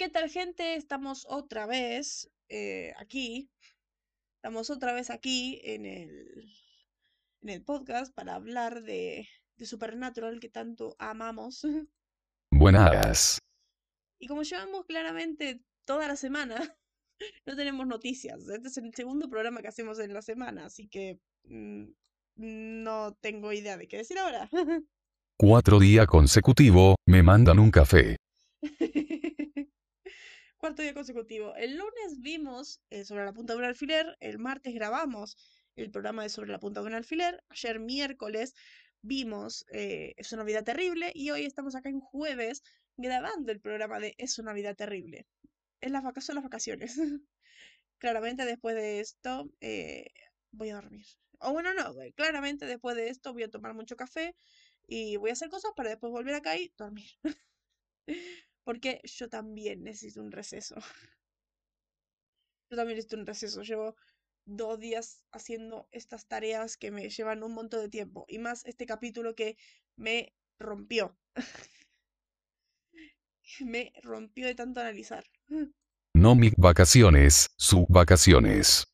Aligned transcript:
¿Qué 0.00 0.08
tal 0.08 0.30
gente? 0.30 0.76
Estamos 0.76 1.26
otra 1.28 1.66
vez 1.66 2.30
eh, 2.48 2.94
aquí. 2.96 3.50
Estamos 4.36 4.70
otra 4.70 4.94
vez 4.94 5.10
aquí 5.10 5.60
en 5.62 5.84
el, 5.84 6.50
en 7.42 7.48
el 7.50 7.62
podcast 7.62 8.14
para 8.14 8.34
hablar 8.34 8.82
de, 8.82 9.28
de 9.58 9.66
Supernatural 9.66 10.40
que 10.40 10.48
tanto 10.48 10.96
amamos. 10.98 11.66
Buenas. 12.50 13.40
Y 14.18 14.26
como 14.26 14.42
llevamos 14.42 14.86
claramente 14.86 15.60
toda 15.84 16.08
la 16.08 16.16
semana, 16.16 16.56
no 17.44 17.54
tenemos 17.54 17.86
noticias. 17.86 18.48
Este 18.48 18.68
es 18.68 18.78
el 18.78 18.94
segundo 18.94 19.28
programa 19.28 19.60
que 19.60 19.68
hacemos 19.68 19.98
en 19.98 20.14
la 20.14 20.22
semana, 20.22 20.64
así 20.64 20.88
que 20.88 21.20
mm, 21.44 21.84
no 22.36 23.18
tengo 23.20 23.52
idea 23.52 23.76
de 23.76 23.86
qué 23.86 23.98
decir 23.98 24.18
ahora. 24.18 24.48
Cuatro 25.36 25.78
días 25.78 26.06
consecutivo, 26.06 26.94
me 27.04 27.22
mandan 27.22 27.58
un 27.58 27.70
café. 27.70 28.16
Cuarto 30.60 30.82
día 30.82 30.92
consecutivo. 30.92 31.54
El 31.56 31.78
lunes 31.78 32.20
vimos 32.20 32.82
eh, 32.90 33.06
sobre 33.06 33.24
la 33.24 33.32
punta 33.32 33.54
de 33.54 33.60
un 33.60 33.64
alfiler, 33.64 34.18
el 34.20 34.38
martes 34.38 34.74
grabamos 34.74 35.38
el 35.74 35.90
programa 35.90 36.22
de 36.22 36.28
sobre 36.28 36.50
la 36.50 36.60
punta 36.60 36.82
de 36.82 36.88
un 36.88 36.92
alfiler, 36.92 37.42
ayer 37.48 37.80
miércoles 37.80 38.52
vimos 39.00 39.64
eh, 39.72 40.12
Es 40.18 40.32
una 40.32 40.44
vida 40.44 40.62
terrible 40.62 41.12
y 41.14 41.30
hoy 41.30 41.46
estamos 41.46 41.74
acá 41.74 41.88
en 41.88 42.00
jueves 42.00 42.62
grabando 42.98 43.52
el 43.52 43.60
programa 43.62 44.00
de 44.00 44.14
Es 44.18 44.38
una 44.38 44.52
vida 44.52 44.74
terrible. 44.74 45.26
Es 45.80 45.90
las 45.90 46.02
vacaciones, 46.02 46.26
son 46.26 46.34
las 46.34 46.44
vacaciones. 46.44 46.94
claramente 47.98 48.44
después 48.44 48.74
de 48.74 49.00
esto 49.00 49.50
eh, 49.62 50.08
voy 50.50 50.68
a 50.68 50.74
dormir. 50.74 51.06
O 51.38 51.52
bueno, 51.52 51.72
no, 51.72 51.94
claramente 52.14 52.66
después 52.66 52.96
de 52.96 53.08
esto 53.08 53.32
voy 53.32 53.44
a 53.44 53.50
tomar 53.50 53.72
mucho 53.72 53.96
café 53.96 54.36
y 54.86 55.16
voy 55.16 55.30
a 55.30 55.32
hacer 55.32 55.48
cosas 55.48 55.72
para 55.74 55.88
después 55.88 56.12
volver 56.12 56.34
acá 56.34 56.58
y 56.58 56.70
dormir. 56.76 57.08
Porque 58.64 59.00
yo 59.04 59.28
también 59.28 59.82
necesito 59.82 60.20
un 60.20 60.32
receso. 60.32 60.76
Yo 62.70 62.76
también 62.76 62.96
necesito 62.96 63.16
un 63.16 63.26
receso. 63.26 63.62
Llevo 63.62 63.96
dos 64.44 64.78
días 64.78 65.24
haciendo 65.32 65.88
estas 65.90 66.28
tareas 66.28 66.76
que 66.76 66.92
me 66.92 67.08
llevan 67.10 67.42
un 67.42 67.52
montón 67.52 67.80
de 67.80 67.88
tiempo. 67.88 68.26
Y 68.28 68.38
más 68.38 68.64
este 68.64 68.86
capítulo 68.86 69.34
que 69.34 69.56
me 69.96 70.36
rompió. 70.58 71.18
me 73.60 73.92
rompió 74.02 74.46
de 74.46 74.54
tanto 74.54 74.80
analizar. 74.80 75.24
No 76.12 76.34
mis 76.34 76.52
vacaciones, 76.56 77.50
sus 77.56 77.86
vacaciones. 77.88 78.92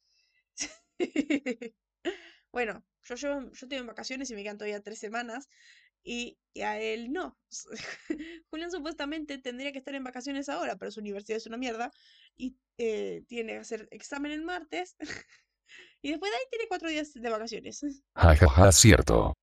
bueno, 2.53 2.84
yo, 3.05 3.14
yo, 3.14 3.51
yo 3.53 3.69
tengo 3.69 3.86
vacaciones 3.86 4.30
y 4.30 4.34
me 4.34 4.42
quedan 4.42 4.58
todavía 4.58 4.83
tres 4.83 4.98
semanas 4.98 5.48
y, 6.06 6.38
a 6.62 6.78
él 6.78 7.12
no. 7.12 7.36
Julián 8.50 8.70
supuestamente 8.70 9.36
tendría 9.38 9.72
que 9.72 9.78
estar 9.78 9.94
en 9.94 10.04
vacaciones 10.04 10.48
ahora, 10.48 10.76
pero 10.76 10.90
su 10.90 11.00
universidad 11.00 11.36
es 11.36 11.46
una 11.46 11.58
mierda 11.58 11.90
y 12.36 12.56
eh, 12.78 13.24
tiene 13.26 13.54
que 13.54 13.58
hacer 13.58 13.88
examen 13.90 14.32
el 14.32 14.42
martes 14.42 14.96
y 16.02 16.10
después 16.10 16.30
de 16.30 16.38
ahí 16.38 16.44
tiene 16.50 16.66
cuatro 16.68 16.88
días 16.88 17.12
de 17.12 17.28
vacaciones. 17.28 17.84
Jajaja, 18.14 18.72
cierto. 18.72 19.34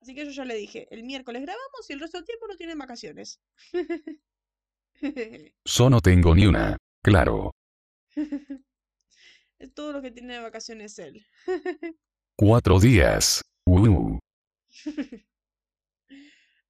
Así 0.00 0.14
que 0.14 0.24
yo 0.24 0.30
ya 0.30 0.44
le 0.44 0.54
dije, 0.54 0.86
el 0.90 1.02
miércoles 1.02 1.42
grabamos 1.42 1.90
y 1.90 1.92
el 1.92 2.00
resto 2.00 2.18
del 2.18 2.26
tiempo 2.26 2.46
no 2.46 2.56
tienen 2.56 2.78
vacaciones. 2.78 3.40
Yo 5.64 5.90
no 5.90 6.00
tengo 6.00 6.34
ni 6.34 6.46
una, 6.46 6.76
claro. 7.02 7.50
es 9.58 9.74
todo 9.74 9.92
lo 9.92 10.02
que 10.02 10.12
tiene 10.12 10.34
de 10.34 10.40
vacaciones 10.40 10.98
él. 11.00 11.26
Cuatro 12.36 12.78
días. 12.78 13.42
Uh. 13.66 14.18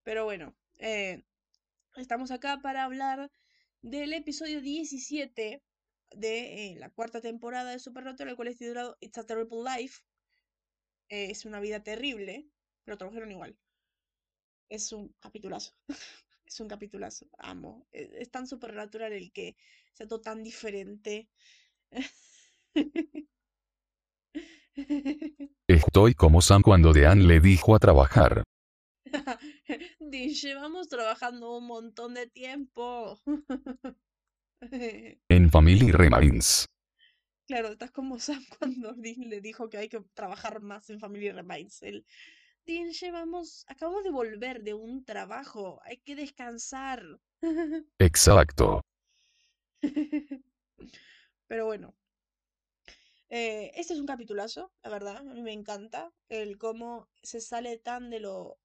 Pero 0.07 0.25
bueno, 0.25 0.55
eh, 0.79 1.25
estamos 1.97 2.31
acá 2.31 2.61
para 2.63 2.85
hablar 2.85 3.29
del 3.83 4.13
episodio 4.13 4.61
17 4.61 5.61
de 6.13 6.39
eh, 6.39 6.77
la 6.77 6.91
cuarta 6.91 7.21
temporada 7.21 7.73
de 7.73 7.81
Supernatural, 7.81 8.31
el 8.31 8.37
cual 8.37 8.47
es 8.47 8.57
titulado 8.57 8.97
It's 9.01 9.19
a 9.19 9.27
Terrible 9.27 9.65
Life. 9.65 10.05
Eh, 11.09 11.33
es 11.33 11.45
una 11.45 11.59
vida 11.59 11.83
terrible, 11.83 12.49
pero 12.85 12.97
trabajaron 12.97 13.33
igual. 13.33 13.59
Es 14.69 14.93
un 14.93 15.13
capitulazo. 15.19 15.75
es 16.47 16.61
un 16.61 16.69
capitulazo. 16.69 17.27
Amo. 17.39 17.89
Es, 17.91 18.09
es 18.13 18.31
tan 18.31 18.47
supernatural 18.47 19.13
el 19.13 19.33
que 19.33 19.57
sea 19.93 20.07
todo 20.07 20.21
tan 20.21 20.45
diferente. 20.45 21.29
Estoy 25.67 26.15
como 26.15 26.43
Sam 26.43 26.63
cuando 26.63 26.93
Dean 26.93 27.27
le 27.27 27.41
dijo 27.41 27.75
a 27.75 27.81
trabajar. 27.81 28.45
llevamos 30.11 30.89
trabajando 30.89 31.57
un 31.57 31.67
montón 31.67 32.15
de 32.15 32.27
tiempo. 32.27 33.21
en 34.61 35.51
Family 35.51 35.93
Remains. 35.93 36.67
Claro, 37.47 37.69
estás 37.69 37.91
como 37.93 38.19
Sam 38.19 38.45
cuando 38.59 38.93
Dean 38.95 39.29
le 39.29 39.41
dijo 39.41 39.69
que 39.69 39.79
hay 39.79 39.89
que 39.89 40.01
trabajar 40.15 40.61
más 40.61 40.91
en 40.91 41.01
Family 41.01 41.31
Remains. 41.31 41.83
El, 41.83 42.05
Dean, 42.67 42.91
llevamos, 42.91 43.65
acabamos 43.69 44.03
de 44.03 44.11
volver 44.11 44.63
de 44.63 44.75
un 44.75 45.05
trabajo, 45.05 45.81
hay 45.85 45.99
que 45.99 46.17
descansar. 46.17 47.05
Exacto. 47.99 48.81
Pero 51.47 51.67
bueno. 51.67 51.95
Eh, 53.29 53.73
este 53.75 53.93
es 53.93 53.99
un 53.99 54.07
capitulazo, 54.07 54.73
la 54.85 54.91
verdad, 54.91 55.17
a 55.17 55.35
mí 55.35 55.43
me 55.43 55.53
encanta 55.53 56.13
el 56.29 56.59
cómo 56.59 57.09
se 57.25 57.41
sale 57.41 57.77
tan 57.77 58.09
de 58.09 58.21
lo 58.21 58.61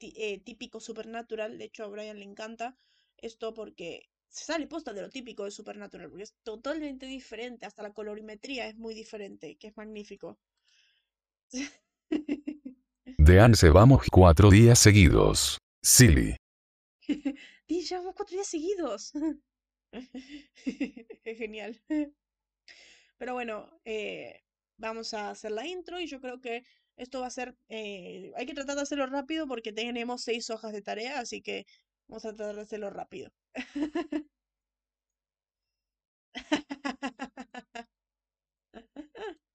eh, 0.00 0.40
típico 0.44 0.80
Supernatural. 0.80 1.58
De 1.58 1.64
hecho, 1.64 1.84
a 1.84 1.88
Brian 1.88 2.18
le 2.18 2.24
encanta 2.24 2.76
esto 3.16 3.54
porque 3.54 4.08
se 4.28 4.44
sale 4.44 4.66
posta 4.66 4.92
de 4.92 5.02
lo 5.02 5.10
típico 5.10 5.44
de 5.44 5.50
Supernatural, 5.50 6.08
porque 6.10 6.24
es 6.24 6.34
totalmente 6.42 7.06
diferente. 7.06 7.66
Hasta 7.66 7.82
la 7.82 7.92
colorimetría 7.92 8.68
es 8.68 8.76
muy 8.76 8.94
diferente, 8.94 9.56
que 9.56 9.68
es 9.68 9.76
magnífico. 9.76 10.38
De 13.18 13.54
se 13.56 13.70
vamos 13.70 14.06
cuatro 14.10 14.50
días 14.50 14.78
seguidos. 14.78 15.58
Silly. 15.82 16.36
llevamos 17.66 18.14
cuatro 18.14 18.34
días 18.34 18.46
seguidos. 18.46 19.12
Genial. 21.24 21.80
Pero 23.16 23.34
bueno, 23.34 23.80
eh, 23.84 24.42
vamos 24.76 25.14
a 25.14 25.30
hacer 25.30 25.52
la 25.52 25.66
intro 25.66 26.00
y 26.00 26.06
yo 26.06 26.20
creo 26.20 26.40
que 26.40 26.64
esto 26.98 27.20
va 27.20 27.28
a 27.28 27.30
ser, 27.30 27.56
eh, 27.68 28.32
hay 28.36 28.46
que 28.46 28.54
tratar 28.54 28.76
de 28.76 28.82
hacerlo 28.82 29.06
rápido 29.06 29.46
porque 29.46 29.72
tenemos 29.72 30.22
seis 30.22 30.50
hojas 30.50 30.72
de 30.72 30.82
tarea, 30.82 31.20
así 31.20 31.42
que 31.42 31.66
vamos 32.08 32.24
a 32.24 32.34
tratar 32.34 32.56
de 32.56 32.62
hacerlo 32.62 32.90
rápido. 32.90 33.30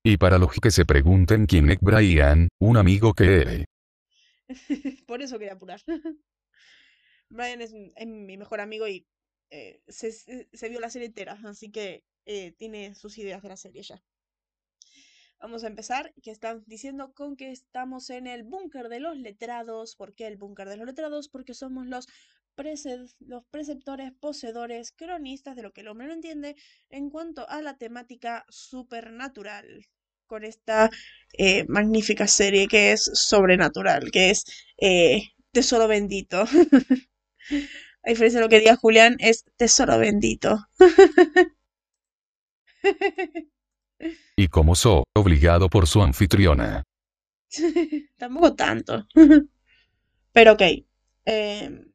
Y 0.05 0.17
para 0.17 0.37
los 0.37 0.51
que 0.61 0.69
se 0.69 0.83
pregunten 0.85 1.45
quién 1.45 1.69
es 1.69 1.77
Brian, 1.79 2.49
un 2.59 2.75
amigo 2.75 3.13
que 3.13 3.41
es. 3.41 3.65
Por 5.07 5.21
eso 5.21 5.39
quería 5.39 5.53
apurar. 5.53 5.79
Brian 7.29 7.61
es, 7.61 7.71
mi 7.71 8.37
mejor 8.37 8.59
amigo 8.59 8.85
y 8.85 9.07
eh, 9.49 9.81
se, 9.87 10.69
vio 10.69 10.81
la 10.81 10.89
serie 10.89 11.07
entera, 11.07 11.39
así 11.45 11.71
que 11.71 12.03
eh, 12.25 12.51
tiene 12.57 12.95
sus 12.95 13.17
ideas 13.17 13.41
de 13.41 13.49
la 13.49 13.55
serie 13.55 13.81
ya. 13.81 14.03
Vamos 15.43 15.65
a 15.65 15.67
empezar, 15.67 16.13
que 16.23 16.31
están 16.31 16.63
diciendo 16.67 17.11
con 17.13 17.35
que 17.35 17.51
estamos 17.51 18.09
en 18.09 18.27
el 18.27 18.43
búnker 18.43 18.87
de 18.87 19.01
los 19.01 19.17
letrados. 19.17 19.97
¿Por 19.97 20.15
qué 20.15 20.27
el 20.27 20.37
búnker 20.37 20.69
de 20.69 20.77
los 20.77 20.87
letrados? 20.87 21.27
Porque 21.27 21.53
somos 21.53 21.85
los, 21.85 22.07
los 23.19 23.43
preceptores, 23.51 24.13
poseedores, 24.21 24.93
cronistas 24.93 25.57
de 25.57 25.63
lo 25.63 25.73
que 25.73 25.81
el 25.81 25.89
hombre 25.89 26.07
no 26.07 26.13
entiende 26.13 26.55
en 26.89 27.09
cuanto 27.09 27.45
a 27.49 27.61
la 27.61 27.77
temática 27.77 28.45
supernatural. 28.47 29.85
Con 30.27 30.45
esta 30.45 30.89
eh, 31.37 31.65
magnífica 31.67 32.25
serie 32.25 32.69
que 32.69 32.93
es 32.93 33.03
sobrenatural, 33.13 34.11
que 34.11 34.29
es 34.29 34.45
eh, 34.77 35.23
Tesoro 35.51 35.89
Bendito. 35.89 36.43
a 38.03 38.09
diferencia 38.09 38.39
de 38.39 38.45
lo 38.45 38.49
que 38.49 38.59
diga 38.59 38.77
Julián, 38.77 39.17
es 39.19 39.43
Tesoro 39.57 39.99
Bendito. 39.99 40.57
Y 44.35 44.47
como 44.47 44.75
so, 44.75 45.03
obligado 45.15 45.69
por 45.69 45.87
su 45.87 46.01
anfitriona. 46.01 46.83
Tampoco 48.17 48.55
tanto. 48.55 49.05
Pero 50.31 50.53
ok. 50.53 50.61
Em, 51.25 51.91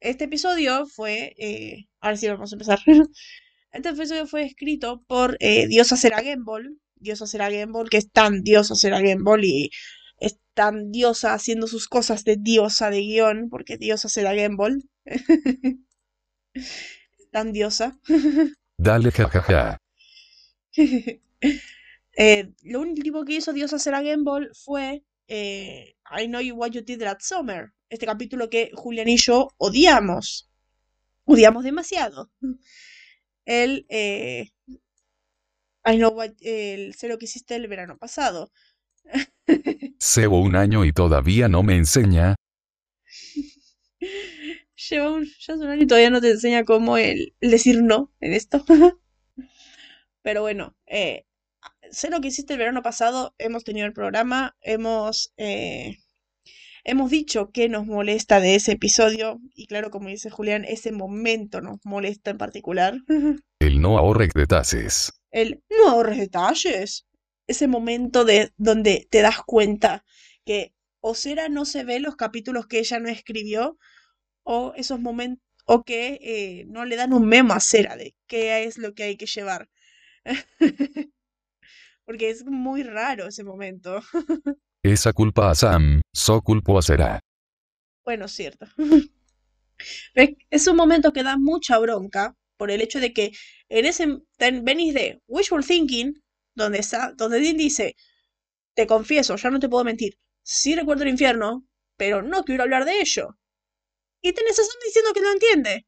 este 0.00 0.24
episodio 0.24 0.86
fue. 0.86 1.34
Eh, 1.38 1.86
ahora 2.00 2.16
sí 2.16 2.28
vamos 2.28 2.52
a 2.52 2.54
empezar. 2.56 2.78
Este 3.72 3.90
episodio 3.90 4.26
fue 4.26 4.42
escrito 4.42 5.02
por 5.06 5.36
eh, 5.38 5.66
Diosa 5.66 5.98
Sera 5.98 6.22
Gamble. 6.22 6.76
Diosa 6.94 7.26
Sera 7.26 7.50
Gamble, 7.50 7.90
que 7.90 7.98
es 7.98 8.10
tan 8.10 8.42
diosa 8.42 8.74
Sera 8.74 9.02
Gamble 9.02 9.46
y 9.46 9.70
es 10.18 10.38
tan 10.54 10.92
diosa 10.92 11.34
haciendo 11.34 11.66
sus 11.66 11.86
cosas 11.86 12.24
de 12.24 12.38
diosa 12.38 12.88
de 12.88 13.00
guion, 13.00 13.50
porque 13.50 13.76
diosa 13.76 14.08
Sera 14.08 14.32
Gamble. 14.32 14.78
tan 17.30 17.52
diosa. 17.52 17.98
Dale, 18.78 19.10
jajaja. 19.10 19.76
Eh, 22.18 22.52
lo 22.62 22.80
último 22.80 23.24
que 23.24 23.34
hizo 23.34 23.52
Dios 23.52 23.74
hacer 23.74 23.94
a 23.94 24.00
Gamble 24.00 24.48
fue 24.54 25.04
eh, 25.28 25.96
I 26.10 26.26
Know 26.26 26.40
You 26.40 26.54
What 26.54 26.70
You 26.70 26.80
Did 26.80 27.00
That 27.00 27.18
Summer. 27.20 27.72
Este 27.88 28.06
capítulo 28.06 28.48
que 28.48 28.70
Julian 28.74 29.08
y 29.08 29.16
yo 29.18 29.48
odiamos. 29.58 30.48
odiamos 31.24 31.64
demasiado. 31.64 32.30
El, 33.44 33.86
eh, 33.90 34.48
I 35.84 35.96
know 35.96 36.10
what, 36.10 36.30
el 36.40 36.94
sé 36.94 37.08
lo 37.08 37.18
que 37.18 37.26
hiciste 37.26 37.54
el 37.54 37.68
verano 37.68 37.98
pasado. 37.98 38.50
Llevo 40.16 40.40
un 40.40 40.56
año 40.56 40.84
y 40.84 40.92
todavía 40.92 41.48
no 41.48 41.62
me 41.62 41.76
enseña. 41.76 42.34
Lleva 44.88 45.12
un, 45.12 45.24
ya 45.24 45.54
hace 45.54 45.64
un 45.64 45.70
año 45.70 45.82
y 45.82 45.86
todavía 45.86 46.10
no 46.10 46.20
te 46.20 46.30
enseña 46.30 46.64
cómo 46.64 46.96
el, 46.96 47.34
el 47.40 47.50
decir 47.50 47.82
no 47.82 48.12
en 48.20 48.32
esto. 48.32 48.64
Pero 50.26 50.40
bueno, 50.40 50.74
eh, 50.88 51.24
sé 51.88 52.10
lo 52.10 52.20
que 52.20 52.26
hiciste 52.26 52.54
el 52.54 52.58
verano 52.58 52.82
pasado, 52.82 53.36
hemos 53.38 53.62
tenido 53.62 53.86
el 53.86 53.92
programa, 53.92 54.56
hemos, 54.60 55.32
eh, 55.36 55.98
hemos 56.82 57.12
dicho 57.12 57.52
que 57.52 57.68
nos 57.68 57.86
molesta 57.86 58.40
de 58.40 58.56
ese 58.56 58.72
episodio, 58.72 59.38
y 59.54 59.68
claro, 59.68 59.92
como 59.92 60.08
dice 60.08 60.28
Julián, 60.28 60.64
ese 60.64 60.90
momento 60.90 61.60
nos 61.60 61.78
molesta 61.84 62.32
en 62.32 62.38
particular. 62.38 62.96
El 63.60 63.80
no 63.80 63.98
ahorres 63.98 64.30
detalles. 64.34 65.12
El 65.30 65.62
no 65.70 65.90
ahorres 65.90 66.18
detalles. 66.18 67.06
Ese 67.46 67.68
momento 67.68 68.24
de 68.24 68.50
donde 68.56 69.06
te 69.08 69.22
das 69.22 69.42
cuenta 69.46 70.04
que 70.44 70.74
o 70.98 71.14
Sera 71.14 71.48
no 71.48 71.64
se 71.64 71.84
ve 71.84 72.00
los 72.00 72.16
capítulos 72.16 72.66
que 72.66 72.80
ella 72.80 72.98
no 72.98 73.08
escribió, 73.08 73.78
o 74.42 74.72
esos 74.74 74.98
momentos, 74.98 75.46
o 75.66 75.84
que 75.84 76.18
eh, 76.20 76.64
no 76.66 76.84
le 76.84 76.96
dan 76.96 77.12
un 77.12 77.28
memo 77.28 77.54
a 77.54 77.60
Sera 77.60 77.94
de 77.94 78.16
qué 78.26 78.64
es 78.64 78.76
lo 78.76 78.92
que 78.92 79.04
hay 79.04 79.16
que 79.16 79.26
llevar. 79.26 79.68
Porque 82.04 82.30
es 82.30 82.44
muy 82.44 82.82
raro 82.82 83.26
ese 83.26 83.44
momento. 83.44 84.00
Esa 84.82 85.12
culpa 85.12 85.50
a 85.50 85.54
Sam, 85.54 86.00
so 86.12 86.40
culpo 86.42 86.78
a 86.78 86.82
Sera. 86.82 87.20
Bueno, 88.04 88.28
cierto. 88.28 88.66
Es 90.50 90.66
un 90.66 90.76
momento 90.76 91.12
que 91.12 91.22
da 91.22 91.36
mucha 91.36 91.78
bronca 91.78 92.34
por 92.56 92.70
el 92.70 92.80
hecho 92.80 92.98
de 92.98 93.12
que 93.12 93.32
en 93.68 93.84
ese 93.84 94.06
venís 94.38 94.94
de 94.94 95.20
wishful 95.26 95.66
thinking, 95.66 96.14
donde 96.54 96.78
está, 96.78 97.12
donde 97.12 97.40
Dean 97.40 97.58
dice, 97.58 97.94
te 98.74 98.86
confieso, 98.86 99.36
ya 99.36 99.50
no 99.50 99.58
te 99.58 99.68
puedo 99.68 99.84
mentir, 99.84 100.18
sí 100.42 100.74
recuerdo 100.74 101.02
el 101.02 101.10
infierno, 101.10 101.66
pero 101.98 102.22
no 102.22 102.44
quiero 102.44 102.62
hablar 102.62 102.86
de 102.86 103.00
ello. 103.00 103.36
Y 104.22 104.32
tenés 104.32 104.58
a 104.58 104.64
Sam 104.64 104.76
diciendo 104.84 105.12
que 105.12 105.20
no 105.20 105.32
entiende. 105.32 105.86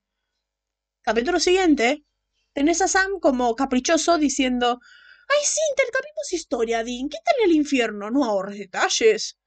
Capítulo 1.02 1.41
siguiente, 1.41 2.05
tenés 2.54 2.80
a 2.82 2.88
Sam 2.88 3.20
como 3.20 3.54
caprichoso 3.56 4.18
diciendo, 4.18 4.80
ay 5.28 5.40
sí, 5.44 5.60
intercambiemos 5.72 6.32
historia, 6.32 6.84
Dean, 6.84 7.08
¿qué 7.08 7.18
tal 7.24 7.36
el 7.50 7.52
infierno? 7.56 8.10
No 8.10 8.24
ahorres 8.24 8.58
detalles. 8.58 9.38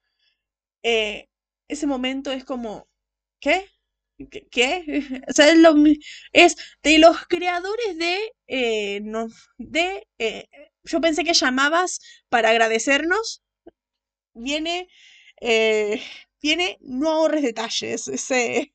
Eh, 0.84 1.28
ese 1.68 1.88
momento 1.88 2.32
es 2.32 2.46
como, 2.46 2.90
¿qué? 3.40 3.70
¿Qué? 4.52 4.84
O 5.30 5.34
sea, 5.34 5.50
es, 5.50 5.58
lo 5.58 5.74
es 6.34 6.56
de 6.84 7.00
los 7.00 7.26
creadores 7.28 7.98
de, 7.98 8.20
eh, 8.48 9.00
no, 9.04 9.28
de, 9.58 10.08
eh, 10.20 10.48
yo 10.84 11.02
pensé 11.02 11.24
que 11.24 11.34
llamabas 11.34 12.00
para 12.30 12.50
agradecernos, 12.50 13.44
viene, 14.34 14.88
viene, 16.42 16.78
no 16.82 17.10
ahorres 17.12 17.44
detalles, 17.44 18.08
ese, 18.08 18.74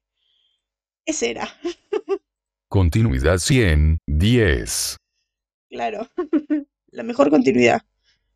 ese 1.05 1.31
era, 1.31 1.49
Continuidad 2.69 3.39
100, 3.39 4.01
10. 4.07 4.97
claro, 5.71 6.09
la 6.89 7.03
mejor 7.05 7.31
continuidad. 7.31 7.83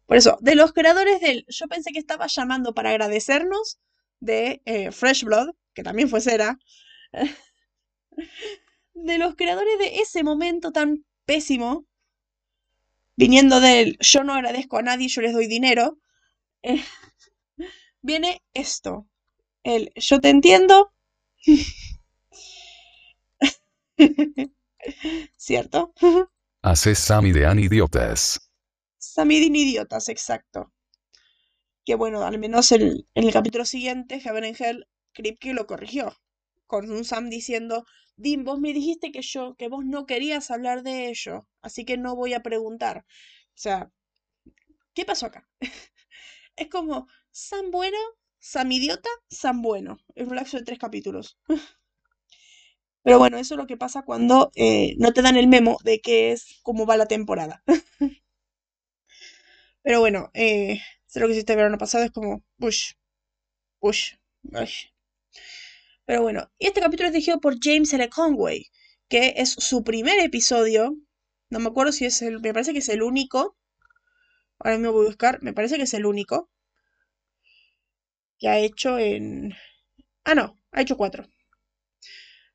Por 0.06 0.16
eso, 0.16 0.38
de 0.40 0.54
los 0.54 0.72
creadores 0.72 1.20
del, 1.20 1.44
yo 1.48 1.66
pensé 1.66 1.90
que 1.92 1.98
estaba 1.98 2.26
llamando 2.28 2.72
para 2.72 2.90
agradecernos 2.90 3.78
de 4.20 4.62
eh, 4.64 4.92
Fresh 4.92 5.24
Blood, 5.24 5.50
que 5.74 5.82
también 5.82 6.08
fue 6.08 6.20
Cera, 6.20 6.58
de 8.94 9.18
los 9.18 9.34
creadores 9.34 9.78
de 9.78 10.00
ese 10.00 10.22
momento 10.22 10.70
tan 10.70 11.04
pésimo, 11.24 11.86
viniendo 13.16 13.60
del 13.60 13.98
yo 13.98 14.22
no 14.22 14.34
agradezco 14.34 14.78
a 14.78 14.82
nadie, 14.82 15.08
yo 15.08 15.22
les 15.22 15.32
doy 15.32 15.48
dinero, 15.48 15.98
eh, 16.62 16.82
viene 18.00 18.42
esto. 18.54 19.08
El 19.62 19.92
yo 19.96 20.20
te 20.20 20.30
entiendo. 20.30 20.92
¿Cierto? 25.36 25.92
Haces 26.62 26.98
Sam 26.98 27.26
y 27.26 27.32
Dean 27.32 27.58
idiotas. 27.58 28.40
Samidin 29.14 29.56
idiotas, 29.56 30.08
exacto. 30.08 30.72
Que 31.84 31.94
bueno, 31.94 32.22
al 32.22 32.38
menos 32.38 32.72
el- 32.72 33.06
en 33.14 33.24
el 33.24 33.32
capítulo 33.34 33.66
siguiente, 33.66 34.18
Heaven 34.20 34.44
and 34.44 34.56
Hell, 34.58 34.88
Kripke 35.12 35.52
lo 35.52 35.66
corrigió. 35.66 36.16
Con 36.66 36.90
un 36.90 37.04
Sam 37.04 37.28
diciendo, 37.28 37.84
Dean, 38.16 38.44
vos 38.44 38.58
me 38.60 38.72
dijiste 38.72 39.12
que 39.12 39.20
yo, 39.22 39.54
que 39.56 39.68
vos 39.68 39.84
no 39.84 40.06
querías 40.06 40.50
hablar 40.50 40.82
de 40.82 41.08
ello, 41.10 41.46
así 41.62 41.84
que 41.84 41.98
no 41.98 42.16
voy 42.16 42.32
a 42.34 42.40
preguntar. 42.42 42.98
O 42.98 43.58
sea, 43.58 43.90
¿qué 44.94 45.04
pasó 45.04 45.26
acá? 45.26 45.48
es 46.56 46.68
como, 46.70 47.08
Sam 47.32 47.70
bueno, 47.70 47.98
Sam 48.40 48.72
idiota, 48.72 49.10
Sam 49.30 49.62
bueno. 49.62 49.98
Es 50.14 50.28
un 50.28 50.36
lapso 50.36 50.58
de 50.58 50.64
tres 50.64 50.78
capítulos. 50.80 51.38
Pero 53.02 53.18
bueno, 53.18 53.36
eso 53.38 53.54
es 53.54 53.58
lo 53.58 53.66
que 53.66 53.76
pasa 53.76 54.02
cuando 54.02 54.50
eh, 54.54 54.94
no 54.98 55.12
te 55.12 55.22
dan 55.22 55.36
el 55.36 55.48
memo 55.48 55.78
de 55.84 56.00
qué 56.00 56.32
es 56.32 56.58
cómo 56.62 56.86
va 56.86 56.96
la 56.96 57.06
temporada. 57.08 57.62
Pero 59.82 60.00
bueno, 60.00 60.30
eh, 60.34 60.80
sé 61.06 61.20
lo 61.20 61.26
que 61.26 61.32
hiciste 61.32 61.52
el 61.52 61.58
verano 61.58 61.78
pasado, 61.78 62.04
es 62.04 62.10
como, 62.10 62.42
push, 62.58 62.92
push, 63.80 64.14
ay. 64.54 64.70
Pero 66.04 66.20
bueno, 66.20 66.50
y 66.58 66.66
este 66.66 66.82
capítulo 66.82 67.06
es 67.06 67.14
dirigido 67.14 67.40
por 67.40 67.56
James 67.58 67.90
L. 67.94 68.06
Conway, 68.10 68.66
que 69.08 69.32
es 69.38 69.50
su 69.52 69.82
primer 69.82 70.18
episodio. 70.20 70.94
No 71.48 71.58
me 71.58 71.68
acuerdo 71.68 71.92
si 71.92 72.04
es 72.04 72.20
el, 72.22 72.40
me 72.40 72.52
parece 72.52 72.72
que 72.74 72.80
es 72.80 72.88
el 72.90 73.02
único. 73.02 73.56
Ahora 74.60 74.78
me 74.78 74.86
voy 74.88 75.06
a 75.06 75.08
buscar, 75.08 75.42
me 75.42 75.52
parece 75.52 75.76
que 75.76 75.82
es 75.82 75.92
el 75.94 76.06
único 76.06 76.48
que 78.38 78.48
ha 78.48 78.58
hecho 78.58 78.98
en... 78.98 79.54
Ah, 80.24 80.34
no, 80.34 80.58
ha 80.72 80.82
hecho 80.82 80.96
cuatro. 80.96 81.28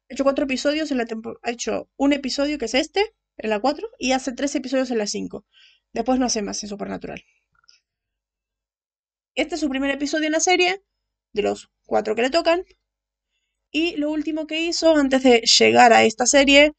Ha 0.10 0.14
hecho 0.14 0.24
cuatro 0.24 0.46
episodios 0.46 0.92
en 0.92 0.98
la 0.98 1.06
temporada. 1.06 1.40
Ha 1.44 1.52
hecho 1.52 1.90
un 1.98 2.14
episodio 2.14 2.58
que 2.58 2.66
es 2.66 2.74
este, 2.76 3.16
en 3.38 3.50
la 3.50 3.60
4, 3.60 3.88
y 4.00 4.12
hace 4.12 4.32
tres 4.34 4.56
episodios 4.56 4.92
en 4.92 5.00
la 5.00 5.08
5. 5.08 5.46
Después 5.94 6.20
no 6.20 6.26
hace 6.26 6.42
más 6.42 6.62
en 6.64 6.70
Supernatural. 6.70 7.24
Este 9.34 9.56
es 9.56 9.62
su 9.62 9.70
primer 9.70 9.92
episodio 9.92 10.28
en 10.28 10.32
la 10.34 10.40
serie, 10.40 10.84
de 11.34 11.42
los 11.42 11.70
cuatro 11.86 12.16
que 12.16 12.22
le 12.22 12.30
tocan. 12.30 12.64
Y 13.72 13.98
lo 13.98 14.12
último 14.12 14.48
que 14.48 14.62
hizo 14.62 14.96
antes 14.96 15.24
de 15.24 15.42
llegar 15.42 15.92
a 15.92 16.04
esta 16.04 16.26
serie 16.26 16.74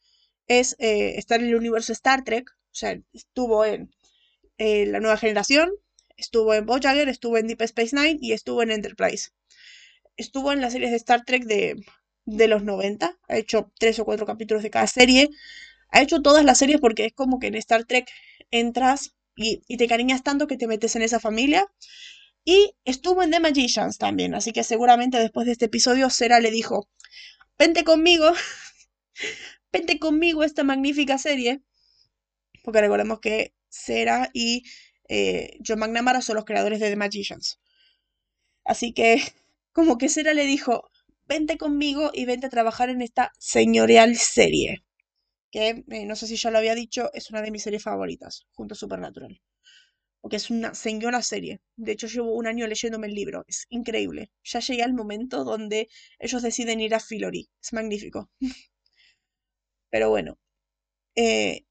es 0.46 0.76
eh, 0.78 1.18
estar 1.18 1.40
en 1.40 1.48
el 1.48 1.56
universo 1.56 1.92
Star 1.92 2.24
Trek. 2.24 2.48
O 2.50 2.74
sea, 2.74 2.98
estuvo 3.12 3.64
en 3.64 3.90
La 4.58 5.00
Nueva 5.00 5.18
Generación, 5.18 5.70
estuvo 6.16 6.54
en 6.54 6.64
Voyager, 6.64 7.08
estuvo 7.08 7.36
en 7.36 7.48
Deep 7.48 7.62
Space 7.62 7.94
Nine 7.94 8.18
y 8.22 8.32
estuvo 8.32 8.62
en 8.62 8.70
Enterprise. 8.70 9.30
Estuvo 10.16 10.52
en 10.52 10.62
las 10.62 10.72
series 10.72 10.90
de 10.90 10.96
Star 10.96 11.24
Trek 11.24 11.44
de, 11.44 11.76
de 12.26 12.48
los 12.48 12.62
90. 12.62 13.18
Ha 13.28 13.36
hecho 13.36 13.72
tres 13.78 13.98
o 13.98 14.04
cuatro 14.04 14.26
capítulos 14.26 14.62
de 14.62 14.70
cada 14.70 14.86
serie. 14.86 15.30
Ha 15.90 16.02
hecho 16.02 16.22
todas 16.22 16.44
las 16.44 16.58
series 16.58 16.80
porque 16.80 17.06
es 17.06 17.12
como 17.14 17.38
que 17.38 17.48
en 17.48 17.54
Star 17.56 17.84
Trek 17.84 18.08
entras 18.50 19.14
y, 19.36 19.62
y 19.68 19.76
te 19.78 19.88
cariñas 19.88 20.22
tanto 20.22 20.46
que 20.46 20.56
te 20.58 20.66
metes 20.66 20.96
en 20.96 21.02
esa 21.02 21.20
familia. 21.20 21.66
Y 22.44 22.74
estuvo 22.84 23.22
en 23.22 23.30
The 23.32 23.40
Magicians 23.40 23.98
también, 23.98 24.34
así 24.34 24.52
que 24.52 24.64
seguramente 24.64 25.18
después 25.18 25.46
de 25.46 25.52
este 25.52 25.66
episodio 25.66 26.10
Sera 26.10 26.40
le 26.40 26.50
dijo, 26.52 26.88
vente 27.58 27.84
conmigo, 27.84 28.32
vente 29.72 29.98
conmigo 29.98 30.44
esta 30.44 30.64
magnífica 30.64 31.18
serie, 31.18 31.62
porque 32.62 32.80
recordemos 32.80 33.20
que 33.20 33.54
Sera 33.68 34.30
y 34.32 34.64
eh, 35.08 35.58
John 35.66 35.78
McNamara 35.78 36.20
son 36.20 36.36
los 36.36 36.44
creadores 36.44 36.80
de 36.80 36.90
The 36.90 36.96
Magicians. 36.96 37.58
Así 38.64 38.92
que 38.92 39.22
como 39.72 39.98
que 39.98 40.08
Sera 40.08 40.34
le 40.34 40.44
dijo, 40.44 40.90
vente 41.26 41.58
conmigo 41.58 42.10
y 42.12 42.24
vente 42.24 42.46
a 42.46 42.50
trabajar 42.50 42.90
en 42.90 43.02
esta 43.02 43.32
señorial 43.38 44.16
serie, 44.16 44.84
que 45.50 45.84
eh, 45.90 46.06
no 46.06 46.16
sé 46.16 46.26
si 46.26 46.36
ya 46.36 46.50
lo 46.50 46.58
había 46.58 46.74
dicho, 46.74 47.10
es 47.14 47.30
una 47.30 47.42
de 47.42 47.50
mis 47.50 47.62
series 47.62 47.82
favoritas, 47.82 48.46
junto 48.52 48.74
a 48.74 48.76
Supernatural 48.76 49.40
porque 50.26 50.38
es 50.38 50.50
una 50.50 50.74
señora 50.74 51.22
serie. 51.22 51.60
De 51.76 51.92
hecho, 51.92 52.08
llevo 52.08 52.34
un 52.34 52.48
año 52.48 52.66
leyéndome 52.66 53.06
el 53.06 53.14
libro. 53.14 53.44
Es 53.46 53.66
increíble. 53.68 54.32
Ya 54.42 54.58
llegué 54.58 54.82
al 54.82 54.92
momento 54.92 55.44
donde 55.44 55.88
ellos 56.18 56.42
deciden 56.42 56.80
ir 56.80 56.96
a 56.96 56.98
Fillory. 56.98 57.48
Es 57.62 57.72
magnífico. 57.72 58.28
Pero 59.90 60.10
bueno. 60.10 60.36
Eh, 61.14 61.64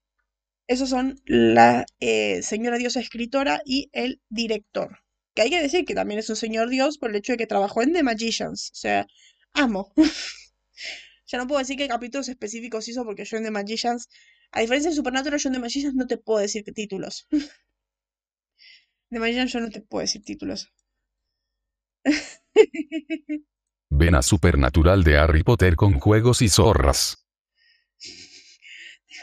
esos 0.68 0.90
son 0.90 1.20
la 1.26 1.86
eh, 2.00 2.42
señora 2.44 2.78
diosa 2.78 3.02
escritora 3.02 3.62
y 3.66 3.90
el 3.92 4.22
director. 4.30 5.00
Que 5.34 5.42
hay 5.42 5.50
que 5.50 5.62
decir 5.62 5.84
que 5.84 5.94
también 5.94 6.22
es 6.22 6.30
un 6.30 6.38
señor 6.38 6.70
dios 6.70 6.98
por 6.98 7.10
el 7.10 7.18
hecho 7.18 7.34
de 7.34 7.38
que 7.38 7.48
trabajó 7.48 7.82
en 7.82 7.92
The 7.92 8.04
Magicians. 8.04 8.72
O 8.72 8.76
sea, 8.76 9.06
amo. 9.56 9.94
ya 11.28 11.38
no 11.38 11.48
puedo 11.48 11.60
decir 11.60 11.78
qué 11.78 11.88
capítulos 11.88 12.30
específicos 12.30 12.88
hizo 12.88 13.04
porque 13.04 13.26
yo 13.26 13.38
en 13.38 13.44
The 13.44 13.52
Magicians, 13.52 14.10
a 14.52 14.62
diferencia 14.62 14.92
de 14.92 14.96
Supernatural, 14.96 15.40
yo 15.40 15.50
en 15.50 15.54
The 15.54 15.60
Magicians 15.60 15.96
no 15.96 16.08
te 16.08 16.18
puedo 16.18 16.40
decir 16.40 16.64
títulos. 16.74 17.28
De 19.10 19.20
mañana 19.20 19.46
yo 19.46 19.60
no 19.60 19.70
te 19.70 19.82
puedo 19.82 20.02
decir 20.02 20.24
títulos. 20.24 20.74
Ven 23.90 24.16
a 24.16 24.22
Supernatural 24.22 25.04
de 25.04 25.18
Harry 25.18 25.44
Potter 25.44 25.76
con 25.76 26.00
juegos 26.00 26.42
y 26.42 26.50
zorras. 26.50 27.26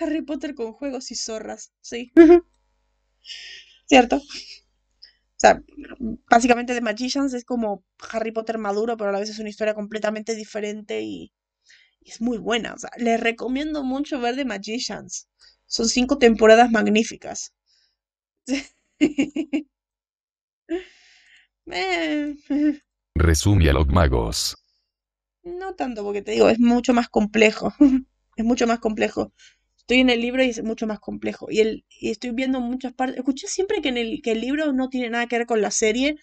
Harry 0.00 0.22
Potter 0.22 0.54
con 0.54 0.72
juegos 0.72 1.10
y 1.10 1.14
zorras, 1.14 1.72
sí. 1.80 2.12
¿Cierto? 3.86 4.22
O 5.42 5.44
sea, 5.44 5.60
básicamente 6.30 6.72
The 6.72 6.80
Magicians 6.80 7.34
es 7.34 7.44
como 7.44 7.82
Harry 8.12 8.30
Potter 8.30 8.58
maduro, 8.58 8.96
pero 8.96 9.10
a 9.10 9.12
la 9.12 9.18
vez 9.18 9.28
es 9.28 9.40
una 9.40 9.48
historia 9.48 9.74
completamente 9.74 10.36
diferente 10.36 11.00
y, 11.02 11.32
y 12.00 12.10
es 12.10 12.20
muy 12.20 12.38
buena. 12.38 12.74
O 12.74 12.78
sea, 12.78 12.90
les 12.98 13.20
recomiendo 13.20 13.84
mucho 13.84 14.20
ver 14.20 14.36
The 14.36 14.44
Magicians. 14.46 15.28
Son 15.66 15.88
cinco 15.88 16.18
temporadas 16.18 16.70
magníficas. 16.70 17.54
Eh, 21.70 22.34
Resume 23.16 23.70
a 23.70 23.72
los 23.72 23.86
magos. 23.86 24.54
no 25.44 25.74
tanto, 25.74 26.02
porque 26.04 26.22
te 26.22 26.32
digo, 26.32 26.48
es 26.48 26.58
mucho 26.58 26.92
más 26.94 27.08
complejo. 27.08 27.72
Es 28.34 28.46
mucho 28.46 28.66
más 28.66 28.78
complejo. 28.78 29.30
Estoy 29.82 30.00
en 30.00 30.10
el 30.10 30.20
libro 30.20 30.42
y 30.44 30.48
es 30.50 30.62
mucho 30.62 30.86
más 30.86 31.00
complejo. 31.00 31.46
Y, 31.50 31.60
el, 31.60 31.84
y 31.90 32.10
estoy 32.10 32.30
viendo 32.30 32.60
muchas 32.60 32.92
partes. 32.94 33.18
Escuché 33.18 33.46
siempre 33.48 33.80
que, 33.82 33.88
en 33.90 33.96
el, 33.98 34.22
que 34.22 34.32
el 34.32 34.40
libro 34.40 34.72
no 34.72 34.88
tiene 34.88 35.10
nada 35.10 35.26
que 35.26 35.38
ver 35.38 35.46
con 35.46 35.60
la 35.62 35.70
serie, 35.70 36.16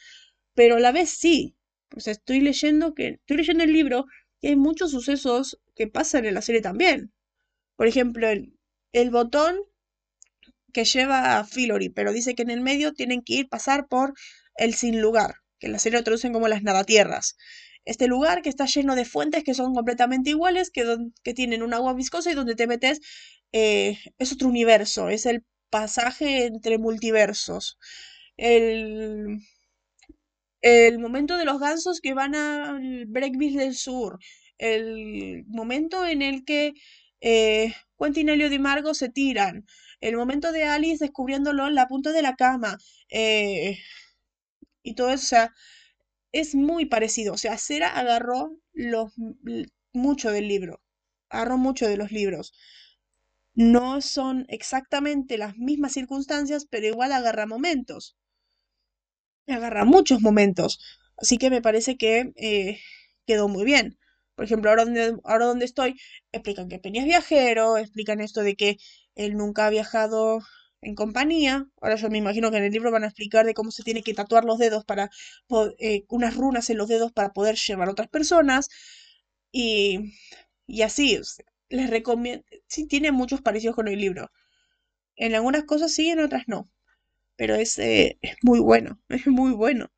pero 0.56 0.78
a 0.78 0.80
la 0.82 0.92
vez 0.92 1.10
sí. 1.12 1.56
O 1.96 2.00
sea, 2.02 2.14
estoy 2.14 2.42
leyendo 2.42 2.94
que 2.96 3.10
estoy 3.22 3.38
leyendo 3.38 3.64
el 3.66 3.74
libro 3.74 4.06
y 4.42 4.50
hay 4.50 4.56
muchos 4.58 4.92
sucesos 4.92 5.60
que 5.76 5.88
pasan 5.88 6.26
en 6.26 6.36
la 6.36 6.42
serie 6.44 6.62
también. 6.62 7.14
Por 7.78 7.88
ejemplo, 7.88 8.30
el, 8.30 8.54
el 8.94 9.12
botón 9.12 9.58
que 10.74 10.86
lleva 10.86 11.38
a 11.40 11.44
Fillory, 11.46 11.90
pero 11.90 12.12
dice 12.14 12.36
que 12.36 12.44
en 12.44 12.50
el 12.52 12.62
medio 12.62 12.94
tienen 12.94 13.22
que 13.22 13.34
ir 13.34 13.50
pasar 13.50 13.88
por 13.88 14.14
el 14.56 14.74
sin 14.74 15.02
lugar, 15.02 15.36
que 15.60 15.68
en 15.68 15.74
la 15.74 15.80
serie 15.80 16.00
lo 16.00 16.04
traducen 16.04 16.34
como 16.34 16.48
las 16.48 16.64
nadatierras. 16.64 17.38
Este 17.86 18.08
lugar 18.08 18.42
que 18.42 18.50
está 18.50 18.66
lleno 18.66 18.96
de 18.96 19.06
fuentes 19.06 19.44
que 19.44 19.54
son 19.54 19.74
completamente 19.74 20.30
iguales, 20.32 20.70
que, 20.70 20.84
don- 20.84 21.14
que 21.24 21.34
tienen 21.34 21.64
un 21.64 21.74
agua 21.74 21.94
viscosa 21.94 22.32
y 22.32 22.36
donde 22.36 22.56
te 22.56 22.68
metes 22.68 23.00
eh, 23.52 23.98
es 24.18 24.32
otro 24.34 24.48
universo, 24.50 25.10
es 25.10 25.26
el 25.26 25.44
pasaje 25.70 26.46
entre 26.46 26.78
multiversos. 26.78 27.78
El, 28.38 29.40
el 30.62 31.00
momento 31.00 31.38
de 31.38 31.46
los 31.46 31.60
gansos 31.60 32.02
que 32.02 32.14
van 32.14 32.36
al 32.36 33.06
Breakbeat 33.08 33.54
del 33.54 33.76
Sur, 33.76 34.20
el 34.58 35.44
momento 35.48 36.06
en 36.06 36.22
el 36.22 36.44
que 36.46 36.74
eh, 37.22 37.74
Quentin, 37.98 38.30
Elliot 38.30 38.52
y 38.54 38.60
Margot 38.60 38.94
se 38.96 39.10
tiran, 39.10 39.66
el 40.02 40.16
momento 40.18 40.52
de 40.52 40.64
Alice 40.66 41.04
descubriéndolo 41.04 41.68
en 41.68 41.76
la 41.76 41.88
punta 41.88 42.12
de 42.12 42.22
la 42.22 42.36
cama, 42.36 42.78
eh, 43.10 43.78
y 44.84 44.96
todo 44.96 45.10
eso, 45.10 45.24
o 45.24 45.28
sea, 45.28 45.54
es 46.32 46.56
muy 46.56 46.86
parecido. 46.86 47.34
O 47.34 47.38
sea, 47.38 47.58
Cera 47.58 47.90
agarró 47.98 48.58
los, 48.74 49.14
mucho 49.94 50.32
del 50.32 50.48
libro, 50.48 50.82
agarró 51.30 51.58
mucho 51.58 51.88
de 51.88 51.98
los 51.98 52.12
libros. 52.12 52.54
No 53.60 54.02
son 54.02 54.48
exactamente 54.50 55.38
las 55.38 55.56
mismas 55.56 55.94
circunstancias, 55.94 56.66
pero 56.68 56.88
igual 56.88 57.12
agarra 57.14 57.46
momentos 57.46 58.18
agarra 59.48 59.86
muchos 59.86 60.22
momentos. 60.22 60.80
Así 61.18 61.38
que 61.38 61.50
me 61.50 61.62
parece 61.62 61.98
que 61.98 62.32
eh, 62.36 62.80
quedó 63.26 63.48
muy 63.48 63.66
bien. 63.66 63.98
Por 64.36 64.46
ejemplo, 64.46 64.70
ahora 64.70 64.86
donde, 64.86 65.18
ahora 65.26 65.46
donde 65.46 65.66
estoy, 65.66 66.00
explican 66.32 66.70
que 66.70 66.80
Peña 66.80 67.02
es 67.02 67.08
viajero, 67.08 67.78
explican 67.78 68.22
esto 68.22 68.42
de 68.42 68.56
que 68.56 68.78
él 69.16 69.36
nunca 69.36 69.68
ha 69.68 69.70
viajado 69.70 70.40
en 70.82 70.96
compañía. 70.96 71.68
Ahora 71.82 71.96
yo 71.96 72.10
me 72.10 72.18
imagino 72.20 72.52
que 72.52 72.58
en 72.58 72.64
el 72.64 72.72
libro 72.72 72.92
van 72.92 73.04
a 73.04 73.08
explicar 73.08 73.46
de 73.46 73.54
cómo 73.54 73.72
se 73.72 73.84
tiene 73.84 74.02
que 74.04 74.14
tatuar 74.14 74.46
los 74.46 74.60
dedos 74.60 74.86
para, 74.86 75.10
eh, 75.80 76.06
unas 76.10 76.36
runas 76.36 76.70
en 76.70 76.78
los 76.78 76.88
dedos 76.88 77.12
para 77.12 77.34
poder 77.34 77.56
llevar 77.58 77.90
a 77.90 77.92
otras 77.92 78.08
personas. 78.10 78.70
Y, 79.52 80.14
y 80.68 80.84
así, 80.84 81.18
les 81.70 81.90
recomiendo, 81.90 82.46
sí 82.68 82.88
tiene 82.88 83.12
muchos 83.12 83.42
parecidos 83.42 83.76
con 83.76 83.88
el 83.88 84.00
libro. 84.00 84.32
En 85.16 85.36
algunas 85.36 85.66
cosas 85.66 85.94
sí, 85.94 86.10
en 86.10 86.20
otras 86.22 86.46
no. 86.48 86.70
Pero 87.38 87.56
es, 87.56 87.80
es 87.80 88.18
muy 88.44 88.60
bueno, 88.60 89.02
es 89.10 89.28
muy 89.28 89.54
bueno. 89.54 89.92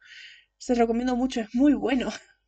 Se 0.58 0.76
recomiendo 0.76 1.16
mucho, 1.18 1.42
es 1.42 1.56
muy 1.56 1.74
bueno. 1.74 2.12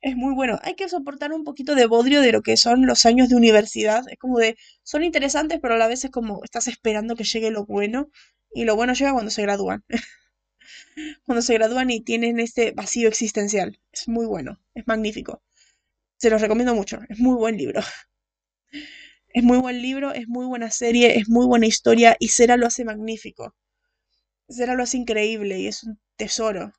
Es 0.00 0.16
muy 0.16 0.34
bueno. 0.34 0.58
Hay 0.62 0.74
que 0.74 0.88
soportar 0.88 1.32
un 1.32 1.44
poquito 1.44 1.74
de 1.74 1.86
bodrio 1.86 2.20
de 2.20 2.32
lo 2.32 2.42
que 2.42 2.56
son 2.56 2.86
los 2.86 3.04
años 3.06 3.28
de 3.28 3.36
universidad. 3.36 4.04
Es 4.10 4.18
como 4.18 4.38
de, 4.38 4.56
son 4.82 5.02
interesantes, 5.04 5.58
pero 5.60 5.74
a 5.74 5.78
la 5.78 5.88
vez 5.88 6.04
es 6.04 6.10
como 6.10 6.40
estás 6.44 6.68
esperando 6.68 7.16
que 7.16 7.24
llegue 7.24 7.50
lo 7.50 7.64
bueno. 7.66 8.10
Y 8.54 8.64
lo 8.64 8.76
bueno 8.76 8.94
llega 8.94 9.12
cuando 9.12 9.30
se 9.30 9.42
gradúan. 9.42 9.84
Cuando 11.24 11.42
se 11.42 11.54
gradúan 11.54 11.90
y 11.90 12.00
tienen 12.00 12.40
este 12.40 12.72
vacío 12.72 13.08
existencial. 13.08 13.78
Es 13.92 14.08
muy 14.08 14.26
bueno, 14.26 14.60
es 14.74 14.86
magnífico. 14.88 15.42
Se 16.18 16.30
los 16.30 16.40
recomiendo 16.40 16.74
mucho. 16.74 16.98
Es 17.08 17.18
muy 17.18 17.36
buen 17.36 17.56
libro. 17.56 17.80
Es 19.28 19.44
muy 19.44 19.58
buen 19.58 19.80
libro, 19.80 20.12
es 20.12 20.26
muy 20.26 20.46
buena 20.46 20.70
serie, 20.70 21.18
es 21.18 21.28
muy 21.28 21.46
buena 21.46 21.66
historia 21.66 22.16
y 22.18 22.28
Cera 22.28 22.56
lo 22.56 22.66
hace 22.66 22.84
magnífico. 22.84 23.54
Cera 24.48 24.74
lo 24.74 24.82
hace 24.82 24.96
increíble 24.96 25.58
y 25.60 25.68
es 25.68 25.84
un 25.84 26.00
tesoro. 26.16 26.72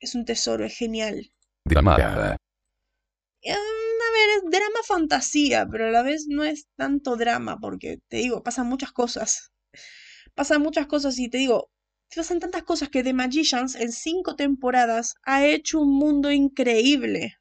Es 0.00 0.14
un 0.14 0.24
tesoro, 0.24 0.64
es 0.64 0.76
genial. 0.76 1.30
Drama. 1.64 1.96
Eh, 3.42 3.52
a 3.52 3.54
ver, 3.54 4.30
es 4.36 4.50
drama 4.50 4.80
fantasía, 4.84 5.66
pero 5.70 5.86
a 5.86 5.90
la 5.90 6.02
vez 6.02 6.26
no 6.28 6.44
es 6.44 6.66
tanto 6.76 7.16
drama, 7.16 7.58
porque 7.60 7.98
te 8.08 8.16
digo, 8.16 8.42
pasan 8.42 8.66
muchas 8.66 8.92
cosas. 8.92 9.52
Pasan 10.34 10.62
muchas 10.62 10.86
cosas 10.86 11.18
y 11.18 11.28
te 11.28 11.38
digo, 11.38 11.70
pasan 12.14 12.40
tantas 12.40 12.62
cosas 12.62 12.88
que 12.88 13.02
The 13.04 13.12
Magicians 13.12 13.74
en 13.74 13.92
cinco 13.92 14.34
temporadas 14.34 15.14
ha 15.24 15.46
hecho 15.46 15.80
un 15.80 15.94
mundo 15.94 16.30
increíble. 16.30 17.36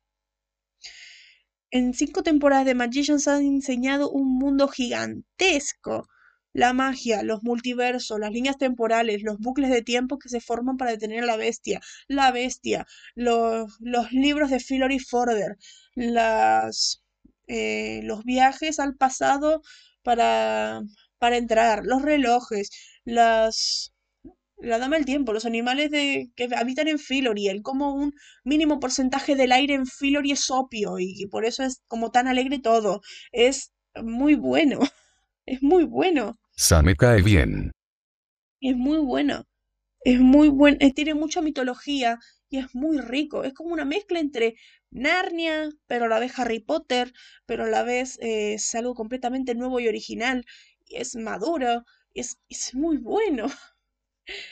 En 1.71 1.93
cinco 1.93 2.23
temporadas 2.23 2.65
de 2.65 2.75
Magicians 2.75 3.27
han 3.27 3.43
enseñado 3.43 4.09
un 4.09 4.37
mundo 4.37 4.67
gigantesco. 4.67 6.07
La 6.53 6.73
magia, 6.73 7.23
los 7.23 7.43
multiversos, 7.43 8.19
las 8.19 8.31
líneas 8.31 8.57
temporales, 8.57 9.21
los 9.21 9.37
bucles 9.37 9.69
de 9.69 9.81
tiempo 9.83 10.17
que 10.17 10.29
se 10.29 10.41
forman 10.41 10.77
para 10.77 10.91
detener 10.91 11.23
a 11.23 11.27
la 11.27 11.37
bestia, 11.37 11.81
la 12.07 12.31
bestia, 12.31 12.87
los, 13.15 13.79
libros 14.11 14.49
de 14.49 14.59
Fillory 14.59 14.99
Forder, 14.99 15.57
las, 15.95 17.03
eh, 17.47 18.01
los 18.03 18.23
viajes 18.23 18.79
al 18.79 18.95
pasado 18.95 19.61
para, 20.03 20.81
para 21.19 21.37
entrar, 21.37 21.85
los 21.85 22.01
relojes, 22.01 22.71
las, 23.03 23.93
la 24.57 24.79
dama 24.79 24.97
del 24.97 25.05
tiempo, 25.05 25.33
los 25.33 25.45
animales 25.45 25.91
de, 25.91 26.31
que 26.35 26.49
habitan 26.55 26.87
en 26.87 26.99
Fillory, 26.99 27.47
el 27.49 27.61
como 27.63 27.93
un 27.95 28.13
mínimo 28.43 28.79
porcentaje 28.79 29.35
del 29.35 29.51
aire 29.51 29.73
en 29.75 29.85
Fillory 29.87 30.31
es 30.31 30.49
opio 30.51 30.99
y, 30.99 31.13
y 31.17 31.27
por 31.27 31.45
eso 31.45 31.63
es 31.63 31.81
como 31.87 32.11
tan 32.11 32.27
alegre 32.27 32.59
todo. 32.59 33.01
Es 33.31 33.73
muy 34.03 34.35
bueno, 34.35 34.79
es 35.45 35.61
muy 35.63 35.85
bueno, 35.85 36.39
Sam 36.57 36.93
cae 36.97 37.21
bien. 37.21 37.71
es 38.61 38.75
muy 38.75 38.99
bueno, 38.99 39.45
es 40.01 40.19
muy 40.19 40.49
bueno, 40.49 40.77
tiene 40.95 41.13
mucha 41.15 41.41
mitología 41.41 42.19
y 42.49 42.59
es 42.59 42.75
muy 42.75 42.99
rico. 42.99 43.43
Es 43.45 43.53
como 43.53 43.73
una 43.73 43.85
mezcla 43.85 44.19
entre 44.19 44.55
Narnia, 44.91 45.69
pero 45.87 46.05
a 46.05 46.09
la 46.09 46.19
vez 46.19 46.37
Harry 46.39 46.59
Potter, 46.61 47.13
pero 47.47 47.65
a 47.65 47.69
la 47.69 47.83
vez 47.83 48.19
eh, 48.21 48.55
es 48.55 48.75
algo 48.75 48.95
completamente 48.95 49.55
nuevo 49.55 49.79
y 49.81 49.87
original. 49.89 50.45
Y 50.85 50.97
es 50.97 51.15
maduro, 51.17 51.85
es, 52.15 52.39
es 52.49 52.75
muy 52.75 52.97
bueno. 52.97 53.47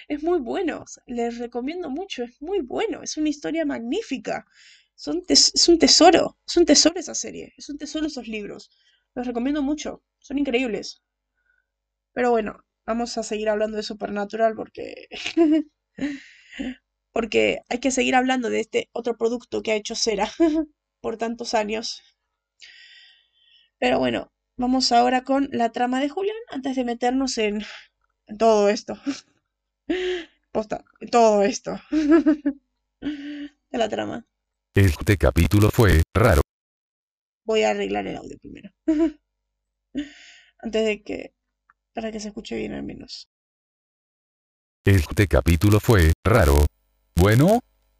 Es 0.07 0.23
muy 0.23 0.39
bueno, 0.39 0.85
les 1.05 1.37
recomiendo 1.37 1.89
mucho, 1.89 2.23
es 2.23 2.41
muy 2.41 2.61
bueno, 2.61 3.01
es 3.03 3.17
una 3.17 3.29
historia 3.29 3.65
magnífica. 3.65 4.45
Son 4.95 5.23
es 5.27 5.67
un 5.67 5.77
tesoro, 5.79 6.37
es 6.47 6.57
un 6.57 6.65
tesoro 6.65 6.99
esa 6.99 7.15
serie, 7.15 7.53
es 7.57 7.69
un 7.69 7.77
tesoro 7.77 8.07
esos 8.07 8.27
libros. 8.27 8.69
Los 9.13 9.27
recomiendo 9.27 9.61
mucho, 9.61 10.03
son 10.19 10.37
increíbles. 10.39 11.01
Pero 12.13 12.31
bueno, 12.31 12.63
vamos 12.85 13.17
a 13.17 13.23
seguir 13.23 13.49
hablando 13.49 13.77
de 13.77 13.83
Supernatural 13.83 14.55
porque 14.55 15.07
porque 17.11 17.61
hay 17.69 17.79
que 17.79 17.91
seguir 17.91 18.15
hablando 18.15 18.49
de 18.49 18.59
este 18.61 18.89
otro 18.93 19.17
producto 19.17 19.61
que 19.61 19.71
ha 19.71 19.75
hecho 19.75 19.95
Cera 19.95 20.29
por 21.01 21.17
tantos 21.17 21.53
años. 21.53 22.01
Pero 23.79 23.99
bueno, 23.99 24.33
vamos 24.57 24.91
ahora 24.91 25.23
con 25.23 25.47
la 25.51 25.71
trama 25.71 26.01
de 26.01 26.09
Julián 26.09 26.35
antes 26.49 26.75
de 26.75 26.83
meternos 26.83 27.37
en 27.37 27.63
todo 28.37 28.69
esto. 28.69 28.97
Posta, 30.51 30.83
todo 31.11 31.43
esto. 31.43 31.79
de 33.01 33.49
la 33.71 33.89
trama. 33.89 34.25
Este 34.73 35.17
capítulo 35.17 35.69
fue 35.69 36.01
raro. 36.13 36.41
Voy 37.43 37.63
a 37.63 37.71
arreglar 37.71 38.07
el 38.07 38.17
audio 38.17 38.37
primero. 38.39 38.71
Antes 40.59 40.85
de 40.85 41.03
que. 41.03 41.33
Para 41.93 42.11
que 42.11 42.19
se 42.19 42.29
escuche 42.29 42.57
bien 42.57 42.73
al 42.73 42.83
menos. 42.83 43.29
Este 44.83 45.27
capítulo 45.27 45.79
fue 45.79 46.11
raro. 46.23 46.65
Bueno, 47.15 47.59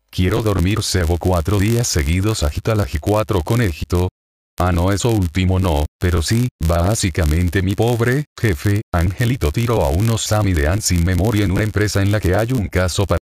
quiero 0.10 0.42
dormir 0.42 0.84
cebo 0.84 1.18
cuatro 1.18 1.60
días 1.60 1.88
seguidos 1.88 2.44
agita 2.44 2.75
la 2.75 2.86
G4 2.86 3.44
con 3.44 3.62
éxito. 3.62 4.10
Ah 4.58 4.72
no 4.72 4.94
eso 4.94 5.10
último 5.10 5.60
no, 5.60 5.86
pero 6.00 6.22
sí, 6.22 6.48
básicamente 6.66 7.62
mi 7.62 7.76
pobre, 7.76 8.24
jefe, 8.40 8.82
Angelito 8.94 9.52
tiró 9.52 9.82
a 9.82 9.90
unos 9.90 10.22
Sammy 10.22 10.54
de 10.54 10.82
sin 10.82 11.04
memoria 11.04 11.44
en 11.44 11.52
una 11.52 11.64
empresa 11.64 12.02
en 12.02 12.10
la 12.12 12.22
que 12.22 12.36
hay 12.36 12.54
un 12.54 12.70
caso 12.70 13.06
para... 13.06 13.20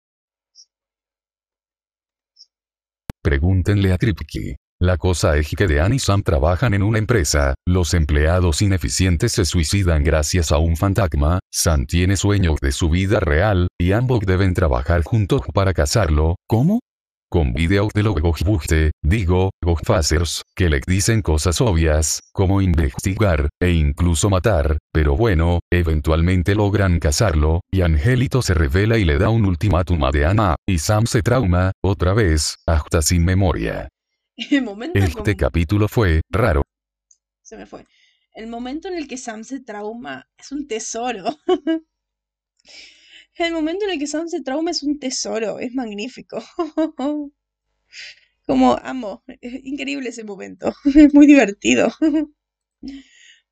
Pregúntenle 3.24 3.94
a 3.94 3.98
Tripki. 3.98 4.56
La 4.82 4.98
cosa 4.98 5.38
es 5.38 5.48
que 5.56 5.68
Dean 5.68 5.94
y 5.94 6.00
Sam 6.00 6.24
trabajan 6.24 6.74
en 6.74 6.84
una 6.84 6.98
empresa, 6.98 7.54
los 7.66 7.94
empleados 7.94 8.62
ineficientes 8.62 9.32
se 9.32 9.46
suicidan 9.46 10.04
gracias 10.04 10.52
a 10.52 10.58
un 10.58 10.76
fantasma, 10.76 11.40
Sam 11.50 11.86
tiene 11.86 12.18
sueños 12.18 12.60
de 12.60 12.72
su 12.72 12.90
vida 12.90 13.20
real, 13.20 13.68
y 13.80 13.92
ambos 13.92 14.22
deben 14.22 14.56
trabajar 14.56 15.04
juntos 15.04 15.44
para 15.54 15.74
cazarlo, 15.74 16.36
¿cómo? 16.48 16.80
Con 17.32 17.54
videos 17.54 17.94
de 17.94 18.04
los 18.04 18.16
Ghostbusters, 18.16 18.92
digo, 19.02 19.52
Ghostfacers, 19.64 20.44
que 20.54 20.70
le 20.70 20.82
dicen 20.86 21.22
cosas 21.22 21.62
obvias, 21.62 22.20
como 22.34 22.62
investigar, 22.62 23.48
e 23.62 23.72
incluso 23.72 24.30
matar, 24.30 24.78
pero 24.92 25.16
bueno, 25.16 25.62
eventualmente 25.72 26.56
logran 26.56 27.00
cazarlo, 27.00 27.62
y 27.72 27.84
Angelito 27.84 28.42
se 28.42 28.54
revela 28.54 28.98
y 28.98 29.06
le 29.06 29.18
da 29.18 29.30
un 29.30 29.46
ultimátum 29.46 30.04
a 30.04 30.12
Deanna, 30.12 30.58
y 30.68 30.80
Sam 30.80 31.06
se 31.06 31.22
trauma, 31.22 31.72
otra 31.82 32.14
vez, 32.14 32.58
hasta 32.66 33.02
sin 33.02 33.24
memoria. 33.24 33.88
El 34.36 34.64
momento 34.64 35.00
en 35.00 35.06
Este 35.06 35.38
capítulo 35.38 35.88
fue 35.88 36.20
raro. 36.30 36.64
se 37.44 37.56
me 37.56 37.66
fue. 37.66 37.86
El 38.34 38.48
momento 38.48 38.90
en 38.90 38.96
el 38.96 39.08
que 39.08 39.16
Sam 39.16 39.46
se 39.46 39.62
trauma 39.62 40.28
es 40.38 40.52
un 40.52 40.68
tesoro. 40.68 41.24
El 43.36 43.54
momento 43.54 43.86
en 43.86 43.92
el 43.92 44.00
que 44.00 44.08
Sam 44.08 44.28
se 44.28 44.42
trauma 44.42 44.72
es 44.72 44.84
un 44.84 45.00
tesoro, 45.00 45.60
es 45.60 45.74
magnífico. 45.74 46.44
Como 48.46 48.78
amo, 48.84 49.24
es 49.28 49.64
increíble 49.64 50.10
ese 50.10 50.24
momento, 50.24 50.74
es 50.96 51.14
muy 51.14 51.28
divertido. 51.28 51.92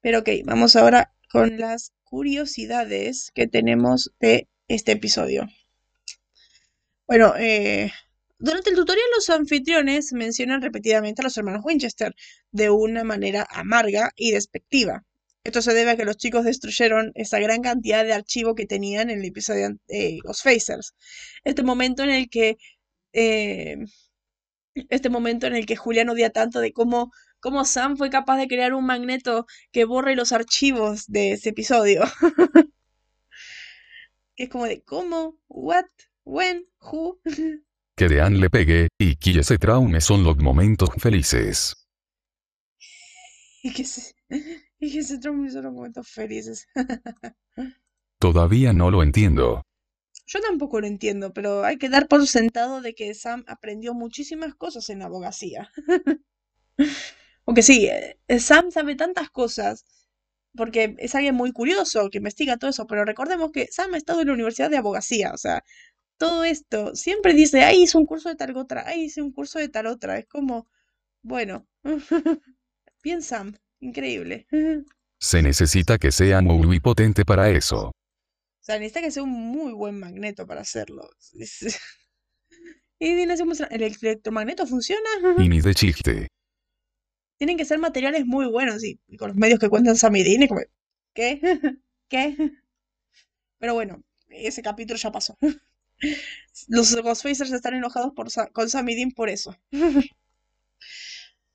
Pero 0.02 0.20
ok, 0.20 0.30
vamos 0.46 0.76
ahora 0.76 1.14
con 1.32 1.58
las 1.58 1.94
curiosidades 2.04 3.32
que 3.34 3.48
tenemos 3.48 4.12
de 4.20 4.50
este 4.68 4.94
episodio. 4.94 5.48
Bueno, 7.08 7.34
eh, 7.38 7.92
durante 8.38 8.70
el 8.70 8.76
tutorial 8.76 9.06
los 9.16 9.30
anfitriones 9.30 10.14
mencionan 10.14 10.62
repetidamente 10.62 11.22
a 11.22 11.26
los 11.26 11.38
hermanos 11.38 11.62
Winchester 11.64 12.16
de 12.52 12.70
una 12.70 13.04
manera 13.04 13.48
amarga 13.50 14.12
y 14.16 14.32
despectiva. 14.32 15.06
Esto 15.44 15.62
se 15.62 15.74
debe 15.74 15.92
a 15.92 15.96
que 15.96 16.06
los 16.06 16.18
chicos 16.18 16.44
destruyeron 16.46 17.12
esa 17.16 17.40
gran 17.40 17.62
cantidad 17.62 18.04
de 18.04 18.14
archivo 18.14 18.56
que 18.56 18.66
tenían 18.66 19.10
en 19.10 19.20
el 19.20 19.26
episodio 19.26 19.70
eh, 19.88 20.20
Ghostfacers. 20.24 20.94
Este 21.44 21.64
momento 21.64 22.04
en 22.04 22.10
el 22.10 22.30
que 22.30 22.58
eh, 23.14 23.78
este 24.90 25.10
momento 25.10 25.48
en 25.48 25.56
el 25.56 25.66
que 25.66 25.76
Julián 25.76 26.10
odia 26.10 26.30
tanto 26.30 26.60
de 26.60 26.72
cómo, 26.72 27.12
cómo 27.40 27.66
Sam 27.66 27.98
fue 27.98 28.10
capaz 28.10 28.38
de 28.38 28.48
crear 28.48 28.74
un 28.74 28.86
magneto 28.86 29.46
que 29.72 29.86
borre 29.86 30.16
los 30.16 30.32
archivos 30.32 31.06
de 31.08 31.34
ese 31.34 31.50
episodio. 31.50 32.04
es 34.36 34.50
como 34.50 34.66
de 34.66 34.82
cómo, 34.84 35.38
what, 35.48 35.86
when, 36.24 36.66
who. 36.80 37.20
Que 37.96 38.08
Dean 38.08 38.40
le 38.40 38.50
pegue, 38.50 38.88
y 38.98 39.18
que 39.18 39.44
se 39.44 39.58
traume 39.58 40.00
son 40.00 40.24
los 40.24 40.38
momentos 40.38 40.90
felices. 41.00 41.76
y 43.64 43.74
que 43.74 43.84
se, 43.84 44.14
y 44.82 44.92
que 44.92 45.04
se 45.04 45.16
en 45.16 45.74
momentos 45.74 46.08
felices. 46.08 46.68
Todavía 48.20 48.74
no 48.74 48.92
lo 48.92 49.04
entiendo. 49.04 49.64
Yo 50.26 50.42
tampoco 50.42 50.80
lo 50.80 50.88
entiendo, 50.88 51.34
pero 51.34 51.64
hay 51.64 51.78
que 51.78 51.90
dar 51.90 52.08
por 52.08 52.26
sentado 52.28 52.82
de 52.82 52.94
que 52.94 53.14
Sam 53.14 53.44
aprendió 53.48 53.94
muchísimas 53.94 54.54
cosas 54.56 54.90
en 54.90 55.00
la 55.00 55.06
abogacía. 55.06 55.72
Porque 57.46 57.64
sí, 57.64 57.88
eh, 57.88 58.40
Sam 58.40 58.72
sabe 58.72 58.96
tantas 58.96 59.30
cosas 59.32 59.86
porque 60.56 60.96
es 61.00 61.16
alguien 61.16 61.36
muy 61.36 61.52
curioso 61.52 62.10
que 62.10 62.18
investiga 62.18 62.58
todo 62.58 62.70
eso, 62.70 62.88
pero 62.88 63.06
recordemos 63.06 63.52
que 63.52 63.68
Sam 63.72 63.94
ha 63.94 63.98
estado 63.98 64.22
en 64.22 64.28
la 64.28 64.34
Universidad 64.34 64.70
de 64.70 64.78
Abogacía, 64.78 65.32
o 65.34 65.38
sea, 65.38 65.64
todo 66.18 66.44
esto 66.44 66.96
siempre 66.96 67.34
dice, 67.34 67.64
ay, 67.64 67.84
hice 67.84 67.98
un 67.98 68.06
curso 68.06 68.30
de 68.30 68.36
tal 68.36 68.56
otra, 68.58 68.84
ay, 68.88 69.04
hice 69.04 69.22
un 69.22 69.32
curso 69.32 69.60
de 69.60 69.70
tal 69.70 69.88
otra, 69.88 70.18
es 70.18 70.28
como, 70.28 70.68
bueno, 71.22 71.68
bien 73.04 73.22
Sam, 73.22 73.56
increíble. 73.80 74.48
Se 75.20 75.42
necesita 75.42 75.98
que 75.98 76.12
sea 76.12 76.42
muy 76.42 76.80
potente 76.80 77.26
para 77.26 77.50
eso. 77.50 77.88
O 77.88 77.94
sea, 78.62 78.78
necesita 78.78 79.02
que 79.02 79.12
sea 79.12 79.24
un 79.24 79.32
muy 79.32 79.74
buen 79.74 80.00
magneto 80.00 80.46
para 80.46 80.62
hacerlo. 80.62 81.10
Y 83.02 83.16
dile, 83.16 83.34
¿el 83.70 83.82
electromagneto 83.82 84.68
funciona? 84.68 85.10
Y 85.38 85.48
ni 85.48 85.62
de 85.62 85.74
chiste. 85.74 86.28
Tienen 87.38 87.56
que 87.58 87.64
ser 87.64 87.80
materiales 87.80 88.26
muy 88.26 88.46
buenos 88.48 88.84
y, 88.84 89.00
y 89.08 89.16
con 89.16 89.30
los 89.30 89.38
medios 89.38 89.60
que 89.60 89.70
cuentan 89.70 89.96
Sam 89.96 90.18
y 90.18 90.24
Dean, 90.24 90.44
es 90.44 90.50
como, 90.50 90.62
¿qué? 91.14 91.40
¿Qué? 92.10 92.36
Pero 93.58 93.74
bueno, 93.74 94.02
ese 94.30 94.62
capítulo 94.62 94.98
ya 95.00 95.12
pasó. 95.12 95.38
Los 96.68 96.96
Ghostfacers 96.96 97.52
están 97.52 97.74
enojados 97.76 98.14
por 98.14 98.30
Sa- 98.30 98.48
con 98.48 98.70
Sam 98.70 98.90
y 98.90 98.96
Dean 98.96 99.12
por 99.12 99.30
eso. 99.30 99.56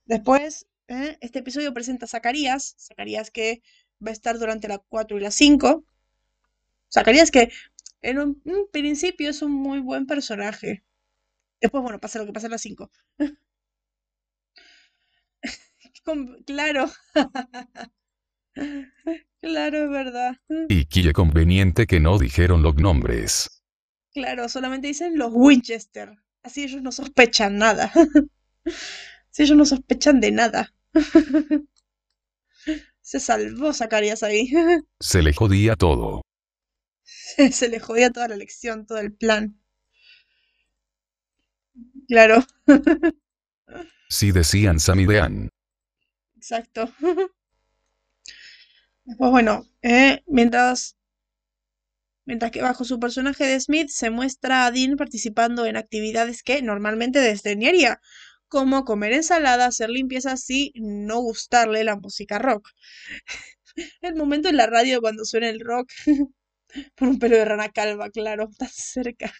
Después, 0.06 0.66
¿eh? 0.88 1.18
este 1.20 1.40
episodio 1.40 1.72
presenta 1.74 2.06
a 2.06 2.08
Zacarías. 2.08 2.76
Zacarías 2.78 3.30
que 3.30 3.62
va 4.04 4.10
a 4.10 4.12
estar 4.12 4.38
durante 4.38 4.68
la 4.68 4.78
4 4.78 5.18
y 5.18 5.20
la 5.20 5.30
5. 5.30 5.84
Zacarías 6.92 7.30
que 7.30 7.50
en 8.02 8.18
un, 8.18 8.42
principio 8.70 9.30
es 9.30 9.42
un 9.42 9.52
muy 9.52 9.80
buen 9.80 10.06
personaje. 10.06 10.84
Después, 11.60 11.82
bueno, 11.82 12.00
pasa 12.00 12.18
lo 12.18 12.26
que 12.26 12.32
pasa 12.32 12.46
en 12.46 12.52
la 12.52 12.58
5. 12.58 12.90
Con- 16.04 16.42
Claro. 16.44 16.90
Claro, 19.40 19.84
es 19.84 19.90
verdad. 19.90 20.36
Y 20.70 20.86
que 20.86 21.12
conveniente 21.12 21.86
que 21.86 22.00
no 22.00 22.18
dijeron 22.18 22.62
los 22.62 22.76
nombres. 22.76 23.62
Claro, 24.14 24.48
solamente 24.48 24.86
dicen 24.86 25.18
los 25.18 25.32
Winchester. 25.34 26.16
Así 26.42 26.62
ellos 26.62 26.80
no 26.80 26.92
sospechan 26.92 27.58
nada. 27.58 27.92
Si 29.34 29.42
ellos 29.42 29.56
no 29.56 29.66
sospechan 29.66 30.20
de 30.20 30.30
nada. 30.30 30.72
Se 33.00 33.18
salvó 33.18 33.72
Zacarías 33.72 34.22
ahí. 34.22 34.48
Se 35.00 35.22
le 35.22 35.32
jodía 35.32 35.74
todo. 35.74 36.22
Se 37.50 37.68
le 37.68 37.80
jodía 37.80 38.10
toda 38.10 38.28
la 38.28 38.36
lección, 38.36 38.86
todo 38.86 38.98
el 38.98 39.12
plan. 39.12 39.58
Claro, 42.06 42.44
Si 44.08 44.30
decían 44.30 44.78
Sam 44.78 45.00
y 45.00 45.06
Dean. 45.06 45.48
exacto. 46.36 46.92
Después, 49.04 49.30
bueno, 49.32 49.68
eh, 49.82 50.22
mientras, 50.28 50.96
mientras 52.24 52.52
que 52.52 52.62
bajo 52.62 52.84
su 52.84 53.00
personaje 53.00 53.44
de 53.46 53.58
Smith 53.58 53.88
se 53.88 54.10
muestra 54.10 54.66
a 54.66 54.70
Dean 54.70 54.96
participando 54.96 55.66
en 55.66 55.76
actividades 55.76 56.44
que 56.44 56.62
normalmente 56.62 57.18
desdeñaría, 57.18 58.00
como 58.48 58.84
comer 58.84 59.12
ensalada, 59.12 59.66
hacer 59.66 59.90
limpiezas 59.90 60.48
y 60.50 60.72
no 60.76 61.20
gustarle 61.20 61.84
la 61.84 61.96
música 61.96 62.38
rock. 62.38 62.70
El 64.02 64.16
momento 64.16 64.48
en 64.48 64.56
la 64.56 64.66
radio 64.66 65.00
cuando 65.00 65.24
suena 65.24 65.48
el 65.50 65.60
rock 65.60 65.90
por 66.96 67.08
un 67.08 67.18
pelo 67.18 67.36
de 67.36 67.44
rana 67.44 67.70
calva, 67.70 68.10
claro, 68.10 68.48
tan 68.58 68.68
cerca. 68.68 69.32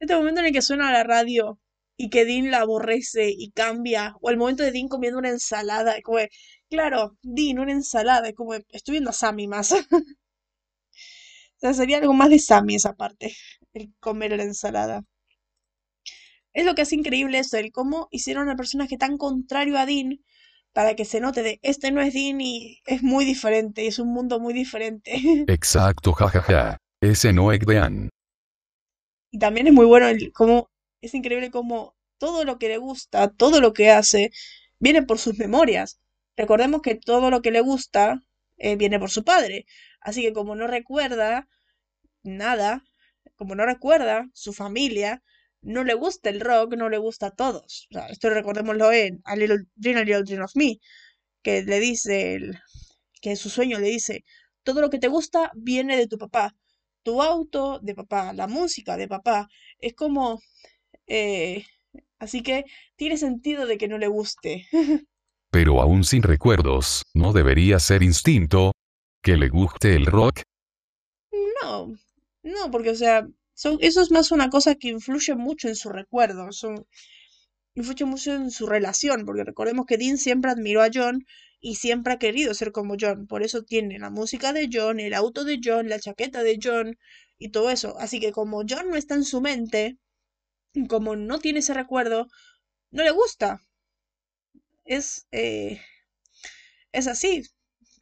Este 0.00 0.14
momento 0.14 0.40
en 0.40 0.46
el 0.48 0.52
que 0.52 0.62
suena 0.62 0.92
la 0.92 1.04
radio 1.04 1.58
y 1.96 2.10
que 2.10 2.24
Dean 2.24 2.50
la 2.50 2.60
aborrece 2.60 3.30
y 3.36 3.50
cambia, 3.52 4.14
o 4.20 4.30
el 4.30 4.36
momento 4.36 4.62
de 4.62 4.72
Dean 4.72 4.88
comiendo 4.88 5.18
una 5.18 5.30
ensalada, 5.30 6.00
como, 6.02 6.18
de, 6.18 6.30
claro, 6.70 7.16
Dean, 7.22 7.58
una 7.58 7.72
ensalada, 7.72 8.28
es 8.28 8.34
como, 8.34 8.54
estoy 8.54 8.92
viendo 8.92 9.10
a 9.10 9.12
Sammy 9.14 9.46
más. 9.48 9.72
O 9.72 11.60
sea, 11.60 11.72
sería 11.74 11.96
algo 11.98 12.12
más 12.12 12.28
de 12.30 12.38
Sammy 12.38 12.74
esa 12.74 12.92
parte, 12.94 13.34
el 13.72 13.94
comer 14.00 14.36
la 14.36 14.42
ensalada. 14.42 15.02
Es 16.52 16.64
lo 16.64 16.74
que 16.74 16.82
hace 16.82 16.94
increíble 16.94 17.38
eso, 17.38 17.56
el 17.56 17.72
cómo 17.72 18.08
hicieron 18.10 18.48
al 18.48 18.56
personaje 18.56 18.98
tan 18.98 19.16
contrario 19.16 19.78
a 19.78 19.86
Dean 19.86 20.20
para 20.72 20.94
que 20.96 21.04
se 21.04 21.20
note 21.20 21.42
de 21.42 21.60
este 21.62 21.90
no 21.90 22.00
es 22.00 22.14
Dean 22.14 22.40
y 22.40 22.80
es 22.86 23.02
muy 23.02 23.24
diferente, 23.24 23.84
y 23.84 23.88
es 23.88 23.98
un 23.98 24.12
mundo 24.12 24.40
muy 24.40 24.54
diferente. 24.54 25.12
Exacto, 25.48 26.12
jajaja. 26.12 26.78
Ese 27.00 27.32
no 27.32 27.52
es 27.52 27.60
Dean. 27.60 28.08
Y 29.30 29.38
también 29.38 29.66
es 29.66 29.72
muy 29.72 29.86
bueno 29.86 30.08
el 30.08 30.32
cómo 30.32 30.70
es 31.00 31.14
increíble 31.14 31.50
cómo 31.50 31.94
todo 32.18 32.44
lo 32.44 32.58
que 32.58 32.68
le 32.68 32.78
gusta, 32.78 33.28
todo 33.28 33.60
lo 33.60 33.72
que 33.72 33.90
hace, 33.90 34.30
viene 34.78 35.02
por 35.02 35.18
sus 35.18 35.38
memorias. 35.38 36.00
Recordemos 36.36 36.82
que 36.82 36.94
todo 36.94 37.30
lo 37.30 37.42
que 37.42 37.50
le 37.50 37.60
gusta 37.60 38.22
eh, 38.56 38.76
viene 38.76 38.98
por 38.98 39.10
su 39.10 39.24
padre. 39.24 39.66
Así 40.00 40.22
que 40.22 40.32
como 40.32 40.54
no 40.54 40.66
recuerda 40.66 41.48
nada, 42.22 42.84
como 43.36 43.54
no 43.54 43.66
recuerda 43.66 44.28
su 44.32 44.52
familia, 44.52 45.22
no 45.62 45.84
le 45.84 45.94
gusta 45.94 46.30
el 46.30 46.40
rock, 46.40 46.74
no 46.76 46.88
le 46.88 46.98
gusta 46.98 47.28
a 47.28 47.30
todos. 47.32 47.86
O 47.90 47.94
sea, 47.94 48.06
esto 48.08 48.30
recordémoslo 48.30 48.92
en 48.92 49.20
A 49.24 49.36
Little 49.36 49.64
Dream, 49.76 49.98
A 49.98 50.04
Little 50.04 50.24
Dream 50.24 50.42
of 50.42 50.52
Me, 50.56 50.78
que 51.42 51.62
le 51.62 51.80
dice, 51.80 52.34
el- 52.34 52.58
que 53.20 53.30
en 53.30 53.36
su 53.36 53.50
sueño 53.50 53.78
le 53.78 53.88
dice, 53.88 54.24
todo 54.64 54.80
lo 54.80 54.90
que 54.90 54.98
te 54.98 55.08
gusta 55.08 55.50
viene 55.54 55.96
de 55.96 56.06
tu 56.08 56.18
papá 56.18 56.54
tu 57.04 57.20
auto 57.20 57.80
de 57.80 57.94
papá, 57.96 58.32
la 58.32 58.46
música 58.46 58.96
de 58.96 59.08
papá. 59.08 59.48
Es 59.78 59.94
como... 59.94 60.40
eh, 61.06 61.64
así 62.18 62.42
que 62.42 62.64
tiene 62.96 63.16
sentido 63.16 63.66
de 63.66 63.76
que 63.78 63.88
no 63.88 63.98
le 63.98 64.06
guste. 64.08 64.66
Pero 65.50 65.80
aún 65.82 66.04
sin 66.04 66.22
recuerdos, 66.22 67.02
¿no 67.14 67.32
debería 67.32 67.78
ser 67.80 68.02
instinto? 68.02 68.72
¿Que 69.22 69.36
le 69.36 69.48
guste 69.48 69.94
el 69.96 70.06
rock? 70.06 70.42
No, 71.62 71.92
no, 72.42 72.70
porque 72.70 72.90
o 72.90 72.94
sea, 72.94 73.26
eso 73.80 74.02
es 74.02 74.10
más 74.10 74.32
una 74.32 74.50
cosa 74.50 74.74
que 74.74 74.88
influye 74.88 75.34
mucho 75.34 75.68
en 75.68 75.76
su 75.76 75.88
recuerdo. 75.90 76.48
Influye 77.74 78.04
mucho 78.04 78.34
en 78.34 78.50
su 78.50 78.66
relación, 78.66 79.24
porque 79.24 79.44
recordemos 79.44 79.86
que 79.86 79.96
Dean 79.98 80.18
siempre 80.18 80.50
admiró 80.50 80.82
a 80.82 80.90
John 80.92 81.24
y 81.60 81.76
siempre 81.76 82.12
ha 82.12 82.18
querido 82.18 82.54
ser 82.54 82.72
como 82.72 82.96
John. 83.00 83.26
Por 83.26 83.42
eso 83.42 83.62
tiene 83.62 83.98
la 83.98 84.10
música 84.10 84.52
de 84.52 84.68
John, 84.72 85.00
el 85.00 85.14
auto 85.14 85.44
de 85.44 85.60
John, 85.62 85.88
la 85.88 86.00
chaqueta 86.00 86.42
de 86.42 86.58
John 86.62 86.98
y 87.38 87.50
todo 87.50 87.70
eso. 87.70 87.96
Así 87.98 88.20
que 88.20 88.32
como 88.32 88.62
John 88.68 88.90
no 88.90 88.96
está 88.96 89.14
en 89.14 89.24
su 89.24 89.40
mente, 89.40 89.98
como 90.88 91.16
no 91.16 91.38
tiene 91.38 91.60
ese 91.60 91.74
recuerdo, 91.74 92.28
no 92.90 93.04
le 93.04 93.10
gusta. 93.10 93.60
Es, 94.84 95.26
eh, 95.32 95.80
es 96.92 97.06
así. 97.06 97.42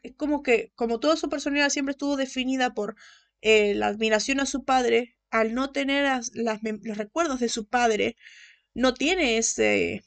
Es 0.02 0.14
como 0.16 0.42
que, 0.42 0.72
como 0.74 1.00
toda 1.00 1.16
su 1.16 1.28
personalidad 1.28 1.70
siempre 1.70 1.92
estuvo 1.92 2.16
definida 2.16 2.74
por 2.74 2.96
eh, 3.42 3.74
la 3.74 3.88
admiración 3.88 4.40
a 4.40 4.46
su 4.46 4.64
padre, 4.64 5.16
al 5.30 5.54
no 5.54 5.70
tener 5.70 6.22
los 6.34 6.96
recuerdos 6.96 7.40
de 7.40 7.48
su 7.48 7.66
padre, 7.66 8.16
no 8.74 8.94
tiene 8.94 9.38
ese, 9.38 10.04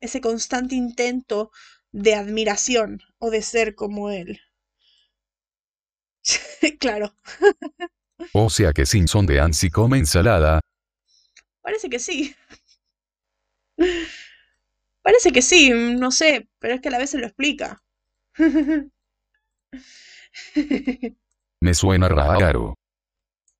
ese 0.00 0.20
constante 0.20 0.74
intento 0.74 1.50
de 1.90 2.14
admiración 2.14 3.02
o 3.18 3.30
de 3.30 3.42
ser 3.42 3.74
como 3.74 4.10
él. 4.10 4.40
claro. 6.80 7.14
o 8.32 8.50
sea 8.50 8.72
que 8.72 8.86
Simpson 8.86 9.26
de 9.26 9.40
Ansi 9.40 9.70
come 9.70 9.98
ensalada. 9.98 10.60
Parece 11.60 11.90
que 11.90 11.98
sí. 11.98 12.34
Parece 15.02 15.32
que 15.32 15.42
sí, 15.42 15.70
no 15.70 16.12
sé, 16.12 16.48
pero 16.60 16.74
es 16.74 16.80
que 16.80 16.88
a 16.88 16.92
la 16.92 16.98
vez 16.98 17.10
se 17.10 17.18
lo 17.18 17.26
explica. 17.26 17.82
Me 21.60 21.74
suena 21.74 22.08
raro. 22.08 22.76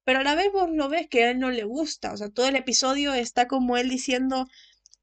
Pero 0.04 0.20
a 0.20 0.24
la 0.24 0.34
vez 0.34 0.50
vos 0.52 0.68
lo 0.70 0.88
ves 0.88 1.08
que 1.08 1.24
a 1.24 1.30
él 1.30 1.38
no 1.38 1.50
le 1.50 1.64
gusta. 1.64 2.12
O 2.12 2.16
sea, 2.16 2.28
todo 2.30 2.46
el 2.48 2.56
episodio 2.56 3.14
está 3.14 3.48
como 3.48 3.76
él 3.76 3.88
diciendo 3.88 4.46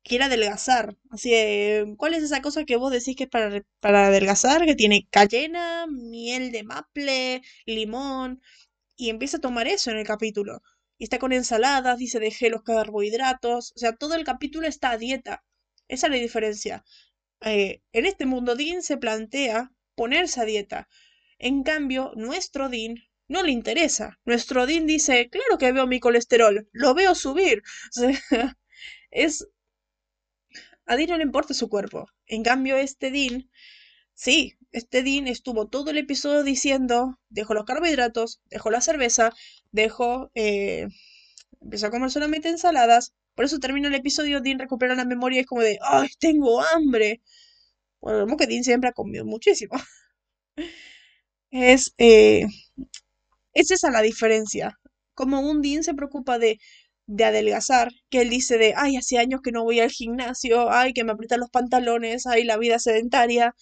quiere 0.04 0.26
adelgazar. 0.26 0.98
Así 1.12 1.32
de, 1.32 1.96
¿cuál 1.98 2.14
es 2.14 2.24
esa 2.24 2.42
cosa 2.42 2.66
que 2.66 2.78
vos 2.78 2.92
decís 2.92 3.16
que 3.16 3.26
es 3.26 3.30
para, 3.30 3.64
para 3.80 4.08
adelgazar? 4.08 4.66
Que 4.66 4.76
tiene 4.76 5.08
cayena, 5.10 5.88
miel 5.88 6.52
de 6.52 6.64
maple, 6.64 7.42
limón. 7.66 8.42
Y 8.98 9.10
empieza 9.10 9.38
a 9.38 9.42
tomar 9.42 9.68
eso 9.68 9.92
en 9.92 9.98
el 9.98 10.06
capítulo. 10.06 10.62
Y 10.98 11.06
está 11.06 11.20
con 11.20 11.32
ensaladas, 11.34 11.98
dice 11.98 12.20
dejé 12.20 12.50
los 12.50 12.64
carbohidratos. 12.64 13.74
O 13.76 13.80
sea, 13.80 13.96
todo 13.96 14.16
el 14.16 14.26
capítulo 14.26 14.68
está 14.68 14.92
a 14.92 14.98
dieta. 14.98 15.44
Esa 15.88 16.08
es 16.08 16.12
la 16.12 16.20
diferencia. 16.20 16.84
Eh, 17.42 17.82
en 17.94 18.06
este 18.06 18.26
mundo, 18.26 18.56
Dean 18.56 18.82
se 18.84 18.98
plantea 18.98 19.72
ponerse 19.96 20.42
a 20.42 20.46
dieta. 20.46 20.90
En 21.38 21.64
cambio, 21.64 22.12
nuestro 22.16 22.70
Dean 22.70 22.96
no 23.30 23.44
le 23.44 23.52
interesa. 23.52 24.20
Nuestro 24.26 24.66
Dean 24.66 24.86
dice, 24.86 25.30
claro 25.30 25.58
que 25.58 25.72
veo 25.72 25.88
mi 25.88 26.00
colesterol, 26.02 26.68
lo 26.74 26.94
veo 26.94 27.16
subir. 27.16 27.64
es... 29.12 29.48
A 30.86 30.98
Dean 30.98 31.10
no 31.12 31.18
le 31.18 31.24
importa 31.24 31.54
su 31.54 31.70
cuerpo. 31.70 32.08
En 32.26 32.44
cambio, 32.44 32.76
este 32.76 33.12
Dean, 33.12 33.50
sí, 34.16 34.56
este 34.72 35.04
Dean 35.04 35.28
estuvo 35.28 35.68
todo 35.68 35.92
el 35.92 36.00
episodio 36.00 36.44
diciendo, 36.44 37.20
dejo 37.30 37.54
los 37.54 37.66
carbohidratos, 37.66 38.42
dejo 38.50 38.70
la 38.72 38.82
cerveza, 38.82 39.32
dejo... 39.72 40.32
Eh, 40.36 40.88
empezó 41.62 41.88
a 41.88 41.92
comer 41.92 42.12
solamente 42.12 42.50
ensaladas. 42.50 43.14
Por 43.36 43.46
eso 43.46 43.60
termina 43.60 43.88
el 43.88 43.96
episodio, 43.96 44.42
Dean 44.42 44.60
recupera 44.60 44.96
la 44.96 45.06
memoria 45.06 45.38
y 45.38 45.42
es 45.42 45.48
como 45.48 45.62
de, 45.62 45.80
¡ay, 45.84 46.10
tengo 46.20 46.62
hambre! 46.62 47.22
Bueno, 48.02 48.20
vemos 48.20 48.38
que 48.38 48.48
Dean 48.48 48.64
siempre 48.64 48.90
ha 48.90 48.94
comido 48.94 49.26
muchísimo. 49.26 49.76
es... 51.52 51.94
Eh, 52.00 52.48
es 53.54 53.72
esa 53.72 53.92
la 53.92 54.02
diferencia. 54.02 54.74
Como 55.14 55.42
un 55.42 55.62
Dean 55.62 55.84
se 55.84 55.94
preocupa 55.94 56.40
de, 56.40 56.60
de 57.08 57.26
adelgazar, 57.26 57.90
que 58.10 58.22
él 58.22 58.30
dice 58.30 58.58
de, 58.58 58.74
ay, 58.78 58.98
hace 58.98 59.18
años 59.18 59.42
que 59.44 59.52
no 59.52 59.64
voy 59.64 59.80
al 59.80 59.92
gimnasio, 59.92 60.72
ay, 60.72 60.94
que 60.94 61.04
me 61.04 61.12
aprietan 61.14 61.40
los 61.42 61.50
pantalones, 61.50 62.26
ay, 62.28 62.44
la 62.46 62.58
vida 62.58 62.80
sedentaria 62.80 63.56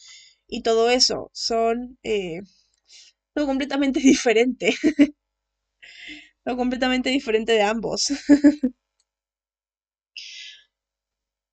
y 0.48 0.62
todo 0.64 0.90
eso. 0.90 1.30
Son 1.34 1.98
eh, 2.04 2.42
lo 3.36 3.46
completamente 3.46 4.00
diferente. 4.02 4.76
lo 6.46 6.56
completamente 6.58 7.10
diferente 7.10 7.52
de 7.54 7.62
ambos. 7.64 8.08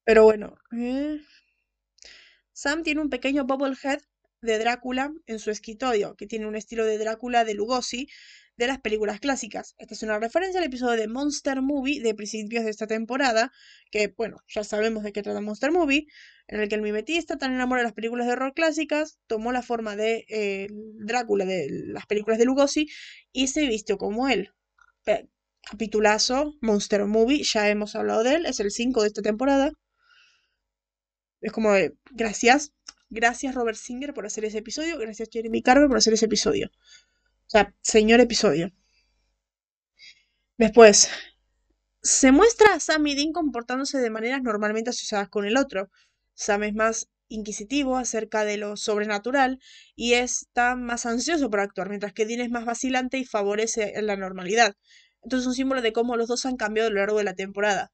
Pero 0.04 0.24
bueno. 0.24 0.54
Eh, 0.72 1.20
Sam 2.54 2.82
tiene 2.82 3.02
un 3.02 3.10
pequeño 3.10 3.44
bobblehead 3.44 4.00
de 4.44 4.58
Drácula 4.58 5.12
en 5.26 5.38
su 5.38 5.50
escritorio, 5.50 6.14
que 6.16 6.26
tiene 6.26 6.46
un 6.46 6.56
estilo 6.56 6.84
de 6.84 6.98
Drácula 6.98 7.44
de 7.44 7.54
Lugosi 7.54 8.08
de 8.56 8.66
las 8.66 8.80
películas 8.80 9.20
clásicas. 9.20 9.74
Esta 9.78 9.94
es 9.94 10.02
una 10.02 10.18
referencia 10.18 10.60
al 10.60 10.66
episodio 10.66 11.00
de 11.00 11.08
Monster 11.08 11.60
Movie 11.60 12.00
de 12.00 12.14
principios 12.14 12.64
de 12.64 12.70
esta 12.70 12.86
temporada, 12.86 13.50
que 13.90 14.14
bueno, 14.16 14.38
ya 14.46 14.62
sabemos 14.62 15.02
de 15.02 15.12
qué 15.12 15.22
trata 15.22 15.40
Monster 15.40 15.72
Movie, 15.72 16.06
en 16.46 16.60
el 16.60 16.68
que 16.68 16.76
el 16.76 16.82
mimetista, 16.82 17.36
tan 17.36 17.52
enamorado 17.52 17.82
de 17.82 17.88
las 17.88 17.94
películas 17.94 18.26
de 18.26 18.34
horror 18.34 18.54
clásicas, 18.54 19.18
tomó 19.26 19.50
la 19.52 19.62
forma 19.62 19.96
de 19.96 20.24
eh, 20.28 20.68
Drácula 20.70 21.44
de 21.44 21.68
las 21.70 22.06
películas 22.06 22.38
de 22.38 22.44
Lugosi 22.44 22.86
y 23.32 23.48
se 23.48 23.66
vistió 23.66 23.98
como 23.98 24.28
él. 24.28 24.50
capitulazo, 25.62 26.54
Monster 26.60 27.06
Movie, 27.06 27.42
ya 27.42 27.68
hemos 27.70 27.96
hablado 27.96 28.22
de 28.22 28.34
él, 28.36 28.46
es 28.46 28.60
el 28.60 28.70
5 28.70 29.02
de 29.02 29.08
esta 29.08 29.22
temporada. 29.22 29.72
Es 31.40 31.52
como 31.52 31.72
gracias, 32.12 32.72
Gracias 33.14 33.54
Robert 33.54 33.78
Singer 33.78 34.12
por 34.12 34.26
hacer 34.26 34.44
ese 34.44 34.58
episodio. 34.58 34.98
Gracias 34.98 35.28
Jeremy 35.30 35.62
Carver 35.62 35.86
por 35.86 35.98
hacer 35.98 36.14
ese 36.14 36.24
episodio. 36.24 36.68
O 37.46 37.50
sea, 37.50 37.72
señor 37.80 38.18
episodio. 38.18 38.72
Después, 40.58 41.08
se 42.02 42.32
muestra 42.32 42.74
a 42.74 42.80
Sam 42.80 43.06
y 43.06 43.14
Dean 43.14 43.32
comportándose 43.32 43.98
de 43.98 44.10
maneras 44.10 44.42
normalmente 44.42 44.90
asociadas 44.90 45.28
con 45.28 45.44
el 45.44 45.56
otro. 45.56 45.90
Sam 46.34 46.64
es 46.64 46.74
más 46.74 47.08
inquisitivo 47.28 47.98
acerca 47.98 48.44
de 48.44 48.56
lo 48.56 48.76
sobrenatural 48.76 49.60
y 49.94 50.14
está 50.14 50.74
más 50.74 51.06
ansioso 51.06 51.48
por 51.50 51.60
actuar, 51.60 51.90
mientras 51.90 52.12
que 52.14 52.26
Dean 52.26 52.40
es 52.40 52.50
más 52.50 52.64
vacilante 52.64 53.18
y 53.18 53.24
favorece 53.24 53.94
la 54.02 54.16
normalidad. 54.16 54.74
Entonces 55.22 55.44
es 55.44 55.46
un 55.46 55.54
símbolo 55.54 55.82
de 55.82 55.92
cómo 55.92 56.16
los 56.16 56.26
dos 56.26 56.46
han 56.46 56.56
cambiado 56.56 56.88
a 56.88 56.92
lo 56.92 56.98
largo 56.98 57.18
de 57.18 57.24
la 57.24 57.34
temporada. 57.34 57.92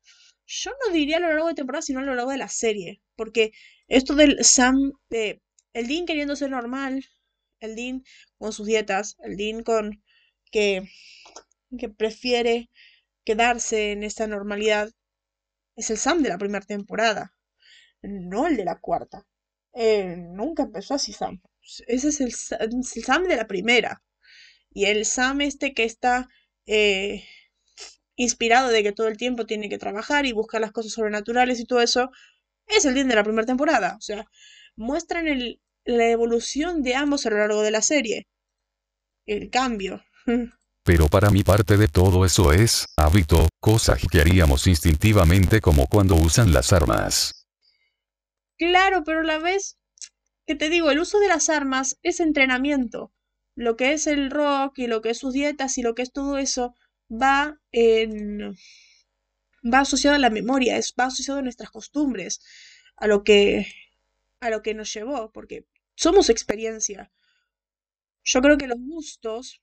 Yo 0.53 0.73
no 0.85 0.93
diría 0.93 1.19
a 1.19 1.21
lo 1.21 1.29
largo 1.29 1.47
de 1.47 1.55
temporada, 1.55 1.81
sino 1.83 2.01
a 2.01 2.03
lo 2.03 2.17
largo 2.17 2.33
de 2.33 2.39
la 2.39 2.49
serie, 2.49 3.01
porque 3.15 3.53
esto 3.87 4.17
del 4.17 4.45
Sam, 4.45 4.93
de 5.09 5.41
el 5.75 5.87
Dean 5.87 6.07
queriendo 6.07 6.35
ser 6.35 6.51
normal, 6.51 7.07
el 7.61 7.77
Dean 7.77 8.03
con 8.37 8.53
sus 8.53 8.67
dietas, 8.67 9.17
el 9.23 9.37
Dean 9.37 9.63
con 9.63 10.03
que, 10.51 10.89
que 11.79 11.89
prefiere 11.89 12.69
quedarse 13.25 13.93
en 13.93 14.03
esta 14.03 14.27
normalidad, 14.27 14.91
es 15.77 15.91
el 15.91 15.99
Sam 15.99 16.21
de 16.23 16.31
la 16.31 16.39
primera 16.39 16.67
temporada, 16.67 17.33
no 18.03 18.49
el 18.49 18.57
de 18.57 18.65
la 18.65 18.81
cuarta. 18.81 19.25
Eh, 19.73 20.17
nunca 20.17 20.65
empezó 20.65 20.95
así 20.95 21.13
Sam. 21.13 21.41
Ese 21.87 22.09
es 22.09 22.21
el, 22.21 22.33
Sam 22.33 23.29
de 23.29 23.37
la 23.37 23.47
primera. 23.47 24.03
Y 24.73 24.87
el 24.87 25.05
Sam 25.07 25.43
este 25.43 25.75
que 25.75 25.85
está 25.85 26.29
eh, 26.67 27.25
inspirado 28.21 28.69
de 28.69 28.83
que 28.83 28.93
todo 28.93 29.09
el 29.09 29.17
tiempo 29.17 29.47
tiene 29.47 29.71
que 29.71 29.79
trabajar 29.79 30.27
y 30.27 30.33
buscar 30.33 30.61
las 30.61 30.73
cosas 30.73 30.93
sobrenaturales 30.93 31.59
y 31.59 31.65
todo 31.65 31.81
eso, 31.81 32.11
es 32.67 32.85
el 32.85 32.93
Dean 32.93 33.09
de 33.09 33.15
la 33.15 33.25
primera 33.25 33.47
temporada. 33.47 33.97
O 33.97 34.01
sea, 34.03 34.27
muestran 34.77 35.27
el, 35.27 35.59
la 35.87 36.07
evolución 36.11 36.83
de 36.83 36.95
ambos 36.95 37.25
a 37.25 37.31
lo 37.31 37.39
largo 37.39 37.63
de 37.63 37.71
la 37.71 37.81
serie. 37.81 38.29
El 39.25 39.49
cambio. 39.49 40.05
Pero 40.85 41.09
para 41.09 41.31
mí 41.31 41.43
parte 41.43 41.79
de 41.79 41.89
todo 41.89 42.27
eso 42.27 42.53
es 42.53 42.87
hábito, 42.97 43.49
cosas 43.59 44.01
que 44.11 44.21
haríamos 44.21 44.67
instintivamente 44.67 45.63
como 45.63 45.87
cuando 45.87 46.17
usan 46.17 46.53
las 46.53 46.73
armas. 46.73 47.47
Claro, 48.57 49.05
pero 49.05 49.21
a 49.21 49.25
la 49.25 49.39
vez, 49.39 49.79
que 50.47 50.55
te 50.55 50.69
digo, 50.69 50.91
el 50.91 50.99
uso 50.99 51.19
de 51.21 51.29
las 51.29 51.49
armas 51.49 51.99
es 52.03 52.21
entrenamiento. 52.21 53.13
Lo 53.55 53.77
que 53.77 53.93
es 53.93 54.07
el 54.07 54.31
rock 54.31 54.79
y 54.79 54.87
lo 54.87 55.01
que 55.01 55.11
es 55.11 55.19
sus 55.19 55.33
dietas 55.35 55.77
y 55.79 55.83
lo 55.83 55.95
que 55.95 56.03
es 56.03 56.13
todo 56.13 56.39
eso 56.39 56.75
va 57.11 57.61
en 57.73 58.55
va 59.63 59.81
asociado 59.81 60.17
a 60.17 60.19
la 60.19 60.31
memoria, 60.31 60.77
es, 60.77 60.95
va 60.99 61.07
asociado 61.07 61.41
a 61.41 61.43
nuestras 61.43 61.71
costumbres, 61.71 62.41
a 62.97 63.07
lo 63.07 63.25
que, 63.25 63.67
a 64.41 64.51
lo 64.51 64.63
que 64.63 64.75
nos 64.75 64.93
llevó, 64.93 65.31
porque 65.33 65.67
somos 65.97 66.31
experiencia. 66.31 67.13
Yo 68.25 68.41
creo 68.41 68.59
que 68.59 68.67
los 68.67 68.79
gustos, 68.81 69.61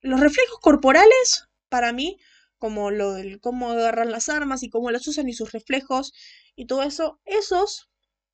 los 0.00 0.20
reflejos 0.20 0.58
corporales, 0.60 1.48
para 1.68 1.92
mí, 1.92 2.18
como 2.58 2.90
lo 2.90 3.14
del 3.14 3.40
cómo 3.40 3.70
agarran 3.72 4.12
las 4.12 4.28
armas 4.28 4.62
y 4.62 4.70
cómo 4.70 4.90
las 4.90 5.06
usan 5.08 5.28
y 5.28 5.32
sus 5.32 5.52
reflejos 5.52 6.12
y 6.54 6.66
todo 6.66 6.82
eso, 6.82 7.20
esos 7.24 7.90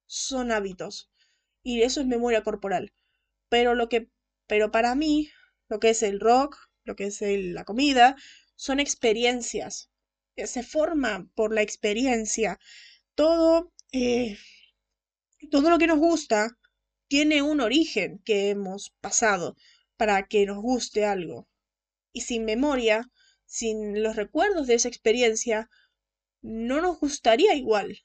son 0.06 0.52
hábitos. 0.52 1.10
Y 1.62 1.82
eso 1.82 2.00
es 2.00 2.06
memoria 2.06 2.42
corporal. 2.42 2.92
Pero 3.48 3.74
lo 3.74 3.88
que, 3.88 4.10
pero 4.46 4.70
para 4.70 4.94
mí, 4.94 5.30
lo 5.68 5.80
que 5.80 5.90
es 5.90 6.02
el 6.02 6.20
rock, 6.20 6.56
lo 6.84 6.96
que 6.96 7.06
es 7.06 7.20
la 7.22 7.64
comida, 7.64 8.16
son 8.58 8.80
experiencias 8.80 9.88
se 10.46 10.62
forma 10.62 11.28
por 11.34 11.52
la 11.54 11.62
experiencia. 11.62 12.58
Todo, 13.14 13.72
eh, 13.92 14.38
todo 15.50 15.70
lo 15.70 15.78
que 15.78 15.86
nos 15.86 15.98
gusta 15.98 16.56
tiene 17.08 17.42
un 17.42 17.60
origen 17.60 18.20
que 18.24 18.50
hemos 18.50 18.90
pasado 19.00 19.56
para 19.96 20.26
que 20.28 20.46
nos 20.46 20.58
guste 20.62 21.04
algo. 21.04 21.48
Y 22.12 22.22
sin 22.22 22.44
memoria, 22.44 23.10
sin 23.46 24.02
los 24.02 24.16
recuerdos 24.16 24.66
de 24.66 24.74
esa 24.74 24.88
experiencia, 24.88 25.68
no 26.42 26.80
nos 26.80 26.98
gustaría 27.00 27.54
igual. 27.54 28.04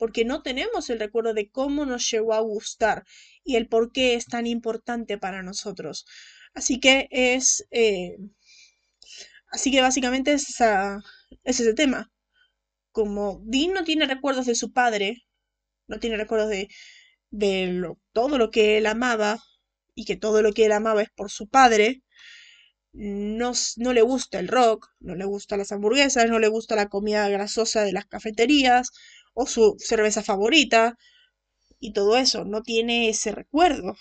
porque 0.00 0.24
no 0.24 0.42
tenemos 0.42 0.90
el 0.90 1.00
recuerdo 1.00 1.34
de 1.34 1.50
cómo 1.50 1.84
nos 1.84 2.08
llegó 2.08 2.32
a 2.32 2.38
gustar 2.40 3.04
y 3.42 3.56
el 3.56 3.66
por 3.68 3.90
qué 3.90 4.14
es 4.14 4.26
tan 4.26 4.46
importante 4.46 5.18
para 5.18 5.42
nosotros. 5.42 6.06
Así 6.54 6.78
que 6.80 7.08
es... 7.10 7.66
Eh, 7.72 8.16
así 9.50 9.70
que 9.70 9.80
básicamente 9.82 10.32
es, 10.32 10.48
esa, 10.50 10.98
es 11.44 11.60
ese 11.60 11.74
tema. 11.74 12.10
Como 12.92 13.40
Dean 13.44 13.72
no 13.74 13.84
tiene 13.84 14.06
recuerdos 14.06 14.46
de 14.46 14.54
su 14.54 14.72
padre, 14.72 15.24
no 15.88 16.00
tiene 16.00 16.16
recuerdos 16.18 16.50
de, 16.50 16.68
de 17.30 17.94
todo 18.12 18.38
lo 18.38 18.50
que 18.50 18.78
él 18.78 18.86
amaba, 18.86 19.38
y 19.94 20.04
que 20.06 20.16
todo 20.16 20.42
lo 20.42 20.52
que 20.52 20.66
él 20.66 20.72
amaba 20.72 21.02
es 21.02 21.10
por 21.10 21.30
su 21.30 21.48
padre, 21.48 22.02
no, 22.92 23.52
no 23.76 23.92
le 23.92 24.02
gusta 24.02 24.38
el 24.40 24.48
rock, 24.48 24.88
no 25.00 25.14
le 25.14 25.24
gusta 25.24 25.56
las 25.56 25.72
hamburguesas, 25.72 26.28
no 26.30 26.38
le 26.38 26.48
gusta 26.48 26.76
la 26.76 26.88
comida 26.88 27.28
grasosa 27.28 27.82
de 27.84 27.92
las 27.92 28.06
cafeterías 28.06 28.90
o 29.34 29.46
su 29.46 29.76
cerveza 29.78 30.22
favorita 30.22 30.96
y 31.80 31.92
todo 31.94 32.16
eso, 32.18 32.44
no 32.44 32.62
tiene 32.62 33.08
ese 33.10 33.32
recuerdo. 33.32 33.96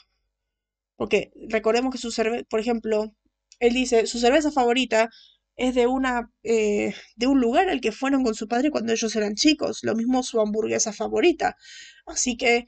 Porque 0.95 1.31
recordemos 1.49 1.91
que 1.91 1.97
su 1.99 2.11
cerveza, 2.11 2.43
por 2.49 2.59
ejemplo, 2.59 3.13
él 3.59 3.73
dice, 3.73 4.05
su 4.07 4.19
cerveza 4.19 4.51
favorita 4.51 5.09
es 5.57 5.75
de 5.75 5.87
una 5.87 6.31
eh, 6.43 6.95
de 7.15 7.27
un 7.27 7.41
lugar 7.41 7.69
al 7.69 7.81
que 7.81 7.91
fueron 7.91 8.23
con 8.23 8.35
su 8.35 8.47
padre 8.47 8.71
cuando 8.71 8.93
ellos 8.93 9.15
eran 9.15 9.35
chicos, 9.35 9.83
lo 9.83 9.95
mismo 9.95 10.23
su 10.23 10.39
hamburguesa 10.39 10.93
favorita. 10.93 11.57
Así 12.05 12.37
que 12.37 12.67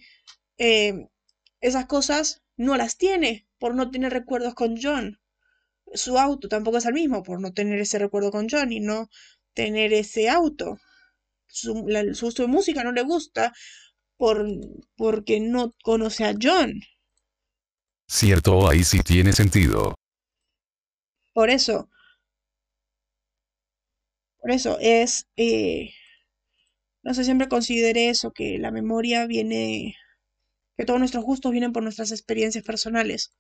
eh, 0.58 1.08
esas 1.62 1.86
cosas 1.86 2.42
no 2.58 2.76
las 2.78 2.98
tiene 2.98 3.48
por 3.60 3.76
no 3.76 3.92
tener 3.92 4.12
recuerdos 4.14 4.56
con 4.56 4.76
John 4.82 5.20
su 5.94 6.18
auto 6.18 6.48
tampoco 6.48 6.78
es 6.78 6.86
el 6.86 6.94
mismo 6.94 7.24
por 7.24 7.40
no 7.40 7.54
tener 7.54 7.80
ese 7.80 8.00
recuerdo 8.00 8.32
con 8.32 8.48
John 8.50 8.72
y 8.72 8.80
no 8.80 9.10
tener 9.54 9.94
ese 9.94 10.30
auto. 10.30 10.78
Su, 11.48 11.86
su, 12.14 12.48
música 12.48 12.84
no 12.84 12.92
le 12.92 13.02
gusta 13.02 13.54
por, 14.18 14.46
porque 14.96 15.40
no 15.40 15.74
conoce 15.84 16.26
a 16.26 16.36
John. 16.40 16.82
Cierto, 18.08 18.70
ahí 18.70 18.84
sí 18.84 19.00
tiene 19.00 19.34
sentido. 19.34 19.96
Por 21.34 21.50
eso. 21.50 21.90
Por 24.40 24.52
eso 24.52 24.78
es... 24.80 25.28
Eh, 25.36 25.92
no 27.04 27.14
sé, 27.14 27.24
siempre 27.24 27.48
consideré 27.48 28.10
eso, 28.10 28.32
que 28.32 28.58
la 28.58 28.72
memoria 28.72 29.26
viene... 29.28 29.96
que 30.78 30.86
todos 30.86 31.00
nuestros 31.00 31.24
gustos 31.24 31.52
vienen 31.52 31.74
por 31.74 31.84
nuestras 31.84 32.12
experiencias 32.12 32.64
personales. 32.64 33.32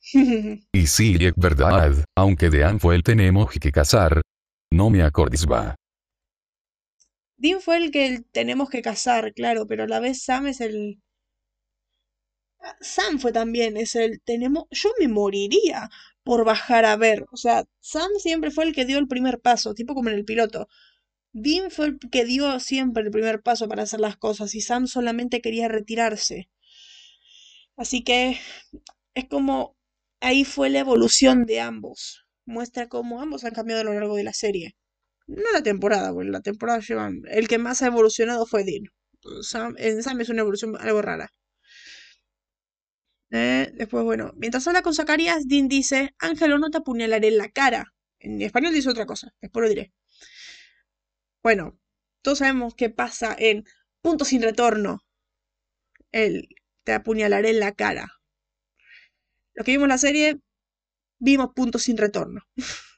y 0.72 0.86
sí, 0.86 1.16
es 1.20 1.32
verdad, 1.36 2.04
aunque 2.16 2.50
Dean 2.50 2.78
fue 2.78 2.94
el 2.94 3.02
tenemos 3.02 3.50
que 3.50 3.72
casar. 3.72 4.22
No 4.70 4.90
me 4.90 5.02
acordis 5.02 5.46
va. 5.46 5.74
Dean 7.38 7.60
fue 7.60 7.76
el 7.76 7.90
que 7.90 8.22
tenemos 8.32 8.70
que 8.70 8.82
casar, 8.82 9.32
claro, 9.34 9.66
pero 9.66 9.84
a 9.84 9.88
la 9.88 10.00
vez 10.00 10.22
Sam 10.22 10.46
es 10.46 10.60
el... 10.60 11.00
Sam 12.80 13.18
fue 13.18 13.32
también, 13.32 13.76
es 13.76 13.94
el 13.94 14.20
tenemos... 14.22 14.64
Yo 14.70 14.90
me 14.98 15.08
moriría 15.08 15.88
por 16.26 16.44
bajar 16.44 16.84
a 16.84 16.96
ver. 16.96 17.24
O 17.30 17.36
sea, 17.36 17.64
Sam 17.78 18.10
siempre 18.18 18.50
fue 18.50 18.64
el 18.64 18.74
que 18.74 18.84
dio 18.84 18.98
el 18.98 19.06
primer 19.06 19.38
paso, 19.40 19.74
tipo 19.74 19.94
como 19.94 20.08
en 20.08 20.16
el 20.16 20.24
piloto. 20.24 20.66
Dean 21.32 21.70
fue 21.70 21.86
el 21.86 21.98
que 22.10 22.24
dio 22.24 22.58
siempre 22.58 23.04
el 23.04 23.12
primer 23.12 23.42
paso 23.42 23.68
para 23.68 23.84
hacer 23.84 24.00
las 24.00 24.16
cosas 24.16 24.52
y 24.56 24.60
Sam 24.60 24.88
solamente 24.88 25.40
quería 25.40 25.68
retirarse. 25.68 26.50
Así 27.76 28.02
que 28.02 28.40
es 29.14 29.28
como 29.28 29.76
ahí 30.20 30.44
fue 30.44 30.68
la 30.68 30.80
evolución 30.80 31.46
de 31.46 31.60
ambos. 31.60 32.26
Muestra 32.44 32.88
cómo 32.88 33.20
ambos 33.20 33.44
han 33.44 33.54
cambiado 33.54 33.82
a 33.82 33.84
lo 33.84 33.94
largo 33.94 34.16
de 34.16 34.24
la 34.24 34.32
serie. 34.32 34.76
No 35.28 35.52
la 35.52 35.62
temporada, 35.62 36.12
porque 36.12 36.30
la 36.30 36.40
temporada 36.40 36.80
llevan. 36.80 37.22
El 37.30 37.46
que 37.46 37.58
más 37.58 37.82
ha 37.82 37.86
evolucionado 37.86 38.46
fue 38.46 38.64
Dean. 38.64 38.86
en 39.78 40.02
Sam 40.02 40.20
es 40.20 40.28
una 40.28 40.40
evolución 40.40 40.76
algo 40.76 41.02
rara. 41.02 41.30
Eh, 43.30 43.70
después, 43.74 44.04
bueno, 44.04 44.32
mientras 44.36 44.66
habla 44.66 44.82
con 44.82 44.94
Zacarías, 44.94 45.46
Dean 45.48 45.68
dice: 45.68 46.14
Ángelo, 46.18 46.58
no 46.58 46.70
te 46.70 46.78
apuñalaré 46.78 47.28
en 47.28 47.38
la 47.38 47.48
cara. 47.50 47.94
En 48.18 48.40
español 48.42 48.72
dice 48.74 48.88
otra 48.90 49.06
cosa, 49.06 49.32
después 49.40 49.62
lo 49.62 49.68
diré. 49.68 49.92
Bueno, 51.42 51.78
todos 52.22 52.38
sabemos 52.38 52.74
qué 52.74 52.90
pasa 52.90 53.34
en 53.38 53.64
Punto 54.02 54.24
sin 54.24 54.42
retorno. 54.42 55.00
Él 56.12 56.48
te 56.84 56.92
apuñalaré 56.92 57.50
en 57.50 57.60
la 57.60 57.72
cara. 57.72 58.20
Los 59.54 59.64
que 59.64 59.72
vimos 59.72 59.88
la 59.88 59.98
serie, 59.98 60.40
vimos 61.18 61.50
puntos 61.54 61.82
sin 61.84 61.96
retorno. 61.96 62.42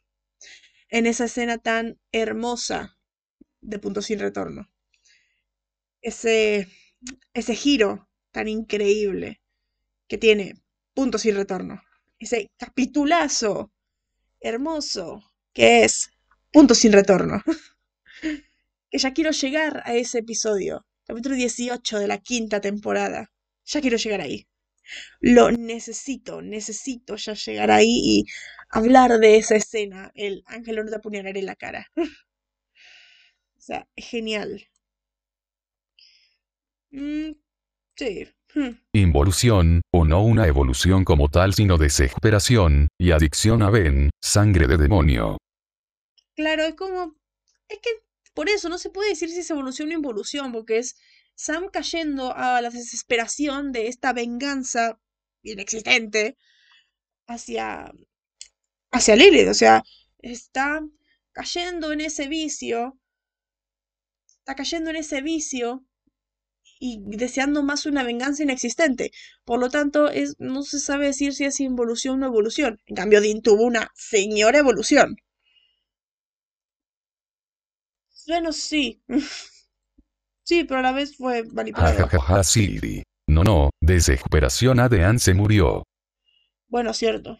en 0.90 1.06
esa 1.06 1.24
escena 1.26 1.58
tan 1.58 1.98
hermosa 2.12 2.98
de 3.60 3.78
puntos 3.78 4.06
sin 4.06 4.18
retorno. 4.18 4.70
Ese, 6.02 6.68
ese 7.32 7.54
giro 7.54 8.08
tan 8.32 8.48
increíble 8.48 9.40
que 10.08 10.18
tiene 10.18 10.54
puntos 10.94 11.22
sin 11.22 11.36
retorno. 11.36 11.82
Ese 12.18 12.50
capitulazo 12.56 13.72
hermoso 14.40 15.32
que 15.52 15.84
es 15.84 16.10
puntos 16.52 16.78
sin 16.78 16.92
retorno. 16.92 17.42
que 18.90 18.98
ya 18.98 19.12
quiero 19.12 19.30
llegar 19.30 19.82
a 19.84 19.94
ese 19.94 20.18
episodio. 20.18 20.86
Capítulo 21.04 21.36
18 21.36 21.98
de 21.98 22.08
la 22.08 22.18
quinta 22.18 22.60
temporada. 22.60 23.30
Ya 23.64 23.80
quiero 23.80 23.96
llegar 23.96 24.20
ahí 24.20 24.48
lo 25.20 25.50
necesito, 25.50 26.42
necesito 26.42 27.16
ya 27.16 27.34
llegar 27.34 27.70
ahí 27.70 28.00
y 28.02 28.26
hablar 28.70 29.18
de 29.18 29.36
esa 29.36 29.56
escena, 29.56 30.10
el 30.14 30.42
ángel 30.46 30.76
no 30.76 30.86
te 30.86 30.96
apuñalaré 30.96 31.40
en 31.40 31.46
la 31.46 31.56
cara. 31.56 31.86
o 33.56 33.60
sea, 33.60 33.86
genial. 33.96 34.68
Mm, 36.92 37.32
sí. 37.96 38.28
Hmm. 38.54 38.80
Involución, 38.92 39.82
o 39.92 40.04
no 40.04 40.22
una 40.22 40.46
evolución 40.46 41.04
como 41.04 41.28
tal 41.28 41.54
sino 41.54 41.76
desesperación, 41.76 42.88
y 42.98 43.10
adicción 43.10 43.62
a 43.62 43.70
Ben, 43.70 44.10
sangre 44.22 44.66
de 44.66 44.76
demonio. 44.76 45.36
Claro, 46.34 46.62
es 46.62 46.74
como... 46.74 47.14
Es 47.68 47.78
que 47.82 47.90
por 48.32 48.48
eso 48.48 48.68
no 48.68 48.78
se 48.78 48.90
puede 48.90 49.10
decir 49.10 49.28
si 49.28 49.40
es 49.40 49.50
evolución 49.50 49.88
o 49.90 49.92
involución, 49.92 50.52
porque 50.52 50.78
es 50.78 50.96
Sam 51.34 51.68
cayendo 51.72 52.34
a 52.34 52.60
la 52.62 52.70
desesperación 52.70 53.72
de 53.72 53.88
esta 53.88 54.12
venganza 54.12 55.00
inexistente 55.42 56.36
hacia, 57.26 57.92
hacia 58.90 59.16
Lilith. 59.16 59.48
O 59.48 59.54
sea, 59.54 59.82
está 60.18 60.80
cayendo 61.32 61.92
en 61.92 62.00
ese 62.00 62.28
vicio, 62.28 62.98
está 64.26 64.54
cayendo 64.54 64.90
en 64.90 64.96
ese 64.96 65.20
vicio 65.20 65.84
y 66.80 67.00
deseando 67.04 67.62
más 67.62 67.86
una 67.86 68.02
venganza 68.02 68.42
inexistente. 68.42 69.10
Por 69.44 69.60
lo 69.60 69.68
tanto, 69.70 70.08
es, 70.10 70.36
no 70.38 70.62
se 70.62 70.80
sabe 70.80 71.06
decir 71.06 71.34
si 71.34 71.44
es 71.44 71.60
involución 71.60 72.22
o 72.22 72.26
evolución. 72.26 72.80
En 72.86 72.96
cambio, 72.96 73.20
Dean 73.20 73.42
tuvo 73.42 73.64
una 73.64 73.90
señora 73.94 74.58
evolución. 74.58 75.16
Bueno, 78.26 78.52
sí. 78.52 79.02
Sí, 80.48 80.64
pero 80.64 80.80
a 80.80 80.82
la 80.82 80.92
vez 80.92 81.14
fue 81.14 81.44
manipulado. 81.44 82.08
sí. 82.42 83.02
No, 83.26 83.44
no, 83.44 83.68
desesperación 83.82 84.80
Adean 84.80 85.18
se 85.18 85.34
murió. 85.34 85.84
Bueno, 86.68 86.94
cierto. 86.94 87.38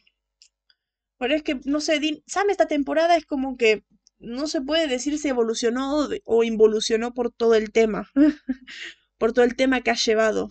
Pero 1.19 1.35
es 1.35 1.43
que, 1.43 1.59
no 1.65 1.81
sé, 1.81 1.99
Sam 2.27 2.51
esta 2.51 2.69
temporada 2.69 3.17
es 3.17 3.25
como 3.25 3.57
que 3.57 3.83
no 4.19 4.47
se 4.47 4.61
puede 4.61 4.89
decir 4.89 5.19
si 5.19 5.29
evolucionó 5.29 6.07
o 6.25 6.45
involucionó 6.45 7.15
por 7.15 7.33
todo 7.33 7.55
el 7.55 7.73
tema. 7.73 8.11
por 9.19 9.33
todo 9.33 9.45
el 9.45 9.57
tema 9.57 9.81
que 9.83 9.91
ha 9.91 9.95
llevado. 9.95 10.51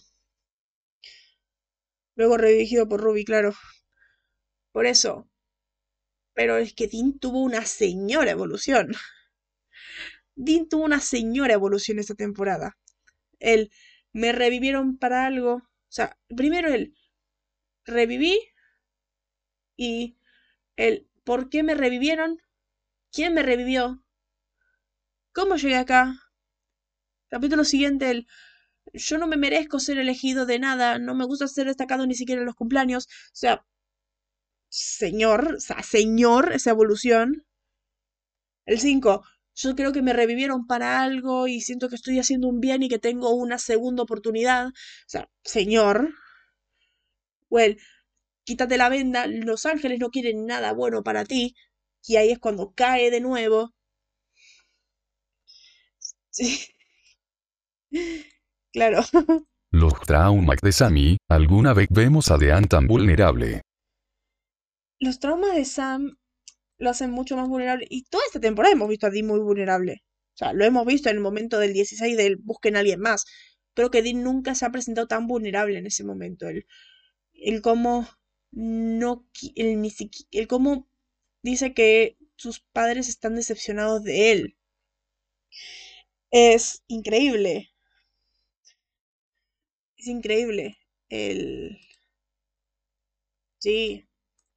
Luego 2.16 2.38
redirigido 2.38 2.88
por 2.88 3.02
Ruby, 3.02 3.26
claro. 3.26 3.54
Por 4.72 4.86
eso. 4.86 5.30
Pero 6.34 6.58
es 6.58 6.74
que 6.74 6.88
Dean 6.88 7.18
tuvo 7.20 7.42
una 7.42 7.66
señora 7.66 8.32
evolución. 8.32 8.92
Dean 10.36 10.68
tuvo 10.70 10.86
una 10.86 11.00
señora 11.00 11.54
evolución 11.54 12.00
esta 12.00 12.16
temporada. 12.16 12.78
Él, 13.40 13.72
me 14.14 14.32
revivieron 14.32 14.98
para 14.98 15.26
algo. 15.26 15.56
O 15.56 15.90
sea, 15.90 16.18
primero 16.36 16.74
él, 16.74 16.96
reviví 17.86 18.40
y 19.78 20.18
el 20.76 21.08
por 21.24 21.50
qué 21.50 21.64
me 21.64 21.76
revivieron, 21.76 22.42
quién 23.12 23.34
me 23.34 23.44
revivió, 23.44 24.04
cómo 25.34 25.56
llegué 25.56 25.76
acá. 25.76 26.20
Capítulo 27.30 27.64
siguiente, 27.64 28.10
el 28.10 28.28
yo 28.94 29.18
no 29.18 29.28
me 29.28 29.38
merezco 29.38 29.80
ser 29.80 29.98
elegido 30.00 30.46
de 30.46 30.60
nada, 30.60 31.00
no 31.00 31.16
me 31.16 31.26
gusta 31.26 31.48
ser 31.48 31.68
destacado 31.68 32.06
ni 32.08 32.16
siquiera 32.16 32.42
en 32.42 32.46
los 32.48 32.56
cumpleaños. 32.56 33.06
O 33.08 33.36
sea, 33.36 33.66
señor, 35.00 35.56
o 35.58 35.60
sea, 35.60 35.84
señor, 35.84 36.54
esa 36.54 36.70
evolución. 36.70 37.44
El 38.66 38.80
5, 38.82 39.24
yo 39.56 39.74
creo 39.76 39.94
que 39.94 40.02
me 40.02 40.12
revivieron 40.14 40.68
para 40.68 41.02
algo 41.02 41.48
y 41.48 41.62
siento 41.62 41.88
que 41.90 41.96
estoy 41.96 42.20
haciendo 42.20 42.48
un 42.50 42.60
bien 42.60 42.84
y 42.84 42.90
que 42.90 43.00
tengo 43.00 43.34
una 43.34 43.58
segunda 43.58 44.04
oportunidad. 44.04 44.68
O 44.68 44.72
sea, 45.08 45.30
señor, 45.44 46.10
well, 47.50 47.78
quítate 48.46 48.78
la 48.78 48.90
venda, 48.90 49.28
los 49.28 49.66
ángeles 49.66 50.00
no 50.00 50.10
quieren 50.12 50.46
nada 50.48 50.74
bueno 50.74 51.04
para 51.04 51.26
ti. 51.26 51.56
Y 52.06 52.16
ahí 52.18 52.32
es 52.32 52.40
cuando 52.40 52.74
cae 52.76 53.12
de 53.12 53.22
nuevo. 53.22 53.74
Sí. 56.32 56.68
Claro. 58.78 59.02
Los 59.72 60.00
traumas 60.02 60.60
de 60.62 60.72
Sammy, 60.72 61.18
¿alguna 61.28 61.74
vez 61.74 61.88
vemos 61.90 62.30
a 62.30 62.38
Dean 62.38 62.66
tan 62.66 62.86
vulnerable? 62.86 63.62
Los 65.00 65.20
traumas 65.20 65.56
de 65.56 65.66
Sam 65.66 66.16
lo 66.78 66.92
hacen 66.92 67.10
mucho 67.10 67.36
más 67.36 67.50
vulnerable. 67.50 67.88
Y 67.90 68.04
toda 68.04 68.24
esta 68.28 68.40
temporada 68.40 68.74
hemos 68.74 68.88
visto 68.88 69.08
a 69.08 69.10
Dean 69.10 69.26
muy 69.26 69.40
vulnerable. 69.40 70.04
O 70.36 70.38
sea, 70.38 70.54
lo 70.54 70.64
hemos 70.64 70.86
visto 70.86 71.10
en 71.10 71.16
el 71.16 71.24
momento 71.24 71.58
del 71.58 71.74
16 71.74 72.16
del 72.18 72.38
busquen 72.38 72.76
a 72.76 72.82
alguien 72.82 73.00
más. 73.00 73.26
Creo 73.74 73.90
que 73.90 74.04
Dean 74.04 74.22
nunca 74.22 74.54
se 74.54 74.68
ha 74.68 74.70
presentado 74.70 75.08
tan 75.08 75.26
vulnerable 75.26 75.80
en 75.80 75.88
ese 75.88 76.04
momento. 76.04 76.48
El, 76.48 76.68
el 77.34 77.64
cómo 77.64 78.08
no. 78.52 79.28
El, 79.56 79.82
ni 79.82 79.90
siquiera, 79.90 80.30
el 80.34 80.48
cómo 80.48 80.88
dice 81.42 81.74
que 81.74 82.16
sus 82.36 82.60
padres 82.60 83.10
están 83.10 83.34
decepcionados 83.34 84.04
de 84.04 84.32
él. 84.34 84.58
Es 86.30 86.84
increíble. 86.86 87.72
Es 90.08 90.12
increíble. 90.12 90.78
El. 91.10 91.78
Sí, 93.60 94.08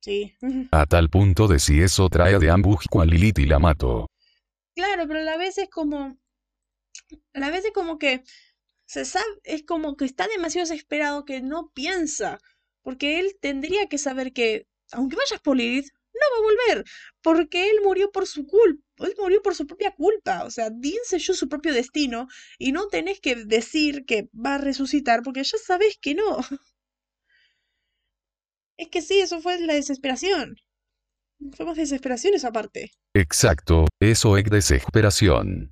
sí. 0.01 0.37
A 0.71 0.87
tal 0.87 1.11
punto 1.11 1.49
de 1.49 1.59
si 1.59 1.83
eso 1.83 2.09
trae 2.09 2.39
de 2.39 2.51
ambusco 2.51 3.01
a 3.01 3.05
Lilith 3.05 3.41
y 3.41 3.47
la 3.47 3.59
mato. 3.59 4.07
Claro, 4.77 5.09
pero 5.09 5.19
a 5.19 5.25
la 5.25 5.37
vez 5.37 5.59
es 5.59 5.69
como. 5.69 6.17
A 7.35 7.41
la 7.41 7.51
vez 7.51 7.65
es 7.65 7.73
como 7.73 7.99
que. 7.99 8.23
Se 8.87 9.05
sabe, 9.05 9.27
es 9.43 9.65
como 9.65 9.97
que 9.97 10.05
está 10.05 10.29
demasiado 10.29 10.69
desesperado 10.69 11.25
que 11.25 11.41
no 11.43 11.73
piensa. 11.75 12.39
Porque 12.83 13.19
él 13.19 13.37
tendría 13.41 13.89
que 13.89 13.99
saber 13.99 14.33
que, 14.33 14.69
aunque 14.93 15.17
vayas 15.17 15.41
por 15.41 15.57
Lilith, 15.57 15.91
no 16.15 16.27
va 16.33 16.39
a 16.39 16.43
volver. 16.43 16.85
Porque 17.23 17.71
él 17.71 17.79
murió 17.83 18.13
por 18.13 18.29
su 18.29 18.47
culpa. 18.47 18.85
Él 19.01 19.15
murió 19.19 19.43
por 19.43 19.55
su 19.55 19.67
propia 19.67 19.93
culpa. 19.93 20.45
O 20.45 20.51
sea, 20.51 20.71
Dean 20.71 20.99
selló 21.05 21.35
su 21.35 21.49
propio 21.49 21.73
destino. 21.73 22.29
Y 22.59 22.73
no 22.73 22.89
tenés 22.89 23.21
que 23.21 23.37
decir 23.37 24.05
que 24.05 24.29
va 24.35 24.57
a 24.57 24.59
resucitar 24.59 25.23
porque 25.23 25.43
ya 25.45 25.59
sabes 25.59 25.99
que 26.01 26.15
no. 26.15 26.39
Es 28.77 28.89
que 28.89 29.03
sí, 29.03 29.21
eso 29.21 29.43
fue 29.43 29.61
la 29.61 29.75
desesperación. 29.75 30.57
Fue 31.53 31.67
más 31.67 31.77
desesperación 31.77 32.33
esa 32.33 32.51
parte. 32.51 32.93
Exacto, 33.15 33.85
eso 34.01 34.39
es 34.39 34.45
desesperación. 34.45 35.71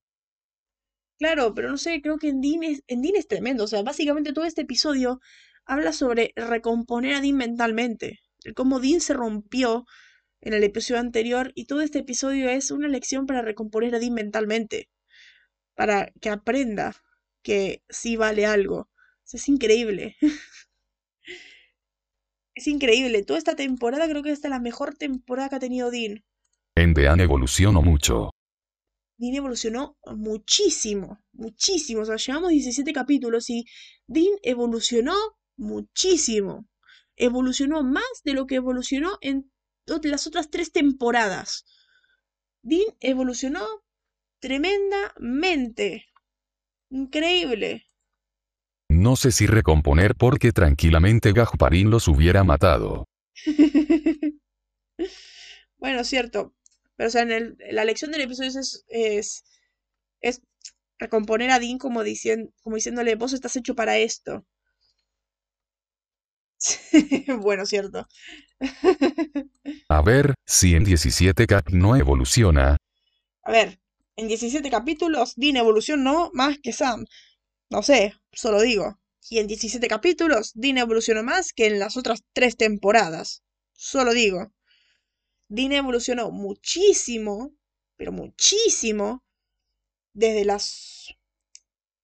Claro, 1.19 1.55
pero 1.55 1.71
no 1.71 1.79
sé, 1.79 2.03
creo 2.03 2.19
que 2.19 2.29
en 2.29 2.43
Dean 2.43 2.63
es, 2.63 2.83
en 2.87 3.01
Dean 3.01 3.17
es 3.17 3.27
tremendo. 3.27 3.65
O 3.65 3.67
sea, 3.67 3.83
básicamente 3.83 4.35
todo 4.35 4.45
este 4.45 4.61
episodio 4.61 5.21
habla 5.65 5.93
sobre 5.93 6.33
recomponer 6.37 7.15
a 7.15 7.21
Dean 7.23 7.37
mentalmente. 7.37 8.19
El 8.45 8.55
cómo 8.55 8.79
Dean 8.79 9.01
se 9.01 9.15
rompió 9.15 9.85
en 10.41 10.55
el 10.55 10.65
episodio 10.65 11.01
anterior 11.01 11.53
y 11.55 11.67
todo 11.67 11.81
este 11.81 12.01
episodio 12.01 12.49
es 12.49 12.71
una 12.71 12.89
lección 12.89 13.27
para 13.27 13.43
recomponer 13.43 13.95
a 13.95 13.99
Dean 13.99 14.15
mentalmente. 14.15 14.89
Para 15.75 16.13
que 16.21 16.31
aprenda 16.31 16.97
que 17.43 17.83
sí 17.89 18.17
vale 18.17 18.47
algo. 18.47 18.81
O 18.81 18.89
sea, 19.25 19.39
es 19.39 19.49
increíble. 19.49 20.17
es 22.55 22.67
increíble. 22.67 23.23
Toda 23.23 23.39
esta 23.39 23.57
temporada 23.57 24.09
creo 24.09 24.23
que 24.23 24.33
esta 24.33 24.49
es 24.49 24.51
la 24.51 24.61
mejor 24.61 24.95
temporada 24.95 25.49
que 25.49 25.57
ha 25.57 25.61
tenido 25.61 25.91
Dean. 25.91 26.25
En 26.75 26.95
Dean 26.95 27.21
evolucionó 27.21 27.83
mucho. 27.83 28.31
Dean 29.19 29.35
evolucionó 29.35 29.99
muchísimo, 30.17 31.21
muchísimo. 31.33 32.03
O 32.03 32.05
sea, 32.05 32.17
llevamos 32.17 32.51
17 32.51 32.93
capítulos 32.93 33.51
y 33.51 33.65
Dean 34.07 34.35
evolucionó 34.43 35.15
muchísimo. 35.57 36.69
Evolucionó 37.17 37.83
más 37.83 38.23
de 38.25 38.35
lo 38.35 38.47
que 38.47 38.57
evolucionó 38.57 39.19
en 39.21 39.51
las 40.03 40.27
otras 40.27 40.51
tres 40.51 40.73
temporadas. 40.73 41.65
Dean 42.63 42.95
evolucionó 43.01 43.67
tremendamente. 44.41 46.07
Increíble. 46.91 47.87
No 48.89 49.17
sé 49.17 49.33
si 49.33 49.47
recomponer 49.47 50.15
porque 50.15 50.53
tranquilamente 50.53 51.33
Gasparín 51.33 51.91
los 51.91 52.09
hubiera 52.09 52.43
matado. 52.45 53.07
bueno, 55.79 56.05
cierto. 56.05 56.55
Pero, 56.97 57.09
o 57.09 57.11
sea, 57.11 57.23
en 57.23 57.33
el, 57.33 57.57
la 57.71 57.85
lección 57.85 58.11
del 58.11 58.23
episodio 58.23 58.49
es, 58.49 58.85
es, 58.89 59.45
es 60.21 60.43
recomponer 60.99 61.51
a 61.51 61.59
Dean 61.59 61.79
como, 61.79 62.03
diciendo, 62.03 62.51
como 62.63 62.77
diciéndole, 62.77 63.15
vos 63.15 63.35
estás 63.35 63.55
hecho 63.57 63.75
para 63.75 63.99
esto. 63.99 64.47
bueno, 67.41 67.67
cierto. 67.67 68.07
A 69.89 70.03
ver, 70.03 70.35
si 70.45 70.75
en 70.75 70.85
17 70.85 71.47
cap 71.47 71.69
no 71.71 71.97
evoluciona. 71.97 72.77
A 73.43 73.53
ver, 73.53 73.81
en 74.17 74.29
17 74.29 74.69
capítulos, 74.71 75.35
Dean 75.37 75.57
evolucionó 75.57 76.31
más 76.35 76.59
que 76.63 76.73
Sam. 76.73 77.07
No 77.71 77.83
sé, 77.83 78.15
solo 78.33 78.61
digo. 78.61 78.99
Y 79.31 79.39
en 79.39 79.47
17 79.47 79.87
capítulos, 79.89 80.53
Dean 80.55 80.79
evolucionó 80.79 81.23
más 81.23 81.53
que 81.53 81.67
en 81.67 81.79
las 81.79 81.97
otras 81.97 82.25
tres 82.33 82.57
temporadas. 82.57 83.43
Solo 83.75 84.13
digo. 84.13 84.53
Dean 85.49 85.73
evolucionó 85.73 86.31
muchísimo, 86.31 87.55
pero 87.97 88.13
muchísimo, 88.13 89.25
desde 90.13 90.45
las, 90.45 91.15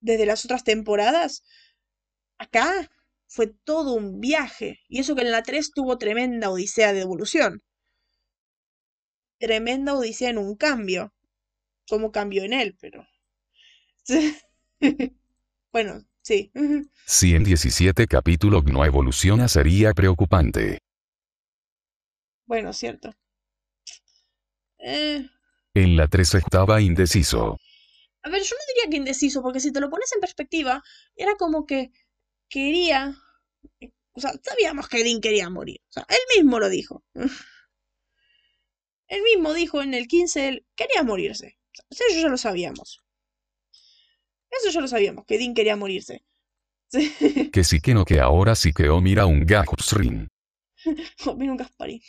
desde 0.00 0.26
las 0.26 0.44
otras 0.44 0.64
temporadas. 0.64 1.42
Acá 2.38 2.90
fue 3.34 3.48
todo 3.64 3.94
un 3.94 4.20
viaje. 4.20 4.78
Y 4.88 5.00
eso 5.00 5.14
que 5.16 5.22
en 5.22 5.32
la 5.32 5.42
3 5.42 5.72
tuvo 5.72 5.98
tremenda 5.98 6.50
odisea 6.50 6.92
de 6.92 7.00
evolución. 7.00 7.62
Tremenda 9.38 9.94
odisea 9.94 10.30
en 10.30 10.38
un 10.38 10.56
cambio. 10.56 11.12
Como 11.88 12.12
cambió 12.12 12.44
en 12.44 12.52
él, 12.54 12.76
pero... 12.80 13.06
bueno, 15.72 16.04
sí. 16.22 16.50
Si 17.06 17.34
en 17.34 17.44
17 17.44 18.06
capítulos 18.06 18.64
no 18.64 18.84
evoluciona 18.84 19.48
sería 19.48 19.92
preocupante. 19.94 20.80
Bueno, 22.46 22.72
cierto. 22.72 23.12
Eh, 24.78 25.28
En 25.74 25.96
la 25.96 26.08
3 26.08 26.34
estaba 26.34 26.80
indeciso. 26.80 27.58
a 28.22 28.30
ver, 28.30 28.42
yo 28.42 28.56
no 28.56 28.64
diría 28.68 28.90
que 28.90 28.96
indeciso, 28.96 29.42
porque 29.42 29.60
si 29.60 29.72
te 29.72 29.80
lo 29.80 29.90
pones 29.90 30.10
en 30.14 30.20
perspectiva, 30.20 30.82
era 31.16 31.34
como 31.36 31.66
que 31.66 31.90
quería... 32.48 33.16
O 34.12 34.20
sea, 34.20 34.32
sabíamos 34.42 34.88
que 34.88 35.02
Dean 35.04 35.20
quería 35.20 35.50
morir. 35.50 35.80
O 35.88 35.92
sea, 35.92 36.06
él 36.08 36.18
mismo 36.36 36.58
lo 36.60 36.68
dijo. 36.68 37.04
Él 39.06 39.22
mismo 39.22 39.52
dijo 39.52 39.82
en 39.82 39.92
el 39.92 40.08
15, 40.08 40.48
él 40.48 40.66
quería 40.74 41.02
morirse. 41.02 41.58
O 41.90 41.94
sea, 41.94 42.06
eso 42.08 42.20
ya 42.20 42.28
lo 42.28 42.38
sabíamos. 42.38 43.02
Eso 44.50 44.70
ya 44.70 44.80
lo 44.80 44.88
sabíamos, 44.88 45.24
que 45.26 45.36
Dean 45.38 45.54
quería 45.54 45.76
morirse. 45.76 46.24
Que 47.52 47.64
sí 47.64 47.80
que 47.80 47.92
no 47.94 48.04
que 48.04 48.20
ahora 48.20 48.54
sí 48.54 48.72
que 48.72 48.88
o 48.88 49.00
mira 49.00 49.26
un 49.26 49.44
Gasparín. 49.44 50.28
Oh, 51.26 51.34
mira 51.36 51.52
un 51.52 51.58
Gasparín. 51.62 52.00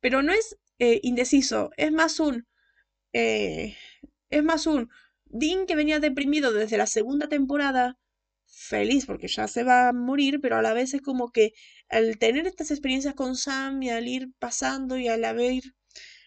Pero 0.00 0.22
no 0.22 0.32
es 0.32 0.56
eh, 0.78 1.00
indeciso, 1.02 1.70
es 1.76 1.92
más 1.92 2.20
un. 2.20 2.46
eh, 3.12 3.76
es 4.30 4.44
más 4.44 4.66
un. 4.66 4.90
Dean 5.24 5.66
que 5.66 5.76
venía 5.76 6.00
deprimido 6.00 6.52
desde 6.52 6.78
la 6.78 6.86
segunda 6.86 7.28
temporada, 7.28 7.98
feliz 8.48 9.06
porque 9.06 9.28
ya 9.28 9.48
se 9.48 9.64
va 9.64 9.88
a 9.88 9.92
morir, 9.92 10.40
pero 10.40 10.56
a 10.56 10.62
la 10.62 10.72
vez 10.74 10.94
es 10.94 11.02
como 11.02 11.30
que 11.30 11.52
al 11.88 12.18
tener 12.18 12.46
estas 12.46 12.70
experiencias 12.70 13.14
con 13.14 13.36
Sam 13.36 13.82
y 13.82 13.90
al 13.90 14.08
ir 14.08 14.28
pasando 14.38 14.98
y 14.98 15.08
al 15.08 15.24
haber 15.24 15.62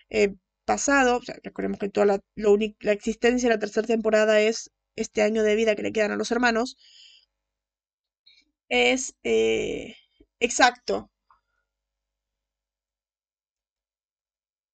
eh, 0.10 0.36
pasado, 0.66 1.22
recordemos 1.44 1.80
que 1.80 1.90
toda 1.90 2.06
la, 2.08 2.20
la 2.36 2.92
existencia 2.94 3.50
de 3.50 3.56
la 3.56 3.60
tercera 3.60 3.88
temporada 3.88 4.42
es 4.42 4.72
este 4.96 5.22
año 5.24 5.44
de 5.44 5.56
vida 5.56 5.76
que 5.76 5.84
le 5.84 5.92
quedan 5.94 6.12
a 6.12 6.18
los 6.18 6.32
hermanos, 6.32 6.78
es 8.70 9.14
eh, 9.24 9.96
exacto, 10.40 11.12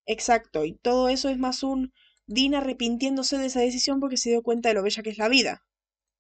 exacto, 0.08 0.66
y 0.66 0.74
todo 0.74 1.08
eso 1.08 1.30
es 1.30 1.38
más 1.38 1.62
un 1.62 1.94
Dean 2.26 2.56
arrepintiéndose 2.56 3.38
de 3.38 3.46
esa 3.46 3.60
decisión 3.60 4.00
porque 4.00 4.18
se 4.18 4.32
dio 4.32 4.42
cuenta 4.42 4.70
de 4.70 4.74
lo 4.76 4.82
bella 4.82 5.04
que 5.04 5.12
es 5.12 5.20
la 5.20 5.30
vida. 5.30 5.67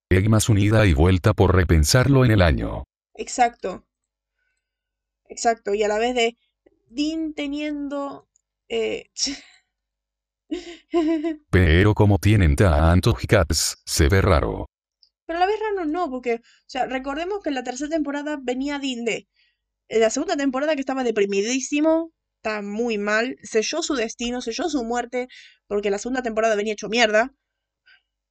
Es 0.09 0.29
más 0.29 0.47
unida 0.47 0.85
y 0.85 0.93
vuelta 0.93 1.33
por 1.33 1.53
repensarlo 1.53 2.23
en 2.23 2.31
el 2.31 2.41
año. 2.41 2.85
Exacto. 3.15 3.85
Exacto. 5.27 5.73
Y 5.73 5.83
a 5.83 5.89
la 5.89 5.99
vez 5.99 6.15
de 6.15 6.37
Dean 6.89 7.33
teniendo. 7.33 8.29
eh, 8.69 9.09
Pero 11.49 11.93
como 11.93 12.19
tienen 12.19 12.55
tantos 12.55 13.15
cats, 13.27 13.81
se 13.85 14.07
ve 14.07 14.21
raro. 14.21 14.67
Pero 15.25 15.37
a 15.37 15.41
la 15.41 15.47
vez 15.47 15.59
raro 15.59 15.85
no, 15.85 16.09
porque, 16.09 16.35
o 16.35 16.69
sea, 16.69 16.85
recordemos 16.85 17.43
que 17.43 17.49
en 17.49 17.55
la 17.55 17.63
tercera 17.63 17.89
temporada 17.89 18.39
venía 18.41 18.79
Dean 18.79 19.03
de. 19.03 19.27
En 19.89 20.01
la 20.01 20.09
segunda 20.09 20.37
temporada 20.37 20.75
que 20.75 20.81
estaba 20.81 21.03
deprimidísimo, 21.03 22.13
está 22.37 22.61
muy 22.61 22.97
mal, 22.97 23.35
selló 23.43 23.81
su 23.83 23.95
destino, 23.95 24.41
selló 24.41 24.69
su 24.69 24.83
muerte, 24.85 25.27
porque 25.67 25.91
la 25.91 25.97
segunda 25.97 26.21
temporada 26.21 26.55
venía 26.55 26.73
hecho 26.73 26.87
mierda, 26.89 27.33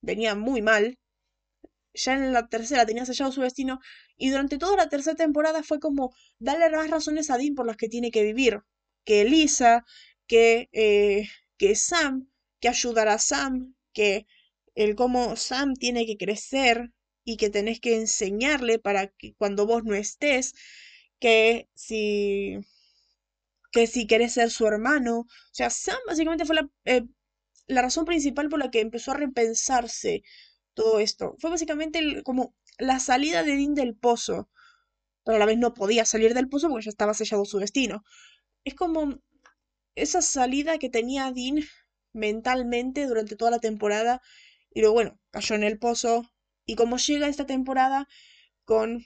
venía 0.00 0.34
muy 0.34 0.62
mal. 0.62 0.98
Ya 1.97 2.14
en 2.14 2.32
la 2.32 2.49
tercera 2.49 2.86
tenía 2.86 3.07
sellado 3.07 3.32
su 3.32 3.42
destino, 3.42 3.80
y 4.16 4.30
durante 4.30 4.59
toda 4.59 4.76
la 4.76 4.88
tercera 4.88 5.16
temporada 5.16 5.62
fue 5.62 5.80
como 5.80 6.14
darle 6.38 6.70
más 6.70 6.90
razones 6.90 7.30
a 7.30 7.38
Dean 7.38 7.55
por 7.55 7.66
las 7.66 7.76
que 7.76 7.88
tiene 7.88 8.11
que 8.11 8.22
vivir. 8.24 8.61
Que 9.05 9.22
Elisa, 9.22 9.84
que, 10.26 10.68
eh, 10.72 11.28
que 11.59 11.74
Sam, 11.76 12.28
que 12.61 12.68
ayudar 12.68 13.09
a 13.09 13.18
Sam, 13.18 13.74
que 13.92 14.26
el 14.74 14.94
cómo 14.97 15.36
Sam 15.36 15.74
tiene 15.74 16.07
que 16.07 16.16
crecer 16.16 16.92
y 17.24 17.36
que 17.38 17.51
tenés 17.51 17.80
que 17.80 17.97
enseñarle 17.97 18.78
para 18.78 19.09
que 19.09 19.34
cuando 19.36 19.66
vos 19.66 19.84
no 19.84 19.94
estés, 19.94 20.55
que 21.20 21.68
si 21.74 22.59
que 23.72 23.86
si 23.86 24.07
querés 24.07 24.32
ser 24.34 24.51
su 24.51 24.66
hermano, 24.66 25.20
o 25.20 25.26
sea, 25.53 25.70
Sam 25.70 25.99
básicamente 26.07 26.44
fue 26.47 26.57
la, 26.57 26.68
eh, 26.84 27.03
la 27.66 27.82
razón 27.82 28.05
principal 28.05 28.49
por 28.49 28.59
la 28.59 28.70
que 28.70 28.80
empezó 28.80 29.11
a 29.12 29.16
repensarse 29.16 30.22
todo 30.76 31.00
esto. 31.00 31.36
Fue 31.40 31.50
básicamente 31.50 32.22
como 32.24 32.54
la 32.78 33.00
salida 33.00 33.42
de 33.44 33.56
Dean 33.56 33.74
del 33.74 33.96
pozo, 33.96 34.50
pero 35.24 35.36
a 35.36 35.40
la 35.40 35.46
vez 35.46 35.58
no 35.58 35.74
podía 35.74 36.04
salir 36.06 36.34
del 36.34 36.48
pozo 36.50 36.68
porque 36.70 36.86
ya 36.86 36.90
estaba 36.90 37.14
sellado 37.14 37.44
su 37.46 37.58
destino. 37.60 38.04
Es 38.64 38.74
como 38.76 39.20
esa 39.96 40.22
salida 40.22 40.78
que 40.78 40.90
tenía 40.90 41.32
Dean 41.32 41.60
mentalmente 42.12 43.06
durante 43.06 43.36
toda 43.36 43.50
la 43.52 43.60
temporada 43.60 44.22
y 44.72 44.80
luego, 44.80 44.94
bueno, 44.94 45.20
cayó 45.32 45.54
en 45.56 45.64
el 45.64 45.78
pozo. 45.78 46.24
Y 46.66 46.76
como 46.76 46.98
llega 46.98 47.28
esta 47.28 47.46
temporada 47.46 48.08
con, 48.64 49.04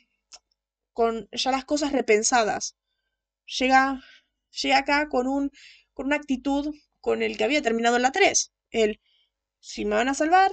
con 0.93 1.29
ya 1.33 1.51
las 1.51 1.65
cosas 1.65 1.93
repensadas. 1.93 2.77
Llega, 3.59 4.03
llega 4.63 4.79
acá 4.79 5.09
con, 5.09 5.27
un, 5.29 5.51
con 5.95 6.07
una 6.07 6.17
actitud 6.17 6.75
con 7.01 7.23
el 7.23 7.37
que 7.37 7.45
había 7.45 7.63
terminado 7.63 7.97
en 7.97 8.03
la 8.03 8.13
3. 8.13 8.53
El, 8.71 9.01
si 9.61 9.85
me 9.85 9.97
van 9.97 10.09
a 10.09 10.15
salvar, 10.15 10.51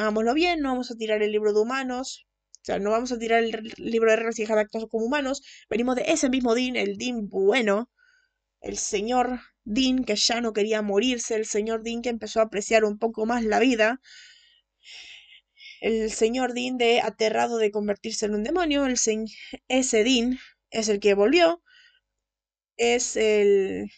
hagámoslo 0.00 0.34
bien, 0.34 0.60
no 0.60 0.70
vamos 0.70 0.90
a 0.90 0.96
tirar 0.96 1.22
el 1.22 1.32
libro 1.32 1.52
de 1.52 1.60
humanos. 1.60 2.26
O 2.62 2.64
sea, 2.64 2.78
no 2.78 2.90
vamos 2.90 3.12
a 3.12 3.18
tirar 3.18 3.42
el 3.42 3.72
libro 3.78 4.10
de 4.10 4.16
reglas 4.16 4.38
y 4.38 4.42
dejar 4.42 4.68
como 4.68 5.04
humanos. 5.04 5.42
Venimos 5.70 5.96
de 5.96 6.04
ese 6.08 6.28
mismo 6.28 6.54
Dean, 6.54 6.76
el 6.76 6.96
Dean 6.98 7.28
bueno. 7.28 7.90
El 8.60 8.76
señor 8.78 9.40
Dean 9.64 10.04
que 10.04 10.16
ya 10.16 10.40
no 10.40 10.52
quería 10.52 10.82
morirse. 10.82 11.36
El 11.36 11.46
señor 11.46 11.82
Dean 11.82 12.02
que 12.02 12.10
empezó 12.10 12.40
a 12.40 12.44
apreciar 12.44 12.84
un 12.84 12.98
poco 12.98 13.26
más 13.26 13.44
la 13.44 13.58
vida 13.60 14.00
el 15.80 16.10
señor 16.10 16.52
Dean 16.54 16.78
de 16.78 17.00
aterrado 17.00 17.58
de 17.58 17.70
convertirse 17.70 18.26
en 18.26 18.34
un 18.34 18.44
demonio, 18.44 18.86
el 18.86 18.96
ese 19.68 20.04
Dean 20.04 20.38
es 20.70 20.88
el 20.88 21.00
que 21.00 21.14
volvió, 21.14 21.62
es 22.76 23.16
el... 23.16 23.90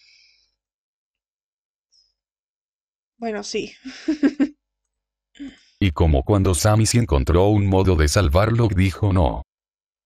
Bueno, 3.16 3.42
sí. 3.44 3.72
y 5.82 5.90
como 5.90 6.22
cuando 6.22 6.54
Sammy 6.54 6.86
se 6.86 6.98
encontró 6.98 7.48
un 7.48 7.66
modo 7.66 7.96
de 7.96 8.06
salvarlo, 8.06 8.68
dijo 8.68 9.12
no. 9.12 9.42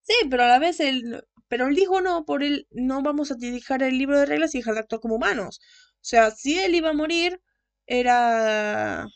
Sí, 0.05 0.15
pero 0.31 0.45
a 0.45 0.49
la 0.49 0.59
vez 0.59 0.81
él... 0.81 1.23
Pero 1.49 1.67
él 1.67 1.75
dijo 1.75 2.01
no, 2.01 2.25
por 2.25 2.43
él 2.43 2.67
no 2.71 3.03
vamos 3.03 3.31
a 3.31 3.35
dejar 3.35 3.83
el 3.83 3.99
libro 3.99 4.19
de 4.19 4.25
reglas 4.25 4.55
y 4.55 4.59
dejar 4.59 4.73
de 4.73 4.81
actuar 4.81 5.03
como 5.03 5.17
humanos. 5.17 5.61
O 5.97 5.99
sea, 6.01 6.31
si 6.31 6.59
él 6.59 6.75
iba 6.75 6.89
a 6.91 6.95
morir, 6.95 7.43
era... 7.87 9.07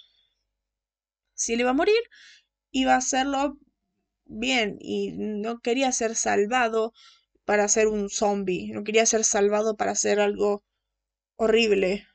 Si 1.32 1.54
él 1.54 1.60
iba 1.60 1.70
a 1.70 1.72
morir, 1.72 1.98
iba 2.72 2.92
a 2.92 2.98
hacerlo 2.98 3.56
bien 4.26 4.76
y 4.80 5.12
no 5.12 5.60
quería 5.60 5.90
ser 5.92 6.14
salvado 6.14 6.92
para 7.46 7.68
ser 7.68 7.88
un 7.88 8.10
zombie, 8.10 8.70
no 8.74 8.84
quería 8.84 9.06
ser 9.06 9.24
salvado 9.24 9.76
para 9.76 9.92
hacer 9.92 10.20
algo 10.20 10.62
horrible. 11.36 12.06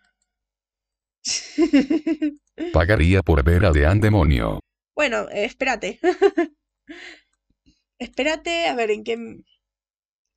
Pagaría 2.73 3.21
por 3.21 3.43
ver 3.43 3.65
a 3.65 3.71
Dean 3.71 3.99
demonio. 3.99 4.59
Bueno, 4.95 5.27
espérate. 5.29 5.99
espérate, 7.99 8.67
a 8.67 8.75
ver, 8.75 8.91
en 8.91 9.03
qué... 9.03 9.43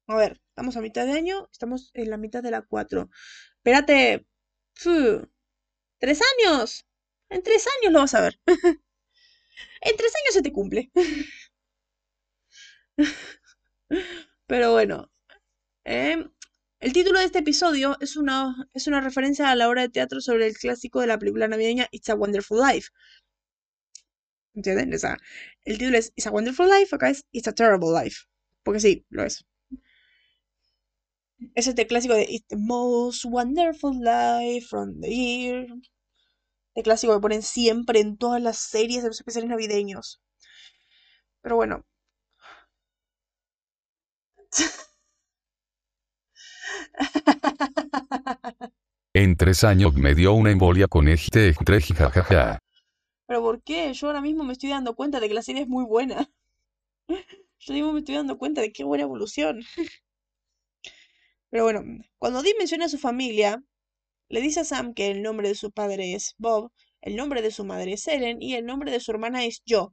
A 0.07 0.17
ver, 0.17 0.41
estamos 0.49 0.77
a 0.77 0.81
mitad 0.81 1.05
de 1.05 1.13
año, 1.13 1.49
estamos 1.53 1.91
en 1.95 2.11
la 2.11 2.17
mitad 2.17 2.43
de 2.43 2.51
la 2.51 2.63
4. 2.63 3.11
Espérate. 3.57 4.27
¿Tres 5.99 6.21
años? 6.39 6.87
En 7.29 7.43
tres 7.43 7.67
años 7.67 7.93
lo 7.93 8.01
vas 8.01 8.15
a 8.15 8.23
ver. 8.23 8.41
En 9.81 9.97
tres 9.97 10.13
años 10.17 10.35
se 10.35 10.43
te 10.43 10.53
cumple. 10.53 10.91
Pero 14.47 14.73
bueno. 14.73 15.11
Em, 15.85 16.31
el 16.81 16.93
título 16.93 17.19
de 17.19 17.25
este 17.27 17.41
episodio 17.41 17.97
es 18.01 18.17
una, 18.17 18.69
es 18.75 18.87
una 18.87 19.01
referencia 19.01 19.51
a 19.51 19.57
la 19.57 19.69
obra 19.69 19.83
de 19.83 19.89
teatro 19.89 20.21
sobre 20.21 20.47
el 20.47 20.57
clásico 20.57 21.01
de 21.01 21.09
la 21.09 21.19
película 21.19 21.49
navideña 21.49 21.89
It's 21.91 22.09
a 22.09 22.15
Wonderful 22.15 22.61
Life. 22.61 22.89
¿Entienden? 24.55 24.95
O 24.95 24.99
sea, 24.99 25.17
el 25.65 25.79
título 25.79 25.99
es 25.99 26.13
It's 26.17 26.27
a 26.27 26.31
Wonderful 26.31 26.69
Life, 26.69 26.95
acá 26.95 27.11
es 27.11 27.25
It's 27.33 27.49
a 27.49 27.53
Terrible 27.53 27.91
Life. 27.93 28.27
Porque 28.63 28.81
sí, 28.81 29.05
lo 29.09 29.25
es. 29.25 29.45
Es 31.55 31.67
este 31.67 31.87
clásico 31.87 32.15
de 32.15 32.27
It's 32.29 32.49
the 32.49 32.57
most 32.57 33.25
wonderful 33.25 33.93
life 34.01 34.67
from 34.69 35.01
the 35.01 35.09
year 35.09 35.67
de 36.75 36.83
clásico 36.83 37.15
que 37.15 37.21
ponen 37.21 37.43
siempre 37.43 38.01
en 38.01 38.17
todas 38.17 38.41
las 38.41 38.59
series 38.59 39.03
de 39.03 39.09
los 39.09 39.19
especiales 39.19 39.51
navideños. 39.51 40.21
Pero 41.43 41.57
bueno. 41.57 41.85
En 49.15 49.37
tres 49.37 49.65
años 49.65 49.95
me 49.95 50.15
dio 50.15 50.33
una 50.35 50.51
embolia 50.51 50.87
con 50.87 51.09
este 51.09 51.55
jajaja. 51.55 52.59
¿Pero 53.27 53.43
por 53.43 53.63
qué? 53.63 53.93
Yo 53.93 54.07
ahora 54.07 54.21
mismo 54.21 54.45
me 54.45 54.53
estoy 54.53 54.71
dando 54.71 54.95
cuenta 54.95 55.19
de 55.21 55.29
que 55.29 55.35
la 55.35 55.43
serie 55.43 55.63
es 55.63 55.69
muy 55.69 55.85
buena. 55.85 56.31
Yo 57.59 57.75
mismo 57.75 57.93
me 57.93 57.99
estoy 57.99 58.15
dando 58.15 58.39
cuenta 58.39 58.61
de 58.61 58.73
qué 58.73 58.85
buena 58.85 59.05
evolución. 59.05 59.63
Pero 61.51 61.65
bueno, 61.65 61.83
cuando 62.19 62.43
Dean 62.43 62.57
menciona 62.59 62.85
a 62.85 62.89
su 62.89 62.99
familia, 62.99 63.63
le 64.29 64.41
dice 64.41 64.61
a 64.61 64.65
Sam 64.65 64.95
que 64.95 65.11
el 65.11 65.23
nombre 65.23 65.49
de 65.49 65.55
su 65.55 65.73
padre 65.73 66.15
es 66.15 66.35
Bob, 66.39 66.71
el 67.01 67.17
nombre 67.17 67.43
de 67.43 67.51
su 67.51 67.65
madre 67.65 67.95
es 67.95 68.07
Ellen 68.07 68.41
y 68.43 68.55
el 68.55 68.67
nombre 68.67 68.91
de 68.91 69.01
su 69.01 69.11
hermana 69.11 69.45
es 69.45 69.63
Joe. 69.67 69.89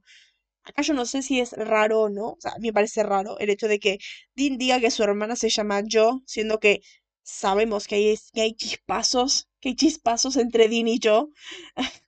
Acá 0.66 0.82
yo 0.82 0.94
no 0.94 1.06
sé 1.06 1.22
si 1.22 1.38
es 1.40 1.52
raro 1.52 2.02
o 2.02 2.08
no, 2.08 2.30
o 2.30 2.36
sea, 2.40 2.52
a 2.52 2.58
mí 2.58 2.68
me 2.68 2.72
parece 2.72 3.04
raro 3.04 3.38
el 3.38 3.50
hecho 3.50 3.68
de 3.68 3.78
que 3.78 3.98
Dean 4.34 4.58
diga 4.58 4.80
que 4.80 4.90
su 4.90 5.04
hermana 5.04 5.36
se 5.36 5.48
llama 5.48 5.82
Joe, 5.88 6.20
siendo 6.26 6.58
que 6.58 6.82
sabemos 7.22 7.86
que 7.86 7.94
hay, 7.94 8.18
que 8.32 8.40
hay 8.40 8.54
chispazos, 8.54 9.48
que 9.60 9.70
hay 9.70 9.76
chispazos 9.76 10.36
entre 10.36 10.68
Dean 10.68 10.88
y 10.88 10.98
Joe. 11.00 11.28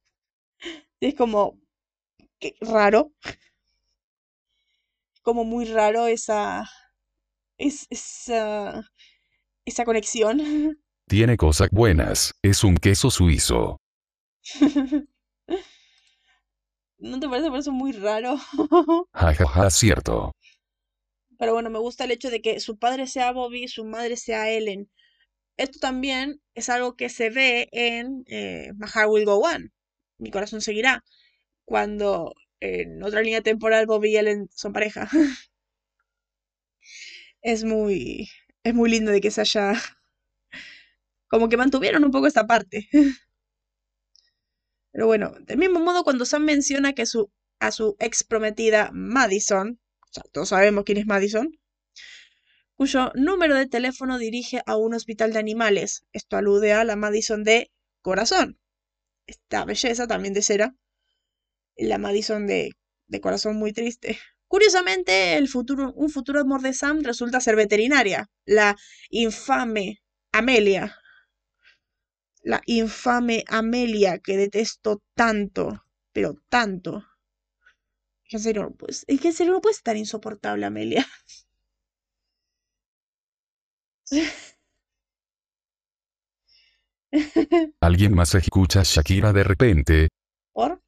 es 1.00 1.14
como 1.14 1.60
que, 2.40 2.56
raro. 2.60 3.12
Como 5.22 5.44
muy 5.44 5.66
raro 5.66 6.08
esa, 6.08 6.68
es, 7.58 7.86
esa, 7.90 8.90
esa 9.64 9.84
conexión. 9.84 10.40
Tiene 11.06 11.36
cosas 11.36 11.68
buenas, 11.70 12.34
es 12.42 12.64
un 12.64 12.76
queso 12.76 13.10
suizo. 13.10 13.80
¿No 16.98 17.20
te 17.20 17.28
parece 17.28 17.48
por 17.48 17.58
eso 17.58 17.72
muy 17.72 17.92
raro? 17.92 18.36
Jajaja, 19.12 19.70
cierto. 19.70 20.32
Pero 21.38 21.52
bueno, 21.52 21.70
me 21.70 21.78
gusta 21.78 22.04
el 22.04 22.10
hecho 22.10 22.30
de 22.30 22.42
que 22.42 22.60
su 22.60 22.78
padre 22.78 23.06
sea 23.06 23.32
Bobby 23.32 23.64
y 23.64 23.68
su 23.68 23.84
madre 23.84 24.16
sea 24.16 24.50
Ellen. 24.50 24.90
Esto 25.56 25.78
también 25.80 26.40
es 26.54 26.68
algo 26.68 26.96
que 26.96 27.08
se 27.08 27.30
ve 27.30 27.68
en 27.72 28.24
eh, 28.28 28.72
My 28.76 28.88
Heart 28.88 29.10
Will 29.10 29.24
Go 29.24 29.38
On. 29.38 29.72
Mi 30.18 30.30
corazón 30.30 30.60
seguirá. 30.60 31.04
Cuando 31.64 32.34
en 32.60 33.02
otra 33.02 33.22
línea 33.22 33.42
temporal 33.42 33.86
Bobby 33.86 34.12
y 34.12 34.16
Ellen 34.16 34.48
son 34.52 34.72
pareja. 34.72 35.08
es 37.42 37.64
muy. 37.64 38.28
Es 38.64 38.74
muy 38.74 38.90
lindo 38.90 39.12
de 39.12 39.20
que 39.20 39.30
se 39.30 39.42
haya 39.42 39.74
como 41.28 41.48
que 41.48 41.56
mantuvieron 41.56 42.04
un 42.04 42.10
poco 42.10 42.26
esta 42.26 42.46
parte. 42.46 42.88
Pero 44.98 45.06
bueno, 45.06 45.32
del 45.42 45.58
mismo 45.58 45.78
modo 45.78 46.02
cuando 46.02 46.24
Sam 46.24 46.42
menciona 46.42 46.92
que 46.92 47.06
su, 47.06 47.30
a 47.60 47.70
su 47.70 47.94
ex 48.00 48.24
prometida 48.24 48.90
Madison, 48.92 49.78
todos 50.32 50.48
sabemos 50.48 50.82
quién 50.84 50.98
es 50.98 51.06
Madison, 51.06 51.56
cuyo 52.74 53.12
número 53.14 53.54
de 53.54 53.68
teléfono 53.68 54.18
dirige 54.18 54.60
a 54.66 54.76
un 54.76 54.94
hospital 54.94 55.32
de 55.32 55.38
animales. 55.38 56.04
Esto 56.12 56.36
alude 56.36 56.72
a 56.72 56.82
la 56.82 56.96
Madison 56.96 57.44
de 57.44 57.70
corazón. 58.02 58.58
Esta 59.28 59.64
belleza 59.64 60.08
también 60.08 60.34
de 60.34 60.42
cera. 60.42 60.74
La 61.76 61.98
Madison 61.98 62.48
de, 62.48 62.72
de 63.06 63.20
corazón 63.20 63.54
muy 63.54 63.72
triste. 63.72 64.18
Curiosamente, 64.48 65.36
el 65.36 65.46
futuro, 65.46 65.92
un 65.94 66.10
futuro 66.10 66.40
amor 66.40 66.60
de 66.60 66.72
Sam 66.72 67.02
resulta 67.04 67.38
ser 67.38 67.54
veterinaria, 67.54 68.28
la 68.46 68.74
infame 69.10 70.02
Amelia, 70.32 70.98
la 72.42 72.60
infame 72.66 73.44
Amelia 73.48 74.18
que 74.18 74.36
detesto 74.36 75.02
tanto, 75.14 75.84
pero 76.12 76.34
tanto. 76.48 77.04
En 78.30 78.40
serio, 78.40 78.62
no 78.62 78.70
puede, 78.72 78.92
es 78.92 79.20
que 79.20 79.28
en 79.28 79.34
serio 79.34 79.52
no 79.54 79.60
puede 79.60 79.74
estar 79.74 79.96
insoportable, 79.96 80.66
Amelia. 80.66 81.06
¿Alguien 87.80 88.14
más 88.14 88.34
escucha 88.34 88.80
a 88.80 88.84
Shakira 88.84 89.32
de 89.32 89.44
repente? 89.44 90.08
¿Por? 90.52 90.82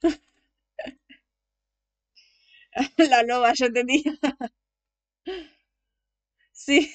La 2.99 3.23
loba, 3.23 3.53
yo 3.55 3.67
entendí. 3.67 4.05
sí. 6.53 6.91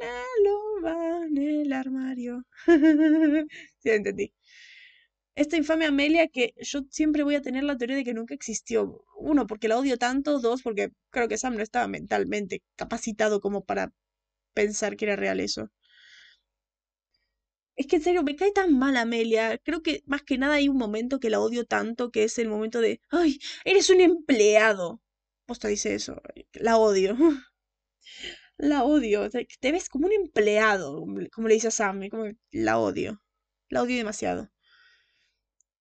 Una 0.00 0.22
loba 0.44 0.67
en 1.28 1.38
el 1.38 1.72
armario. 1.72 2.44
sí, 3.78 3.90
entendí. 3.90 4.32
esta 5.34 5.56
infame 5.56 5.86
Amelia 5.86 6.28
que 6.28 6.52
yo 6.58 6.80
siempre 6.90 7.22
voy 7.22 7.34
a 7.36 7.40
tener 7.42 7.64
la 7.64 7.76
teoría 7.78 7.96
de 7.96 8.04
que 8.04 8.12
nunca 8.14 8.34
existió. 8.34 9.04
Uno, 9.16 9.46
porque 9.46 9.68
la 9.68 9.78
odio 9.78 9.96
tanto. 9.98 10.38
Dos, 10.40 10.62
porque 10.62 10.90
creo 11.10 11.28
que 11.28 11.38
Sam 11.38 11.56
no 11.56 11.62
estaba 11.62 11.88
mentalmente 11.88 12.62
capacitado 12.76 13.40
como 13.40 13.64
para 13.64 13.92
pensar 14.54 14.96
que 14.96 15.06
era 15.06 15.16
real 15.16 15.40
eso. 15.40 15.70
Es 17.76 17.86
que 17.86 17.96
en 17.96 18.02
serio, 18.02 18.22
me 18.22 18.36
cae 18.36 18.52
tan 18.52 18.76
mal 18.78 18.96
Amelia. 18.96 19.56
Creo 19.58 19.82
que 19.82 20.02
más 20.06 20.22
que 20.22 20.36
nada 20.38 20.54
hay 20.56 20.68
un 20.68 20.76
momento 20.76 21.18
que 21.20 21.30
la 21.30 21.40
odio 21.40 21.64
tanto, 21.64 22.10
que 22.10 22.24
es 22.24 22.38
el 22.38 22.48
momento 22.48 22.80
de, 22.80 23.00
ay, 23.10 23.38
eres 23.64 23.88
un 23.90 24.00
empleado. 24.00 25.00
Posta 25.46 25.68
dice 25.68 25.94
eso, 25.94 26.20
la 26.52 26.76
odio. 26.78 27.16
La 28.58 28.82
odio. 28.84 29.28
Te 29.30 29.72
ves 29.72 29.88
como 29.88 30.06
un 30.06 30.12
empleado, 30.12 31.04
como 31.32 31.48
le 31.48 31.54
dice 31.54 31.68
a 31.68 31.70
Sam, 31.70 32.08
como 32.08 32.24
la 32.50 32.78
odio. 32.78 33.22
La 33.68 33.82
odio 33.82 33.96
demasiado. 33.96 34.50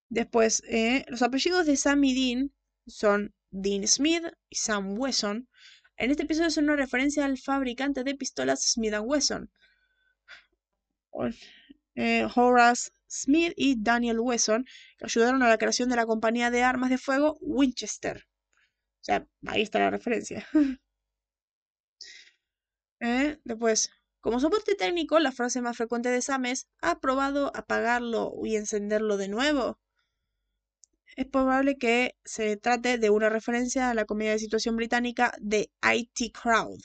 Después, 0.10 0.64
eh, 0.68 1.04
los 1.08 1.22
apellidos 1.22 1.66
de 1.66 1.76
Sam 1.76 2.04
y 2.04 2.14
Dean 2.14 2.54
son 2.86 3.34
Dean 3.50 3.86
Smith 3.88 4.24
y 4.50 4.56
Sam 4.56 4.98
Wesson. 4.98 5.50
En 5.98 6.12
este 6.12 6.24
episodio 6.24 6.52
son 6.52 6.66
una 6.66 6.76
referencia 6.76 7.26
al 7.26 7.40
fabricante 7.40 8.04
de 8.04 8.16
pistolas 8.16 8.64
Smith 8.72 8.94
Wesson. 9.02 9.52
Eh, 11.96 12.28
Horace 12.36 12.92
Smith 13.08 13.54
y 13.56 13.76
Daniel 13.82 14.20
Wesson, 14.20 14.66
que 14.98 15.06
ayudaron 15.06 15.42
a 15.42 15.50
la 15.50 15.58
creación 15.58 15.90
de 15.90 15.96
la 15.96 16.06
compañía 16.06 16.52
de 16.52 16.62
armas 16.64 16.92
de 16.92 17.00
fuego 17.00 17.38
Winchester. 17.42 18.28
O 19.02 19.04
sea, 19.04 19.28
ahí 19.48 19.64
está 19.64 19.80
la 19.80 19.90
referencia. 19.90 20.48
Eh, 23.00 23.38
después, 23.44 23.92
como 24.20 24.40
soporte 24.40 24.76
técnico, 24.76 25.20
la 25.20 25.32
frase 25.32 25.62
más 25.62 25.78
frecuente 25.78 26.10
de 26.10 26.22
Sam 26.22 26.46
es 26.46 26.68
¿Ha 26.82 27.00
probado 27.00 27.52
apagarlo 27.56 28.34
y 28.44 28.56
encenderlo 28.56 29.18
de 29.18 29.30
nuevo? 29.30 29.80
Es 31.16 31.26
probable 31.26 31.78
que 31.78 32.16
se 32.26 32.58
trate 32.58 32.98
de 32.98 33.10
una 33.10 33.30
referencia 33.30 33.90
a 33.90 33.94
la 33.94 34.06
comedia 34.06 34.34
de 34.34 34.40
situación 34.40 34.76
británica 34.76 35.34
de 35.40 35.72
IT 35.82 36.32
Crowd, 36.32 36.80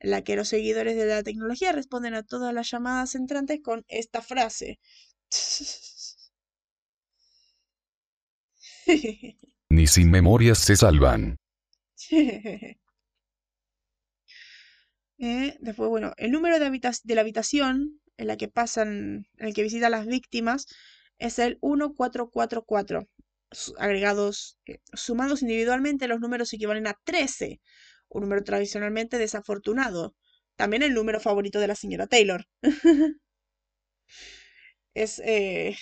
en 0.00 0.10
la 0.10 0.22
que 0.22 0.36
los 0.36 0.48
seguidores 0.48 0.96
de 0.96 1.06
la 1.06 1.22
tecnología 1.22 1.72
responden 1.72 2.14
a 2.14 2.24
todas 2.24 2.52
las 2.52 2.70
llamadas 2.70 3.14
entrantes 3.14 3.60
con 3.62 3.84
esta 3.88 4.22
frase. 4.22 4.80
Ni 9.70 9.86
sin 9.86 10.10
memorias 10.10 10.58
se 10.58 10.76
salvan. 10.76 11.36
Eh, 15.18 15.56
después, 15.60 15.88
bueno, 15.88 16.12
el 16.18 16.30
número 16.30 16.58
de, 16.58 16.70
de, 16.70 17.14
la 17.14 17.20
habitación 17.20 18.00
en 18.16 18.26
la 18.26 18.36
que 18.36 18.48
pasan, 18.48 19.26
en 19.38 19.46
el 19.46 19.54
que 19.54 19.62
visitan 19.62 19.90
las 19.90 20.06
víctimas, 20.06 20.66
es 21.18 21.38
el 21.38 21.58
1444. 21.62 23.08
Agregados, 23.78 24.58
eh, 24.66 24.78
sumados 24.92 25.42
individualmente, 25.42 26.08
los 26.08 26.20
números 26.20 26.52
equivalen 26.52 26.86
a 26.86 26.98
13, 27.04 27.60
un 28.08 28.22
número 28.22 28.44
tradicionalmente 28.44 29.18
desafortunado. 29.18 30.14
También 30.56 30.82
el 30.82 30.94
número 30.94 31.20
favorito 31.20 31.60
de 31.60 31.68
la 31.68 31.74
señora 31.76 32.06
Taylor. 32.06 32.46
es 34.94 35.20
eh, 35.20 35.76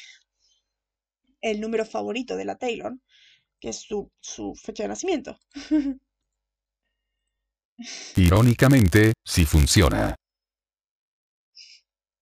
el 1.41 1.61
número 1.61 1.85
favorito 1.85 2.37
de 2.37 2.45
la 2.45 2.57
Taylor, 2.57 2.95
que 3.61 3.70
es 3.70 3.76
su, 3.76 4.11
su 4.20 4.55
fecha 4.55 4.85
de 4.85 4.89
nacimiento. 4.91 5.39
Irónicamente, 8.16 9.12
sí 9.25 9.45
funciona. 9.45 10.14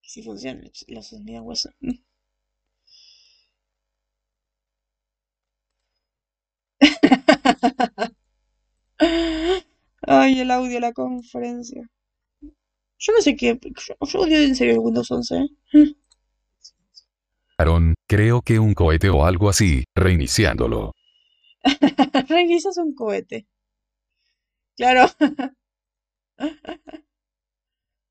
Sí 0.01 0.23
funciona, 0.23 0.61
hueso. 1.41 1.69
Ay, 10.01 10.39
el 10.39 10.51
audio 10.51 10.73
de 10.73 10.79
la 10.79 10.93
conferencia. 10.93 11.89
Yo 12.99 13.13
no 13.13 13.21
sé 13.21 13.35
qué. 13.35 13.59
Yo, 13.59 13.95
odio 14.19 14.37
en 14.37 14.55
serio 14.55 14.73
el 14.73 14.79
Windows 14.79 15.11
11. 15.11 15.35
¿eh? 15.35 15.49
Aaron, 17.57 17.93
creo 18.07 18.41
que 18.41 18.59
un 18.59 18.73
cohete 18.73 19.09
o 19.09 19.25
algo 19.25 19.49
así, 19.49 19.83
reiniciándolo. 19.95 20.93
Reinicias 22.29 22.77
un 22.77 22.93
cohete. 22.93 23.47
Claro. 24.77 25.07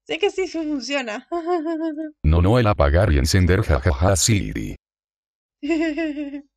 sé 0.06 0.18
que 0.18 0.30
sí 0.30 0.46
funciona. 0.48 1.28
no, 2.22 2.42
no 2.42 2.58
el 2.58 2.66
apagar 2.66 3.12
y 3.12 3.18
encender, 3.18 3.62
jajaja, 3.62 4.16
Siri. 4.16 4.76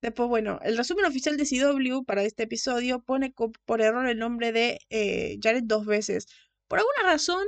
Después, 0.00 0.28
bueno, 0.28 0.60
el 0.62 0.76
resumen 0.76 1.06
oficial 1.06 1.36
de 1.36 1.44
CW 1.44 2.04
para 2.04 2.22
este 2.22 2.44
episodio 2.44 3.02
pone 3.02 3.34
por 3.64 3.80
error 3.80 4.06
el 4.06 4.18
nombre 4.18 4.52
de 4.52 4.78
eh, 4.90 5.38
Jared 5.42 5.64
dos 5.64 5.86
veces. 5.86 6.28
Por 6.68 6.78
alguna 6.78 7.02
razón, 7.02 7.44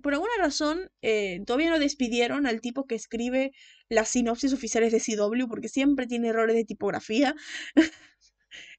por 0.00 0.12
alguna 0.14 0.32
razón, 0.38 0.90
eh, 1.02 1.40
todavía 1.46 1.70
no 1.70 1.78
despidieron 1.80 2.46
al 2.46 2.60
tipo 2.60 2.86
que 2.86 2.94
escribe 2.94 3.52
las 3.88 4.08
sinopsis 4.08 4.52
oficiales 4.52 4.92
de 4.92 5.00
CW 5.00 5.48
porque 5.48 5.68
siempre 5.68 6.06
tiene 6.06 6.28
errores 6.28 6.54
de 6.56 6.64
tipografía. 6.64 7.34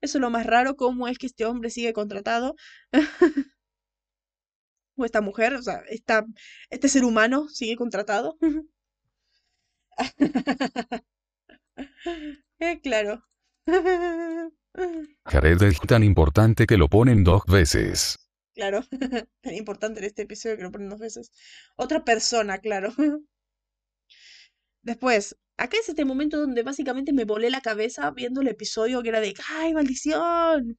Eso 0.01 0.17
es 0.17 0.21
lo 0.21 0.29
más 0.29 0.45
raro, 0.45 0.75
cómo 0.75 1.07
es 1.07 1.17
que 1.17 1.27
este 1.27 1.45
hombre 1.45 1.69
sigue 1.69 1.93
contratado. 1.93 2.55
o 4.95 5.05
esta 5.05 5.21
mujer, 5.21 5.53
o 5.55 5.61
sea, 5.61 5.83
esta, 5.89 6.25
este 6.69 6.89
ser 6.89 7.03
humano 7.03 7.47
sigue 7.49 7.75
contratado. 7.75 8.37
eh, 12.59 12.79
claro. 12.81 13.23
Jared 15.25 15.61
es 15.63 15.79
tan 15.81 16.03
importante 16.03 16.65
que 16.65 16.77
lo 16.77 16.87
ponen 16.87 17.23
dos 17.23 17.43
veces. 17.45 18.17
Claro, 18.53 18.81
tan 19.41 19.53
importante 19.53 19.99
en 19.99 20.05
este 20.05 20.23
episodio 20.23 20.57
que 20.57 20.63
lo 20.63 20.71
ponen 20.71 20.89
dos 20.89 20.99
veces. 20.99 21.31
Otra 21.75 22.03
persona, 22.03 22.57
claro. 22.59 22.93
Después, 24.83 25.37
acá 25.57 25.77
es 25.77 25.89
este 25.89 26.05
momento 26.05 26.37
donde 26.39 26.63
básicamente 26.63 27.13
me 27.13 27.25
volé 27.25 27.49
la 27.49 27.61
cabeza 27.61 28.11
viendo 28.11 28.41
el 28.41 28.47
episodio 28.47 29.03
que 29.03 29.09
era 29.09 29.21
de 29.21 29.33
¡ay, 29.49 29.73
maldición! 29.73 30.77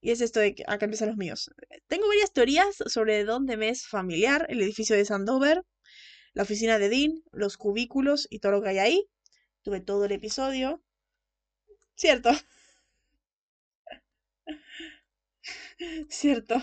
Y 0.00 0.10
es 0.10 0.20
esto 0.20 0.38
de 0.40 0.54
que 0.54 0.64
acá 0.66 0.84
empiezan 0.84 1.08
los 1.08 1.16
míos. 1.16 1.50
Tengo 1.88 2.06
varias 2.08 2.32
teorías 2.32 2.76
sobre 2.86 3.24
dónde 3.24 3.56
me 3.56 3.70
es 3.70 3.86
familiar 3.86 4.46
el 4.50 4.60
edificio 4.60 4.94
de 4.96 5.04
Sandover, 5.06 5.62
la 6.34 6.42
oficina 6.42 6.78
de 6.78 6.88
Dean, 6.90 7.22
los 7.32 7.56
cubículos 7.56 8.26
y 8.30 8.40
todo 8.40 8.52
lo 8.52 8.62
que 8.62 8.68
hay 8.68 8.78
ahí. 8.78 9.06
Tuve 9.62 9.80
todo 9.80 10.04
el 10.04 10.12
episodio. 10.12 10.82
Cierto. 11.96 12.30
Cierto. 16.08 16.56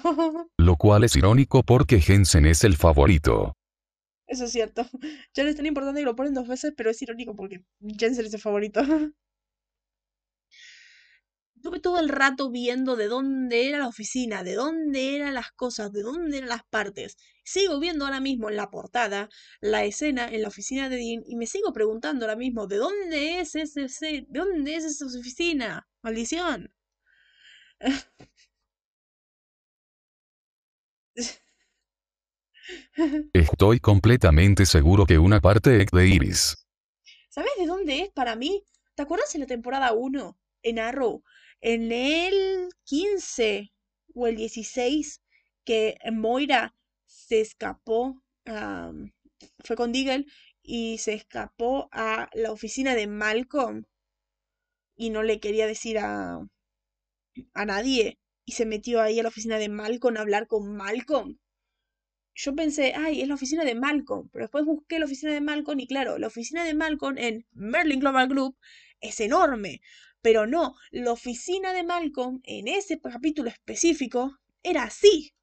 Lo 0.58 0.76
cual 0.76 1.04
es 1.04 1.16
irónico 1.16 1.64
porque 1.64 2.00
Jensen 2.00 2.46
es 2.46 2.64
el 2.64 2.78
favorito. 2.78 3.58
Eso 4.32 4.46
es 4.46 4.52
cierto. 4.52 4.84
Ya 5.36 5.44
no 5.44 5.50
es 5.52 5.56
tan 5.56 5.66
importante 5.68 6.02
que 6.02 6.06
lo 6.06 6.16
ponen 6.16 6.34
dos 6.34 6.48
veces, 6.48 6.74
pero 6.76 6.90
es 6.90 7.02
irónico 7.04 7.36
porque 7.36 7.64
Jensen 8.00 8.26
es 8.26 8.34
el 8.34 8.40
favorito. 8.42 8.82
Estuve 11.56 11.80
todo 11.80 11.98
el 12.00 12.10
rato 12.10 12.52
viendo 12.52 12.98
de 12.98 13.08
dónde 13.08 13.70
era 13.70 13.78
la 13.80 13.88
oficina, 13.88 14.44
de 14.44 14.56
dónde 14.56 15.16
eran 15.16 15.34
las 15.34 15.52
cosas, 15.54 15.94
de 15.94 16.02
dónde 16.02 16.40
eran 16.40 16.50
las 16.50 16.64
partes. 16.70 17.16
Sigo 17.46 17.80
viendo 17.80 18.04
ahora 18.04 18.20
mismo 18.20 18.50
en 18.50 18.58
la 18.58 18.70
portada 18.70 19.30
la 19.62 19.86
escena 19.86 20.28
en 20.28 20.42
la 20.42 20.50
oficina 20.50 20.90
de 20.90 20.98
Dean 20.98 21.24
y 21.26 21.38
me 21.38 21.48
sigo 21.48 21.72
preguntando 21.72 22.26
ahora 22.26 22.36
mismo, 22.36 22.68
¿de 22.68 22.78
dónde 22.78 23.40
es 23.40 23.56
ese, 23.56 23.88
de 24.02 24.26
dónde 24.30 24.76
es 24.76 24.84
esa 24.84 25.06
oficina? 25.06 25.88
Maldición. 26.02 26.74
Estoy 33.34 33.80
completamente 33.80 34.66
seguro 34.66 35.06
que 35.06 35.18
una 35.18 35.40
parte 35.42 35.82
es 35.82 35.92
de 35.92 36.08
Iris. 36.08 36.68
¿Sabes 37.30 37.52
de 37.58 37.66
dónde 37.66 38.02
es 38.02 38.10
para 38.12 38.36
mí? 38.36 38.64
¿Te 38.96 39.04
acuerdas 39.04 39.34
en 39.36 39.42
la 39.42 39.48
temporada 39.48 39.94
1? 39.94 40.38
En 40.64 40.80
Arrow. 40.80 41.24
En 41.62 41.92
el 41.92 42.70
15 42.84 43.72
o 44.14 44.28
el 44.28 44.36
16 44.36 45.22
que 45.64 45.98
Moira 46.12 46.76
se 47.06 47.42
escapó, 47.42 48.22
fue 49.64 49.76
con 49.76 49.92
Deagle 49.92 50.26
y 50.64 50.98
se 50.98 51.14
escapó 51.14 51.90
a 51.92 52.30
la 52.34 52.52
oficina 52.52 52.96
de 52.96 53.08
Malcolm 53.08 53.86
y 54.96 55.10
no 55.10 55.24
le 55.24 55.40
quería 55.40 55.68
decir 55.68 56.00
a, 56.00 56.40
a 57.54 57.66
nadie 57.66 58.20
y 58.46 58.54
se 58.54 58.66
metió 58.66 59.02
ahí 59.02 59.20
a 59.20 59.24
la 59.24 59.30
oficina 59.30 59.58
de 59.58 59.70
Malcolm 59.70 60.18
a 60.18 60.22
hablar 60.22 60.48
con 60.48 60.76
Malcolm 60.76 61.38
yo 62.44 62.56
pensé, 62.56 62.94
ay, 62.96 63.22
es 63.22 63.28
la 63.28 63.36
oficina 63.36 63.64
de 63.64 63.76
Malcolm, 63.76 64.28
pero 64.32 64.46
después 64.46 64.66
busqué 64.66 64.98
la 64.98 65.06
oficina 65.06 65.32
de 65.32 65.42
Malcolm 65.42 65.80
y 65.80 65.86
claro, 65.86 66.18
la 66.18 66.26
oficina 66.28 66.64
de 66.66 66.74
Malcolm 66.74 67.18
en 67.20 67.46
Merlin 67.52 68.00
Global 68.00 68.28
Group 68.28 68.58
es 69.00 69.20
enorme, 69.20 69.82
pero 70.22 70.48
no, 70.48 70.76
la 70.90 71.12
oficina 71.12 71.72
de 71.74 71.84
Malcolm 71.84 72.42
en 72.44 72.68
ese 72.68 73.00
capítulo 73.00 73.48
específico 73.50 74.40
era 74.64 74.84
así, 74.84 75.36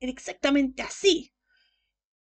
era 0.00 0.10
exactamente 0.10 0.82
así. 0.82 1.32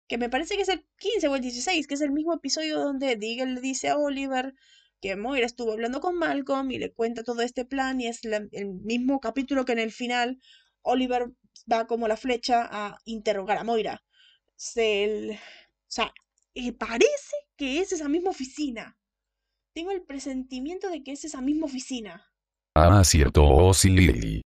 que 0.09 0.19
me 0.19 0.29
parece 0.29 0.57
que 0.57 0.63
es 0.63 0.69
el 0.69 0.85
15 0.99 1.29
o 1.29 1.37
el 1.37 1.43
16, 1.43 1.87
que 1.87 1.95
es 1.95 2.01
el 2.01 2.13
mismo 2.13 2.35
episodio 2.35 2.81
donde 2.81 3.17
Diggle 3.17 3.55
le 3.55 3.61
dice 3.61 3.89
a 3.89 3.97
Oliver 3.97 4.55
que 5.01 5.15
Moira 5.15 5.47
estuvo 5.47 5.73
hablando 5.73 6.01
con 6.01 6.17
Malcolm 6.17 6.71
y 6.73 6.79
le 6.79 6.93
cuenta 6.93 7.23
todo 7.23 7.43
este 7.43 7.65
plan 7.65 8.01
y 8.01 8.09
es 8.09 8.21
el 8.25 8.75
mismo 8.75 9.21
capítulo 9.21 9.65
que 9.65 9.73
en 9.73 9.79
el 9.79 9.93
final 9.93 10.41
Oliver 10.83 11.27
va 11.71 11.87
como 11.87 12.09
la 12.09 12.17
flecha 12.17 12.69
a 12.71 12.99
interrogar 13.05 13.59
a 13.59 13.65
Moira. 13.65 14.03
Se, 14.57 15.31
o 15.33 15.91
sea, 15.91 16.13
eh, 16.55 16.73
parece 16.73 17.37
que 17.57 17.81
es 17.81 17.93
esa 17.93 18.09
misma 18.09 18.31
oficina. 18.31 18.99
Tengo 19.75 19.91
el 19.91 20.03
presentimiento 20.03 20.89
de 20.89 21.03
que 21.03 21.13
es 21.13 21.25
esa 21.25 21.41
misma 21.41 21.67
oficina. 21.67 22.33
Ah, 22.75 23.05
cierto, 23.05 23.45
oh, 23.45 23.75
sí. 23.75 24.43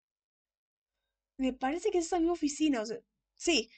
Me 1.38 1.52
parece 1.52 1.90
que 1.90 1.98
es 1.98 2.06
esa 2.06 2.18
misma 2.18 2.32
oficina. 2.32 2.82
O 2.82 2.86
sea, 2.86 2.98
sí, 3.36 3.70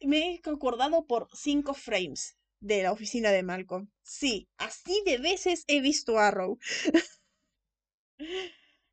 me 0.00 0.34
he 0.34 0.40
acordado 0.44 1.06
por 1.06 1.28
cinco 1.32 1.74
frames 1.74 2.36
de 2.60 2.82
la 2.82 2.92
oficina 2.92 3.30
de 3.30 3.42
Malcolm. 3.42 3.88
Sí, 4.02 4.48
así 4.58 5.02
de 5.04 5.18
veces 5.18 5.64
he 5.66 5.80
visto 5.80 6.18
Arrow. 6.18 6.58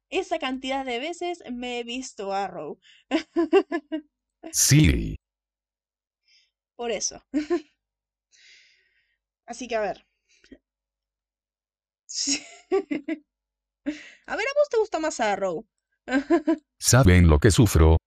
Esa 0.09 0.37
cantidad 0.37 0.85
de 0.85 0.99
veces 0.99 1.43
me 1.51 1.79
he 1.79 1.83
visto 1.83 2.33
Arrow. 2.33 2.79
Sí. 4.51 5.15
Por 6.75 6.91
eso. 6.91 7.23
Así 9.45 9.67
que 9.67 9.75
a 9.75 9.81
ver. 9.81 10.05
A 14.25 14.35
ver, 14.37 14.45
¿a 14.47 14.59
vos 14.59 14.69
te 14.69 14.77
gusta 14.77 14.99
más 14.99 15.19
Arrow? 15.19 15.65
¿Saben 16.79 17.27
lo 17.27 17.39
que 17.39 17.51
sufro? 17.51 17.97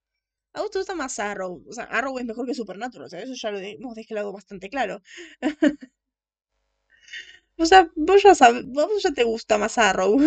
A 0.55 0.63
vos 0.63 0.71
te 0.71 0.79
gusta 0.79 0.95
más 0.95 1.19
Arrow. 1.19 1.63
O 1.69 1.73
sea, 1.73 1.85
Arrow 1.85 2.19
es 2.19 2.25
mejor 2.25 2.47
que 2.47 2.55
Supernatural. 2.55 3.07
O 3.07 3.11
sea, 3.11 3.21
eso 3.21 3.35
ya 3.35 3.51
lo 3.51 3.59
hemos 3.59 3.95
dejado 3.95 4.33
bastante 4.33 4.71
claro. 4.71 5.03
o 7.59 7.67
sea, 7.67 7.91
vos 7.95 8.23
ya 8.23 8.35
sabes, 8.35 8.65
vos 8.67 9.03
ya 9.03 9.13
te 9.13 9.25
gusta 9.25 9.59
más 9.59 9.77
Arrow. 9.79 10.19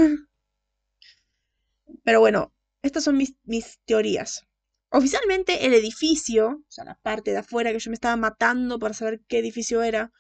Pero 2.04 2.20
bueno, 2.20 2.54
estas 2.82 3.04
son 3.06 3.18
mis, 3.18 3.36
mis 3.44 3.80
teorías. 3.86 4.46
Oficialmente 4.92 5.68
el 5.68 5.74
edificio, 5.76 6.64
o 6.68 6.72
sea, 6.72 6.84
la 6.84 6.96
parte 6.96 7.32
de 7.32 7.38
afuera 7.38 7.72
que 7.72 7.80
yo 7.80 7.92
me 7.92 7.96
estaba 7.96 8.16
matando 8.16 8.80
para 8.80 8.96
saber 8.96 9.22
qué 9.28 9.38
edificio 9.38 9.84
era, 9.84 10.12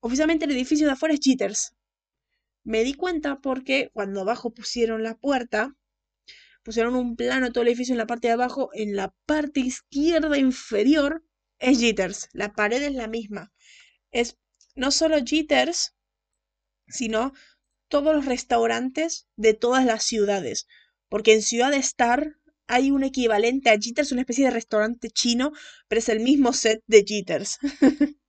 oficialmente 0.00 0.44
el 0.44 0.50
edificio 0.50 0.86
de 0.86 0.92
afuera 0.92 1.14
es 1.14 1.20
Jitters. 1.20 1.74
Me 2.62 2.84
di 2.84 2.94
cuenta 2.94 3.40
porque 3.40 3.90
cuando 3.94 4.20
abajo 4.20 4.52
pusieron 4.52 5.02
la 5.02 5.14
puerta, 5.14 5.76
pusieron 6.62 6.94
un 6.94 7.16
plano 7.16 7.46
de 7.46 7.52
todo 7.52 7.62
el 7.62 7.68
edificio 7.68 7.94
en 7.94 7.98
la 7.98 8.06
parte 8.06 8.28
de 8.28 8.34
abajo, 8.34 8.70
en 8.74 8.96
la 8.96 9.14
parte 9.24 9.60
izquierda 9.60 10.36
inferior 10.36 11.24
es 11.58 11.78
Jitters, 11.78 12.28
la 12.32 12.52
pared 12.52 12.82
es 12.82 12.92
la 12.92 13.08
misma. 13.08 13.52
Es 14.10 14.36
no 14.74 14.90
solo 14.90 15.16
Jitters, 15.24 15.94
sino 16.86 17.32
todos 17.88 18.14
los 18.14 18.26
restaurantes 18.26 19.26
de 19.36 19.54
todas 19.54 19.84
las 19.86 20.04
ciudades. 20.04 20.66
Porque 21.08 21.34
en 21.34 21.42
Ciudad 21.42 21.72
Star 21.74 22.36
hay 22.66 22.90
un 22.90 23.04
equivalente 23.04 23.70
a 23.70 23.78
Jitters, 23.78 24.12
una 24.12 24.22
especie 24.22 24.46
de 24.46 24.50
restaurante 24.50 25.10
chino, 25.10 25.52
pero 25.88 25.98
es 25.98 26.08
el 26.08 26.20
mismo 26.20 26.52
set 26.52 26.82
de 26.86 27.04
Jitters. 27.04 27.58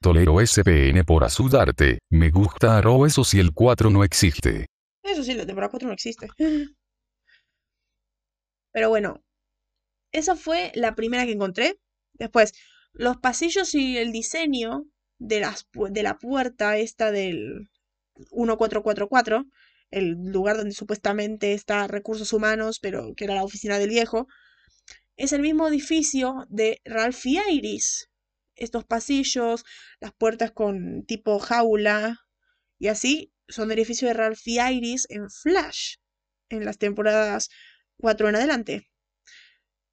Tolero 0.00 0.44
SPN 0.44 1.04
por 1.06 1.24
asudarte. 1.24 1.98
Me 2.10 2.30
gusta 2.30 2.76
Arrow 2.76 3.06
eso 3.06 3.24
si 3.24 3.40
el 3.40 3.52
4 3.52 3.88
no 3.88 4.04
existe. 4.04 4.66
Eso 5.02 5.24
sí, 5.24 5.32
la 5.34 5.46
temporada 5.46 5.70
4 5.70 5.88
no 5.88 5.94
existe. 5.94 6.28
Pero 8.72 8.88
bueno, 8.88 9.24
esa 10.12 10.36
fue 10.36 10.72
la 10.74 10.94
primera 10.94 11.24
que 11.24 11.32
encontré. 11.32 11.78
Después, 12.12 12.52
los 12.92 13.16
pasillos 13.16 13.74
y 13.74 13.96
el 13.96 14.12
diseño 14.12 14.84
de, 15.18 15.40
las, 15.40 15.68
de 15.90 16.02
la 16.02 16.18
puerta 16.18 16.76
esta 16.76 17.10
del 17.10 17.70
1444 18.32 19.46
el 19.94 20.32
lugar 20.32 20.56
donde 20.56 20.74
supuestamente 20.74 21.54
está 21.54 21.86
recursos 21.86 22.32
humanos, 22.32 22.80
pero 22.80 23.14
que 23.14 23.24
era 23.24 23.36
la 23.36 23.44
oficina 23.44 23.78
del 23.78 23.90
viejo, 23.90 24.26
es 25.16 25.32
el 25.32 25.40
mismo 25.40 25.68
edificio 25.68 26.46
de 26.48 26.80
Ralphie 26.84 27.40
Iris. 27.48 28.10
Estos 28.56 28.84
pasillos, 28.84 29.64
las 30.00 30.12
puertas 30.12 30.50
con 30.50 31.04
tipo 31.06 31.38
jaula 31.38 32.18
y 32.78 32.88
así, 32.88 33.32
son 33.48 33.68
del 33.68 33.78
edificio 33.78 34.08
de 34.08 34.14
Ralphie 34.14 34.60
Iris 34.72 35.06
en 35.10 35.30
Flash, 35.30 35.96
en 36.48 36.64
las 36.64 36.78
temporadas 36.78 37.50
4 37.98 38.28
en 38.28 38.36
adelante. 38.36 38.90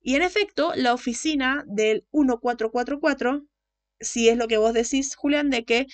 Y 0.02 0.16
en 0.16 0.24
efecto, 0.24 0.74
la 0.76 0.96
oficina 0.96 1.64
del 1.68 2.08
1444, 2.12 3.46
si 4.00 4.30
es 4.30 4.38
lo 4.38 4.48
que 4.48 4.58
vos 4.58 4.74
decís, 4.74 5.16
Julián, 5.16 5.52
de 5.52 5.64
que 5.64 5.86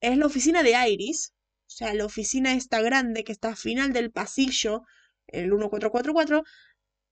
es 0.00 0.16
la 0.16 0.26
oficina 0.26 0.62
de 0.62 0.74
Iris, 0.88 1.32
o 1.72 1.74
sea, 1.74 1.94
la 1.94 2.04
oficina 2.04 2.52
esta 2.52 2.82
grande 2.82 3.24
que 3.24 3.32
está 3.32 3.48
al 3.48 3.56
final 3.56 3.94
del 3.94 4.10
pasillo, 4.10 4.82
el 5.26 5.44
1444, 5.44 6.44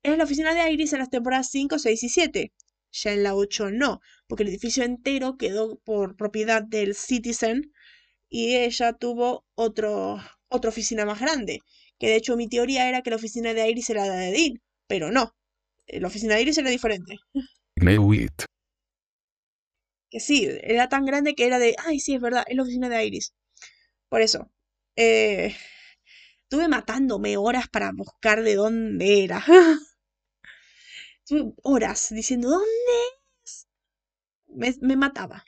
es 0.02 0.18
la 0.18 0.24
oficina 0.24 0.52
de 0.54 0.70
Iris 0.70 0.92
en 0.92 0.98
las 0.98 1.08
temporadas 1.08 1.48
5, 1.50 1.78
6 1.78 2.02
y 2.02 2.08
7. 2.10 2.52
Ya 2.92 3.12
en 3.12 3.22
la 3.22 3.34
8 3.34 3.70
no, 3.70 4.00
porque 4.26 4.42
el 4.42 4.50
edificio 4.50 4.84
entero 4.84 5.36
quedó 5.38 5.78
por 5.78 6.14
propiedad 6.16 6.62
del 6.62 6.94
Citizen 6.94 7.72
y 8.28 8.56
ella 8.56 8.92
tuvo 8.92 9.46
otro, 9.54 10.18
otra 10.48 10.68
oficina 10.68 11.06
más 11.06 11.20
grande. 11.20 11.60
Que 11.98 12.08
de 12.08 12.16
hecho 12.16 12.36
mi 12.36 12.48
teoría 12.48 12.88
era 12.88 13.00
que 13.02 13.10
la 13.10 13.16
oficina 13.16 13.54
de 13.54 13.68
Iris 13.70 13.88
era 13.88 14.06
la 14.06 14.16
de 14.16 14.32
Dean, 14.32 14.62
pero 14.86 15.10
no. 15.10 15.34
La 15.86 16.08
oficina 16.08 16.34
de 16.34 16.42
Iris 16.42 16.58
era 16.58 16.68
diferente. 16.70 17.16
Que 20.10 20.20
sí, 20.20 20.46
era 20.62 20.88
tan 20.88 21.06
grande 21.06 21.34
que 21.34 21.46
era 21.46 21.58
de, 21.58 21.76
ay, 21.86 22.00
sí, 22.00 22.14
es 22.14 22.20
verdad, 22.20 22.44
es 22.46 22.56
la 22.56 22.62
oficina 22.64 22.88
de 22.88 23.06
Iris. 23.06 23.32
Por 24.10 24.22
eso, 24.22 24.50
eh, 24.96 25.54
estuve 26.42 26.66
matándome 26.68 27.36
horas 27.36 27.68
para 27.68 27.92
buscar 27.92 28.42
de 28.42 28.56
dónde 28.56 29.24
era. 29.24 29.42
Horas 31.62 32.08
diciendo, 32.10 32.50
¿dónde 32.50 32.66
es? 33.44 34.82
Me, 34.82 34.96
mataba. 34.96 35.44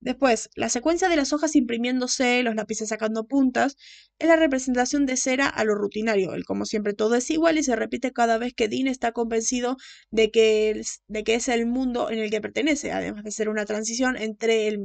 Después, 0.00 0.50
la 0.54 0.68
secuencia 0.68 1.08
de 1.08 1.16
las 1.16 1.32
hojas 1.32 1.56
imprimiéndose, 1.56 2.42
los 2.42 2.54
lápices 2.54 2.90
sacando 2.90 3.26
puntas, 3.26 3.76
es 4.18 4.28
la 4.28 4.36
representación 4.36 5.06
de 5.06 5.16
cera 5.16 5.48
a 5.48 5.64
lo 5.64 5.74
rutinario. 5.74 6.34
El 6.34 6.44
como 6.44 6.66
siempre 6.66 6.92
todo 6.92 7.14
es 7.14 7.30
igual 7.30 7.56
y 7.56 7.62
se 7.62 7.74
repite 7.74 8.12
cada 8.12 8.36
vez 8.36 8.52
que 8.52 8.68
Dean 8.68 8.86
está 8.86 9.12
convencido 9.12 9.78
de 10.10 10.30
que, 10.30 10.82
de 11.08 11.24
que 11.24 11.36
es 11.36 11.48
el 11.48 11.64
mundo 11.64 12.10
en 12.10 12.18
el 12.18 12.30
que 12.30 12.42
pertenece, 12.42 12.92
además 12.92 13.24
de 13.24 13.30
ser 13.30 13.48
una 13.48 13.64
transición 13.64 14.16
entre 14.18 14.68
el, 14.68 14.78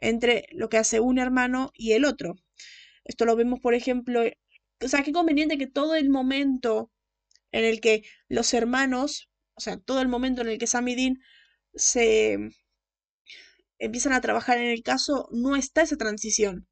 entre 0.00 0.46
lo 0.52 0.68
que 0.68 0.78
hace 0.78 1.00
un 1.00 1.18
hermano 1.18 1.70
y 1.74 1.92
el 1.92 2.04
otro. 2.04 2.34
Esto 3.04 3.24
lo 3.24 3.36
vemos, 3.36 3.60
por 3.60 3.74
ejemplo, 3.74 4.22
o 4.82 4.88
sea, 4.88 5.02
qué 5.02 5.12
conveniente 5.12 5.58
que 5.58 5.66
todo 5.66 5.94
el 5.94 6.10
momento 6.10 6.90
en 7.52 7.64
el 7.64 7.80
que 7.80 8.04
los 8.28 8.54
hermanos, 8.54 9.30
o 9.54 9.60
sea, 9.60 9.78
todo 9.78 10.00
el 10.00 10.08
momento 10.08 10.42
en 10.42 10.48
el 10.48 10.58
que 10.58 10.66
Sam 10.66 10.88
y 10.88 10.94
Dean 10.94 11.18
se 11.74 12.38
empiezan 13.78 14.12
a 14.12 14.20
trabajar 14.20 14.58
en 14.58 14.68
el 14.68 14.82
caso, 14.82 15.28
no 15.32 15.56
está 15.56 15.82
esa 15.82 15.96
transición. 15.96 16.68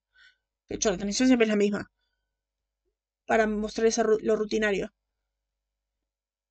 De 0.69 0.77
hecho, 0.77 0.91
la 0.91 0.99
transición 0.99 1.29
siempre 1.29 1.47
es 1.47 1.51
la 1.51 1.57
misma. 1.57 1.91
Para 3.27 3.47
mostrar 3.47 3.87
esa, 3.87 4.05
lo 4.05 4.37
rutinario. 4.37 4.93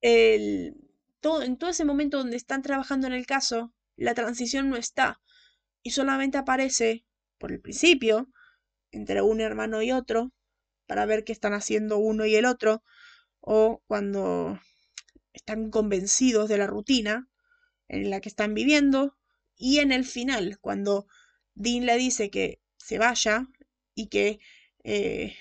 El, 0.02 0.76
todo, 1.22 1.42
en 1.42 1.58
todo 1.58 1.70
ese 1.70 1.86
momento 1.86 2.18
donde 2.18 2.38
están 2.38 2.62
trabajando 2.62 3.08
en 3.08 3.14
el 3.14 3.26
caso, 3.26 3.74
la 3.96 4.14
transición 4.14 4.70
no 4.70 4.78
está 4.78 5.20
y 5.88 5.92
solamente 5.92 6.38
aparece 6.38 7.06
por 7.38 7.54
el 7.54 7.62
principio 7.62 8.30
entre 8.92 9.22
un 9.22 9.40
hermano 9.40 9.82
y 9.82 9.94
otro 9.94 10.34
para 10.86 11.06
ver 11.06 11.24
qué 11.24 11.32
están 11.32 11.54
haciendo 11.54 11.98
uno 11.98 12.26
y 12.26 12.36
el 12.36 12.44
otro 12.44 12.84
o 13.40 13.82
cuando 13.88 14.60
están 15.32 15.72
convencidos 15.72 16.50
de 16.50 16.58
la 16.58 16.68
rutina 16.68 17.30
en 17.88 18.10
la 18.10 18.20
que 18.20 18.28
están 18.28 18.54
viviendo 18.54 19.16
y 19.56 19.80
en 19.80 19.94
el 19.94 20.04
final 20.04 20.60
cuando 20.60 21.08
Dean 21.56 21.86
le 21.86 21.96
dice 21.96 22.30
que 22.30 22.60
se 22.76 22.98
vaya 22.98 23.48
y 23.96 24.08
que 24.08 24.42
eh, 24.84 25.38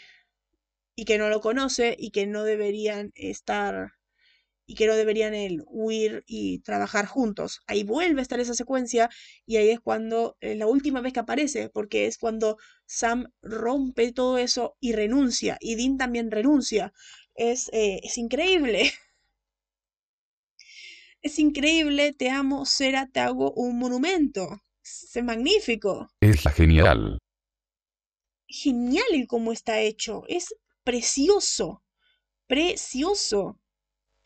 y 0.95 1.07
que 1.07 1.19
no 1.19 1.29
lo 1.29 1.41
conoce 1.41 1.97
y 1.99 2.13
que 2.13 2.29
no 2.29 2.45
deberían 2.45 3.11
estar 3.17 3.95
y 4.67 4.75
que 4.75 4.87
no 4.87 4.97
deberían 4.97 5.35
el 5.35 5.63
huir 5.69 6.25
y 6.27 6.59
trabajar 6.61 7.07
juntos. 7.07 7.61
Ahí 7.67 7.85
vuelve 7.85 8.21
a 8.21 8.23
estar 8.23 8.41
esa 8.41 8.55
secuencia 8.55 9.09
y 9.47 9.57
ahí 9.57 9.71
es 9.71 9.81
cuando, 9.81 10.37
eh, 10.41 10.57
la 10.57 10.67
última 10.67 11.01
vez 11.01 11.13
que 11.13 11.21
aparece, 11.21 11.71
porque 11.71 12.07
es 12.07 12.19
cuando 12.19 12.59
Sam 12.85 13.29
rompe 13.43 14.13
todo 14.13 14.39
eso 14.39 14.77
y 14.81 14.93
renuncia, 14.93 15.57
y 15.61 15.77
Dean 15.77 15.97
también 15.97 16.31
renuncia. 16.31 16.93
Es, 17.35 17.69
eh, 17.73 18.01
es 18.03 18.19
increíble. 18.19 18.93
Es 21.23 21.41
increíble, 21.41 22.13
te 22.13 22.31
amo, 22.31 22.67
Sera, 22.67 23.09
te 23.13 23.19
hago 23.19 23.51
un 23.53 23.79
monumento. 23.79 24.63
Es 24.85 25.11
magnífico. 25.25 26.09
Es 26.21 26.43
genial. 26.55 27.19
Genial 28.47 29.27
cómo 29.27 29.51
está 29.51 29.81
hecho. 29.81 30.23
Es 30.29 30.55
precioso. 30.85 31.83
Precioso 32.47 33.59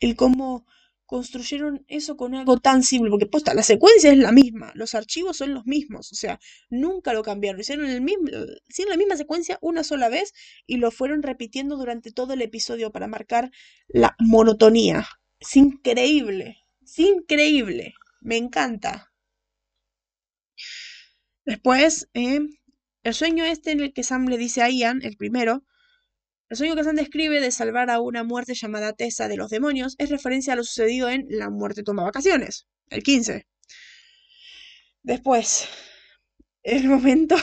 el 0.01 0.17
cómo, 0.17 0.65
construyeron 1.11 1.83
eso 1.89 2.15
con 2.15 2.35
algo 2.35 2.57
tan 2.61 2.83
simple? 2.83 3.09
Porque 3.11 3.25
posta, 3.25 3.53
la 3.53 3.63
secuencia 3.63 4.13
es 4.13 4.17
la 4.17 4.31
misma, 4.31 4.71
los 4.75 4.95
archivos 4.95 5.35
son 5.35 5.53
los 5.53 5.65
mismos, 5.65 6.09
o 6.13 6.15
sea, 6.15 6.39
nunca 6.69 7.11
lo 7.11 7.21
cambiaron, 7.21 7.59
hicieron, 7.59 7.85
el 7.85 7.99
mismo, 7.99 8.29
hicieron 8.69 8.91
la 8.91 8.97
misma 8.97 9.17
secuencia 9.17 9.59
una 9.61 9.83
sola 9.83 10.07
vez 10.07 10.33
y 10.65 10.77
lo 10.77 10.89
fueron 10.89 11.21
repitiendo 11.21 11.75
durante 11.75 12.13
todo 12.13 12.31
el 12.31 12.41
episodio 12.41 12.93
para 12.93 13.07
marcar 13.07 13.51
la 13.89 14.15
monotonía. 14.19 15.05
Es 15.37 15.57
increíble, 15.57 16.59
es 16.81 16.97
increíble, 16.99 17.93
me 18.21 18.37
encanta. 18.37 19.11
Después, 21.43 22.09
eh, 22.13 22.39
el 23.03 23.13
sueño 23.13 23.43
este 23.43 23.71
en 23.71 23.81
el 23.81 23.91
que 23.91 24.03
Sam 24.03 24.27
le 24.29 24.37
dice 24.37 24.61
a 24.61 24.69
Ian, 24.69 25.01
el 25.01 25.17
primero, 25.17 25.65
el 26.51 26.57
sueño 26.57 26.75
que 26.75 26.83
Sam 26.83 26.97
describe 26.97 27.39
de 27.39 27.49
salvar 27.49 27.89
a 27.89 28.01
una 28.01 28.25
muerte 28.25 28.55
llamada 28.55 28.91
Tessa 28.91 29.29
de 29.29 29.37
los 29.37 29.49
demonios 29.49 29.95
es 29.99 30.09
referencia 30.09 30.51
a 30.51 30.57
lo 30.57 30.65
sucedido 30.65 31.07
en 31.09 31.25
La 31.29 31.49
muerte 31.49 31.81
toma 31.81 32.03
vacaciones, 32.03 32.67
el 32.89 33.03
15. 33.03 33.47
Después, 35.01 35.69
el 36.63 36.89
momento, 36.89 37.37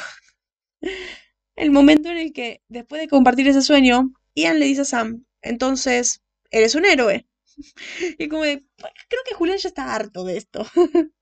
el 1.57 1.71
momento 1.71 2.11
en 2.11 2.19
el 2.19 2.35
que, 2.35 2.63
después 2.69 3.01
de 3.01 3.09
compartir 3.09 3.49
ese 3.49 3.63
sueño, 3.63 4.13
Ian 4.35 4.59
le 4.59 4.67
dice 4.67 4.83
a 4.83 4.85
Sam, 4.85 5.25
entonces, 5.41 6.23
eres 6.51 6.75
un 6.75 6.85
héroe. 6.85 7.27
Y 8.19 8.29
como 8.29 8.43
de, 8.43 8.67
creo 9.09 9.23
que 9.27 9.35
Julián 9.35 9.59
ya 9.59 9.69
está 9.71 9.95
harto 9.95 10.25
de 10.25 10.37
esto. 10.37 10.67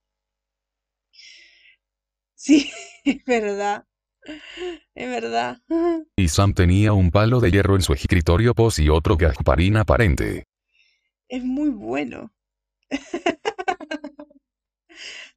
Sí, 2.34 2.70
es 3.04 3.24
verdad. 3.24 3.86
Es 4.94 5.08
verdad. 5.08 5.60
Y 6.16 6.28
Sam 6.28 6.54
tenía 6.54 6.92
un 6.92 7.10
palo 7.10 7.40
de 7.40 7.50
hierro 7.50 7.76
en 7.76 7.82
su 7.82 7.92
escritorio 7.92 8.54
pos 8.54 8.78
y 8.78 8.88
otro 8.88 9.16
gasparín 9.16 9.76
aparente. 9.76 10.44
Es 11.28 11.44
muy 11.44 11.70
bueno. 11.70 12.32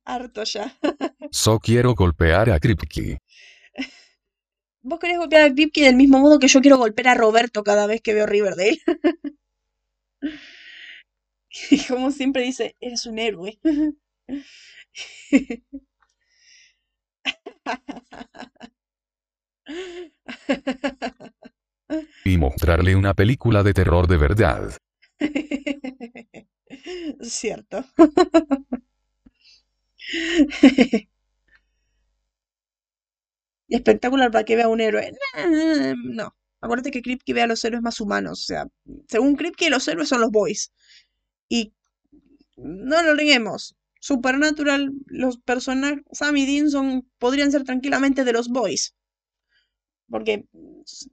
Harto 0.06 0.44
ya. 0.44 0.78
So 1.32 1.60
quiero 1.60 1.94
golpear 1.94 2.50
a 2.50 2.60
Kripke. 2.60 3.20
Vos 4.82 5.00
querés 5.00 5.18
golpear 5.18 5.44
a 5.44 5.54
Kripke 5.54 5.84
del 5.84 5.96
mismo 5.96 6.20
modo 6.20 6.40
que 6.40 6.48
yo 6.48 6.62
quiero 6.62 6.78
golpear 6.78 7.10
a 7.10 7.16
Roberto 7.16 7.64
cada 7.64 7.86
vez 7.86 8.02
que 8.02 8.14
veo 8.14 8.26
Riverdale. 8.26 8.80
y 11.70 11.84
como 11.86 12.12
siempre 12.12 12.44
dice, 12.44 12.76
eres 12.80 13.06
un 13.06 13.20
héroe. 13.20 13.60
Y 22.24 22.38
mostrarle 22.38 22.96
una 22.96 23.16
película 23.16 23.64
de 23.64 23.74
terror 23.74 24.08
de 24.08 24.18
verdad. 24.18 24.78
Cierto. 27.22 27.84
Espectacular 33.68 34.32
para 34.32 34.44
que 34.44 34.56
vea 34.56 34.68
un 34.68 34.82
héroe. 34.82 35.12
No. 35.98 36.36
Acuérdate 36.62 36.92
que 36.92 37.02
Kripke 37.02 37.34
ve 37.34 37.42
a 37.42 37.48
los 37.48 37.64
héroes 37.64 37.82
más 37.82 38.02
humanos. 38.02 38.42
O 38.42 38.44
sea, 38.44 38.68
según 39.08 39.36
Kripke, 39.36 39.70
los 39.70 39.88
héroes 39.88 40.10
son 40.10 40.22
los 40.22 40.32
boys. 40.32 40.72
Y 41.48 41.74
no 42.58 43.02
lo 43.02 43.16
neguemos. 43.16 43.76
Supernatural, 44.02 44.92
los 45.08 45.38
personajes, 45.40 46.04
Sam 46.12 46.38
y 46.38 46.46
Dean 46.46 46.70
son, 46.70 47.10
podrían 47.18 47.52
ser 47.52 47.64
tranquilamente 47.64 48.24
de 48.24 48.34
los 48.34 48.50
boys. 48.50 48.96
Porque 50.10 50.46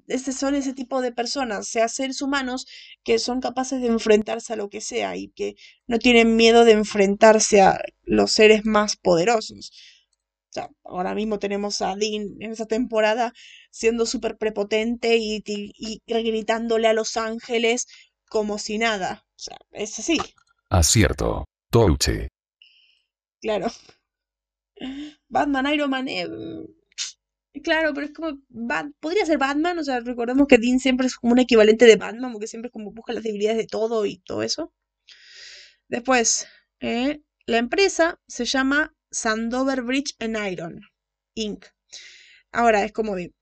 este 0.06 0.32
son 0.32 0.54
ese 0.54 0.72
tipo 0.72 1.02
de 1.02 1.12
personas, 1.12 1.68
sea 1.68 1.88
seres 1.88 2.22
humanos 2.22 2.66
que 3.04 3.18
son 3.18 3.40
capaces 3.40 3.80
de 3.80 3.88
enfrentarse 3.88 4.54
a 4.54 4.56
lo 4.56 4.70
que 4.70 4.80
sea 4.80 5.16
y 5.16 5.28
que 5.28 5.54
no 5.86 5.98
tienen 5.98 6.36
miedo 6.36 6.64
de 6.64 6.72
enfrentarse 6.72 7.60
a 7.60 7.78
los 8.04 8.32
seres 8.32 8.64
más 8.64 8.96
poderosos. 8.96 9.70
O 10.48 10.52
sea, 10.52 10.70
ahora 10.84 11.14
mismo 11.14 11.38
tenemos 11.38 11.82
a 11.82 11.94
Dean 11.96 12.36
en 12.40 12.52
esa 12.52 12.66
temporada 12.66 13.34
siendo 13.70 14.06
súper 14.06 14.38
prepotente 14.38 15.18
y, 15.18 15.42
y, 15.44 16.00
gritándole 16.06 16.88
a 16.88 16.94
los 16.94 17.18
ángeles 17.18 17.86
como 18.30 18.58
si 18.58 18.78
nada. 18.78 19.26
O 19.36 19.38
sea, 19.38 19.58
es 19.72 19.98
así. 19.98 20.18
Acierto. 20.70 21.44
Touche. 21.70 22.28
Claro. 23.42 23.66
Batman, 25.28 25.74
Iron 25.74 25.90
Man. 25.90 26.08
Eh, 26.08 26.26
claro, 27.62 27.92
pero 27.94 28.06
es 28.06 28.12
como. 28.12 28.40
podría 29.00 29.26
ser 29.26 29.38
Batman, 29.38 29.78
o 29.78 29.84
sea, 29.84 30.00
recordemos 30.00 30.46
que 30.46 30.58
Dean 30.58 30.78
siempre 30.78 31.06
es 31.06 31.16
como 31.16 31.32
un 31.32 31.38
equivalente 31.38 31.86
de 31.86 31.96
Batman, 31.96 32.32
porque 32.32 32.46
siempre 32.46 32.70
como 32.70 32.92
busca 32.92 33.12
las 33.12 33.22
debilidades 33.22 33.58
de 33.58 33.66
todo 33.66 34.06
y 34.06 34.18
todo 34.18 34.42
eso. 34.42 34.72
Después, 35.88 36.46
eh, 36.80 37.22
la 37.46 37.58
empresa 37.58 38.20
se 38.26 38.44
llama 38.44 38.94
Sandover 39.10 39.82
Bridge 39.82 40.14
and 40.18 40.36
Iron 40.50 40.80
Inc. 41.34 41.66
Ahora 42.52 42.84
es 42.84 42.92
como 42.92 43.14
de. 43.16 43.32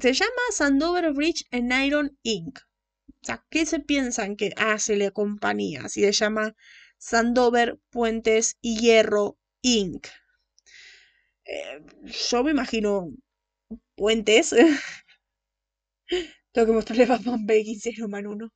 Se 0.00 0.12
llama 0.12 0.42
Sandover 0.52 1.12
Bridge 1.12 1.44
and 1.50 1.72
Iron 1.84 2.18
Inc. 2.22 2.58
O 2.58 3.24
sea, 3.26 3.44
¿qué 3.50 3.66
se 3.66 3.80
piensan 3.80 4.36
que 4.36 4.52
hace 4.56 4.96
la 4.96 5.10
compañía? 5.10 5.88
Si 5.88 6.02
se 6.02 6.12
llama 6.12 6.54
Sandover, 6.98 7.78
Puentes 7.90 8.58
y 8.60 8.78
Hierro, 8.80 9.38
Inc. 9.62 10.06
Eh, 11.44 11.80
yo 12.30 12.44
me 12.44 12.50
imagino 12.50 13.10
puentes. 13.98 14.54
Tengo 16.52 16.66
que 16.66 16.72
mostrarle 16.78 17.06
Batman 17.06 17.46
Begins 17.46 17.82
Zero 17.82 18.08
Man 18.08 18.26
1. 18.26 18.52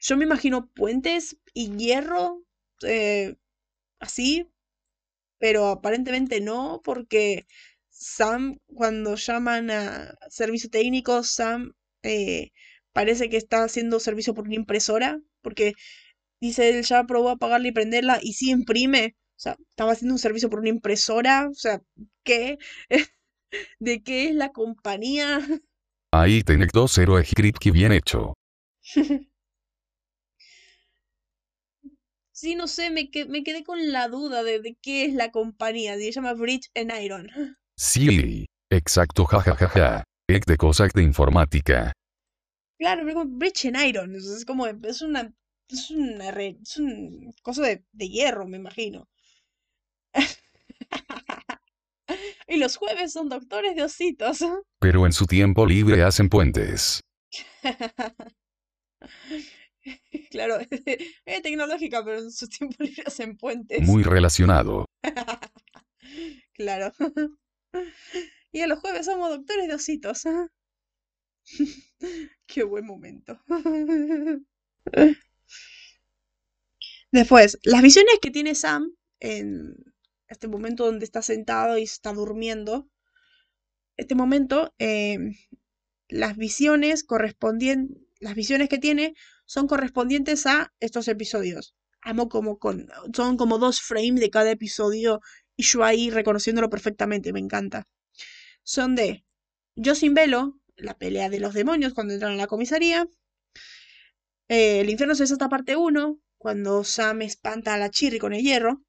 Yo 0.00 0.16
me 0.16 0.24
imagino 0.24 0.68
puentes 0.74 1.36
y 1.54 1.76
hierro. 1.76 2.42
Eh, 2.82 3.36
así. 4.00 4.48
Pero 5.38 5.68
aparentemente 5.68 6.40
no, 6.40 6.82
porque 6.84 7.46
Sam, 7.90 8.60
cuando 8.74 9.16
llaman 9.16 9.70
a 9.70 10.14
servicio 10.30 10.70
técnico, 10.70 11.22
Sam 11.24 11.74
eh, 12.04 12.52
parece 12.92 13.28
que 13.30 13.36
está 13.38 13.64
haciendo 13.64 14.00
servicio 14.00 14.34
por 14.34 14.46
una 14.46 14.56
impresora. 14.56 15.20
Porque 15.42 15.74
Dice, 16.40 16.70
él 16.70 16.84
ya 16.84 17.04
probó 17.06 17.30
apagarla 17.30 17.68
y 17.68 17.72
prenderla 17.72 18.20
y 18.22 18.34
sí 18.34 18.50
imprime. 18.50 19.16
O 19.38 19.40
sea, 19.40 19.56
estaba 19.70 19.92
haciendo 19.92 20.14
un 20.14 20.20
servicio 20.20 20.50
por 20.50 20.60
una 20.60 20.70
impresora. 20.70 21.48
O 21.50 21.54
sea, 21.54 21.82
¿qué? 22.24 22.58
¿De 23.78 24.02
qué 24.02 24.28
es 24.28 24.34
la 24.34 24.52
compañía? 24.52 25.38
Ahí 26.12 26.42
tenés 26.42 26.70
dos 26.72 26.96
héroes 26.98 27.30
que 27.60 27.70
bien 27.70 27.92
hecho. 27.92 28.34
sí, 32.32 32.54
no 32.54 32.66
sé, 32.66 32.90
me, 32.90 33.10
me 33.28 33.44
quedé 33.44 33.64
con 33.64 33.92
la 33.92 34.08
duda 34.08 34.42
de, 34.42 34.60
de 34.60 34.76
qué 34.80 35.04
es 35.04 35.14
la 35.14 35.30
compañía. 35.30 35.96
Se 35.96 36.12
llama 36.12 36.34
Bridge 36.34 36.70
and 36.74 36.92
Iron. 37.02 37.28
Sí, 37.76 38.46
exacto, 38.70 39.24
jajajaja. 39.24 40.04
Es 40.28 40.40
de 40.46 40.56
cosas 40.56 40.92
de 40.92 41.02
informática. 41.04 41.92
Claro, 42.78 43.02
pero 43.06 43.24
Bridge 43.24 43.66
and 43.66 43.76
Iron. 43.86 44.14
Es 44.16 44.44
como, 44.44 44.66
es 44.66 45.02
una 45.02 45.32
es, 45.68 45.90
una 45.90 46.30
es 46.30 46.76
un 46.76 47.32
coso 47.42 47.62
de, 47.62 47.84
de 47.92 48.08
hierro, 48.08 48.46
me 48.46 48.56
imagino. 48.58 49.08
y 52.48 52.56
los 52.56 52.76
jueves 52.76 53.12
son 53.12 53.28
doctores 53.28 53.76
de 53.76 53.82
ositos. 53.84 54.38
Pero 54.80 55.06
en 55.06 55.12
su 55.12 55.26
tiempo 55.26 55.66
libre 55.66 56.02
hacen 56.02 56.28
puentes. 56.28 57.02
claro, 60.30 60.58
es 61.26 61.42
tecnológica, 61.42 62.04
pero 62.04 62.18
en 62.18 62.32
su 62.32 62.48
tiempo 62.48 62.82
libre 62.82 63.02
hacen 63.06 63.36
puentes. 63.36 63.82
Muy 63.82 64.02
relacionado. 64.02 64.86
claro. 66.54 66.92
y 68.50 68.60
a 68.60 68.66
los 68.66 68.80
jueves 68.80 69.04
somos 69.06 69.28
doctores 69.30 69.68
de 69.68 69.74
ositos. 69.74 70.22
Qué 72.46 72.62
buen 72.62 72.86
momento. 72.86 73.38
Después, 77.10 77.58
las 77.62 77.82
visiones 77.82 78.18
que 78.20 78.30
tiene 78.30 78.54
Sam 78.54 78.94
en 79.20 79.74
este 80.28 80.48
momento 80.48 80.84
donde 80.84 81.04
está 81.04 81.22
sentado 81.22 81.78
y 81.78 81.84
está 81.84 82.12
durmiendo, 82.12 82.88
este 83.96 84.14
momento, 84.14 84.74
em, 84.78 85.34
las 86.08 86.36
visiones 86.36 87.04
correspondientes, 87.04 87.98
las 88.20 88.34
visiones 88.34 88.68
que 88.68 88.78
tiene 88.78 89.14
son 89.44 89.66
correspondientes 89.66 90.46
a 90.46 90.72
estos 90.80 91.08
episodios. 91.08 91.74
Amo 92.02 92.28
como 92.28 92.58
con, 92.58 92.88
son 93.14 93.36
como 93.36 93.58
dos 93.58 93.80
frames 93.80 94.20
de 94.20 94.30
cada 94.30 94.50
episodio 94.50 95.20
y 95.56 95.64
yo 95.64 95.84
ahí 95.84 96.10
reconociéndolo 96.10 96.70
perfectamente, 96.70 97.32
me 97.32 97.40
encanta. 97.40 97.88
Son 98.62 98.94
de 98.94 99.24
Yo 99.74 99.94
sin 99.94 100.14
velo, 100.14 100.60
la 100.76 100.96
pelea 100.96 101.28
de 101.28 101.40
los 101.40 101.54
demonios 101.54 101.94
cuando 101.94 102.14
entran 102.14 102.32
a 102.32 102.36
la 102.36 102.46
comisaría, 102.46 103.08
eh, 104.48 104.80
El 104.80 104.90
infierno 104.90 105.14
se 105.14 105.24
esta 105.24 105.48
parte 105.48 105.76
1, 105.76 106.20
cuando 106.38 106.84
Sam 106.84 107.22
espanta 107.22 107.74
a 107.74 107.78
la 107.78 107.90
Chirri 107.90 108.18
con 108.18 108.32
el 108.32 108.42
hierro. 108.42 108.82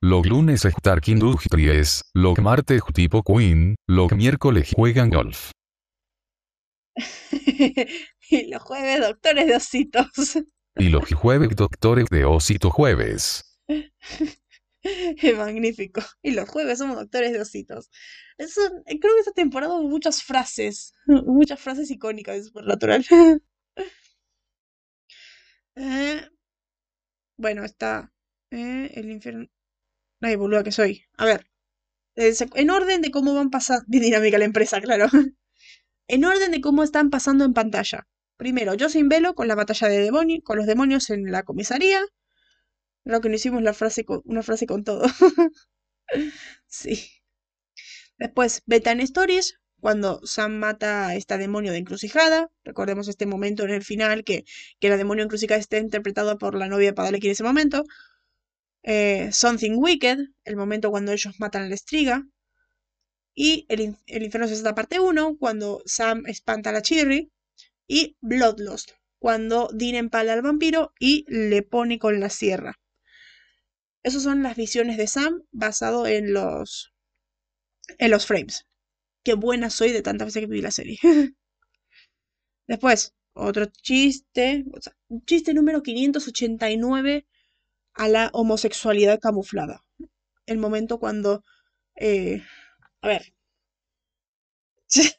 Los 0.00 0.26
lunes 0.26 0.64
Stark 0.64 1.02
Industries, 1.08 2.02
los 2.14 2.38
martes 2.38 2.82
tipo 2.94 3.22
Queen, 3.22 3.74
los 3.88 4.12
miércoles 4.12 4.72
juegan 4.74 5.10
golf. 5.10 5.50
y 8.30 8.46
los 8.50 8.62
jueves, 8.62 9.00
doctores 9.00 9.46
de 9.46 9.56
ositos. 9.56 10.38
Y 10.76 10.90
los 10.90 11.12
jueves, 11.12 11.56
doctores 11.56 12.06
de 12.10 12.24
Osito 12.24 12.70
Jueves. 12.70 13.58
Magnífico. 15.36 16.00
Y 16.22 16.30
los 16.32 16.48
jueves 16.48 16.78
somos 16.78 16.96
doctores 16.96 17.32
de 17.32 17.40
ositos. 17.40 17.90
Eso, 18.38 18.60
creo 18.86 19.14
que 19.14 19.20
esta 19.20 19.32
temporada 19.32 19.74
hubo 19.74 19.88
muchas 19.88 20.22
frases, 20.22 20.94
muchas 21.06 21.60
frases 21.60 21.90
icónicas 21.90 22.36
de 22.36 22.44
Supernatural. 22.44 23.04
Eh, 25.80 26.28
bueno, 27.38 27.64
está 27.64 28.12
eh, 28.50 28.92
el 28.94 29.10
infierno. 29.10 29.46
Ay, 30.22 30.36
boluda 30.36 30.64
que 30.64 30.72
soy. 30.72 31.04
A 31.18 31.26
ver. 31.26 31.46
eh, 32.16 32.34
En 32.56 32.70
orden 32.70 33.02
de 33.02 33.10
cómo 33.12 33.34
van 33.34 33.50
pasando. 33.50 33.84
Bien 33.88 34.04
dinámica 34.04 34.38
la 34.38 34.46
empresa, 34.46 34.80
claro. 34.82 35.08
En 36.08 36.24
orden 36.24 36.52
de 36.52 36.60
cómo 36.60 36.82
están 36.84 37.10
pasando 37.10 37.44
en 37.44 37.54
pantalla. 37.54 38.08
Primero, 38.36 38.74
yo 38.74 38.88
sin 38.90 39.08
velo 39.08 39.34
con 39.34 39.48
la 39.48 39.54
batalla 39.56 39.88
de 39.88 40.00
demonio, 40.00 40.40
con 40.44 40.58
los 40.58 40.66
demonios 40.66 41.10
en 41.10 41.32
la 41.32 41.44
comisaría. 41.44 42.00
Creo 43.04 43.20
que 43.20 43.28
no 43.28 43.34
hicimos 43.34 43.62
la 43.62 43.74
frase 43.74 44.04
con, 44.04 44.22
una 44.24 44.42
frase 44.44 44.66
con 44.66 44.84
todo. 44.84 45.02
sí. 46.66 47.10
Después, 48.18 48.62
Betan 48.66 49.00
Stories, 49.00 49.58
cuando 49.80 50.20
Sam 50.24 50.58
mata 50.58 51.08
a 51.08 51.14
esta 51.16 51.38
demonio 51.38 51.72
de 51.72 51.78
encrucijada. 51.78 52.50
Recordemos 52.64 53.08
este 53.08 53.26
momento 53.26 53.64
en 53.64 53.70
el 53.70 53.82
final 53.84 54.24
que, 54.24 54.44
que 54.80 54.88
la 54.88 54.96
demonio 54.96 55.24
encrucijada 55.24 55.60
está 55.60 55.78
interpretada 55.78 56.36
por 56.36 56.54
la 56.54 56.68
novia 56.68 56.88
de 56.88 56.94
Padalecki 56.94 57.28
en 57.28 57.32
ese 57.32 57.44
momento. 57.44 57.84
Eh, 58.82 59.30
Something 59.32 59.76
Wicked, 59.76 60.18
el 60.44 60.56
momento 60.56 60.90
cuando 60.90 61.12
ellos 61.12 61.38
matan 61.38 61.62
a 61.62 61.68
la 61.68 61.74
estriga. 61.74 62.26
Y 63.34 63.66
el, 63.68 63.96
el 64.06 64.22
infierno 64.24 64.48
60 64.48 64.74
parte 64.74 64.98
1, 64.98 65.36
cuando 65.38 65.82
Sam 65.86 66.24
espanta 66.26 66.70
a 66.70 66.72
la 66.72 66.82
Chirri. 66.82 67.30
Y 67.86 68.16
Bloodlust, 68.20 68.90
cuando 69.18 69.70
Dean 69.72 69.94
empala 69.94 70.34
al 70.34 70.42
vampiro 70.42 70.92
y 70.98 71.24
le 71.28 71.62
pone 71.62 71.98
con 71.98 72.20
la 72.20 72.28
sierra. 72.28 72.78
Esas 74.02 74.22
son 74.22 74.42
las 74.42 74.56
visiones 74.56 74.96
de 74.96 75.06
Sam 75.06 75.42
basado 75.52 76.06
en 76.06 76.32
los, 76.32 76.92
en 77.98 78.10
los 78.10 78.26
frames. 78.26 78.67
Qué 79.28 79.34
buena 79.34 79.68
soy 79.68 79.92
de 79.92 80.00
tantas 80.00 80.28
veces 80.28 80.40
que 80.40 80.46
vi 80.46 80.62
la 80.62 80.70
serie. 80.70 80.98
Después, 82.66 83.14
otro 83.34 83.66
chiste. 83.66 84.64
o 84.72 84.80
sea, 84.80 84.94
chiste 85.26 85.52
número 85.52 85.82
589 85.82 87.26
a 87.92 88.08
la 88.08 88.30
homosexualidad 88.32 89.20
camuflada. 89.20 89.84
El 90.46 90.56
momento 90.56 90.98
cuando... 90.98 91.44
eh, 91.96 92.42
a 93.02 93.08
ver. 93.08 93.34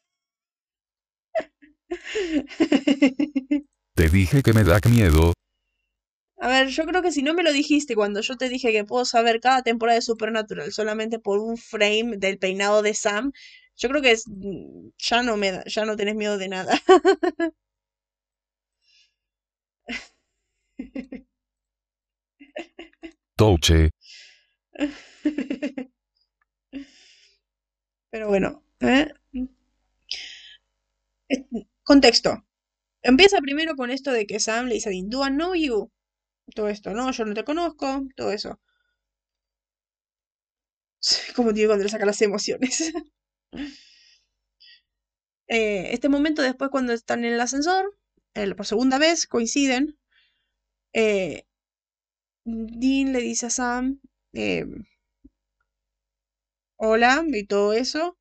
Te 3.94 4.10
dije 4.10 4.42
que 4.42 4.54
me 4.54 4.64
da 4.64 4.80
miedo. 4.90 5.34
A 6.38 6.48
ver, 6.48 6.70
yo 6.70 6.86
creo 6.86 7.02
que 7.02 7.12
si 7.12 7.22
no 7.22 7.34
me 7.34 7.44
lo 7.44 7.52
dijiste 7.52 7.96
cuando 7.96 8.22
yo 8.22 8.38
te 8.38 8.50
dije 8.50 8.72
que 8.72 8.86
puedo 8.86 9.06
saber 9.06 9.42
cada 9.42 9.62
temporada 9.62 9.98
de 9.98 10.02
Supernatural 10.02 10.72
solamente 10.72 11.20
por 11.20 11.40
un 11.40 11.58
frame 11.58 12.18
del 12.18 12.40
peinado 12.40 12.82
de 12.82 12.94
Sam, 12.94 13.34
yo 13.80 13.90
creo 13.90 14.02
que 14.04 14.12
es, 14.12 14.26
mm, 14.28 14.90
ya 15.00 15.24
no 15.24 15.38
me 15.38 15.52
da, 15.54 15.64
ya 15.66 15.86
no 15.86 15.96
tenés 15.98 16.16
miedo 16.16 16.38
de 16.38 16.50
nada. 16.50 16.80
Touche. 23.38 23.90
Pero 28.12 28.28
bueno, 28.28 28.64
¿eh? 28.82 29.08
Contexto. 31.84 32.46
Empieza 33.04 33.40
primero 33.42 33.76
con 33.76 33.92
esto 33.92 34.12
de 34.14 34.28
que 34.28 34.40
Sam 34.40 34.68
le 34.68 34.76
dice 34.76 34.90
a 34.90 34.94
Dean, 34.94 35.10
Do 35.10 35.26
I 35.28 35.30
know 35.32 35.56
you? 35.56 35.92
Todo 36.56 36.70
esto, 36.70 36.92
no, 36.94 37.12
yo 37.12 37.26
no 37.26 37.34
te 37.36 37.44
conozco, 37.46 37.88
todo 38.16 38.32
eso. 38.34 38.60
Como 41.36 41.52
digo 41.54 41.70
cuando 41.70 41.84
le 41.84 41.90
saca 41.90 42.06
las 42.06 42.22
emociones. 42.22 42.92
Eh, 45.48 45.90
este 45.94 46.08
momento 46.10 46.42
después 46.42 46.70
cuando 46.72 46.94
están 46.94 47.26
en 47.26 47.34
el 47.34 47.42
ascensor, 47.42 47.96
por 48.56 48.66
segunda 48.66 48.98
vez, 49.00 49.28
coinciden. 49.28 49.98
eh, 50.94 51.46
Dean 52.82 53.14
le 53.14 53.22
dice 53.22 53.46
a 53.46 53.50
Sam, 53.50 54.02
eh, 54.34 54.66
hola, 56.78 57.24
y 57.28 57.46
todo 57.46 57.74
eso. 57.74 58.18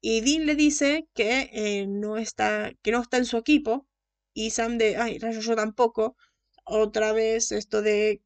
Y 0.00 0.20
Dean 0.22 0.46
le 0.46 0.56
dice 0.56 1.08
que 1.14 1.86
no 1.88 2.18
está, 2.18 2.72
que 2.82 2.92
no 2.92 3.02
está 3.02 3.18
en 3.18 3.26
su 3.26 3.36
equipo. 3.38 3.86
Y 4.34 4.50
Sam 4.50 4.78
de, 4.78 4.96
ay, 4.96 5.18
rayo, 5.18 5.40
yo 5.40 5.56
tampoco. 5.56 6.16
Otra 6.64 7.12
vez 7.12 7.52
esto 7.52 7.82
de, 7.82 8.22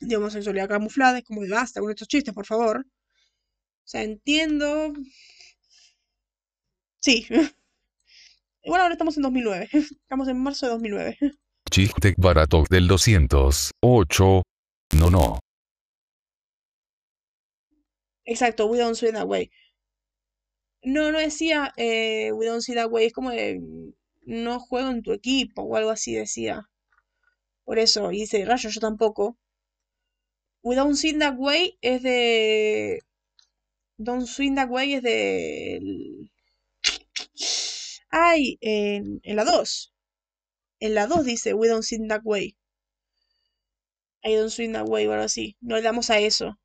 de 0.00 0.16
homosexualidad 0.16 0.68
camuflada. 0.68 1.18
Es 1.18 1.24
como 1.24 1.42
de 1.42 1.50
basta 1.50 1.80
con 1.80 1.90
estos 1.90 2.08
chistes, 2.08 2.34
por 2.34 2.46
favor. 2.46 2.84
O 3.88 3.90
sea, 3.90 4.02
entiendo. 4.02 4.92
Sí. 7.00 7.26
Igual 8.62 8.82
ahora 8.82 8.92
estamos 8.92 9.16
en 9.16 9.22
2009. 9.22 9.68
Estamos 9.72 10.28
en 10.28 10.42
marzo 10.42 10.66
de 10.66 10.72
2009. 10.72 11.18
Chiste 11.70 12.14
barato 12.18 12.64
del 12.68 12.86
208. 12.86 14.42
No, 14.98 15.10
no. 15.10 15.38
Exacto, 18.26 18.66
We 18.66 18.76
Don't 18.76 18.94
See 18.94 19.10
That 19.10 19.26
Way. 19.26 19.50
No, 20.82 21.10
no 21.10 21.18
decía 21.18 21.72
eh, 21.78 22.30
We 22.32 22.44
Don't 22.44 22.60
See 22.60 22.74
That 22.74 22.90
Way. 22.90 23.06
Es 23.06 23.14
como 23.14 23.30
de, 23.30 23.58
no 24.26 24.60
juego 24.60 24.90
en 24.90 25.02
tu 25.02 25.14
equipo 25.14 25.62
o 25.62 25.76
algo 25.76 25.88
así 25.88 26.14
decía. 26.14 26.68
Por 27.64 27.78
eso, 27.78 28.12
y 28.12 28.20
dice, 28.20 28.44
rayo, 28.44 28.68
yo 28.68 28.80
tampoco. 28.82 29.38
We 30.62 30.76
Don't 30.76 30.94
See 30.94 31.18
That 31.18 31.36
Way 31.38 31.78
es 31.80 32.02
de... 32.02 33.07
Don't 33.98 34.26
Swing 34.26 34.54
That 34.54 34.68
Way 34.68 34.94
es 34.94 35.02
de... 35.02 36.30
Ay, 38.10 38.58
en, 38.60 39.20
en 39.22 39.36
la 39.36 39.44
2. 39.44 39.94
En 40.80 40.94
la 40.94 41.06
2 41.06 41.24
dice 41.24 41.54
We 41.54 41.68
Don't 41.68 41.82
See 41.82 41.98
That 42.08 42.22
Way. 42.24 42.56
I 44.24 44.34
Don't 44.34 44.50
Swing 44.50 44.72
That 44.72 44.88
Way 44.88 45.06
o 45.06 45.12
algo 45.12 45.24
así. 45.24 45.56
No 45.60 45.76
le 45.76 45.82
damos 45.82 46.10
a 46.10 46.18
eso. 46.18 46.58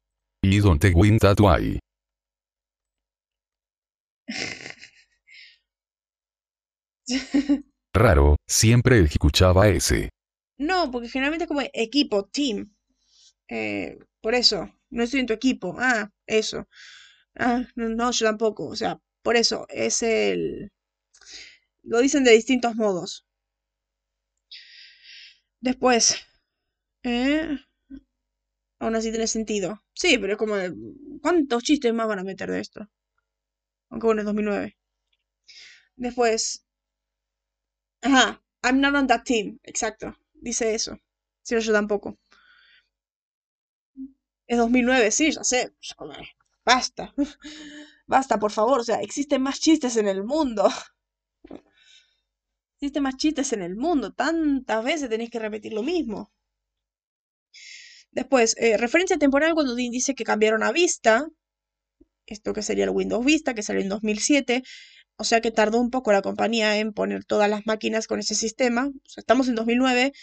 Y 0.43 0.59
don't 0.59 0.83
win 0.93 1.17
that 1.19 1.39
way. 1.39 1.79
Raro, 7.93 8.35
siempre 8.45 8.99
escuchaba 8.99 9.69
ese. 9.69 10.09
No, 10.57 10.91
porque 10.91 11.07
generalmente 11.07 11.45
es 11.45 11.47
como 11.47 11.61
equipo, 11.73 12.25
team. 12.25 12.75
Eh, 13.47 13.97
por 14.21 14.35
eso, 14.35 14.69
no 14.89 15.03
estoy 15.03 15.21
en 15.21 15.27
tu 15.27 15.33
equipo. 15.33 15.77
Ah, 15.79 16.11
eso. 16.27 16.67
Ah, 17.37 17.63
no, 17.75 17.89
no, 17.89 18.09
yo 18.11 18.25
tampoco. 18.25 18.65
O 18.67 18.75
sea, 18.75 18.99
por 19.21 19.35
eso, 19.35 19.65
es 19.69 20.01
el... 20.03 20.71
Lo 21.83 21.99
dicen 21.99 22.25
de 22.25 22.31
distintos 22.31 22.75
modos. 22.75 23.25
Después, 25.61 26.15
eh, 27.03 27.57
aún 28.79 28.95
así 28.95 29.09
tiene 29.09 29.25
sentido. 29.25 29.81
Sí, 29.93 30.19
pero 30.19 30.33
es 30.33 30.37
como 30.37 30.55
de, 30.55 30.71
¿cuántos 31.23 31.63
chistes 31.63 31.91
más 31.93 32.07
van 32.07 32.19
a 32.19 32.23
meter 32.23 32.51
de 32.51 32.59
esto? 32.59 32.87
Aunque 33.89 34.07
bueno, 34.07 34.19
es 34.21 34.25
2009. 34.25 34.77
Después, 35.95 36.63
ajá, 38.03 38.39
I'm 38.63 38.79
not 38.81 38.93
on 38.95 39.07
that 39.07 39.23
team. 39.25 39.59
Exacto, 39.63 40.15
dice 40.35 40.75
eso. 40.75 40.97
Sí, 41.41 41.59
yo 41.59 41.73
tampoco. 41.73 42.17
Es 44.47 44.57
2009, 44.57 45.11
sí, 45.11 45.31
ya 45.31 45.43
sé. 45.43 45.73
Basta. 46.65 47.13
Basta, 48.07 48.39
por 48.39 48.51
favor. 48.51 48.79
O 48.79 48.83
sea, 48.83 49.01
existen 49.01 49.41
más 49.41 49.59
chistes 49.59 49.97
en 49.97 50.07
el 50.07 50.23
mundo. 50.23 50.69
Existen 52.75 53.03
más 53.03 53.15
chistes 53.17 53.53
en 53.53 53.61
el 53.61 53.75
mundo. 53.75 54.11
Tantas 54.13 54.83
veces 54.83 55.09
tenéis 55.09 55.29
que 55.29 55.39
repetir 55.39 55.73
lo 55.73 55.83
mismo. 55.83 56.31
Después, 58.11 58.55
eh, 58.57 58.77
referencia 58.77 59.17
temporal 59.17 59.53
cuando 59.53 59.75
Dean 59.75 59.91
dice 59.91 60.15
que 60.15 60.23
cambiaron 60.23 60.63
a 60.63 60.71
Vista. 60.71 61.27
Esto 62.25 62.53
que 62.53 62.61
sería 62.61 62.85
el 62.85 62.91
Windows 62.91 63.25
Vista, 63.25 63.53
que 63.53 63.63
salió 63.63 63.81
en 63.81 63.89
2007. 63.89 64.63
O 65.17 65.23
sea 65.23 65.41
que 65.41 65.51
tardó 65.51 65.79
un 65.79 65.89
poco 65.89 66.11
la 66.11 66.21
compañía 66.21 66.77
en 66.77 66.93
poner 66.93 67.25
todas 67.25 67.49
las 67.49 67.65
máquinas 67.65 68.07
con 68.07 68.19
ese 68.19 68.35
sistema. 68.35 68.87
O 68.87 69.09
sea, 69.09 69.21
estamos 69.21 69.47
en 69.47 69.55
2009. 69.55 70.13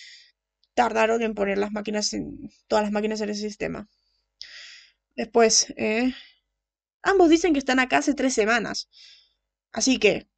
Tardaron 0.74 1.22
en 1.22 1.34
poner 1.34 1.59
las 1.59 1.72
máquinas 1.72 2.12
en, 2.12 2.51
todas 2.68 2.84
las 2.84 2.93
máquinas 2.93 3.20
en 3.20 3.30
ese 3.30 3.43
sistema. 3.43 3.88
Después, 5.16 5.72
eh, 5.76 6.14
ambos 7.02 7.28
dicen 7.30 7.52
que 7.52 7.58
están 7.61 7.80
acá 7.80 7.98
hace 7.98 8.14
tres 8.14 8.34
semanas. 8.34 8.88
Así 9.72 9.98
que, 9.98 10.28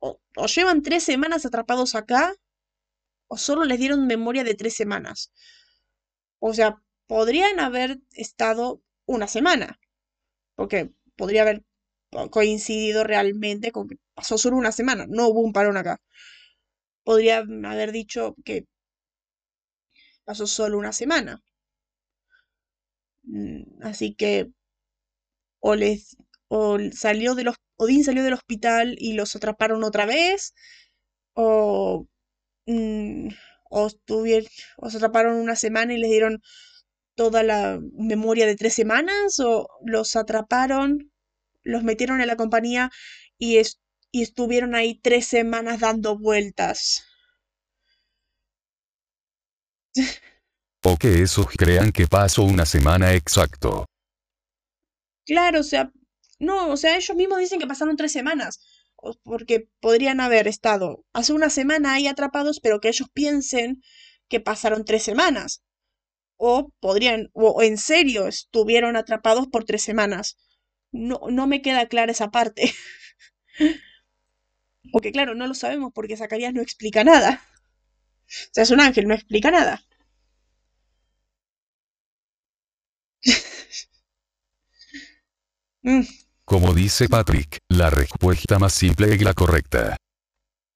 o, 0.00 0.18
llevan 0.46 0.82
tres 0.82 1.04
semanas 1.04 1.46
atrapados 1.46 1.94
acá, 1.94 2.34
o 3.28 3.36
solo 3.38 3.64
les 3.64 3.78
dieron 3.78 4.06
memoria 4.06 4.44
de 4.44 4.54
tres 4.54 4.74
semanas. 4.76 5.32
O 6.40 6.54
sea, 6.54 6.82
podrían 7.06 7.60
haber 7.60 8.00
estado 8.12 8.82
una 9.06 9.28
semana, 9.28 9.78
porque 10.56 10.92
podría 11.16 11.42
haber 11.42 11.64
coincidido 12.30 13.04
realmente 13.04 13.72
con 13.72 13.88
que 13.88 13.96
pasó 14.14 14.38
solo 14.38 14.56
una 14.56 14.72
semana, 14.72 15.06
no 15.08 15.28
hubo 15.28 15.40
un 15.40 15.52
parón 15.52 15.76
acá. 15.76 16.00
Podría 17.04 17.38
haber 17.38 17.90
dicho 17.92 18.36
que 18.44 18.66
pasó 20.24 20.46
solo 20.46 20.78
una 20.78 20.92
semana. 20.92 21.42
Mm, 23.28 23.62
así 23.82 24.14
que 24.14 24.50
o 25.60 25.74
les 25.74 26.16
o 26.48 26.78
salió 26.92 27.34
de 27.34 27.44
los 27.44 27.56
Odín 27.76 28.02
salió 28.04 28.24
del 28.24 28.32
hospital 28.34 28.96
y 28.98 29.12
los 29.12 29.36
atraparon 29.36 29.84
otra 29.84 30.06
vez 30.06 30.54
o 31.34 32.06
mm, 32.66 33.28
o, 33.70 33.86
estuvieron, 33.88 34.48
o 34.78 34.90
se 34.90 34.98
atraparon 34.98 35.36
una 35.38 35.56
semana 35.56 35.94
y 35.94 35.98
les 35.98 36.10
dieron 36.10 36.42
toda 37.16 37.42
la 37.44 37.80
memoria 37.94 38.46
de 38.46 38.56
tres 38.56 38.74
semanas 38.74 39.40
o 39.40 39.68
los 39.84 40.16
atraparon, 40.16 41.12
los 41.64 41.84
metieron 41.84 42.20
en 42.22 42.28
la 42.28 42.36
compañía 42.36 42.90
y, 43.38 43.60
y 44.12 44.22
estuvieron 44.22 44.74
ahí 44.76 45.00
tres 45.02 45.26
semanas 45.28 45.80
dando 45.80 46.18
vueltas. 46.18 47.04
O 50.84 50.96
que 50.96 51.22
esos 51.22 51.46
crean 51.48 51.92
que 51.92 52.06
pasó 52.06 52.42
una 52.42 52.64
semana 52.64 53.14
exacto. 53.14 53.84
Claro, 55.26 55.60
o 55.60 55.64
sea, 55.64 55.92
no, 56.38 56.70
o 56.70 56.76
sea, 56.76 56.96
ellos 56.96 57.16
mismos 57.16 57.40
dicen 57.40 57.58
que 57.58 57.66
pasaron 57.66 57.96
tres 57.96 58.12
semanas, 58.12 58.60
porque 59.22 59.68
podrían 59.80 60.20
haber 60.20 60.48
estado 60.48 61.04
hace 61.12 61.32
una 61.32 61.50
semana 61.50 61.94
ahí 61.94 62.06
atrapados, 62.06 62.60
pero 62.60 62.80
que 62.80 62.88
ellos 62.88 63.08
piensen 63.12 63.82
que 64.28 64.40
pasaron 64.40 64.84
tres 64.84 65.02
semanas. 65.02 65.62
O 66.36 66.72
podrían, 66.80 67.30
o 67.32 67.62
en 67.62 67.78
serio 67.78 68.28
estuvieron 68.28 68.96
atrapados 68.96 69.48
por 69.48 69.64
tres 69.64 69.82
semanas. 69.82 70.36
No, 70.92 71.20
no 71.30 71.46
me 71.46 71.62
queda 71.62 71.88
clara 71.88 72.12
esa 72.12 72.30
parte. 72.30 72.72
porque 74.92 75.12
claro, 75.12 75.34
no 75.34 75.46
lo 75.46 75.54
sabemos 75.54 75.92
porque 75.94 76.16
Zacarías 76.16 76.54
no 76.54 76.62
explica 76.62 77.04
nada. 77.04 77.42
O 78.26 78.50
sea, 78.52 78.62
es 78.62 78.70
un 78.70 78.80
ángel, 78.80 79.08
no 79.08 79.14
explica 79.14 79.50
nada. 79.50 79.82
Mm. 85.82 86.02
Como 86.44 86.72
dice 86.74 87.08
Patrick, 87.08 87.58
la 87.68 87.90
respuesta 87.90 88.58
más 88.58 88.72
simple 88.72 89.14
es 89.14 89.22
la 89.22 89.34
correcta. 89.34 89.96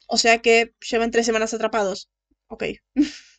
O 0.07 0.18
sea 0.18 0.42
que 0.42 0.74
llevan 0.90 1.11
tres 1.11 1.26
semanas 1.26 1.55
atrapados. 1.55 2.11
Ok. 2.48 2.64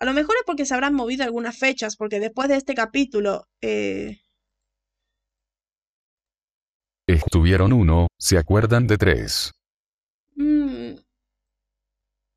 A 0.00 0.04
lo 0.06 0.14
mejor 0.14 0.34
es 0.36 0.42
porque 0.46 0.64
se 0.64 0.74
habrán 0.74 0.94
movido 0.94 1.24
algunas 1.24 1.58
fechas, 1.58 1.94
porque 1.96 2.20
después 2.20 2.48
de 2.48 2.56
este 2.56 2.74
capítulo... 2.74 3.46
Eh... 3.60 4.18
Estuvieron 7.06 7.72
uno, 7.72 8.06
¿se 8.18 8.38
acuerdan 8.38 8.86
de 8.86 8.96
tres? 8.96 9.52
Mm. 10.36 10.94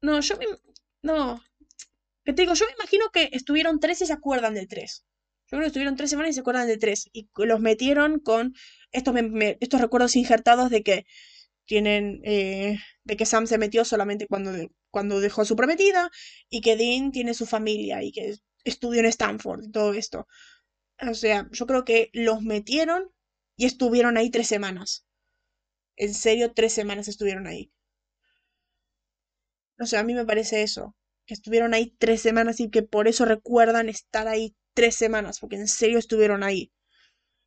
No, 0.02 0.20
yo 0.20 0.38
me... 0.38 0.46
No. 1.02 1.42
¿Qué 2.26 2.34
te 2.34 2.42
digo? 2.42 2.54
Yo 2.54 2.66
me 2.66 2.74
imagino 2.74 3.10
que 3.12 3.30
estuvieron 3.32 3.80
tres 3.80 4.02
y 4.02 4.08
se 4.08 4.14
acuerdan 4.14 4.54
de 4.54 4.68
tres. 4.68 5.06
Yo 5.54 5.58
creo 5.60 5.68
estuvieron 5.68 5.96
tres 5.96 6.10
semanas 6.10 6.32
y 6.32 6.34
se 6.34 6.40
acuerdan 6.40 6.66
de 6.66 6.78
tres. 6.78 7.12
Y 7.14 7.30
los 7.36 7.60
metieron 7.60 8.20
con 8.20 8.56
estos, 8.92 9.14
estos 9.60 9.82
recuerdos 9.82 10.16
injertados 10.16 10.72
de 10.72 10.82
que 10.82 11.06
tienen... 11.66 12.22
Eh, 12.24 12.80
de 13.04 13.18
que 13.18 13.28
Sam 13.28 13.46
se 13.46 13.60
metió 13.60 13.86
solamente 13.86 14.26
cuando 14.26 14.52
cuando 14.90 15.20
dejó 15.20 15.42
a 15.42 15.46
su 15.46 15.56
prometida 15.56 16.10
y 16.50 16.62
que 16.62 16.76
Dean 16.76 17.12
tiene 17.12 17.36
su 17.36 17.46
familia 17.46 18.02
y 18.04 18.12
que 18.12 18.36
estudió 18.64 19.02
en 19.02 19.08
Stanford 19.08 19.66
y 19.66 19.72
todo 19.72 19.94
esto. 19.94 20.28
O 21.08 21.14
sea, 21.14 21.48
yo 21.52 21.68
creo 21.68 21.86
que 21.86 22.10
los 22.14 22.42
metieron 22.42 23.12
y 23.56 23.66
estuvieron 23.66 24.18
ahí 24.18 24.32
tres 24.32 24.48
semanas. 24.48 25.06
En 25.98 26.16
serio, 26.16 26.54
tres 26.54 26.74
semanas 26.74 27.08
estuvieron 27.08 27.46
ahí. 27.46 27.72
O 29.80 29.86
sea, 29.86 30.00
a 30.00 30.04
mí 30.04 30.16
me 30.16 30.26
parece 30.26 30.64
eso. 30.64 30.96
Que 31.26 31.36
estuvieron 31.36 31.74
ahí 31.76 31.96
tres 32.00 32.22
semanas 32.22 32.60
y 32.60 32.70
que 32.72 32.82
por 32.82 33.08
eso 33.08 33.26
recuerdan 33.26 33.90
estar 33.90 34.28
ahí 34.28 34.56
tres 34.74 34.96
semanas, 34.96 35.40
porque 35.40 35.56
en 35.56 35.68
serio 35.68 36.00
estuvieron 36.00 36.44
ahí. 36.44 36.72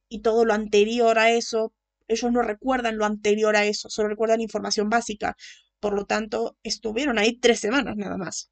Y 0.09 0.23
todo 0.23 0.45
lo 0.45 0.55
anterior 0.55 1.19
a 1.19 1.31
eso, 1.31 1.73
ellos 2.09 2.33
no 2.33 2.43
recuerdan 2.43 2.99
lo 2.99 3.05
anterior 3.05 3.57
a 3.57 3.65
eso, 3.65 3.89
solo 3.91 4.09
recuerdan 4.09 4.41
información 4.41 4.89
básica. 4.89 5.37
Por 5.81 5.95
lo 5.95 6.07
tanto, 6.07 6.57
estuvieron 6.63 7.19
ahí 7.19 7.39
tres 7.39 7.61
semanas 7.61 7.97
nada 7.97 8.17
más. 8.17 8.51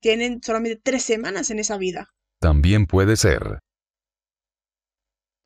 tienen 0.00 0.42
solamente 0.42 0.80
tres 0.82 1.04
semanas 1.04 1.50
en 1.50 1.58
esa 1.58 1.78
vida. 1.78 2.08
También 2.40 2.86
puede 2.86 3.16
ser. 3.16 3.60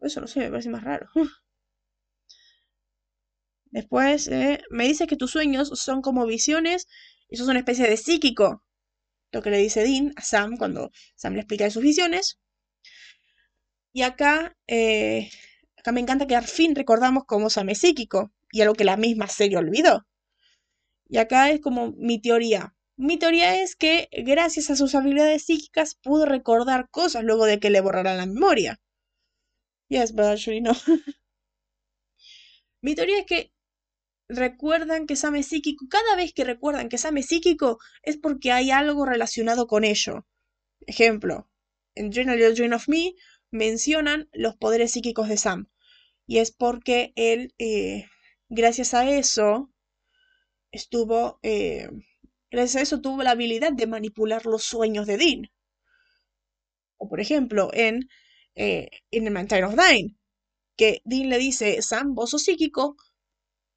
Eso 0.00 0.20
no 0.20 0.26
sé, 0.26 0.40
me 0.40 0.50
parece 0.50 0.70
más 0.70 0.84
raro. 0.84 1.08
Después, 3.74 4.28
eh, 4.28 4.62
me 4.70 4.86
dice 4.86 5.08
que 5.08 5.16
tus 5.16 5.32
sueños 5.32 5.68
son 5.74 6.00
como 6.00 6.26
visiones 6.26 6.86
y 7.28 7.36
sos 7.36 7.48
una 7.48 7.58
especie 7.58 7.88
de 7.88 7.96
psíquico. 7.96 8.62
Lo 9.34 9.42
que 9.42 9.50
le 9.50 9.58
dice 9.58 9.82
Dean 9.82 10.12
a 10.14 10.22
Sam 10.22 10.56
cuando 10.56 10.92
Sam 11.16 11.34
le 11.34 11.40
explica 11.40 11.64
de 11.64 11.72
sus 11.72 11.82
visiones. 11.82 12.38
Y 13.92 14.02
acá, 14.02 14.56
eh, 14.68 15.28
acá 15.76 15.90
me 15.90 16.00
encanta 16.00 16.28
que 16.28 16.36
al 16.36 16.46
fin 16.46 16.76
recordamos 16.76 17.24
cómo 17.26 17.50
Sam 17.50 17.70
es 17.70 17.78
psíquico 17.78 18.32
y 18.52 18.60
algo 18.60 18.74
que 18.74 18.84
la 18.84 18.96
misma 18.96 19.26
serie 19.26 19.58
olvidó. 19.58 20.06
Y 21.08 21.18
acá 21.18 21.50
es 21.50 21.60
como 21.60 21.92
mi 21.96 22.20
teoría. 22.20 22.76
Mi 22.96 23.18
teoría 23.18 23.60
es 23.60 23.74
que 23.74 24.08
gracias 24.12 24.70
a 24.70 24.76
sus 24.76 24.94
habilidades 24.94 25.44
psíquicas 25.46 25.96
pudo 25.96 26.26
recordar 26.26 26.88
cosas 26.90 27.24
luego 27.24 27.44
de 27.44 27.58
que 27.58 27.70
le 27.70 27.80
borraran 27.80 28.18
la 28.18 28.26
memoria. 28.26 28.80
Yes, 29.88 30.12
but 30.12 30.26
actually 30.26 30.60
no. 30.60 30.72
mi 32.82 32.94
teoría 32.94 33.18
es 33.18 33.26
que 33.26 33.53
recuerdan 34.28 35.06
que 35.06 35.16
Sam 35.16 35.36
es 35.36 35.48
psíquico. 35.48 35.86
Cada 35.88 36.16
vez 36.16 36.32
que 36.32 36.44
recuerdan 36.44 36.88
que 36.88 36.98
Sam 36.98 37.18
es 37.18 37.26
psíquico 37.26 37.78
es 38.02 38.16
porque 38.16 38.52
hay 38.52 38.70
algo 38.70 39.06
relacionado 39.06 39.66
con 39.66 39.84
ello. 39.84 40.26
Ejemplo, 40.86 41.48
en 41.94 42.12
General 42.12 42.54
Dream 42.54 42.72
of 42.72 42.88
Me 42.88 43.14
mencionan 43.50 44.28
los 44.32 44.56
poderes 44.56 44.92
psíquicos 44.92 45.28
de 45.28 45.36
Sam. 45.36 45.68
Y 46.26 46.38
es 46.38 46.52
porque 46.52 47.12
él 47.16 47.54
eh, 47.58 48.06
gracias 48.48 48.94
a 48.94 49.08
eso, 49.08 49.70
estuvo, 50.70 51.38
eh, 51.42 51.88
gracias 52.50 52.76
a 52.76 52.82
eso 52.82 53.00
tuvo 53.00 53.22
la 53.22 53.32
habilidad 53.32 53.72
de 53.72 53.86
manipular 53.86 54.46
los 54.46 54.64
sueños 54.64 55.06
de 55.06 55.18
Dean. 55.18 55.50
O 56.96 57.08
por 57.08 57.20
ejemplo, 57.20 57.70
en, 57.72 58.08
eh, 58.54 58.88
en 59.10 59.36
el 59.36 59.48
Time 59.48 59.64
of 59.64 59.76
Dying, 59.76 60.16
que 60.76 61.02
Dean 61.04 61.28
le 61.28 61.38
dice, 61.38 61.82
Sam, 61.82 62.14
vos 62.14 62.30
sos 62.30 62.44
psíquico, 62.44 62.96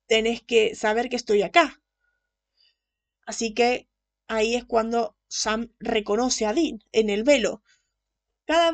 tenés 0.08 0.42
que 0.42 0.76
saber 0.76 1.10
que 1.10 1.16
estoy 1.16 1.44
acá. 1.44 1.82
Así 3.26 3.54
que 3.54 3.88
ahí 4.28 4.56
es 4.56 4.66
cuando 4.66 5.16
Sam 5.28 5.72
reconoce 5.80 6.46
a 6.46 6.54
Dean 6.54 6.80
en 6.92 7.10
el 7.10 7.24
velo. 7.24 7.62
Cada, 8.46 8.74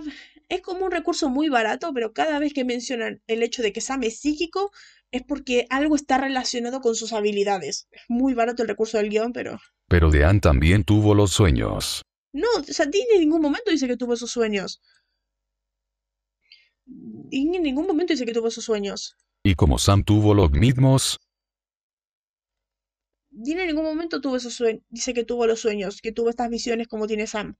es 0.49 0.61
como 0.61 0.85
un 0.85 0.91
recurso 0.91 1.29
muy 1.29 1.49
barato, 1.49 1.91
pero 1.93 2.13
cada 2.13 2.39
vez 2.39 2.53
que 2.53 2.63
mencionan 2.63 3.21
el 3.27 3.41
hecho 3.41 3.63
de 3.63 3.73
que 3.73 3.81
Sam 3.81 4.03
es 4.03 4.19
psíquico, 4.19 4.71
es 5.11 5.23
porque 5.23 5.65
algo 5.69 5.95
está 5.95 6.17
relacionado 6.17 6.81
con 6.81 6.95
sus 6.95 7.13
habilidades. 7.13 7.87
Es 7.91 8.01
muy 8.07 8.33
barato 8.33 8.61
el 8.61 8.69
recurso 8.69 8.97
del 8.97 9.09
guion, 9.09 9.33
pero... 9.33 9.59
Pero 9.87 10.11
Dean 10.11 10.41
también 10.41 10.83
tuvo 10.83 11.15
los 11.15 11.31
sueños. 11.31 12.03
No, 12.31 12.47
o 12.59 12.63
sea, 12.63 12.85
Dean 12.85 13.07
en 13.13 13.21
ningún 13.21 13.41
momento 13.41 13.71
dice 13.71 13.87
que 13.87 13.97
tuvo 13.97 14.13
esos 14.13 14.31
sueños. 14.31 14.81
Dean 16.85 17.55
en 17.55 17.63
ningún 17.63 17.87
momento 17.87 18.13
dice 18.13 18.25
que 18.25 18.33
tuvo 18.33 18.47
esos 18.47 18.65
sueños. 18.65 19.17
¿Y 19.45 19.55
como 19.55 19.77
Sam 19.77 20.05
tuvo 20.05 20.33
los 20.33 20.51
mismos? 20.51 21.19
Dean 23.29 23.59
en 23.59 23.67
ningún 23.67 23.83
momento 23.83 24.21
tuvo 24.21 24.37
esos 24.37 24.53
sueños. 24.53 24.83
Dice 24.87 25.13
que 25.13 25.25
tuvo 25.25 25.45
los 25.47 25.59
sueños, 25.59 25.99
que 26.01 26.13
tuvo 26.13 26.29
estas 26.29 26.49
visiones 26.49 26.87
como 26.87 27.07
tiene 27.07 27.27
Sam. 27.27 27.57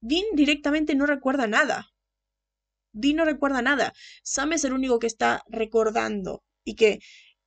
Dean 0.00 0.24
directamente 0.34 0.96
no 0.96 1.06
recuerda 1.06 1.46
nada. 1.46 1.92
Dean 2.92 3.16
no 3.16 3.24
recuerda 3.24 3.62
nada. 3.62 3.92
Sam 4.24 4.54
es 4.54 4.64
el 4.64 4.72
único 4.72 4.98
que 4.98 5.06
está 5.06 5.44
recordando 5.48 6.42
y 6.64 6.74
que 6.74 6.98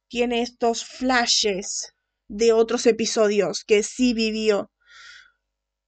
tiene 0.08 0.42
estos 0.42 0.86
flashes 0.86 1.94
de 2.30 2.54
otros 2.54 2.86
episodios 2.86 3.66
que 3.66 3.84
sí 3.84 4.14
vivió. 4.14 4.72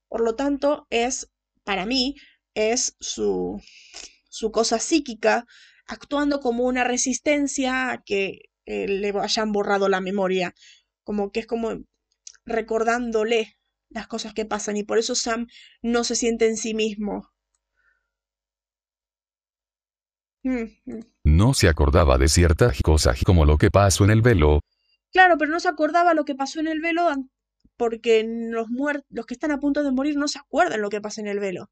Por 0.09 0.21
lo 0.21 0.35
tanto, 0.35 0.87
es, 0.89 1.29
para 1.63 1.85
mí, 1.85 2.15
es 2.53 2.97
su, 2.99 3.61
su 4.27 4.51
cosa 4.51 4.77
psíquica 4.79 5.45
actuando 5.87 6.39
como 6.39 6.65
una 6.65 6.83
resistencia 6.83 7.91
a 7.91 8.03
que 8.03 8.49
eh, 8.65 8.87
le 8.87 9.13
hayan 9.19 9.51
borrado 9.51 9.89
la 9.89 10.01
memoria. 10.01 10.53
Como 11.03 11.31
que 11.31 11.41
es 11.41 11.47
como 11.47 11.83
recordándole 12.45 13.57
las 13.89 14.07
cosas 14.07 14.33
que 14.33 14.45
pasan 14.45 14.77
y 14.77 14.83
por 14.83 14.97
eso 14.97 15.15
Sam 15.15 15.47
no 15.81 16.03
se 16.03 16.15
siente 16.15 16.47
en 16.47 16.57
sí 16.57 16.73
mismo. 16.73 17.31
Mm, 20.43 20.65
mm. 20.85 20.99
No 21.23 21.53
se 21.53 21.67
acordaba 21.67 22.17
de 22.17 22.27
ciertas 22.27 22.81
cosas 22.81 23.21
como 23.25 23.45
lo 23.45 23.57
que 23.57 23.71
pasó 23.71 24.03
en 24.03 24.11
el 24.11 24.21
velo. 24.21 24.61
Claro, 25.11 25.37
pero 25.37 25.51
no 25.51 25.59
se 25.59 25.67
acordaba 25.67 26.13
lo 26.13 26.25
que 26.25 26.35
pasó 26.35 26.59
en 26.59 26.67
el 26.67 26.81
velo 26.81 27.09
porque 27.77 28.25
los, 28.25 28.67
los 29.09 29.25
que 29.25 29.33
están 29.33 29.51
a 29.51 29.59
punto 29.59 29.83
de 29.83 29.91
morir 29.91 30.17
no 30.17 30.27
se 30.27 30.39
acuerdan 30.39 30.81
lo 30.81 30.89
que 30.89 31.01
pasa 31.01 31.21
en 31.21 31.27
el 31.27 31.39
velo. 31.39 31.69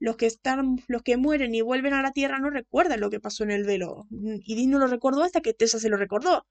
Los 0.00 0.16
que 0.16 0.26
están, 0.26 0.82
los 0.88 1.02
que 1.02 1.16
mueren 1.16 1.54
y 1.54 1.60
vuelven 1.60 1.92
a 1.94 2.02
la 2.02 2.12
Tierra 2.12 2.38
no 2.40 2.50
recuerdan 2.50 3.00
lo 3.00 3.10
que 3.10 3.20
pasó 3.20 3.44
en 3.44 3.52
el 3.52 3.64
velo. 3.64 4.06
Y 4.10 4.56
Dean 4.56 4.70
no 4.70 4.78
lo 4.78 4.86
recordó 4.88 5.22
hasta 5.22 5.42
que 5.42 5.54
Tessa 5.54 5.78
se 5.78 5.90
lo 5.90 5.96
recordó. 5.98 6.46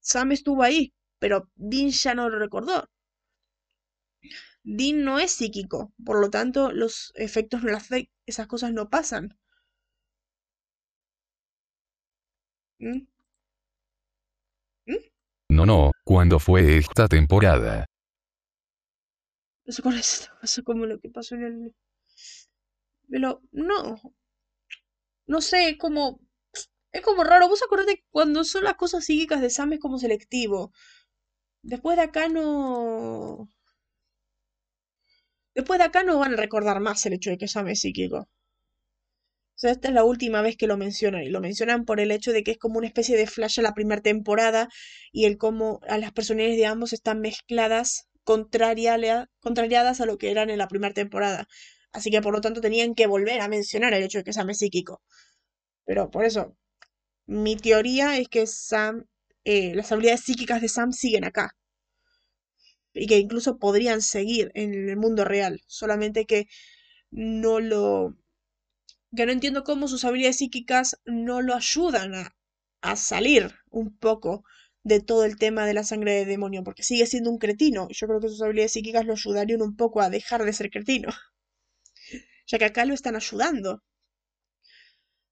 Sam 0.00 0.32
estuvo 0.32 0.62
ahí, 0.62 0.94
pero 1.18 1.50
Dean 1.56 1.90
ya 1.90 2.14
no 2.14 2.30
lo 2.30 2.38
recordó. 2.38 2.88
Dean 4.62 5.02
no 5.04 5.18
es 5.18 5.32
psíquico, 5.32 5.92
por 6.04 6.20
lo 6.20 6.30
tanto 6.30 6.72
los 6.72 7.12
efectos 7.16 7.62
no 7.62 7.70
las 7.70 7.88
esas 8.26 8.46
cosas 8.46 8.72
no 8.72 8.88
pasan. 8.88 9.36
¿Mm? 12.78 13.06
¿Mm? 14.86 14.96
No, 15.48 15.66
no, 15.66 15.90
¿cuándo 16.04 16.38
fue 16.38 16.78
esta 16.78 17.08
temporada? 17.08 17.86
No 19.64 19.72
sé 19.72 19.82
cuál 19.82 19.98
es, 19.98 20.30
pasó 20.40 20.62
como 20.62 20.86
lo 20.86 20.98
que 21.00 21.10
pasó 21.10 21.34
en 21.34 21.42
el... 21.44 21.74
Pero 23.10 23.40
no. 23.52 24.00
No 25.26 25.40
sé, 25.40 25.70
es 25.70 25.78
como... 25.78 26.20
Es 26.92 27.02
como 27.02 27.24
raro. 27.24 27.48
Vos 27.48 27.62
acordate 27.62 28.04
cuando 28.10 28.44
son 28.44 28.64
las 28.64 28.74
cosas 28.74 29.04
psíquicas 29.04 29.40
de 29.40 29.50
Sam 29.50 29.74
es 29.74 29.80
como 29.80 29.98
selectivo. 29.98 30.72
Después 31.62 31.96
de 31.96 32.02
acá 32.04 32.28
no... 32.28 33.48
Después 35.54 35.78
de 35.78 35.84
acá 35.84 36.02
no 36.04 36.18
van 36.18 36.32
a 36.34 36.36
recordar 36.36 36.80
más 36.80 37.04
el 37.06 37.12
hecho 37.14 37.30
de 37.30 37.38
que 37.38 37.48
Sam 37.48 37.68
es 37.68 37.80
psíquico. 37.80 38.18
O 39.58 39.60
sea, 39.60 39.72
esta 39.72 39.88
es 39.88 39.94
la 39.94 40.04
última 40.04 40.40
vez 40.40 40.56
que 40.56 40.66
lo 40.68 40.76
mencionan. 40.76 41.24
Y 41.24 41.30
lo 41.30 41.40
mencionan 41.40 41.84
por 41.84 42.00
el 42.00 42.12
hecho 42.12 42.32
de 42.32 42.44
que 42.44 42.52
es 42.52 42.58
como 42.58 42.78
una 42.78 42.86
especie 42.86 43.16
de 43.16 43.26
flash 43.26 43.58
a 43.58 43.62
la 43.62 43.74
primera 43.74 44.00
temporada. 44.00 44.68
Y 45.12 45.24
el 45.26 45.36
cómo 45.36 45.80
a 45.88 45.98
las 45.98 46.12
personalidades 46.12 46.58
de 46.58 46.66
ambos 46.66 46.92
están 46.92 47.20
mezcladas, 47.20 48.08
contrariadas 48.24 50.00
a 50.00 50.06
lo 50.06 50.16
que 50.18 50.30
eran 50.30 50.50
en 50.50 50.58
la 50.58 50.68
primera 50.68 50.94
temporada. 50.94 51.48
Así 51.92 52.10
que 52.10 52.22
por 52.22 52.32
lo 52.32 52.40
tanto 52.40 52.60
tenían 52.60 52.94
que 52.94 53.06
volver 53.06 53.40
a 53.40 53.48
mencionar 53.48 53.94
el 53.94 54.02
hecho 54.02 54.18
de 54.18 54.24
que 54.24 54.32
Sam 54.32 54.50
es 54.50 54.58
psíquico. 54.58 55.02
Pero 55.84 56.10
por 56.10 56.24
eso, 56.24 56.56
mi 57.26 57.56
teoría 57.56 58.18
es 58.18 58.28
que 58.28 58.46
Sam, 58.46 59.06
eh, 59.44 59.74
las 59.74 59.90
habilidades 59.92 60.22
psíquicas 60.22 60.60
de 60.62 60.68
Sam 60.68 60.92
siguen 60.92 61.24
acá. 61.24 61.56
Y 62.92 63.06
que 63.06 63.18
incluso 63.18 63.58
podrían 63.58 64.02
seguir 64.02 64.50
en 64.54 64.88
el 64.88 64.96
mundo 64.96 65.24
real. 65.24 65.60
Solamente 65.66 66.26
que 66.26 66.46
no 67.10 67.60
lo... 67.60 68.16
Que 69.16 69.24
no 69.26 69.32
entiendo 69.32 69.64
cómo 69.64 69.88
sus 69.88 70.04
habilidades 70.04 70.38
psíquicas 70.38 70.96
no 71.06 71.40
lo 71.42 71.54
ayudan 71.54 72.14
a, 72.14 72.36
a 72.82 72.96
salir 72.96 73.54
un 73.70 73.96
poco 73.96 74.44
de 74.84 75.00
todo 75.00 75.24
el 75.24 75.36
tema 75.38 75.66
de 75.66 75.74
la 75.74 75.84
sangre 75.84 76.12
de 76.12 76.24
demonio, 76.26 76.64
porque 76.64 76.82
sigue 76.82 77.06
siendo 77.06 77.30
un 77.30 77.38
cretino. 77.38 77.86
Y 77.90 77.94
yo 77.94 78.06
creo 78.06 78.20
que 78.20 78.28
sus 78.28 78.42
habilidades 78.42 78.72
psíquicas 78.72 79.06
lo 79.06 79.14
ayudarían 79.14 79.62
un 79.62 79.76
poco 79.76 80.00
a 80.02 80.10
dejar 80.10 80.44
de 80.44 80.52
ser 80.52 80.70
cretino 80.70 81.08
ya 82.48 82.58
que 82.58 82.64
acá 82.66 82.84
lo 82.84 82.94
están 82.94 83.14
ayudando. 83.16 83.82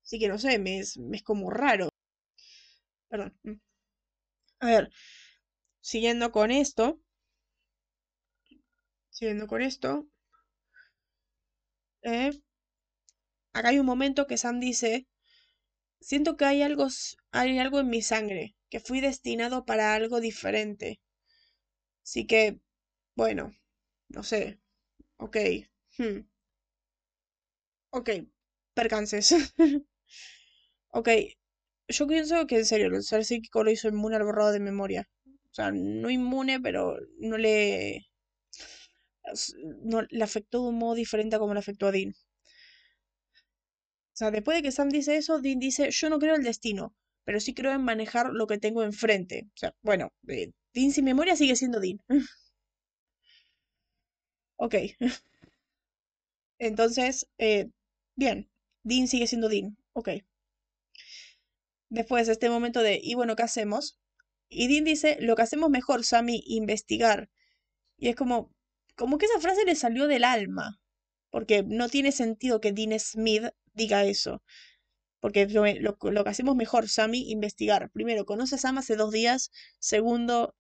Así 0.03 0.19
que 0.19 0.29
no 0.29 0.39
sé, 0.39 0.59
me 0.59 0.79
es, 0.79 0.99
como 1.23 1.51
raro. 1.51 1.91
Perdón. 3.09 3.33
A 4.61 4.67
ver, 4.67 4.91
siguiendo 5.81 6.33
con 6.33 6.51
esto. 6.51 7.01
Siguiendo 9.11 9.49
con 9.49 9.63
esto. 9.63 10.07
Eh, 12.03 12.31
acá 13.55 13.71
hay 13.71 13.81
un 13.81 13.87
momento 13.87 14.29
que 14.29 14.37
Sam 14.39 14.61
dice, 14.61 15.09
siento 16.01 16.37
que 16.37 16.47
hay 16.47 16.63
algo, 16.63 16.89
hay 17.33 17.59
algo 17.59 17.81
en 17.81 17.91
mi 17.91 18.03
sangre, 18.03 18.57
que 18.71 18.81
fui 18.81 19.01
destinado 19.01 19.65
para 19.67 19.95
algo 19.95 20.21
diferente. 20.21 21.01
Así 22.05 22.27
que, 22.27 22.59
bueno, 23.17 23.53
no 24.09 24.23
sé. 24.23 24.61
Ok. 25.19 25.37
Hmm. 25.99 26.21
Ok, 27.91 28.11
percances. 28.75 29.35
ok, 30.91 31.09
yo 31.89 32.07
pienso 32.09 32.47
que 32.47 32.57
en 32.59 32.65
serio, 32.67 32.89
el 32.89 33.03
ser 33.03 33.25
psíquico 33.25 33.65
lo 33.65 33.71
hizo 33.71 33.89
inmune 33.89 34.17
al 34.17 34.25
borrado 34.25 34.53
de 34.53 34.61
memoria. 34.61 35.09
O 35.51 35.55
sea, 35.55 35.71
no 35.73 36.11
inmune, 36.11 36.61
pero 36.61 36.97
no 37.19 37.39
le. 37.39 38.07
No, 39.85 40.03
le 40.09 40.25
afectó 40.25 40.63
de 40.63 40.69
un 40.71 40.79
modo 40.79 40.95
diferente 40.95 41.37
a 41.37 41.39
como 41.39 41.53
le 41.55 41.61
afectó 41.61 41.87
a 41.87 41.93
Dean. 41.93 42.15
O 44.15 44.17
sea, 44.19 44.31
después 44.33 44.57
de 44.57 44.63
que 44.65 44.73
Sam 44.73 44.89
dice 44.89 45.17
eso, 45.17 45.41
Dean 45.41 45.61
dice: 45.61 45.91
Yo 45.93 46.11
no 46.11 46.19
creo 46.19 46.35
en 46.35 46.41
el 46.41 46.47
destino, 46.47 46.93
pero 47.25 47.39
sí 47.41 47.55
creo 47.55 47.73
en 47.73 47.83
manejar 47.85 48.31
lo 48.33 48.47
que 48.49 48.59
tengo 48.59 48.83
enfrente. 48.83 49.45
O 49.55 49.57
sea, 49.57 49.75
bueno, 49.83 50.13
eh, 50.29 50.51
Dean 50.75 50.91
sin 50.93 51.05
memoria 51.05 51.37
sigue 51.37 51.55
siendo 51.57 51.79
Dean. 51.81 52.01
ok. 54.59 54.75
Entonces, 56.59 57.27
eh, 57.39 57.71
Bien, 58.17 58.51
Dean 58.83 59.09
sigue 59.09 59.27
siendo 59.27 59.49
Dean. 59.49 59.77
Ok. 59.93 60.09
Después 61.91 62.27
de 62.27 62.33
este 62.33 62.49
momento 62.49 62.83
de, 62.83 62.99
¿y 63.03 63.15
bueno, 63.15 63.37
qué 63.37 63.43
hacemos? 63.43 63.99
Y 64.49 64.69
Dean 64.69 64.85
dice, 64.85 65.19
lo 65.21 65.37
que 65.37 65.43
hacemos 65.43 65.71
mejor, 65.71 66.05
Sammy, 66.05 66.43
investigar. 66.47 67.31
Y 67.99 68.09
es 68.09 68.17
como, 68.17 68.55
como 68.97 69.19
que 69.19 69.27
esa 69.27 69.41
frase 69.41 69.65
le 69.65 69.77
salió 69.77 70.07
del 70.07 70.25
alma. 70.25 70.81
Porque 71.31 71.63
no 71.63 71.89
tiene 71.89 72.11
sentido 72.13 72.61
que 72.61 72.73
Dean 72.73 72.99
Smith 72.99 73.45
diga 73.75 74.05
eso. 74.05 74.43
Porque 75.21 75.47
lo, 75.47 75.65
lo, 75.67 76.25
que 76.25 76.31
hacemos 76.31 76.57
mejor, 76.57 76.89
Sammy, 76.89 77.31
investigar. 77.31 77.91
Primero, 77.91 78.25
conoce 78.25 78.55
a 78.55 78.59
Sam 78.59 78.79
hace 78.79 78.97
dos 78.97 79.13
días. 79.13 79.51
Segundo, 79.79 80.57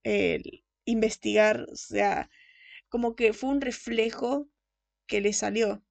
investigar. 0.84 1.66
O 1.72 1.76
sea, 1.76 2.28
como 2.88 3.16
que 3.16 3.32
fue 3.32 3.50
un 3.50 3.60
reflejo 3.62 4.48
que 5.06 5.20
le 5.20 5.32
salió. 5.32 5.82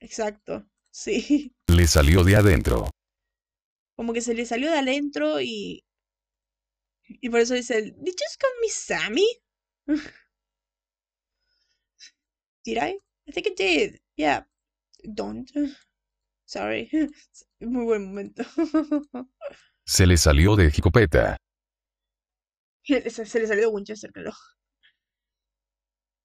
Exacto. 0.00 0.66
Sí. 0.92 1.52
Le 1.68 1.86
salió 1.86 2.22
de 2.22 2.36
adentro. 2.36 2.90
Como 3.96 4.12
que 4.12 4.20
se 4.20 4.34
le 4.34 4.46
salió 4.46 4.70
de 4.70 4.78
adentro 4.78 5.40
y. 5.40 5.84
Y 7.08 7.30
por 7.30 7.40
eso 7.40 7.54
dice: 7.54 7.82
¿Did 7.82 7.94
you 7.96 8.12
just 8.12 8.40
call 8.40 8.50
me 8.60 8.68
Sammy? 8.68 9.26
did 12.64 12.76
I? 12.78 12.98
I 13.26 13.32
think 13.32 13.46
I 13.48 13.54
did. 13.56 14.00
Yeah. 14.16 14.46
Don't. 15.02 15.50
Sorry. 16.44 16.90
Muy 17.60 17.84
buen 17.84 18.06
momento. 18.06 18.44
se 19.84 20.06
le 20.06 20.16
salió 20.16 20.56
de 20.56 20.70
Jicopeta. 20.70 21.36
Se, 22.84 23.10
se 23.10 23.40
le 23.40 23.46
salió 23.46 23.62
de 23.62 23.68
Winchester, 23.68 24.12
claro. 24.12 24.32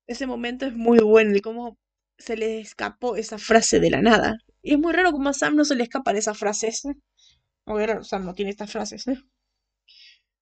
Ese 0.08 0.26
momento 0.26 0.66
es 0.66 0.74
muy 0.74 1.00
bueno 1.00 1.36
y 1.36 1.42
cómo 1.42 1.78
se 2.18 2.38
le 2.38 2.60
escapó 2.60 3.16
esa 3.16 3.38
frase 3.38 3.80
de 3.80 3.90
la 3.90 4.02
nada. 4.02 4.38
Y 4.62 4.74
es 4.74 4.80
muy 4.80 4.94
raro 4.94 5.12
como 5.12 5.30
a 5.30 5.34
Sam 5.34 5.56
no 5.56 5.66
se 5.66 5.76
le 5.76 5.84
escapan 5.84 6.18
esas 6.18 6.38
frases. 6.38 6.84
Muy 7.66 7.86
raro, 7.86 8.04
Sam 8.04 8.26
no 8.26 8.34
tiene 8.34 8.52
estas 8.52 8.72
frases. 8.72 9.08
¿eh? 9.08 9.18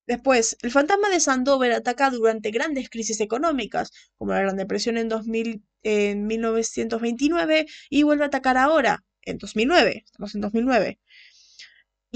Después, 0.06 0.56
el 0.62 0.70
fantasma 0.70 1.10
de 1.10 1.20
Sandover 1.20 1.72
ataca 1.72 2.10
durante 2.10 2.50
grandes 2.50 2.88
crisis 2.88 3.20
económicas, 3.20 3.90
como 4.16 4.32
la 4.32 4.40
Gran 4.40 4.56
Depresión 4.56 4.98
en, 4.98 5.08
2000, 5.08 5.64
en 5.82 6.26
1929, 6.26 7.66
y 7.90 8.02
vuelve 8.04 8.24
a 8.24 8.28
atacar 8.28 8.56
ahora, 8.56 9.04
en 9.22 9.38
2009. 9.38 10.04
Estamos 10.06 10.34
en 10.34 10.40
2009. 10.42 11.00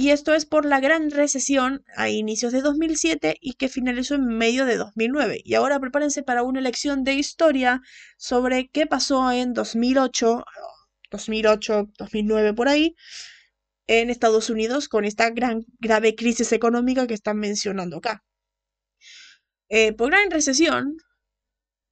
Y 0.01 0.13
esto 0.13 0.33
es 0.33 0.47
por 0.47 0.65
la 0.65 0.81
gran 0.81 1.11
recesión 1.11 1.85
a 1.95 2.09
inicios 2.09 2.55
de 2.55 2.63
2007 2.63 3.37
y 3.39 3.53
que 3.53 3.69
finalizó 3.69 4.15
en 4.15 4.29
medio 4.29 4.65
de 4.65 4.79
2009. 4.79 5.43
Y 5.45 5.53
ahora 5.57 5.79
prepárense 5.79 6.23
para 6.23 6.43
una 6.43 6.63
lección 6.63 7.05
de 7.05 7.13
historia 7.13 7.83
sobre 8.17 8.71
qué 8.71 8.87
pasó 8.87 9.31
en 9.31 9.53
2008 9.53 10.43
2008, 11.11 11.91
2009 11.99 12.55
por 12.55 12.69
ahí, 12.69 12.97
en 13.89 14.09
Estados 14.09 14.49
Unidos 14.49 14.89
con 14.89 15.05
esta 15.05 15.29
gran 15.29 15.67
grave 15.81 16.15
crisis 16.15 16.51
económica 16.53 17.07
que 17.07 17.13
están 17.13 17.37
mencionando 17.37 17.99
acá. 17.99 18.25
Eh, 19.69 19.93
por 19.93 20.09
gran 20.09 20.31
recesión 20.31 20.97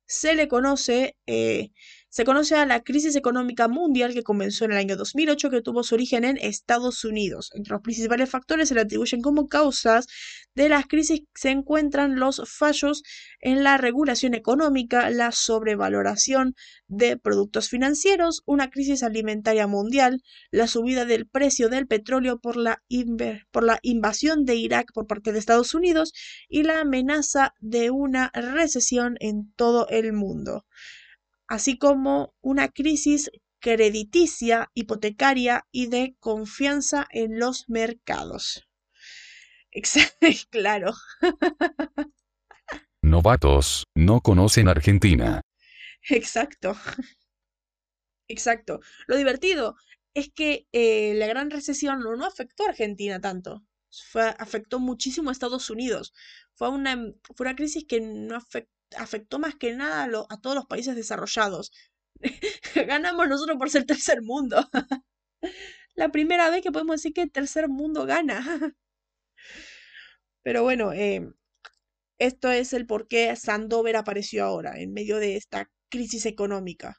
se 0.07 0.35
le 0.35 0.49
conoce 0.49 1.15
eh, 1.27 1.73
se 2.11 2.25
conoce 2.25 2.57
a 2.57 2.67
la 2.67 2.83
crisis 2.83 3.17
económica 3.17 3.69
mundial 3.69 4.15
que 4.15 4.23
comenzó 4.23 4.65
en 4.65 4.73
el 4.73 4.79
año 4.79 4.97
2008 4.97 5.51
que 5.51 5.63
tuvo 5.63 5.83
su 5.83 5.95
origen 5.95 6.25
en 6.25 6.39
Estados 6.39 7.05
Unidos. 7.05 7.51
Entre 7.55 7.73
los 7.73 7.83
principales 7.83 8.31
factores 8.31 8.69
se 8.69 8.75
le 8.75 8.81
atribuyen 8.81 9.21
como 9.21 9.47
causas 9.47 10.07
de 10.55 10.69
las 10.69 10.87
crisis 10.87 11.23
se 11.35 11.51
encuentran 11.51 12.19
los 12.19 12.43
fallos 12.47 13.03
en 13.41 13.63
la 13.63 13.77
regulación 13.77 14.35
económica, 14.35 15.09
la 15.11 15.31
sobrevaloración 15.31 16.55
de 16.89 17.17
productos 17.17 17.69
financieros, 17.69 18.43
una 18.45 18.69
crisis 18.69 19.05
alimentaria 19.05 19.67
mundial, 19.67 20.21
la 20.51 20.67
subida 20.67 21.05
del 21.05 21.29
precio 21.29 21.69
del 21.69 21.87
petróleo 21.87 22.41
por 22.41 22.57
la, 22.57 22.83
por 23.53 23.63
la 23.63 23.79
invasión 23.83 24.45
de 24.45 24.57
Irak 24.57 24.93
por 24.93 25.07
parte 25.07 25.33
de 25.33 25.39
Estados 25.39 25.75
Unidos 25.75 26.13
y 26.49 26.65
la 26.65 26.81
amenaza 26.81 27.55
de 27.61 27.91
una 27.91 28.33
recesión 28.35 29.17
en 29.21 29.53
todo 29.55 29.87
el 29.91 30.13
mundo 30.13 30.65
así 31.49 31.79
como 31.79 32.35
una 32.41 32.69
crisis 32.69 33.31
crediticia, 33.61 34.71
hipotecaria 34.75 35.67
y 35.73 35.89
de 35.89 36.17
confianza 36.21 37.07
en 37.11 37.39
los 37.39 37.69
mercados. 37.69 38.69
claro. 40.51 40.95
Novatos, 43.03 43.85
no 43.95 44.21
conocen 44.21 44.69
Argentina. 44.69 45.41
Exacto. 46.09 46.77
Exacto. 48.29 48.81
Lo 49.07 49.17
divertido 49.17 49.77
es 50.15 50.31
que 50.33 50.67
eh, 50.73 51.15
la 51.15 51.27
gran 51.27 51.51
recesión 51.51 52.01
no, 52.01 52.17
no 52.17 52.27
afectó 52.27 52.65
a 52.65 52.71
Argentina 52.71 53.21
tanto. 53.21 53.65
Fue, 53.91 54.23
afectó 54.39 54.79
muchísimo 54.79 55.31
a 55.31 55.33
Estados 55.33 55.71
Unidos. 55.71 56.13
Fue 56.55 56.69
una, 56.69 56.97
fue 57.35 57.47
una 57.47 57.57
crisis 57.57 57.85
que 57.89 58.01
no 58.01 58.37
afectó 58.37 58.78
más 59.39 59.55
que 59.57 59.75
nada 59.75 60.05
a, 60.05 60.35
a 60.35 60.41
todos 60.41 60.57
los 60.57 60.67
países 60.67 60.97
desarrollados. 60.97 61.73
Ganamos 62.75 63.29
nosotros 63.29 63.59
por 63.59 63.71
ser 63.71 63.85
tercer 63.87 64.23
mundo. 64.23 64.69
la 65.95 66.11
primera 66.11 66.51
vez 66.51 66.63
que 66.63 66.73
podemos 66.73 66.97
decir 66.97 67.13
que 67.13 67.27
tercer 67.27 67.69
mundo 67.69 68.07
gana. 68.07 68.41
Pero 70.43 70.63
bueno, 70.63 70.93
eh, 70.93 71.29
esto 72.19 72.51
es 72.51 72.73
el 72.73 72.87
por 72.87 73.09
qué 73.09 73.35
Sandover 73.37 73.97
apareció 73.97 74.45
ahora, 74.45 74.79
en 74.81 74.93
medio 74.93 75.19
de 75.19 75.37
esta 75.37 75.71
crisis 75.91 76.27
económica. 76.27 76.97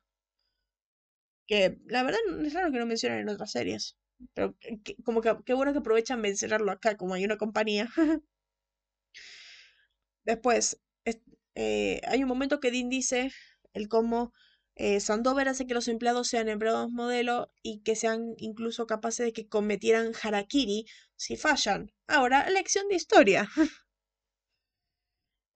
Que 1.47 1.77
la 1.87 2.03
verdad 2.03 2.19
es 2.45 2.53
raro 2.53 2.71
que 2.71 2.79
no 2.79 2.85
mencionen 2.85 3.19
en 3.19 3.29
otras 3.29 3.51
series. 3.51 3.97
Pero 4.33 4.55
como 5.03 5.21
que 5.21 5.35
qué 5.45 5.53
bueno 5.53 5.73
que 5.73 5.79
aprovechan 5.79 6.21
mencionarlo 6.21 6.71
acá, 6.71 6.95
como 6.97 7.13
hay 7.13 7.25
una 7.25 7.37
compañía. 7.37 7.89
Después, 10.23 10.79
eh, 11.61 11.99
hay 12.07 12.23
un 12.23 12.30
momento 12.30 12.61
que 12.61 12.72
Dean 12.72 12.88
dice 12.88 13.34
el 13.73 13.90
cómo 13.90 14.31
eh, 14.76 15.02
Sandover 15.02 15.49
hace 15.49 15.68
que 15.68 15.73
los 15.73 15.90
empleados 15.90 16.30
sean 16.30 16.48
empleados 16.48 16.90
modelo 16.90 17.52
y 17.61 17.81
que 17.81 17.98
sean 17.98 18.34
incluso 18.38 18.88
capaces 18.88 19.26
de 19.26 19.34
que 19.34 19.49
cometieran 19.49 20.14
harakiri 20.23 20.86
si 21.18 21.36
fallan. 21.36 21.91
Ahora, 22.07 22.49
lección 22.49 22.88
de 22.88 22.95
historia. 22.95 23.49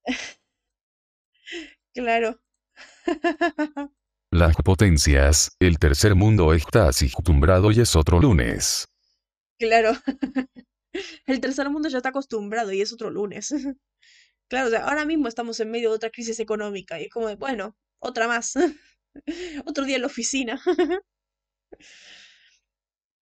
claro. 1.94 2.42
Las 4.30 4.58
potencias, 4.58 5.56
el 5.60 5.80
tercer 5.80 6.16
mundo 6.16 6.54
está 6.54 6.90
acostumbrado 6.90 7.72
y 7.72 7.80
es 7.80 7.96
otro 7.96 8.20
lunes. 8.20 8.90
Claro. 9.58 9.94
el 11.28 11.40
tercer 11.40 11.70
mundo 11.70 11.88
ya 11.88 12.00
está 12.00 12.10
acostumbrado 12.10 12.74
y 12.74 12.82
es 12.82 12.92
otro 12.92 13.10
lunes. 13.10 13.56
Claro, 14.54 14.86
ahora 14.86 15.06
mismo 15.06 15.28
estamos 15.28 15.60
en 15.60 15.72
medio 15.72 15.90
de 15.90 15.96
otra 15.96 16.12
crisis 16.12 16.40
económica 16.40 17.00
y 17.02 17.06
es 17.06 17.10
como 17.10 17.28
de, 17.28 17.36
bueno, 17.36 17.76
otra 17.98 18.28
más. 18.28 18.54
Otro 19.66 19.86
día 19.86 19.96
en 19.96 20.02
la 20.02 20.08
oficina. 20.08 20.62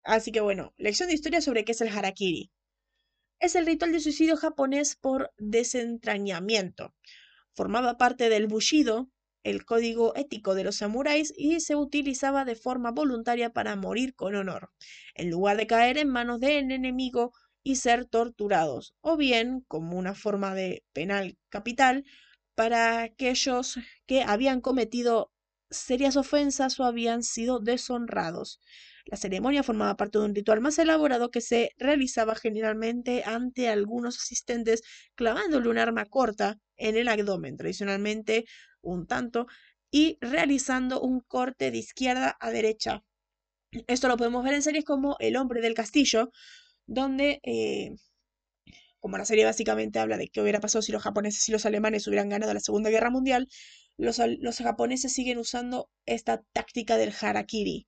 Así 0.04 0.32
que 0.32 0.42
bueno, 0.42 0.74
lección 0.78 1.10
de 1.10 1.16
historia 1.16 1.42
sobre 1.42 1.66
qué 1.66 1.72
es 1.72 1.82
el 1.82 1.90
harakiri. 1.90 2.52
Es 3.40 3.56
el 3.56 3.66
ritual 3.66 3.94
de 3.94 4.00
suicidio 4.00 4.38
japonés 4.38 4.96
por 4.96 5.32
desentrañamiento. 5.38 6.94
Formaba 7.56 7.98
parte 7.98 8.30
del 8.30 8.48
bushido, 8.48 9.10
el 9.44 9.66
código 9.66 10.16
ético 10.16 10.54
de 10.54 10.66
los 10.66 10.78
samuráis, 10.78 11.34
y 11.36 11.60
se 11.62 11.76
utilizaba 11.76 12.46
de 12.46 12.56
forma 12.56 12.92
voluntaria 12.92 13.52
para 13.54 13.76
morir 13.76 14.14
con 14.14 14.36
honor, 14.36 14.72
en 15.16 15.32
lugar 15.32 15.58
de 15.58 15.68
caer 15.68 15.98
en 15.98 16.10
manos 16.10 16.40
del 16.40 16.72
enemigo 16.72 17.34
y 17.68 17.76
ser 17.76 18.06
torturados, 18.06 18.96
o 19.02 19.18
bien 19.18 19.66
como 19.68 19.98
una 19.98 20.16
forma 20.16 20.56
de 20.56 20.86
penal 20.94 21.38
capital 21.50 22.06
para 22.56 23.02
aquellos 23.02 23.78
que 24.06 24.24
habían 24.24 24.62
cometido 24.62 25.34
serias 25.70 26.16
ofensas 26.16 26.80
o 26.80 26.86
habían 26.86 27.24
sido 27.24 27.60
deshonrados. 27.60 28.62
La 29.04 29.18
ceremonia 29.18 29.64
formaba 29.64 29.98
parte 29.98 30.18
de 30.18 30.24
un 30.24 30.34
ritual 30.34 30.62
más 30.62 30.80
elaborado 30.80 31.30
que 31.30 31.42
se 31.42 31.72
realizaba 31.78 32.36
generalmente 32.36 33.24
ante 33.26 33.68
algunos 33.68 34.18
asistentes 34.18 34.82
clavándole 35.16 35.68
un 35.68 35.78
arma 35.78 36.06
corta 36.06 36.62
en 36.78 36.96
el 36.96 37.10
abdomen, 37.10 37.58
tradicionalmente 37.58 38.46
un 38.80 39.08
tanto, 39.08 39.46
y 39.92 40.18
realizando 40.22 41.02
un 41.02 41.20
corte 41.20 41.70
de 41.72 41.80
izquierda 41.80 42.38
a 42.40 42.50
derecha. 42.50 43.04
Esto 43.88 44.08
lo 44.08 44.16
podemos 44.16 44.46
ver 44.46 44.54
en 44.54 44.62
series 44.62 44.86
como 44.86 45.18
El 45.20 45.36
hombre 45.36 45.60
del 45.60 45.74
castillo, 45.74 46.32
donde, 46.88 47.40
eh, 47.44 47.96
como 49.00 49.18
la 49.18 49.26
serie 49.26 49.46
básicamente 49.46 50.00
habla 50.00 50.18
de 50.18 50.30
qué 50.30 50.42
hubiera 50.42 50.60
pasado 50.60 50.82
si 50.82 50.92
los 50.92 51.04
japoneses 51.04 51.48
y 51.48 51.52
los 51.52 51.66
alemanes 51.66 52.08
hubieran 52.08 52.30
ganado 52.30 52.54
la 52.54 52.60
Segunda 52.60 52.90
Guerra 52.90 53.12
Mundial, 53.12 53.48
los, 53.98 54.18
japoneses 54.58 55.14
siguen 55.14 55.38
usando 55.38 55.90
esta 56.06 56.44
táctica 56.54 56.98
del 56.98 57.14
harakiri, 57.20 57.88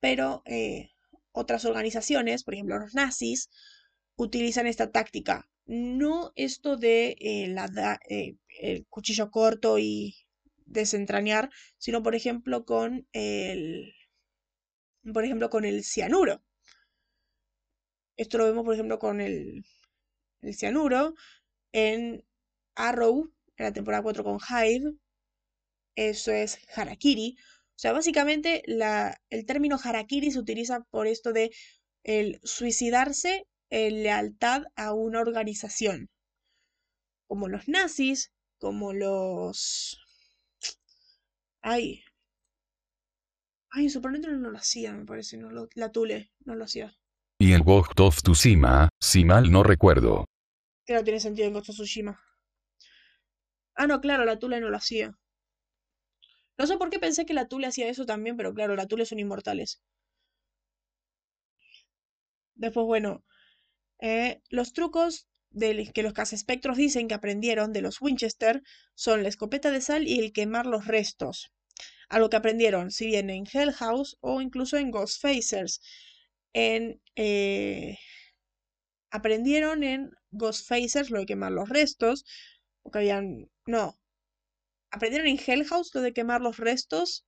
pero 0.00 0.42
eh, 0.46 0.90
otras 1.32 1.64
organizaciones, 1.64 2.44
por 2.44 2.54
ejemplo 2.54 2.78
los 2.78 2.94
nazis, 2.94 3.50
utilizan 4.16 4.66
esta 4.66 4.90
táctica. 4.90 5.48
No 5.66 6.32
esto 6.36 6.76
de 6.76 7.16
eh, 7.20 7.48
la, 7.48 7.98
el 8.08 8.86
cuchillo 8.88 9.30
corto 9.30 9.78
y 9.78 10.14
desentrañar, 10.66 11.50
sino 11.78 12.02
por 12.02 12.14
ejemplo 12.14 12.64
con 12.64 13.06
el, 13.12 13.92
por 15.12 15.24
ejemplo 15.24 15.50
con 15.50 15.64
el 15.64 15.84
cianuro. 15.84 16.42
Esto 18.16 18.38
lo 18.38 18.44
vemos 18.44 18.64
por 18.64 18.74
ejemplo 18.74 18.98
con 18.98 19.20
el, 19.20 19.64
el 20.42 20.54
cianuro 20.54 21.14
en 21.72 22.24
Arrow, 22.76 23.32
en 23.56 23.64
la 23.64 23.72
temporada 23.72 24.02
4 24.02 24.24
con 24.24 24.38
Hyde, 24.40 24.94
eso 25.96 26.32
es 26.32 26.58
harakiri. 26.76 27.36
O 27.38 27.78
sea, 27.78 27.92
básicamente 27.92 28.62
la, 28.66 29.20
el 29.30 29.46
término 29.46 29.78
harakiri 29.82 30.30
se 30.30 30.38
utiliza 30.38 30.80
por 30.90 31.06
esto 31.06 31.32
de 31.32 31.50
el 32.04 32.40
suicidarse 32.44 33.46
en 33.70 34.02
lealtad 34.02 34.64
a 34.76 34.92
una 34.94 35.20
organización. 35.20 36.10
Como 37.26 37.48
los 37.48 37.68
nazis, 37.68 38.32
como 38.58 38.92
los... 38.94 39.98
Ay. 41.62 42.04
Ay, 43.70 43.84
en 43.84 43.90
Supernatural 43.90 44.40
no 44.40 44.50
lo 44.50 44.56
hacía, 44.56 44.92
me 44.94 45.04
parece. 45.04 45.36
No 45.36 45.50
lo, 45.50 45.68
la 45.74 45.92
Tule 45.92 46.30
no 46.46 46.54
lo 46.54 46.64
hacía. 46.64 46.96
Y 47.44 47.52
en 47.52 47.62
Ghost 47.62 48.00
of 48.00 48.22
Tsushima, 48.22 48.88
si 49.02 49.22
mal 49.22 49.50
no 49.50 49.62
recuerdo. 49.62 50.24
Claro, 50.86 51.04
tiene 51.04 51.20
sentido 51.20 51.46
en 51.46 51.52
Ghost 51.52 51.68
of 51.68 51.76
Tsushima. 51.76 52.18
Ah, 53.74 53.86
no, 53.86 54.00
claro, 54.00 54.24
la 54.24 54.38
Tule 54.38 54.62
no 54.62 54.70
lo 54.70 54.78
hacía. 54.78 55.14
No 56.56 56.66
sé 56.66 56.78
por 56.78 56.88
qué 56.88 56.98
pensé 56.98 57.26
que 57.26 57.34
la 57.34 57.46
Tule 57.46 57.66
hacía 57.66 57.86
eso 57.86 58.06
también, 58.06 58.38
pero 58.38 58.54
claro, 58.54 58.76
la 58.76 58.86
Tule 58.86 59.04
son 59.04 59.18
inmortales. 59.18 59.82
Después, 62.54 62.86
bueno, 62.86 63.26
eh, 64.00 64.40
los 64.48 64.72
trucos 64.72 65.28
que 65.52 66.02
los 66.02 66.14
cazespectros 66.14 66.78
dicen 66.78 67.08
que 67.08 67.14
aprendieron 67.14 67.74
de 67.74 67.82
los 67.82 68.00
Winchester 68.00 68.62
son 68.94 69.22
la 69.22 69.28
escopeta 69.28 69.70
de 69.70 69.82
sal 69.82 70.08
y 70.08 70.18
el 70.18 70.32
quemar 70.32 70.64
los 70.64 70.86
restos. 70.86 71.52
Algo 72.08 72.30
que 72.30 72.36
aprendieron, 72.36 72.90
si 72.90 73.04
bien 73.04 73.28
en 73.28 73.44
Hell 73.52 73.72
House 73.72 74.16
o 74.22 74.40
incluso 74.40 74.78
en 74.78 74.90
Ghostfacers. 74.90 75.82
En, 76.54 77.00
eh, 77.16 77.98
aprendieron 79.10 79.82
en 79.84 80.10
Ghostfacers 80.30 81.10
lo 81.10 81.20
de 81.20 81.26
quemar 81.26 81.52
los 81.52 81.68
restos, 81.68 82.24
porque 82.82 82.98
habían... 82.98 83.50
No, 83.66 83.98
aprendieron 84.90 85.28
en 85.28 85.38
Hell 85.44 85.66
House 85.66 85.94
lo 85.94 86.02
de 86.02 86.12
quemar 86.14 86.40
los 86.40 86.58
restos 86.58 87.26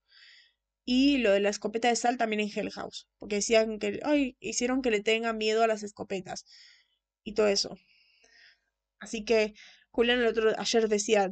y 0.87 1.19
lo 1.19 1.33
de 1.33 1.41
la 1.41 1.51
escopeta 1.51 1.89
de 1.89 1.97
sal 1.97 2.19
también 2.19 2.41
en 2.41 2.51
Hell 2.55 2.71
House, 2.73 3.09
porque 3.19 3.37
decían 3.37 3.79
que, 3.79 4.01
ay, 4.05 4.37
hicieron 4.41 4.83
que 4.83 4.91
le 4.91 5.03
tengan 5.03 5.39
miedo 5.39 5.63
a 5.63 5.69
las 5.69 5.83
escopetas 5.83 6.47
y 7.25 7.35
todo 7.35 7.49
eso. 7.49 7.77
Así 9.01 9.25
que 9.25 9.55
Julián 9.91 10.19
el 10.21 10.27
otro 10.27 10.53
ayer 10.59 10.89
decía, 10.89 11.31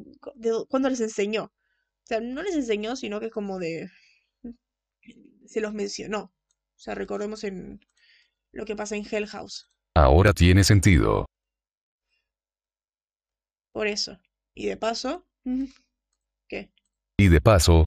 ¿cuándo 0.71 0.89
les 0.89 1.01
enseñó? 1.01 1.45
O 1.45 2.07
sea, 2.07 2.21
no 2.21 2.43
les 2.43 2.55
enseñó, 2.55 2.97
sino 2.97 3.21
que 3.21 3.31
como 3.31 3.59
de... 3.59 3.91
se 5.47 5.61
los 5.63 5.73
mencionó. 5.73 6.34
O 6.77 6.79
sea, 6.79 6.95
recordemos 6.95 7.45
en 7.45 7.81
lo 8.53 8.65
que 8.65 8.77
pasa 8.77 8.97
en 8.97 9.07
Hell 9.11 9.27
House. 9.27 9.71
Ahora 9.97 10.33
tiene 10.33 10.65
sentido. 10.65 11.27
Por 13.73 13.87
eso. 13.87 14.19
Y 14.55 14.67
de 14.67 14.77
paso, 14.77 15.27
y 17.17 17.29
de 17.29 17.41
paso, 17.41 17.85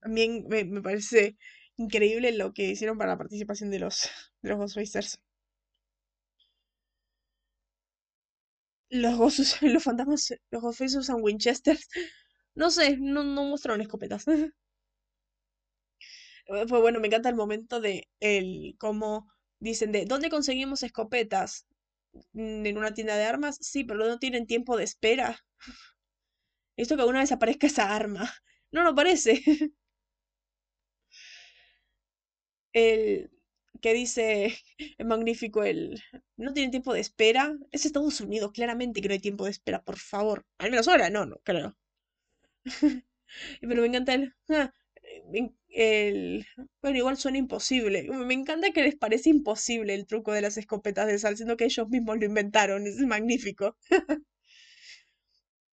también 0.00 0.46
me, 0.48 0.82
parece 0.82 1.36
increíble 1.76 2.32
lo 2.32 2.52
que 2.52 2.70
hicieron 2.70 2.98
para 2.98 3.12
la 3.12 3.18
participación 3.18 3.70
de 3.70 3.80
los, 3.80 4.08
de 4.42 4.50
los 4.50 4.58
Ghostbusters. 4.58 5.20
Los, 8.90 9.62
los 9.62 9.82
fantasmas, 9.82 10.34
los 10.50 10.62
Ghostbusters 10.62 10.96
usan 10.96 11.22
Winchester. 11.22 11.78
No 12.54 12.72
sé, 12.72 12.96
no, 12.96 13.22
no 13.22 13.44
mostraron 13.44 13.80
escopetas. 13.82 14.24
Pues 16.48 16.66
bueno, 16.68 16.98
me 17.00 17.06
encanta 17.06 17.28
el 17.28 17.36
momento 17.36 17.80
de 17.80 18.08
el 18.20 18.74
cómo 18.78 19.28
dicen 19.60 19.92
de 19.92 20.04
¿dónde 20.04 20.30
conseguimos 20.30 20.82
escopetas? 20.82 21.66
¿En 22.34 22.76
una 22.78 22.94
tienda 22.94 23.16
de 23.16 23.24
armas? 23.24 23.58
Sí, 23.60 23.84
pero 23.84 24.00
no 24.06 24.18
tienen 24.18 24.46
tiempo 24.48 24.76
de 24.76 24.84
espera. 24.84 25.44
Esto 26.76 26.94
que 26.96 27.02
alguna 27.02 27.20
vez 27.20 27.32
aparezca 27.32 27.66
esa 27.66 27.94
arma. 27.94 28.24
No, 28.70 28.84
no 28.84 28.94
parece. 28.94 29.42
El 32.72 33.30
que 33.82 33.92
dice, 33.94 34.56
es 34.98 35.06
magnífico, 35.06 35.62
el... 35.64 36.00
No 36.36 36.52
tiene 36.54 36.70
tiempo 36.70 36.92
de 36.94 37.00
espera. 37.00 37.54
Es 37.70 37.84
Estados 37.86 38.20
Unidos, 38.22 38.52
claramente 38.52 39.00
que 39.02 39.08
no 39.08 39.14
hay 39.14 39.20
tiempo 39.20 39.44
de 39.44 39.50
espera, 39.50 39.82
por 39.84 39.98
favor. 39.98 40.46
Al 40.58 40.70
menos 40.70 40.88
ahora, 40.88 41.10
no, 41.10 41.26
no, 41.26 41.36
creo. 41.44 41.76
Pero 43.60 43.82
me 43.82 43.86
encanta 43.88 44.14
el... 44.14 44.34
Ah, 44.48 44.72
el... 45.68 46.46
Bueno, 46.82 46.98
igual 46.98 47.16
suena 47.16 47.38
imposible. 47.38 48.04
Me 48.10 48.34
encanta 48.34 48.70
que 48.72 48.82
les 48.82 48.96
parece 48.96 49.30
imposible 49.30 49.94
el 49.94 50.06
truco 50.06 50.32
de 50.32 50.42
las 50.42 50.56
escopetas 50.56 51.06
de 51.06 51.18
sal, 51.18 51.36
siendo 51.36 51.56
que 51.56 51.64
ellos 51.64 51.88
mismos 51.88 52.18
lo 52.18 52.24
inventaron. 52.26 52.86
Es 52.86 52.96
magnífico. 52.98 53.76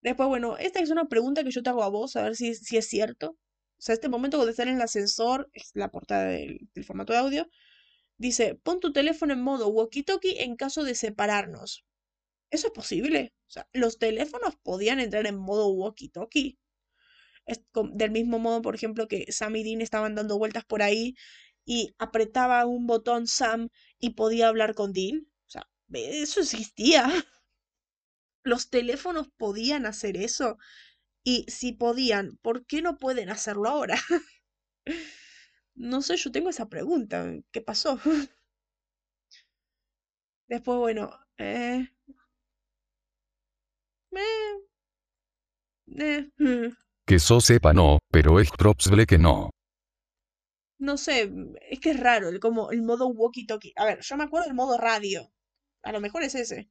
Después, 0.02 0.28
bueno, 0.30 0.58
esta 0.58 0.80
es 0.80 0.90
una 0.92 1.08
pregunta 1.08 1.44
que 1.44 1.52
yo 1.52 1.64
te 1.64 1.70
hago 1.70 1.84
a 1.84 1.90
vos, 1.90 2.16
a 2.16 2.24
ver 2.24 2.36
si, 2.36 2.56
si 2.56 2.78
es 2.78 2.88
cierto. 2.88 3.32
O 3.32 3.82
sea, 3.82 3.94
este 3.94 4.10
momento 4.10 4.38
cuando 4.38 4.52
están 4.52 4.68
en 4.70 4.76
el 4.76 4.82
ascensor, 4.82 5.50
es 5.54 5.72
la 5.74 5.90
portada 5.90 6.26
del, 6.26 6.68
del 6.74 6.84
formato 6.86 7.14
de 7.14 7.20
audio, 7.20 7.50
dice, 8.18 8.56
pon 8.56 8.80
tu 8.80 8.94
teléfono 8.94 9.34
en 9.34 9.42
modo 9.42 9.70
walkie-talkie 9.70 10.42
en 10.42 10.56
caso 10.56 10.84
de 10.84 10.96
separarnos. 10.96 11.86
¿Eso 12.52 12.68
es 12.68 12.74
posible? 12.74 13.34
O 13.48 13.52
sea, 13.52 13.68
los 13.74 14.00
teléfonos 14.00 14.56
podían 14.64 15.00
entrar 15.00 15.28
en 15.28 15.38
modo 15.38 15.70
walkie-talkie. 15.70 16.58
Del 17.94 18.12
mismo 18.12 18.40
modo, 18.40 18.62
por 18.62 18.76
ejemplo, 18.76 19.08
que 19.08 19.32
Sam 19.32 19.56
y 19.58 19.64
Dean 19.64 19.82
estaban 19.82 20.16
dando 20.16 20.38
vueltas 20.38 20.66
por 20.66 20.82
ahí 20.82 21.16
y 21.66 21.94
apretaba 22.00 22.66
un 22.66 22.88
botón 22.88 23.28
Sam 23.28 23.70
y 24.00 24.12
podía 24.12 24.48
hablar 24.48 24.76
con 24.76 24.94
Dean. 24.94 25.28
O 25.48 25.50
sea, 25.50 25.68
eso 25.94 26.42
existía. 26.42 27.06
Los 28.44 28.70
teléfonos 28.70 29.30
podían 29.38 29.86
hacer 29.86 30.18
eso. 30.18 30.58
Y 31.24 31.46
si 31.50 31.74
podían, 31.74 32.38
¿por 32.42 32.66
qué 32.66 32.82
no 32.82 32.98
pueden 32.98 33.30
hacerlo 33.30 33.70
ahora? 33.70 33.98
no 35.76 36.02
sé, 36.04 36.16
yo 36.18 36.32
tengo 36.32 36.50
esa 36.50 36.70
pregunta. 36.70 37.26
¿Qué 37.52 37.62
pasó? 37.62 38.00
Después, 40.50 40.78
bueno, 40.80 41.18
eh, 41.38 41.88
eh, 46.00 46.30
mm. 46.40 46.89
Que 47.10 47.15
eso 47.15 47.41
sepa 47.41 47.73
no, 47.73 47.98
pero 48.11 48.40
es 48.40 48.52
probable 48.52 49.07
que 49.07 49.18
no. 49.18 49.49
No 50.77 50.95
sé, 50.95 51.31
es 51.68 51.80
que 51.80 51.90
es 51.90 51.99
raro, 51.99 52.30
el, 52.30 52.40
como 52.40 52.69
el 52.69 52.84
modo 52.84 53.07
walkie-talkie. 53.10 53.73
A 53.77 53.86
ver, 53.86 54.02
yo 54.02 54.15
me 54.15 54.26
acuerdo 54.26 54.45
del 54.45 54.53
modo 54.53 54.77
radio. 54.77 55.34
A 55.81 55.91
lo 55.91 56.02
mejor 56.02 56.22
es 56.22 56.36
ese. 56.36 56.69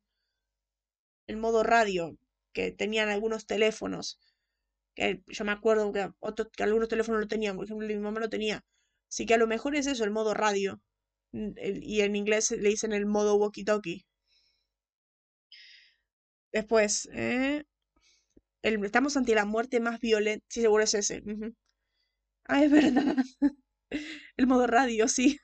El 1.27 1.39
modo 1.39 1.65
radio 1.65 2.16
que 2.52 2.70
tenían 2.70 3.09
algunos 3.09 3.47
teléfonos. 3.47 4.20
Que 4.94 5.24
yo 5.27 5.44
me 5.44 5.51
acuerdo 5.51 5.93
que, 5.93 6.09
que 6.56 6.62
algunos 6.62 6.89
teléfonos 6.89 7.20
lo 7.20 7.27
tenían, 7.27 7.56
por 7.56 7.65
ejemplo, 7.65 7.89
mi 7.89 7.97
mamá 7.97 8.20
lo 8.20 8.28
tenía. 8.28 8.65
Así 9.10 9.27
que 9.27 9.35
a 9.35 9.39
lo 9.39 9.48
mejor 9.48 9.74
es 9.74 9.89
eso, 9.89 10.05
el 10.05 10.12
modo 10.12 10.35
radio. 10.35 10.81
Y 11.32 12.02
en 12.02 12.15
inglés 12.15 12.52
le 12.52 12.69
dicen 12.69 12.93
el 12.93 13.06
modo 13.06 13.36
walkie-talkie. 13.36 14.06
Después, 16.52 17.09
eh, 17.12 17.65
estamos 18.62 19.16
ante 19.16 19.35
la 19.35 19.44
muerte 19.44 19.80
más 19.80 20.01
violenta. 20.01 20.44
Sí, 20.48 20.60
seguro 20.62 20.85
es 20.85 20.94
ese. 20.94 21.22
Ah, 22.47 22.64
es 22.64 22.70
verdad. 22.72 23.16
El 24.36 24.47
modo 24.47 24.66
radio, 24.66 25.09
sí. 25.09 25.39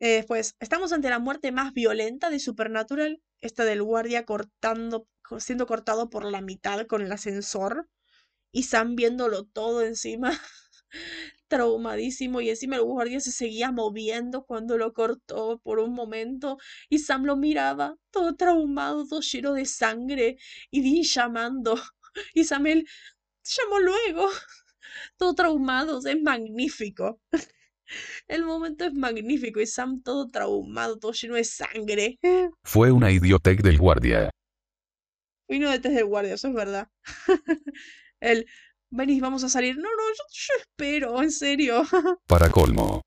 Eh, 0.00 0.16
después, 0.16 0.56
estamos 0.60 0.92
ante 0.92 1.10
la 1.10 1.18
muerte 1.18 1.52
más 1.52 1.72
violenta 1.72 2.30
de 2.30 2.38
Supernatural. 2.40 3.22
Esta 3.40 3.64
del 3.64 3.82
guardia 3.82 4.24
cortando, 4.24 5.06
siendo 5.38 5.66
cortado 5.66 6.08
por 6.10 6.24
la 6.24 6.40
mitad 6.40 6.86
con 6.86 7.02
el 7.02 7.12
ascensor. 7.12 7.88
Y 8.52 8.64
Sam 8.64 8.96
viéndolo 8.96 9.44
todo 9.46 9.82
encima. 9.82 10.32
traumadísimo 11.48 12.40
y 12.40 12.50
encima 12.50 12.76
el 12.76 12.82
guardia 12.82 13.20
se 13.20 13.32
seguía 13.32 13.70
moviendo 13.70 14.44
cuando 14.44 14.78
lo 14.78 14.92
cortó 14.92 15.58
por 15.62 15.78
un 15.78 15.94
momento 15.94 16.58
y 16.88 16.98
Sam 16.98 17.24
lo 17.24 17.36
miraba 17.36 17.96
todo 18.10 18.34
traumado, 18.34 19.06
todo 19.06 19.20
lleno 19.20 19.52
de 19.52 19.64
sangre 19.64 20.38
y 20.70 20.82
Dean 20.82 21.04
llamando 21.04 21.80
y 22.34 22.44
Samuel 22.44 22.86
llamó 23.42 23.80
luego, 23.80 24.28
todo 25.16 25.34
traumado, 25.34 26.00
es 26.06 26.22
magnífico. 26.22 27.20
El 28.26 28.44
momento 28.44 28.84
es 28.84 28.94
magnífico 28.94 29.60
y 29.60 29.66
Sam 29.66 30.02
todo 30.02 30.28
traumado, 30.28 30.98
todo 30.98 31.12
lleno 31.12 31.36
de 31.36 31.44
sangre. 31.44 32.18
Fue 32.64 32.90
una 32.90 33.12
idiotec 33.12 33.62
del 33.62 33.78
guardia. 33.78 34.30
Vino 35.48 35.70
detrás 35.70 35.94
del 35.94 36.06
guardia, 36.06 36.34
eso 36.34 36.48
es 36.48 36.54
verdad. 36.54 36.88
El, 38.18 38.46
venís, 38.90 39.20
vamos 39.20 39.44
a 39.44 39.48
salir. 39.48 39.76
No, 39.76 39.82
no, 39.82 40.02
yo, 40.14 40.54
espero, 40.60 41.22
en 41.22 41.30
serio. 41.30 41.82
Para 42.26 42.50
colmo. 42.50 43.02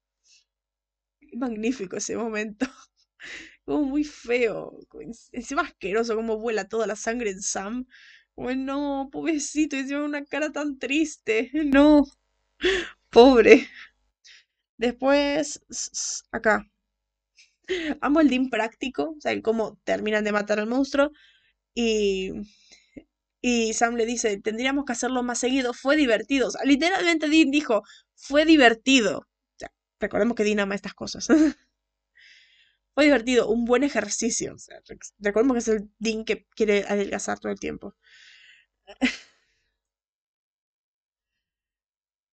Magnífico 1.33 1.97
ese 1.97 2.15
momento. 2.17 2.65
Como 3.65 3.83
muy 3.83 4.03
feo. 4.03 4.79
Encima 5.31 5.61
asqueroso, 5.61 6.15
como 6.15 6.39
vuela 6.39 6.67
toda 6.67 6.87
la 6.87 6.95
sangre 6.95 7.29
en 7.31 7.41
Sam. 7.41 7.85
Como, 8.33 8.51
no, 8.55 9.09
pobrecito, 9.11 9.75
y 9.75 9.79
encima 9.79 10.03
una 10.03 10.25
cara 10.25 10.51
tan 10.51 10.79
triste. 10.79 11.51
No. 11.65 12.05
Pobre. 13.09 13.67
Después, 14.77 15.61
acá. 16.31 16.65
Amo 18.01 18.19
el 18.21 18.29
Dean 18.29 18.49
práctico, 18.49 19.15
o 19.17 19.21
sea, 19.21 19.31
el 19.31 19.41
cómo 19.41 19.77
terminan 19.83 20.23
de 20.23 20.31
matar 20.31 20.59
al 20.59 20.67
monstruo. 20.67 21.11
Y 21.75 22.31
y 23.41 23.73
Sam 23.73 23.95
le 23.95 24.05
dice, 24.05 24.37
tendríamos 24.39 24.85
que 24.85 24.93
hacerlo 24.93 25.23
más 25.23 25.39
seguido, 25.39 25.73
fue 25.73 25.95
divertido. 25.95 26.49
literalmente 26.65 27.29
Dean 27.29 27.51
dijo, 27.51 27.83
fue 28.15 28.45
divertido. 28.45 29.27
recordemos 29.99 30.35
que 30.35 30.43
Dean 30.43 30.59
ama 30.59 30.75
estas 30.75 30.93
cosas. 30.93 31.27
fue 32.93 33.05
divertido, 33.05 33.49
un 33.49 33.65
buen 33.65 33.83
ejercicio. 33.83 34.55
recordemos 35.19 35.55
que 35.55 35.59
es 35.59 35.67
el 35.69 35.89
Dean 35.99 36.25
que 36.25 36.45
quiere 36.55 36.85
adelgazar 36.87 37.39
todo 37.39 37.51
el 37.51 37.59
tiempo. 37.59 37.95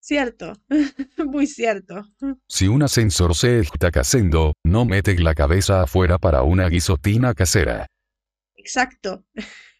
Cierto, 0.06 0.52
muy 1.18 1.48
cierto. 1.48 2.04
Si 2.46 2.68
un 2.68 2.84
ascensor 2.84 3.34
se 3.34 3.58
está 3.58 3.90
cayendo, 3.90 4.52
no 4.62 4.84
mete 4.84 5.18
la 5.18 5.34
cabeza 5.34 5.82
afuera 5.82 6.16
para 6.16 6.42
una 6.42 6.68
guisotina 6.68 7.34
casera. 7.34 7.88
Exacto, 8.54 9.24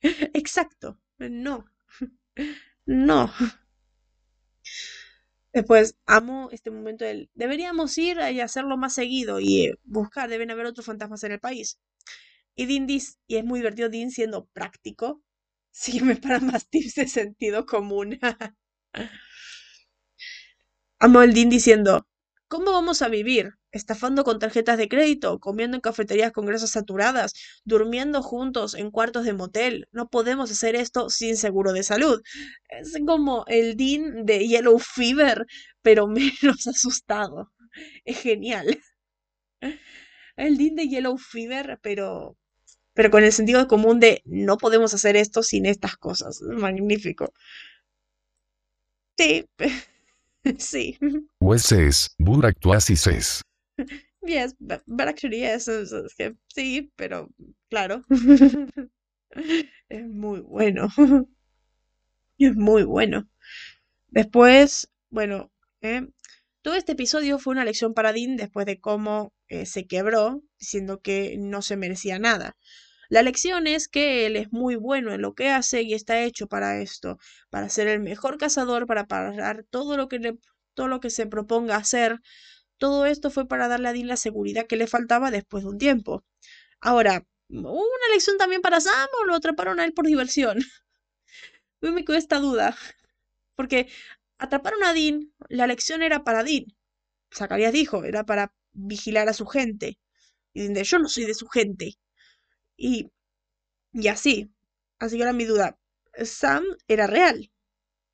exacto. 0.03 0.99
No. 1.19 1.65
No. 2.87 3.31
Después, 5.53 5.97
amo 6.07 6.51
este 6.53 6.71
momento 6.71 7.05
del... 7.05 7.31
Deberíamos 7.35 7.97
ir 7.99 8.19
y 8.33 8.41
hacerlo 8.41 8.77
más 8.77 8.95
seguido 8.95 9.41
y 9.41 9.67
eh, 9.67 9.79
buscar, 9.85 10.29
deben 10.29 10.51
haber 10.51 10.67
otros 10.67 10.87
fantasmas 10.87 11.25
en 11.25 11.33
el 11.33 11.41
país. 11.41 11.79
Y 12.57 12.67
Dean 12.67 12.87
dice, 12.87 13.15
y 13.29 13.37
es 13.37 13.45
muy 13.45 13.61
divertido 13.61 13.89
Dean 13.91 14.11
siendo 14.11 14.47
práctico, 14.49 15.23
sígueme 15.73 16.17
para 16.17 16.41
más 16.41 16.69
tips 16.71 16.97
de 16.97 17.09
sentido 17.09 17.67
común. 17.67 18.19
amo 20.99 21.23
el 21.23 21.33
Dean 21.33 21.49
diciendo, 21.49 22.07
¿cómo 22.49 22.73
vamos 22.73 23.01
a 23.03 23.09
vivir? 23.09 23.55
Estafando 23.77 24.25
con 24.25 24.39
tarjetas 24.39 24.79
de 24.79 24.89
crédito, 24.89 25.39
comiendo 25.39 25.77
en 25.77 25.81
cafeterías 25.81 26.33
con 26.33 26.47
grasas 26.47 26.71
saturadas, 26.71 27.35
durmiendo 27.65 28.23
juntos 28.23 28.75
en 28.75 28.91
cuartos 28.91 29.25
de 29.25 29.33
motel. 29.35 29.89
No 29.93 30.09
podemos 30.09 30.51
hacer 30.51 30.75
esto 30.75 31.11
sin 31.11 31.37
seguro 31.37 31.73
de 31.73 31.83
salud. 31.83 32.23
Es 32.69 32.95
como 33.07 33.45
el 33.47 33.77
Dean 33.77 34.27
de 34.27 34.47
Yellow 34.49 34.79
Fever, 34.79 35.47
pero 35.83 36.07
menos 36.43 36.67
asustado. 36.67 37.53
Es 38.05 38.19
genial. 38.19 38.81
El 40.37 40.57
Dean 40.57 40.77
de 40.77 40.89
Yellow 40.89 41.19
Fever, 41.19 41.79
pero 41.83 42.37
pero 42.97 43.11
con 43.11 43.23
el 43.23 43.33
sentido 43.33 43.69
común 43.69 44.01
de 44.01 44.23
no 44.25 44.57
podemos 44.57 44.95
hacer 44.95 45.17
esto 45.17 45.43
sin 45.43 45.67
estas 45.67 45.99
cosas. 45.99 46.41
Magnífico. 46.41 47.35
Sí. 49.19 49.47
sí. 50.59 50.99
Pues 51.39 51.71
es. 53.09 53.56
Yes, 54.27 54.55
but, 54.59 54.83
actually 55.01 55.39
yes, 55.41 55.69
es, 55.69 55.93
que 56.17 56.35
sí, 56.49 56.91
pero 56.97 57.29
claro. 57.71 58.03
es 59.89 60.07
muy 60.09 60.41
bueno. 60.41 60.89
es 62.39 62.57
muy 62.57 62.83
bueno. 62.85 63.29
Después, 64.09 64.91
bueno, 65.11 65.53
eh, 65.83 66.09
todo 66.63 66.75
este 66.75 66.93
episodio 66.93 67.39
fue 67.39 67.53
una 67.53 67.65
lección 67.65 67.95
para 67.95 68.13
Dean 68.13 68.37
después 68.37 68.67
de 68.67 68.81
cómo 68.81 69.33
eh, 69.49 69.67
se 69.67 69.87
quebró, 69.87 70.43
diciendo 70.59 71.01
que 71.01 71.37
no 71.39 71.63
se 71.63 71.77
merecía 71.77 72.19
nada. 72.19 72.57
La 73.09 73.23
lección 73.23 73.67
es 73.69 73.89
que 73.89 74.27
él 74.27 74.37
es 74.37 74.53
muy 74.53 74.77
bueno 74.77 75.13
en 75.15 75.23
lo 75.23 75.35
que 75.35 75.51
hace 75.51 75.83
y 75.83 75.95
está 75.95 76.23
hecho 76.25 76.49
para 76.49 76.81
esto, 76.81 77.19
para 77.51 77.69
ser 77.69 77.89
el 77.89 78.01
mejor 78.01 78.39
cazador, 78.39 78.87
para 78.87 79.07
parar 79.07 79.65
todo 79.71 79.97
lo 79.97 80.09
que 80.09 80.37
todo 80.75 80.89
lo 80.89 81.01
que 81.01 81.11
se 81.11 81.27
proponga 81.27 81.77
hacer, 81.77 82.21
todo 82.79 83.07
esto 83.07 83.31
fue 83.31 83.47
para 83.49 83.69
darle 83.69 83.89
a 83.89 83.93
Dean 83.93 84.09
la 84.09 84.17
seguridad 84.17 84.67
que 84.67 84.77
le 84.77 84.87
faltaba 84.87 85.31
después 85.31 85.65
de 85.65 85.71
un 85.71 85.79
tiempo. 85.79 86.25
Ahora, 86.81 87.25
¿hubo 87.49 87.71
una 87.73 88.15
lección 88.15 88.39
también 88.39 88.63
para 88.63 88.81
Sam 88.81 89.09
o 89.21 89.25
lo 89.25 89.35
atraparon 89.35 89.81
a 89.81 89.85
él 89.85 89.93
por 89.95 90.07
diversión? 90.07 90.59
me 91.81 92.05
quedó 92.05 92.17
esta 92.17 92.39
duda. 92.39 92.77
Porque 93.55 93.89
atraparon 94.39 94.85
a 94.85 94.93
Dean, 94.93 95.33
la 95.49 95.67
lección 95.67 96.03
era 96.03 96.25
para 96.25 96.45
Dean. 96.45 96.67
Zacarías 97.35 97.73
dijo, 97.73 98.05
era 98.05 98.25
para 98.25 98.53
vigilar 98.73 99.29
a 99.29 99.33
su 99.35 99.47
gente. 99.47 99.99
Y 100.53 100.63
Dean 100.63 100.75
de, 100.75 100.85
yo 100.85 100.99
no 100.99 101.09
soy 101.09 101.25
de 101.25 101.35
su 101.35 101.47
gente. 101.49 101.95
Y, 102.77 103.11
y 103.93 104.09
así. 104.09 104.51
Así 104.99 105.17
que 105.17 105.23
ahora 105.23 105.33
mi 105.33 105.45
duda. 105.45 105.79
Sam 106.25 106.65
era 106.89 107.07
real. 107.07 107.51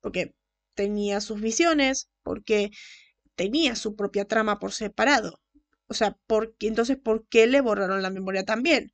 Porque 0.01 0.33
tenía 0.75 1.21
sus 1.21 1.41
visiones, 1.41 2.09
porque 2.23 2.71
tenía 3.35 3.75
su 3.75 3.95
propia 3.95 4.25
trama 4.25 4.59
por 4.59 4.71
separado. 4.71 5.41
O 5.87 5.93
sea, 5.93 6.17
entonces, 6.59 6.97
¿por 6.97 7.27
qué 7.27 7.47
le 7.47 7.61
borraron 7.61 8.01
la 8.01 8.09
memoria 8.09 8.45
también? 8.45 8.91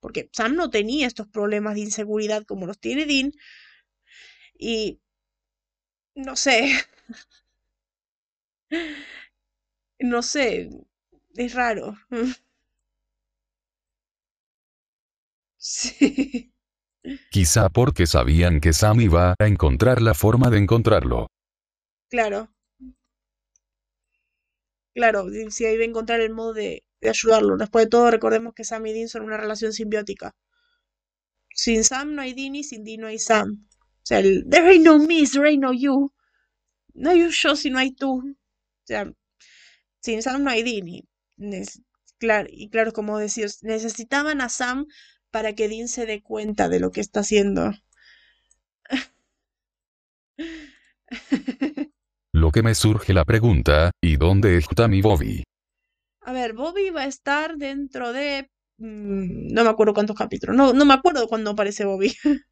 Porque 0.00 0.28
Sam 0.32 0.56
no 0.56 0.70
tenía 0.70 1.06
estos 1.06 1.28
problemas 1.28 1.74
de 1.74 1.80
inseguridad 1.82 2.44
como 2.44 2.66
los 2.66 2.78
tiene 2.80 3.06
Dean. 3.06 3.32
Y... 4.58 5.00
No 6.14 6.36
sé. 6.36 6.72
no 10.00 10.22
sé. 10.22 10.70
Es 11.36 11.54
raro. 11.54 11.96
sí. 15.56 16.52
Quizá 17.30 17.68
porque 17.68 18.06
sabían 18.06 18.60
que 18.60 18.72
Sam 18.72 19.00
iba 19.00 19.34
a 19.38 19.46
encontrar 19.46 20.02
la 20.02 20.14
forma 20.14 20.50
de 20.50 20.58
encontrarlo. 20.58 21.26
Claro. 22.08 22.51
Claro, 24.94 25.26
si 25.50 25.64
ahí 25.64 25.76
va 25.76 25.82
a 25.84 25.86
encontrar 25.86 26.20
el 26.20 26.30
modo 26.32 26.52
de, 26.54 26.84
ayudarlo. 27.02 27.56
Después 27.56 27.86
de 27.86 27.90
todo, 27.90 28.10
recordemos 28.10 28.54
que 28.54 28.64
Sam 28.64 28.86
y 28.86 28.92
Dean 28.92 29.08
son 29.08 29.22
una 29.24 29.36
relación 29.36 29.72
simbiótica. 29.72 30.34
Sin 31.54 31.84
Sam 31.84 32.14
no 32.14 32.22
hay 32.22 32.34
Dean 32.34 32.54
y 32.56 32.64
sin 32.64 32.84
Dean 32.84 33.00
no 33.00 33.06
hay 33.06 33.18
Sam. 33.18 33.66
O 33.80 34.06
sea, 34.06 34.18
el 34.20 34.44
There 34.48 34.68
ain't 34.68 34.84
no 34.84 34.98
me, 34.98 35.24
there 35.26 35.48
ain't 35.48 35.62
no 35.62 35.72
you. 35.72 36.12
No 36.94 37.10
hay 37.10 37.30
yo 37.30 37.56
si 37.56 37.70
no 37.70 37.78
hay 37.78 37.92
tú. 37.92 38.18
O 38.18 38.86
sea, 38.86 39.10
sin 40.00 40.22
Sam 40.22 40.44
no 40.44 40.50
hay 40.50 40.62
Dean. 40.62 40.88
Y, 40.88 41.04
claro, 42.18 42.48
y 42.50 42.68
claro, 42.70 42.92
como 42.92 43.18
decías, 43.18 43.62
necesitaban 43.62 44.40
a 44.40 44.48
Sam 44.48 44.86
para 45.30 45.54
que 45.54 45.68
Dean 45.68 45.88
se 45.88 46.06
dé 46.06 46.22
cuenta 46.22 46.68
de 46.68 46.80
lo 46.80 46.90
que 46.92 47.00
está 47.00 47.20
haciendo. 47.20 47.72
Que 52.52 52.62
me 52.62 52.74
surge 52.74 53.14
la 53.14 53.24
pregunta, 53.24 53.92
¿y 54.02 54.16
dónde 54.16 54.58
está 54.58 54.86
mi 54.86 55.00
Bobby? 55.00 55.42
A 56.20 56.32
ver, 56.32 56.52
Bobby 56.52 56.90
va 56.90 57.02
a 57.02 57.06
estar 57.06 57.56
dentro 57.56 58.12
de... 58.12 58.50
Mm, 58.76 59.54
no 59.54 59.64
me 59.64 59.70
acuerdo 59.70 59.94
cuántos 59.94 60.16
capítulos. 60.16 60.54
No, 60.54 60.74
no 60.74 60.84
me 60.84 60.92
acuerdo 60.92 61.26
cuándo 61.28 61.52
aparece 61.52 61.86
Bobby. 61.86 62.14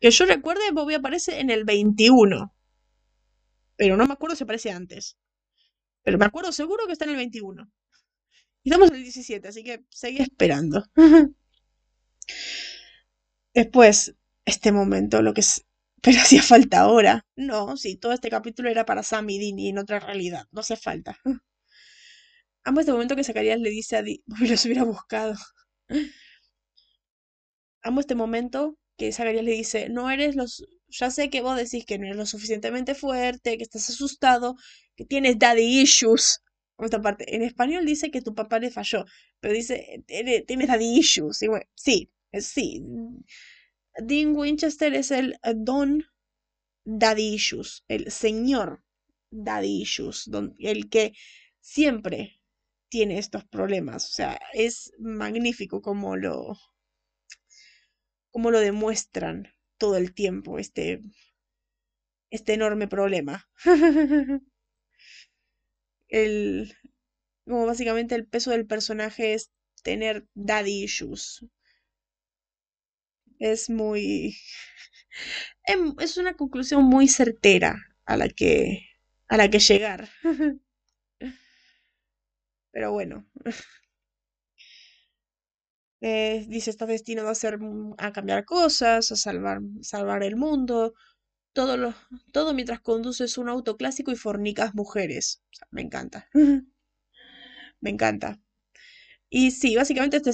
que 0.00 0.10
yo 0.10 0.26
recuerde, 0.26 0.72
Bobby 0.72 0.94
aparece 0.94 1.40
en 1.40 1.48
el 1.48 1.64
21. 1.64 2.54
Pero 3.76 3.96
no 3.96 4.06
me 4.06 4.12
acuerdo 4.12 4.36
si 4.36 4.44
aparece 4.44 4.70
antes. 4.70 5.16
Pero 6.02 6.18
me 6.18 6.26
acuerdo 6.26 6.52
seguro 6.52 6.86
que 6.86 6.92
está 6.92 7.06
en 7.06 7.12
el 7.12 7.16
21. 7.16 7.70
Y 8.62 8.68
estamos 8.68 8.90
en 8.90 8.96
el 8.96 9.02
17, 9.04 9.48
así 9.48 9.64
que 9.64 9.86
seguí 9.90 10.18
esperando. 10.18 10.84
Después, 13.54 14.14
este 14.44 14.70
momento, 14.70 15.22
lo 15.22 15.32
que 15.32 15.40
es 15.40 15.65
pero 16.02 16.18
hacía 16.22 16.42
falta 16.42 16.80
ahora. 16.80 17.26
No, 17.36 17.76
sí, 17.76 17.96
todo 17.96 18.12
este 18.12 18.30
capítulo 18.30 18.70
era 18.70 18.84
para 18.86 19.02
Sam 19.02 19.30
y 19.30 19.52
y 19.56 19.68
en 19.68 19.78
otra 19.78 20.00
realidad. 20.00 20.46
No 20.52 20.60
hace 20.60 20.76
falta. 20.76 21.18
Amo 22.64 22.80
este 22.80 22.92
momento 22.92 23.16
que 23.16 23.24
Zacarías 23.24 23.58
le 23.60 23.70
dice 23.70 23.96
a 23.96 24.02
Dean, 24.02 24.18
los 24.40 24.64
hubiera 24.66 24.84
buscado. 24.84 25.34
Amo 27.82 28.00
este 28.00 28.14
momento 28.14 28.76
que 28.98 29.12
Zacarías 29.12 29.44
le 29.44 29.52
dice, 29.52 29.88
no 29.88 30.10
eres 30.10 30.34
los... 30.36 30.66
Ya 30.88 31.10
sé 31.10 31.30
que 31.30 31.40
vos 31.42 31.56
decís 31.56 31.84
que 31.86 31.98
no 31.98 32.04
eres 32.06 32.16
lo 32.16 32.26
suficientemente 32.26 32.94
fuerte, 32.94 33.56
que 33.56 33.62
estás 33.64 33.88
asustado, 33.90 34.56
que 34.96 35.04
tienes 35.04 35.38
daddy 35.38 35.80
issues. 35.82 36.42
Esta 36.78 37.00
parte. 37.00 37.34
En 37.34 37.42
español 37.42 37.84
dice 37.86 38.10
que 38.10 38.20
tu 38.22 38.34
papá 38.34 38.58
le 38.58 38.70
falló, 38.70 39.04
pero 39.40 39.54
dice, 39.54 40.04
tienes 40.46 40.68
daddy 40.68 40.98
issues. 40.98 41.42
Y 41.42 41.48
sí, 41.74 42.10
sí. 42.40 42.82
Dean 43.98 44.36
Winchester 44.36 44.94
es 44.94 45.10
el 45.10 45.38
eh, 45.42 45.54
Don 45.54 46.04
Daddy 46.84 47.34
Issues, 47.34 47.84
el 47.88 48.10
señor 48.10 48.82
Daddy 49.30 49.82
Issues, 49.82 50.30
el 50.58 50.88
que 50.88 51.12
siempre 51.60 52.40
tiene 52.88 53.18
estos 53.18 53.44
problemas. 53.44 54.08
O 54.10 54.12
sea, 54.12 54.40
es 54.52 54.92
magnífico 54.98 55.82
como 55.82 56.16
lo, 56.16 56.56
lo 58.34 58.60
demuestran 58.60 59.48
todo 59.78 59.96
el 59.96 60.14
tiempo, 60.14 60.58
este, 60.58 61.00
este 62.30 62.54
enorme 62.54 62.88
problema. 62.88 63.48
el, 66.08 66.74
como 67.44 67.66
básicamente 67.66 68.14
el 68.14 68.26
peso 68.26 68.50
del 68.50 68.66
personaje 68.66 69.34
es 69.34 69.50
tener 69.82 70.26
daddy 70.34 70.84
issues, 70.84 71.44
es 73.38 73.70
muy... 73.70 74.36
Em, 75.66 75.94
es 76.00 76.16
una 76.16 76.34
conclusión 76.34 76.84
muy 76.84 77.08
certera 77.08 77.76
a 78.04 78.16
la 78.16 78.28
que, 78.28 78.86
a 79.28 79.36
la 79.36 79.50
que 79.50 79.58
llegar. 79.58 80.08
Pero 82.72 82.92
bueno. 82.92 83.26
Eh, 86.02 86.44
dice, 86.48 86.70
está 86.70 86.86
destinado 86.86 87.28
a, 87.28 87.32
hacer, 87.32 87.58
a 87.98 88.12
cambiar 88.12 88.44
cosas, 88.44 89.10
a 89.12 89.16
salvar, 89.16 89.60
salvar 89.80 90.22
el 90.22 90.36
mundo. 90.36 90.94
Todo, 91.54 91.76
lo, 91.76 91.94
todo 92.32 92.54
mientras 92.54 92.80
conduces 92.80 93.38
un 93.38 93.48
auto 93.48 93.76
clásico 93.76 94.12
y 94.12 94.16
fornicas 94.16 94.74
mujeres. 94.74 95.42
me 95.70 95.82
encanta. 95.82 96.28
me 97.80 97.90
encanta. 97.90 98.38
Y 99.30 99.52
sí, 99.52 99.76
básicamente 99.76 100.18
este 100.18 100.30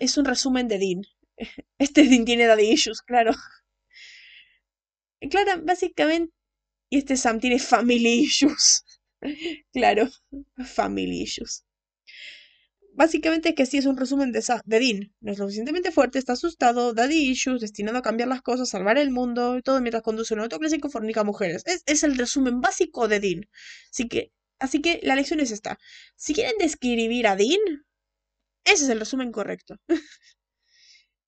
es 0.00 0.18
un 0.18 0.24
resumen 0.24 0.68
de 0.68 0.78
Dean. 0.78 1.02
Este 1.78 2.06
tiene 2.24 2.46
daddy 2.46 2.70
issues, 2.70 3.02
claro. 3.02 3.32
Claro, 5.30 5.62
básicamente. 5.62 6.32
Y 6.90 6.98
este 6.98 7.16
Sam 7.16 7.40
tiene 7.40 7.58
family 7.58 8.20
issues. 8.20 8.84
claro, 9.72 10.08
family 10.64 11.22
issues. 11.22 11.64
Básicamente 12.92 13.50
es 13.50 13.54
que 13.54 13.66
sí 13.66 13.76
es 13.76 13.84
un 13.86 13.96
resumen 13.96 14.32
de, 14.32 14.42
de 14.64 14.78
Dean. 14.80 15.12
No 15.20 15.32
es 15.32 15.38
lo 15.38 15.44
suficientemente 15.44 15.90
fuerte, 15.92 16.18
está 16.18 16.32
asustado, 16.32 16.94
daddy 16.94 17.28
issues, 17.30 17.60
destinado 17.60 17.98
a 17.98 18.02
cambiar 18.02 18.28
las 18.28 18.40
cosas, 18.42 18.70
salvar 18.70 18.96
el 18.98 19.10
mundo, 19.10 19.58
y 19.58 19.62
todo 19.62 19.80
mientras 19.82 20.02
conduce 20.02 20.32
un 20.32 20.40
auto 20.40 20.58
clásico 20.58 20.88
fornica 20.88 21.22
mujeres. 21.22 21.62
Es, 21.66 21.82
es, 21.86 22.02
el 22.04 22.16
resumen 22.16 22.60
básico 22.62 23.06
de 23.08 23.20
Dean. 23.20 23.48
Así 23.90 24.08
que, 24.08 24.32
así 24.58 24.80
que 24.80 25.00
la 25.02 25.14
lección 25.16 25.40
es 25.40 25.50
esta. 25.50 25.78
Si 26.16 26.32
quieren 26.34 26.56
describir 26.58 27.26
a 27.26 27.36
Dean, 27.36 27.60
ese 28.64 28.84
es 28.84 28.90
el 28.90 29.00
resumen 29.00 29.32
correcto. 29.32 29.76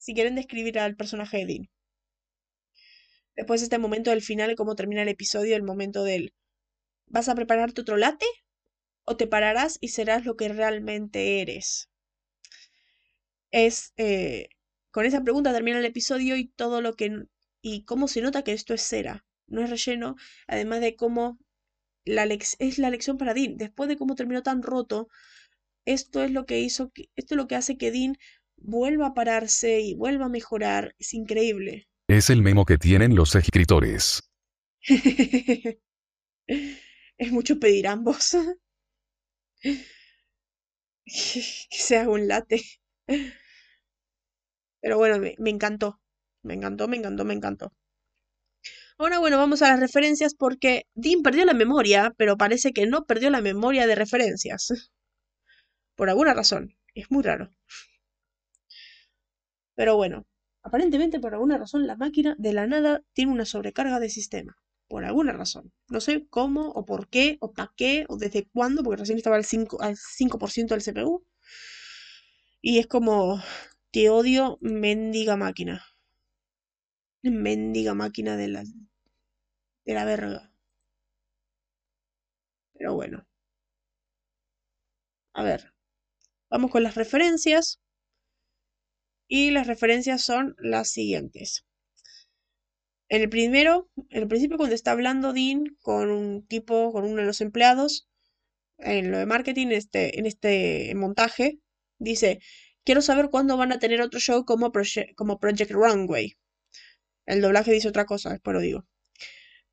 si 0.09 0.14
quieren 0.14 0.36
describir 0.36 0.78
al 0.78 0.97
personaje 0.97 1.36
de 1.36 1.44
Dean. 1.44 1.70
Después 3.36 3.60
este 3.60 3.76
momento 3.76 4.09
del 4.09 4.22
final, 4.22 4.55
cómo 4.55 4.74
termina 4.74 5.02
el 5.02 5.09
episodio, 5.09 5.55
el 5.55 5.62
momento 5.62 6.02
del 6.02 6.32
¿vas 7.09 7.28
a 7.28 7.35
prepararte 7.35 7.82
otro 7.82 7.98
late? 7.98 8.24
¿O 9.05 9.18
te 9.18 9.26
pararás 9.26 9.76
y 9.82 9.89
serás 9.89 10.24
lo 10.24 10.35
que 10.35 10.48
realmente 10.48 11.43
eres? 11.43 11.90
Es, 13.51 13.93
eh, 13.98 14.48
con 14.90 15.05
esa 15.05 15.22
pregunta 15.22 15.52
termina 15.52 15.78
el 15.78 15.85
episodio 15.85 16.39
y 16.39 16.47
todo 16.47 16.80
lo 16.80 16.94
que... 16.94 17.24
y 17.60 17.85
cómo 17.85 18.09
se 18.09 18.22
nota 18.22 18.43
que 18.43 18.55
esto 18.55 18.72
es 18.72 18.80
cera, 18.80 19.26
no 19.47 19.62
es 19.62 19.68
relleno, 19.68 20.16
además 20.47 20.80
de 20.80 20.97
cómo 20.97 21.39
la 22.06 22.24
es 22.24 22.78
la 22.78 22.89
lección 22.89 23.18
para 23.18 23.35
Dean. 23.35 23.59
Después 23.59 23.90
de 23.90 23.98
cómo 23.98 24.14
terminó 24.14 24.43
tan 24.43 24.62
roto, 24.62 25.09
esto 25.85 26.22
es 26.22 26.30
lo 26.30 26.47
que 26.47 26.60
hizo, 26.60 26.93
esto 27.14 27.35
es 27.35 27.36
lo 27.36 27.47
que 27.47 27.56
hace 27.56 27.76
que 27.76 27.90
Dean 27.90 28.16
vuelva 28.60 29.09
a 29.09 29.14
pararse 29.14 29.80
y 29.80 29.94
vuelva 29.94 30.26
a 30.26 30.30
mejorar. 30.30 30.94
Es 30.98 31.14
increíble. 31.14 31.89
Es 32.09 32.30
el 32.30 32.43
memo 32.43 32.64
que 32.64 32.78
tienen 32.78 33.14
los 33.14 33.35
escritores. 33.35 34.22
es 36.47 37.32
mucho 37.32 37.59
pedir 37.59 37.86
ambos. 37.89 38.36
que 39.60 39.82
sea 41.70 42.09
un 42.09 42.28
late. 42.28 42.62
Pero 44.80 44.98
bueno, 44.98 45.18
me, 45.18 45.35
me, 45.39 45.51
encantó. 45.51 46.01
Me 46.43 46.55
encantó, 46.55 46.89
me 46.89 46.97
encantó, 46.97 47.24
me 47.24 47.35
encantó. 47.35 47.72
Ahora 48.98 49.18
bueno, 49.18 49.39
vamos 49.39 49.62
a 49.62 49.68
las 49.68 49.80
referencias 49.80 50.35
porque 50.35 50.86
Dean 50.94 51.22
perdió 51.22 51.44
la 51.44 51.55
memoria, 51.55 52.12
pero 52.16 52.36
parece 52.36 52.72
que 52.72 52.86
no 52.86 53.05
perdió 53.05 53.30
la 53.30 53.40
memoria 53.40 53.86
de 53.86 53.94
referencias. 53.94 54.90
Por 55.94 56.09
alguna 56.10 56.35
razón. 56.35 56.76
Es 56.94 57.10
muy 57.10 57.22
raro. 57.22 57.55
Pero 59.78 59.94
bueno, 59.94 60.26
aparentemente 60.64 61.20
por 61.20 61.34
alguna 61.34 61.56
razón 61.56 61.86
la 61.86 61.94
máquina 61.94 62.34
de 62.36 62.52
la 62.52 62.66
nada 62.66 63.05
tiene 63.12 63.30
una 63.30 63.44
sobrecarga 63.44 64.00
de 64.00 64.10
sistema. 64.10 64.56
Por 64.88 65.05
alguna 65.05 65.32
razón. 65.32 65.72
No 65.88 66.00
sé 66.00 66.26
cómo 66.30 66.70
o 66.70 66.84
por 66.84 67.09
qué 67.09 67.36
o 67.40 67.52
para 67.52 67.72
qué 67.76 68.05
o 68.09 68.16
desde 68.16 68.48
cuándo, 68.48 68.82
porque 68.82 68.98
recién 68.98 69.18
estaba 69.18 69.36
al 69.36 69.44
5%, 69.44 69.78
al 69.80 69.96
5 69.96 70.74
del 70.74 70.82
CPU. 70.82 71.24
Y 72.62 72.78
es 72.78 72.86
como, 72.86 73.42
te 73.90 74.10
odio, 74.10 74.59
mendiga 74.60 75.36
máquina. 75.36 75.84
Mendiga 77.44 77.94
máquina 77.94 78.36
de 78.36 78.48
la, 78.48 78.64
de 79.84 79.94
la 79.94 80.05
verga. 80.05 80.52
Pero 82.72 82.94
bueno. 82.94 83.26
A 85.32 85.42
ver. 85.42 85.72
Vamos 86.50 86.70
con 86.70 86.82
las 86.82 86.96
referencias. 86.96 87.80
Y 89.28 89.50
las 89.50 89.66
referencias 89.66 90.22
son 90.22 90.56
las 90.59 90.90
siguientes. 90.90 91.64
En 93.10 93.22
el 93.22 93.28
primero, 93.28 93.88
en 94.10 94.22
el 94.22 94.28
principio 94.28 94.56
cuando 94.56 94.74
está 94.74 94.90
hablando 94.92 95.32
Dean 95.32 95.76
con 95.80 96.10
un 96.10 96.46
tipo, 96.46 96.92
con 96.92 97.05
uno 97.05 97.16
de 97.16 97.26
los 97.26 97.40
empleados, 97.40 98.09
en 98.78 99.10
lo 99.10 99.18
de 99.18 99.26
marketing, 99.26 99.68
este, 99.68 100.18
en 100.18 100.26
este 100.26 100.92
montaje, 100.94 101.59
dice, 101.98 102.40
quiero 102.84 103.02
saber 103.02 103.30
cuándo 103.30 103.56
van 103.56 103.72
a 103.72 103.78
tener 103.78 104.00
otro 104.00 104.20
show 104.20 104.44
como, 104.44 104.72
como 105.16 105.38
Project 105.38 105.70
Runway. 105.70 106.36
El 107.26 107.42
doblaje 107.42 107.72
dice 107.72 107.88
otra 107.88 108.06
cosa, 108.06 108.30
después 108.30 108.55
lo 108.55 108.60
digo. 108.60 108.86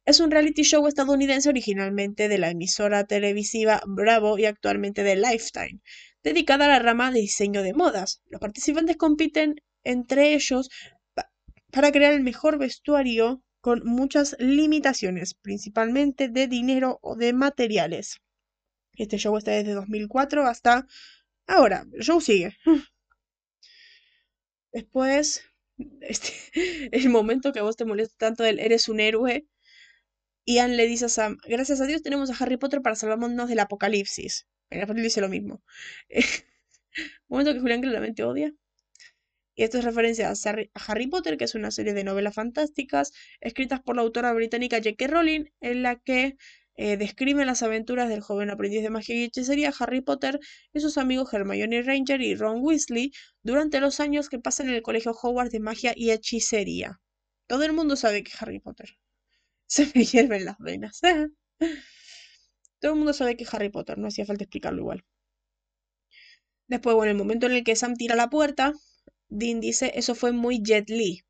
Es 0.06 0.20
un 0.20 0.32
reality 0.32 0.64
show 0.64 0.88
estadounidense 0.88 1.50
originalmente 1.50 2.28
de 2.28 2.38
la 2.38 2.52
emisora 2.52 3.06
televisiva 3.06 3.82
Bravo 3.88 4.38
y 4.38 4.46
actualmente 4.46 5.04
de 5.04 5.16
Lifetime, 5.16 5.80
dedicada 6.26 6.66
a 6.66 6.70
la 6.70 6.80
rama 6.80 7.12
de 7.12 7.22
diseño 7.22 7.62
de 7.62 7.74
modas. 7.74 8.22
Los 8.26 8.42
participantes 8.42 8.98
compiten 8.98 9.62
entre 9.84 10.34
ellos 10.34 10.70
para 11.72 11.92
crear 11.92 12.14
el 12.14 12.24
mejor 12.24 12.58
vestuario 12.58 13.44
con 13.62 13.86
muchas 13.86 14.36
limitaciones, 14.40 15.36
principalmente 15.36 16.28
de 16.28 16.48
dinero 16.48 17.00
o 17.02 17.16
de 17.16 17.32
materiales. 17.34 18.18
Este 18.94 19.18
show 19.18 19.38
está 19.38 19.52
desde 19.52 19.74
2004 19.74 20.48
hasta 20.48 20.88
ahora. 21.46 21.86
El 21.94 22.02
show 22.02 22.20
sigue. 22.20 22.58
Después, 24.74 25.44
este, 26.02 26.34
el 26.92 27.10
momento 27.10 27.54
que 27.54 27.60
a 27.60 27.64
vos 27.64 27.78
te 27.78 27.86
molesta 27.86 28.16
tanto 28.18 28.44
del 28.44 28.60
eres 28.60 28.90
un 28.90 29.00
héroe, 29.00 29.46
Ian 30.46 30.78
le 30.78 30.88
dice 30.88 31.06
a 31.06 31.10
Sam, 31.10 31.38
gracias 31.48 31.82
a 31.82 31.86
Dios 31.88 32.04
tenemos 32.04 32.30
a 32.30 32.44
Harry 32.44 32.58
Potter 32.58 32.82
para 32.82 32.96
salvarnos 32.96 33.50
del 33.50 33.60
apocalipsis. 33.60 34.48
En 34.70 34.82
el 34.82 35.04
dice 35.04 35.22
lo 35.22 35.30
mismo. 35.30 35.64
momento 37.28 37.54
que 37.54 37.60
Julián 37.60 37.82
claramente 37.82 38.24
odia. 38.24 38.54
Y 39.56 39.64
esto 39.64 39.80
es 39.80 39.86
referencia 39.86 40.30
a 40.30 40.70
Harry 40.88 41.08
Potter, 41.08 41.38
que 41.38 41.46
es 41.46 41.56
una 41.56 41.72
serie 41.72 41.94
de 41.94 42.04
novelas 42.04 42.36
fantásticas 42.36 43.14
escritas 43.40 43.82
por 43.82 43.96
la 43.96 44.02
autora 44.04 44.34
británica 44.34 44.78
J.K. 44.78 45.08
Rowling, 45.08 45.46
en 45.62 45.82
la 45.82 45.96
que 45.96 46.38
eh, 46.76 46.98
describe 46.98 47.46
las 47.46 47.64
aventuras 47.64 48.10
del 48.10 48.22
joven 48.22 48.50
aprendiz 48.50 48.84
de 48.84 48.90
magia 48.90 49.16
y 49.16 49.24
hechicería 49.24 49.74
Harry 49.80 50.02
Potter 50.02 50.40
y 50.74 50.82
sus 50.82 50.98
amigos 50.98 51.34
Hermione 51.34 51.82
Ranger 51.82 52.22
y 52.22 52.36
Ron 52.36 52.60
Weasley 52.62 53.14
durante 53.44 53.80
los 53.80 54.00
años 54.02 54.28
que 54.30 54.40
pasan 54.40 54.70
en 54.70 54.76
el 54.76 54.82
colegio 54.82 55.14
Hogwarts 55.14 55.54
de 55.54 55.62
magia 55.62 55.94
y 55.96 56.12
hechicería. 56.12 57.00
Todo 57.48 57.64
el 57.64 57.74
mundo 57.74 57.96
sabe 57.96 58.24
que 58.24 58.34
Harry 58.40 58.60
Potter. 58.60 58.98
Se 59.68 59.92
me 59.94 60.06
hierven 60.06 60.46
las 60.46 60.58
venas. 60.60 61.00
Todo 62.80 62.92
el 62.92 62.98
mundo 62.98 63.14
sabe 63.14 63.36
que 63.38 63.48
Harry 63.52 63.70
Potter, 63.70 63.98
no 63.98 64.08
hacía 64.08 64.26
falta 64.26 64.44
explicarlo 64.44 64.82
igual. 64.82 65.06
Después, 66.68 66.96
bueno, 66.96 67.12
el 67.12 67.18
momento 67.18 67.46
en 67.46 67.54
el 67.54 67.64
que 67.64 67.76
Sam 67.76 67.96
tira 67.96 68.16
la 68.16 68.30
puerta, 68.30 68.74
Dean 69.30 69.60
dice, 69.60 69.92
eso 69.96 70.16
fue 70.16 70.32
muy 70.32 70.62
Jet 70.64 70.90
Li. 70.90 71.24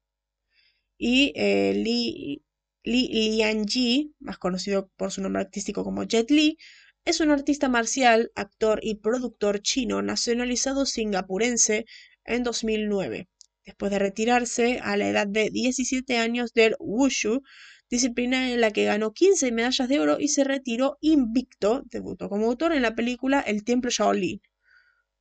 Y 0.97 1.33
eh, 1.35 1.73
Li, 1.73 2.43
Li 2.83 3.07
Lianji, 3.09 4.13
más 4.19 4.37
conocido 4.37 4.89
por 4.95 5.11
su 5.11 5.21
nombre 5.21 5.41
artístico 5.41 5.83
como 5.83 6.03
Jet 6.03 6.31
Li, 6.31 6.57
es 7.05 7.19
un 7.19 7.29
artista 7.31 7.69
marcial, 7.69 8.31
actor 8.35 8.79
y 8.81 8.95
productor 8.95 9.61
chino 9.61 10.01
nacionalizado 10.01 10.85
singapurense 10.85 11.85
en 12.23 12.43
2009. 12.43 13.27
Después 13.65 13.91
de 13.91 13.99
retirarse 13.99 14.79
a 14.79 14.97
la 14.97 15.09
edad 15.09 15.27
de 15.27 15.49
17 15.51 16.17
años 16.17 16.53
del 16.53 16.75
Wushu, 16.79 17.41
disciplina 17.89 18.51
en 18.51 18.61
la 18.61 18.71
que 18.71 18.85
ganó 18.85 19.13
15 19.13 19.51
medallas 19.51 19.87
de 19.89 19.99
oro 19.99 20.17
y 20.19 20.29
se 20.29 20.43
retiró 20.43 20.97
invicto, 21.01 21.83
debutó 21.85 22.29
como 22.29 22.47
autor 22.47 22.73
en 22.73 22.81
la 22.81 22.95
película 22.95 23.41
El 23.41 23.63
Templo 23.63 23.89
Shaolin. 23.89 24.41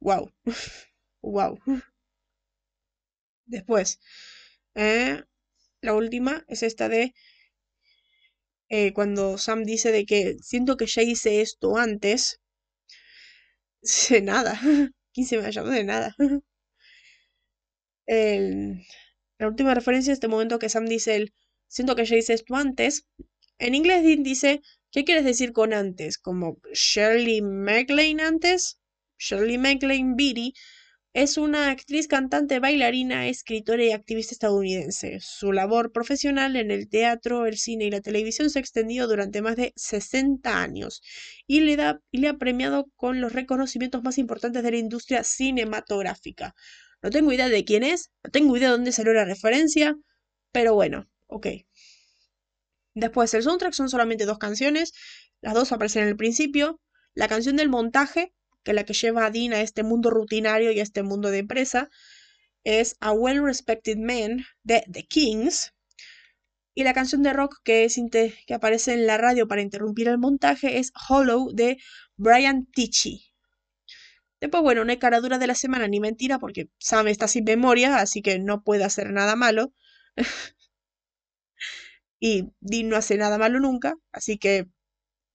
¡Wow! 0.01 0.33
¡Wow! 1.23 1.59
Después, 3.47 4.01
eh, 4.75 5.23
la 5.81 5.95
última 5.95 6.45
es 6.49 6.63
esta 6.63 6.89
de 6.89 7.15
eh, 8.69 8.93
cuando 8.93 9.39
Sam 9.39 9.65
dice 9.65 9.93
de 9.93 10.07
que 10.07 10.37
siento 10.43 10.77
que 10.77 10.87
ya 10.87 11.03
hice 11.03 11.41
esto 11.41 11.77
antes. 11.77 12.41
De 14.11 14.23
nada. 14.23 14.59
15 15.13 15.37
medallas 15.37 15.71
de 15.71 15.85
nada. 15.85 16.17
la 19.39 19.47
última 19.49 19.75
referencia 19.75 20.13
es 20.13 20.17
este 20.17 20.29
momento 20.29 20.59
que 20.59 20.69
Sam 20.69 20.87
dice 20.87 21.17
el 21.17 21.33
siento 21.75 21.97
que 21.97 22.05
ya 22.05 22.17
hice 22.17 22.35
esto 22.35 22.55
antes. 22.55 23.05
En 23.59 23.75
inglés 23.75 24.05
Dean 24.05 24.23
dice, 24.23 24.63
¿qué 24.93 25.05
quieres 25.05 25.25
decir 25.25 25.53
con 25.53 25.73
antes? 25.73 26.19
Como 26.19 26.59
Shirley 26.73 27.43
MacLaine 27.43 28.21
antes. 28.21 28.79
Shirley 29.19 29.59
MacLaine 29.59 30.15
Beatty 30.15 30.55
es 31.15 31.37
una 31.37 31.71
actriz, 31.71 32.07
cantante, 32.07 32.61
bailarina, 32.61 33.27
escritora 33.27 33.85
y 33.85 33.91
activista 33.91 34.35
estadounidense. 34.35 35.19
Su 35.21 35.53
labor 35.53 35.91
profesional 35.91 36.55
en 36.57 36.71
el 36.71 36.89
teatro, 36.89 37.47
el 37.47 37.57
cine 37.57 37.87
y 37.87 37.91
la 37.91 38.01
televisión 38.01 38.51
se 38.51 38.59
ha 38.59 38.63
extendido 38.63 39.09
durante 39.09 39.43
más 39.43 39.57
de 39.57 39.73
60 39.75 40.63
años 40.63 41.03
y 41.47 41.61
le, 41.61 41.77
da, 41.77 42.01
y 42.13 42.19
le 42.19 42.29
ha 42.29 42.39
premiado 42.39 42.87
con 42.95 43.21
los 43.21 43.33
reconocimientos 43.33 44.03
más 44.05 44.19
importantes 44.19 44.63
de 44.63 44.71
la 44.71 44.77
industria 44.77 45.25
cinematográfica. 45.25 46.55
No 47.03 47.11
tengo 47.11 47.33
idea 47.33 47.49
de 47.49 47.65
quién 47.65 47.83
es, 47.83 48.11
no 48.23 48.31
tengo 48.31 48.57
idea 48.57 48.69
de 48.69 48.77
dónde 48.77 48.93
salió 48.93 49.13
la 49.13 49.25
referencia, 49.25 49.97
pero 50.53 50.75
bueno, 50.75 51.09
ok. 51.27 51.47
Después, 52.95 53.35
el 53.35 53.43
soundtrack 53.43 53.73
son 53.73 53.89
solamente 53.89 54.25
dos 54.25 54.39
canciones, 54.39 54.93
las 55.41 55.55
dos 55.55 55.73
aparecen 55.73 56.05
en 56.05 56.09
el 56.09 56.17
principio. 56.17 56.81
La 57.15 57.29
canción 57.29 57.57
del 57.57 57.69
montaje 57.69 58.33
que 58.65 58.73
la 58.73 58.85
que 58.85 58.95
lleva 58.95 59.27
a 59.27 59.31
Dean 59.31 59.53
a 59.53 59.61
este 59.61 59.83
mundo 59.83 60.11
rutinario 60.11 60.73
y 60.73 60.81
a 60.81 60.83
este 60.83 61.03
mundo 61.03 61.31
de 61.31 61.39
empresa, 61.39 61.91
es 62.65 62.97
A 63.01 63.13
Well 63.13 63.45
Respected 63.45 63.99
Man 63.99 64.47
de 64.63 64.85
The 64.91 65.05
Kings. 65.05 65.75
Y 66.75 66.83
la 66.83 66.95
canción 66.95 67.23
de 67.23 67.33
rock 67.33 67.59
que, 67.63 67.85
es 67.85 68.01
que 68.47 68.55
aparece 68.55 68.95
en 68.95 69.07
la 69.07 69.19
radio 69.19 69.47
para 69.47 69.63
interrumpir 69.63 70.09
el 70.09 70.19
montaje 70.19 70.79
es 70.79 70.93
Hollow 71.09 71.53
de 71.53 71.79
Brian 72.17 72.67
Tichy. 72.67 73.27
Después, 74.41 74.63
bueno, 74.63 74.85
no 74.85 74.91
hay 74.91 74.99
cara 74.99 75.21
dura 75.21 75.39
de 75.39 75.47
la 75.47 75.55
semana 75.55 75.87
ni 75.87 76.01
mentira 76.01 76.39
porque 76.39 76.69
Sam 76.79 77.09
está 77.09 77.29
sin 77.29 77.45
memoria, 77.45 77.99
así 77.99 78.23
que 78.23 78.39
no 78.41 78.63
puede 78.63 78.83
hacer 78.85 79.13
nada 79.13 79.37
malo. 79.37 79.73
y 82.27 82.51
Dean 82.61 82.89
no 82.89 82.97
hace 82.97 83.19
nada 83.19 83.37
malo 83.37 83.61
nunca, 83.61 83.97
así 84.11 84.39
que 84.39 84.67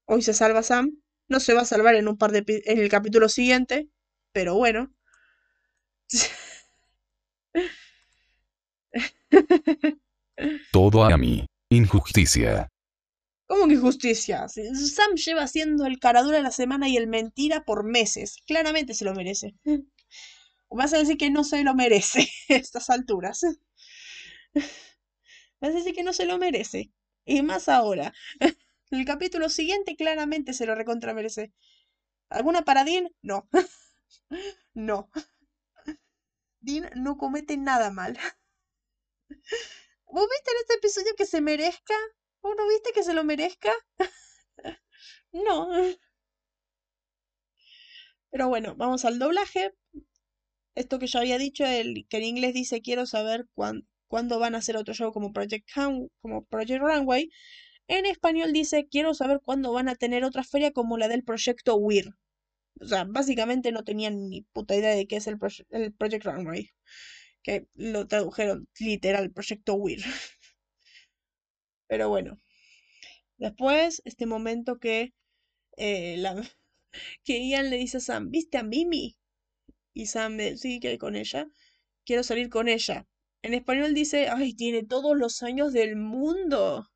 hoy 0.05 0.23
se 0.23 0.33
salva 0.33 0.63
Sam. 0.63 0.99
No 1.27 1.39
se 1.39 1.53
va 1.53 1.61
a 1.61 1.65
salvar 1.65 1.93
en 1.93 2.07
un 2.07 2.17
par 2.17 2.31
de 2.31 2.43
en 2.65 2.79
el 2.79 2.89
capítulo 2.89 3.29
siguiente, 3.29 3.89
pero 4.31 4.55
bueno. 4.55 4.91
Todo 10.71 11.03
a 11.03 11.15
mí. 11.15 11.45
Injusticia. 11.69 12.67
¿Cómo 13.45 13.67
que 13.67 13.75
injusticia? 13.75 14.47
Sam 14.47 15.13
lleva 15.13 15.43
haciendo 15.43 15.85
el 15.85 15.99
caradura 15.99 16.37
de 16.37 16.43
la 16.43 16.49
semana 16.49 16.89
y 16.89 16.97
el 16.97 17.05
mentira 17.05 17.65
por 17.65 17.83
meses. 17.83 18.37
Claramente 18.47 18.95
se 18.95 19.05
lo 19.05 19.13
merece. 19.13 19.53
¿O 20.69 20.73
vas 20.75 20.91
a 20.93 20.97
decir 20.97 21.19
que 21.19 21.29
no 21.29 21.43
se 21.43 21.63
lo 21.63 21.75
merece 21.75 22.27
a 22.49 22.55
estas 22.55 22.89
alturas? 22.89 23.45
Vas 25.61 25.71
a 25.71 25.77
decir 25.77 25.93
que 25.93 26.03
no 26.03 26.13
se 26.13 26.25
lo 26.25 26.37
merece. 26.37 26.91
Y 27.25 27.41
más 27.41 27.69
ahora. 27.69 28.13
El 28.91 29.05
capítulo 29.05 29.49
siguiente 29.49 29.95
claramente 29.95 30.53
se 30.53 30.65
lo 30.65 30.75
recontra 30.75 31.13
merece. 31.13 31.53
¿Alguna 32.29 32.63
para 32.63 32.83
Dean? 32.83 33.11
No. 33.21 33.47
no. 34.73 35.09
Dean 36.61 36.89
no 36.95 37.17
comete 37.17 37.57
nada 37.57 37.91
mal. 37.91 38.17
¿Vos 40.05 40.27
viste 40.29 40.51
en 40.51 40.57
este 40.61 40.73
episodio 40.75 41.15
que 41.15 41.25
se 41.25 41.41
merezca? 41.41 41.93
¿Vos 42.41 42.55
no 42.57 42.67
viste 42.67 42.91
que 42.93 43.03
se 43.03 43.13
lo 43.13 43.23
merezca? 43.23 43.71
no. 45.31 45.69
Pero 48.31 48.47
bueno, 48.47 48.75
vamos 48.75 49.05
al 49.05 49.19
doblaje. 49.19 49.75
Esto 50.75 50.97
que 50.99 51.07
ya 51.07 51.19
había 51.19 51.37
dicho, 51.37 51.65
el, 51.65 52.07
que 52.07 52.17
en 52.17 52.23
inglés 52.23 52.53
dice 52.53 52.81
quiero 52.81 53.05
saber 53.05 53.47
cuándo 54.09 54.39
van 54.39 54.55
a 54.55 54.57
hacer 54.59 54.75
otro 54.75 54.93
show 54.93 55.13
como 55.13 55.31
Project, 55.31 55.69
como 56.21 56.43
Project 56.45 56.81
Runway. 56.81 57.29
En 57.87 58.05
español 58.05 58.53
dice, 58.53 58.87
quiero 58.89 59.13
saber 59.13 59.39
cuándo 59.43 59.71
van 59.73 59.89
a 59.89 59.95
tener 59.95 60.23
otra 60.23 60.43
feria 60.43 60.71
como 60.71 60.97
la 60.97 61.07
del 61.07 61.23
proyecto 61.23 61.75
WIR. 61.77 62.13
O 62.81 62.87
sea, 62.87 63.05
básicamente 63.05 63.71
no 63.71 63.83
tenían 63.83 64.29
ni 64.29 64.41
puta 64.53 64.75
idea 64.75 64.95
de 64.95 65.07
qué 65.07 65.17
es 65.17 65.27
el, 65.27 65.37
Project 65.37 66.25
Runway. 66.25 66.71
Que 67.43 67.67
lo 67.75 68.07
tradujeron 68.07 68.67
literal, 68.79 69.31
proyecto 69.31 69.75
WIR. 69.75 70.01
Pero 71.87 72.09
bueno. 72.09 72.39
Después, 73.37 74.01
este 74.05 74.25
momento 74.25 74.79
que, 74.79 75.13
eh, 75.77 76.23
que 77.23 77.47
Ian 77.47 77.69
le 77.69 77.77
dice 77.77 77.97
a 77.97 78.01
Sam, 78.01 78.31
¿viste 78.31 78.57
a 78.57 78.63
Mimi? 78.63 79.17
Y 79.93 80.05
Sam 80.07 80.35
me 80.35 80.57
sí, 80.57 80.79
que 80.79 80.97
con 80.97 81.15
ella. 81.15 81.47
Quiero 82.05 82.23
salir 82.23 82.49
con 82.49 82.67
ella. 82.69 83.07
En 83.41 83.53
español 83.53 83.93
dice, 83.93 84.29
ay, 84.29 84.53
tiene 84.53 84.83
todos 84.83 85.17
los 85.17 85.43
años 85.43 85.73
del 85.73 85.95
mundo. 85.95 86.89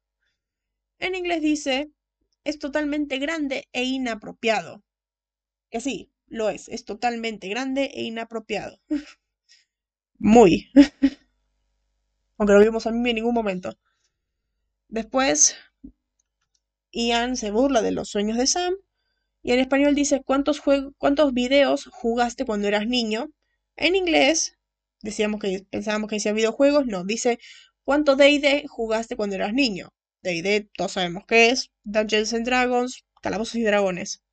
En 0.99 1.15
inglés 1.15 1.41
dice, 1.41 1.91
es 2.43 2.59
totalmente 2.59 3.19
grande 3.19 3.67
e 3.71 3.83
inapropiado. 3.83 4.83
Que 5.69 5.81
sí, 5.81 6.11
lo 6.27 6.49
es, 6.49 6.69
es 6.69 6.85
totalmente 6.85 7.47
grande 7.47 7.91
e 7.93 8.03
inapropiado. 8.03 8.79
Muy. 10.19 10.71
Aunque 12.37 12.53
no 12.53 12.59
vimos 12.59 12.87
a 12.87 12.91
mí 12.91 13.09
en 13.09 13.15
ningún 13.15 13.33
momento. 13.33 13.77
Después, 14.87 15.55
Ian 16.91 17.35
se 17.37 17.51
burla 17.51 17.81
de 17.81 17.91
los 17.91 18.09
sueños 18.09 18.37
de 18.37 18.47
Sam. 18.47 18.75
Y 19.41 19.51
en 19.51 19.59
español 19.59 19.95
dice, 19.95 20.23
¿cuántos, 20.23 20.61
¿cuántos 20.97 21.33
videos 21.33 21.89
jugaste 21.91 22.45
cuando 22.45 22.67
eras 22.67 22.87
niño? 22.87 23.31
En 23.75 23.95
inglés, 23.95 24.57
decíamos 25.03 25.39
que 25.39 25.65
pensábamos 25.69 26.09
que 26.09 26.15
decía 26.15 26.33
videojuegos, 26.33 26.87
no, 26.87 27.03
dice, 27.03 27.39
¿cuánto 27.83 28.15
D&D 28.15 28.65
jugaste 28.67 29.15
cuando 29.15 29.35
eras 29.35 29.53
niño? 29.53 29.93
D&D, 30.23 30.69
todos 30.75 30.93
sabemos 30.93 31.25
qué 31.27 31.49
es, 31.49 31.71
Dungeons 31.83 32.33
and 32.33 32.45
Dragons, 32.45 33.05
Calabozos 33.21 33.55
y 33.55 33.63
Dragones. 33.63 34.23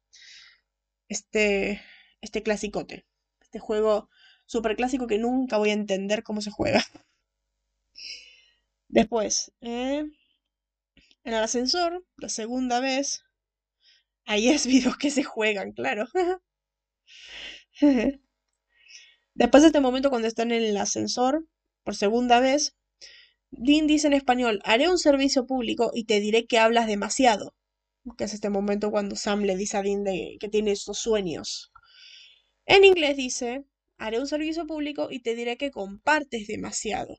Este, 1.09 1.83
este 2.23 2.43
clasicote, 2.43 3.05
este 3.43 3.59
juego 3.59 4.09
super 4.47 4.77
clásico 4.77 5.07
que 5.07 5.19
nunca 5.19 5.59
voy 5.59 5.71
a 5.71 5.75
entender 5.75 6.23
cómo 6.23 6.41
se 6.41 6.51
juega. 6.51 6.83
Después, 8.89 9.53
eh, 9.61 10.05
en 11.25 11.35
el 11.35 11.43
ascensor, 11.43 12.05
la 12.17 12.29
segunda 12.29 12.81
vez, 12.81 13.25
ahí 14.25 14.49
es 14.49 14.67
videos 14.69 14.97
que 14.97 15.11
se 15.11 15.25
juegan, 15.25 15.73
claro. 15.73 16.07
Después 19.41 19.63
de 19.63 19.69
este 19.69 19.81
momento, 19.81 20.11
cuando 20.11 20.29
están 20.29 20.53
en 20.53 20.63
el 20.63 20.77
ascensor, 20.77 21.47
por 21.83 21.97
segunda 21.97 22.41
vez, 22.41 22.77
Dean 23.51 23.87
dice 23.87 24.07
en 24.07 24.13
español, 24.13 24.61
haré 24.65 24.91
un 24.91 24.99
servicio 24.99 25.47
público 25.47 25.93
y 25.95 26.05
te 26.05 26.21
diré 26.21 26.45
que 26.45 26.59
hablas 26.59 26.87
demasiado. 26.87 27.55
Que 28.19 28.25
es 28.25 28.35
este 28.35 28.51
momento 28.51 28.91
cuando 28.91 29.17
Sam 29.17 29.45
le 29.45 29.57
dice 29.57 29.79
a 29.79 29.83
Dean 29.83 30.05
que 30.05 30.49
tiene 30.51 30.73
estos 30.73 30.99
sueños. 30.99 31.73
En 32.67 32.85
inglés 32.85 33.17
dice, 33.17 33.65
haré 33.97 34.21
un 34.21 34.27
servicio 34.27 34.67
público 34.67 35.09
y 35.11 35.21
te 35.21 35.35
diré 35.35 35.57
que 35.57 35.71
compartes 35.71 36.47
demasiado. 36.47 37.17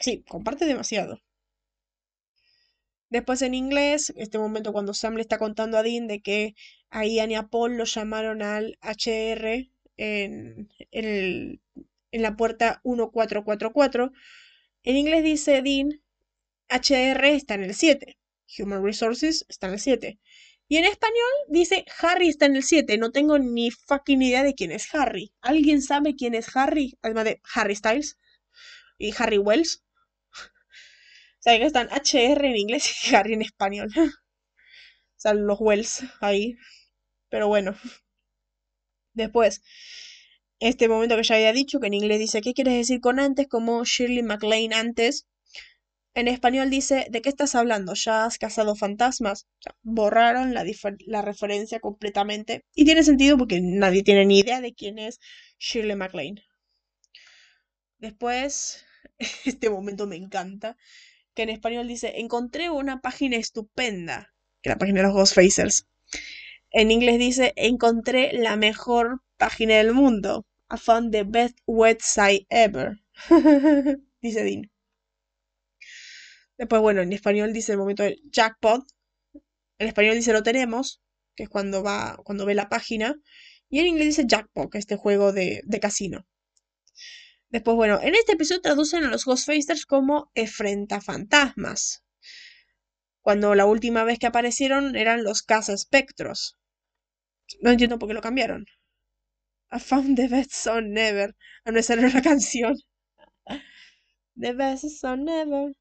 sí, 0.00 0.24
compartes 0.28 0.66
demasiado. 0.66 1.20
Después 3.10 3.42
en 3.42 3.54
inglés, 3.54 4.12
este 4.16 4.40
momento 4.40 4.72
cuando 4.72 4.92
Sam 4.92 5.14
le 5.14 5.20
está 5.20 5.38
contando 5.38 5.78
a 5.78 5.84
Dean 5.84 6.08
de 6.08 6.20
que 6.20 6.56
a 6.90 7.06
Ian 7.06 7.30
y 7.30 7.36
a 7.36 7.46
Paul 7.46 7.76
lo 7.76 7.84
llamaron 7.84 8.42
al 8.42 8.76
HR 8.82 9.70
en, 9.98 10.68
la 12.12 12.36
puerta 12.36 12.80
1444, 12.84 14.12
en 14.84 14.96
inglés 14.96 15.22
dice 15.24 15.60
Dean, 15.62 16.00
HR 16.70 17.26
está 17.26 17.54
en 17.54 17.64
el 17.64 17.74
7, 17.74 18.18
Human 18.58 18.82
Resources 18.82 19.44
está 19.48 19.66
en 19.66 19.74
el 19.74 19.80
7. 19.80 20.18
Y 20.70 20.76
en 20.76 20.84
español 20.84 21.30
dice 21.48 21.86
Harry 22.00 22.28
está 22.28 22.44
en 22.46 22.56
el 22.56 22.62
7. 22.62 22.98
No 22.98 23.10
tengo 23.10 23.38
ni 23.38 23.70
fucking 23.70 24.20
idea 24.20 24.42
de 24.42 24.54
quién 24.54 24.70
es 24.70 24.94
Harry. 24.94 25.32
¿Alguien 25.40 25.80
sabe 25.80 26.14
quién 26.14 26.34
es 26.34 26.54
Harry? 26.54 26.98
Además 27.00 27.24
de 27.24 27.40
Harry 27.54 27.74
Styles 27.74 28.18
y 28.98 29.14
Harry 29.16 29.38
Wells. 29.38 29.82
O 30.34 31.40
sea, 31.40 31.58
que 31.58 31.64
están 31.64 31.88
HR 31.88 32.44
en 32.46 32.56
inglés 32.56 33.06
y 33.06 33.14
Harry 33.14 33.34
en 33.34 33.42
español. 33.42 33.90
O 35.16 35.20
sea, 35.20 35.34
los 35.34 35.58
Wells 35.60 36.04
ahí. 36.20 36.56
Pero 37.28 37.48
bueno. 37.48 37.76
Después, 39.14 39.62
este 40.60 40.88
momento 40.88 41.16
que 41.16 41.22
ya 41.22 41.36
había 41.36 41.52
dicho, 41.52 41.80
que 41.80 41.86
en 41.86 41.94
inglés 41.94 42.18
dice, 42.18 42.40
¿qué 42.40 42.54
quieres 42.54 42.74
decir 42.74 43.00
con 43.00 43.20
antes? 43.20 43.46
Como 43.48 43.84
Shirley 43.84 44.22
MacLaine 44.22 44.74
antes. 44.74 45.26
En 46.14 46.26
español 46.26 46.68
dice, 46.68 47.06
¿de 47.10 47.22
qué 47.22 47.28
estás 47.28 47.54
hablando? 47.54 47.94
¿Ya 47.94 48.24
has 48.24 48.38
cazado 48.38 48.74
fantasmas? 48.74 49.44
O 49.44 49.62
sea, 49.62 49.76
borraron 49.82 50.52
la, 50.52 50.64
la, 51.06 51.22
referencia 51.22 51.78
completamente. 51.78 52.64
Y 52.74 52.84
tiene 52.84 53.04
sentido 53.04 53.38
porque 53.38 53.60
nadie 53.60 54.02
tiene 54.02 54.26
ni 54.26 54.40
idea 54.40 54.60
de 54.60 54.74
quién 54.74 54.98
es 54.98 55.20
Shirley 55.58 55.94
MacLaine. 55.94 56.42
Después, 57.98 58.84
este 59.44 59.70
momento 59.70 60.06
me 60.06 60.16
encanta, 60.16 60.76
que 61.34 61.42
en 61.42 61.50
español 61.50 61.86
dice, 61.86 62.14
encontré 62.20 62.70
una 62.70 63.00
página 63.00 63.36
estupenda, 63.36 64.34
que 64.60 64.70
la 64.70 64.78
página 64.78 65.00
de 65.00 65.06
los 65.06 65.14
Ghostfacers. 65.14 65.86
En 66.70 66.90
inglés 66.90 67.18
dice, 67.18 67.52
encontré 67.56 68.32
la 68.32 68.56
mejor 68.56 69.22
página 69.36 69.76
del 69.76 69.94
mundo. 69.94 70.46
I 70.70 70.76
found 70.76 71.12
the 71.12 71.24
best 71.24 71.58
website 71.66 72.46
ever. 72.50 72.98
dice 74.20 74.44
Dean. 74.44 74.70
Después, 76.58 76.82
bueno, 76.82 77.00
en 77.00 77.12
español 77.12 77.52
dice 77.52 77.72
el 77.72 77.78
momento 77.78 78.02
del 78.02 78.20
jackpot. 78.30 78.84
En 79.78 79.88
español 79.88 80.16
dice 80.16 80.32
lo 80.32 80.42
tenemos, 80.42 81.00
que 81.36 81.44
es 81.44 81.48
cuando 81.48 81.82
va, 81.82 82.18
cuando 82.24 82.44
ve 82.44 82.54
la 82.54 82.68
página. 82.68 83.14
Y 83.70 83.78
en 83.78 83.86
inglés 83.86 84.08
dice 84.08 84.24
jackpot, 84.26 84.70
que 84.70 84.78
es 84.78 84.82
este 84.82 84.96
juego 84.96 85.32
de, 85.32 85.62
de 85.64 85.80
casino. 85.80 86.26
Después, 87.50 87.76
bueno, 87.76 87.98
en 88.02 88.14
este 88.14 88.32
episodio 88.32 88.60
traducen 88.60 89.04
a 89.04 89.08
los 89.08 89.24
Ghostfacers 89.24 89.86
como 89.86 90.30
fantasmas 91.00 92.04
Cuando 93.22 93.54
la 93.54 93.64
última 93.64 94.04
vez 94.04 94.18
que 94.18 94.26
aparecieron 94.26 94.96
eran 94.96 95.24
los 95.24 95.42
Casa 95.42 95.72
Espectros. 95.72 96.57
No 97.60 97.70
entiendo 97.70 97.98
por 97.98 98.08
qué 98.08 98.14
lo 98.14 98.22
cambiaron. 98.22 98.66
I 99.70 99.78
found 99.78 100.16
the 100.16 100.28
best 100.28 100.52
song 100.52 100.96
ever. 100.98 101.34
A 101.64 101.70
no, 101.72 101.78
esa 101.78 101.94
era 101.94 102.08
la 102.10 102.22
canción. 102.22 102.76
The 104.36 104.54
best 104.54 104.88
song 105.00 105.28
ever. 105.28 105.74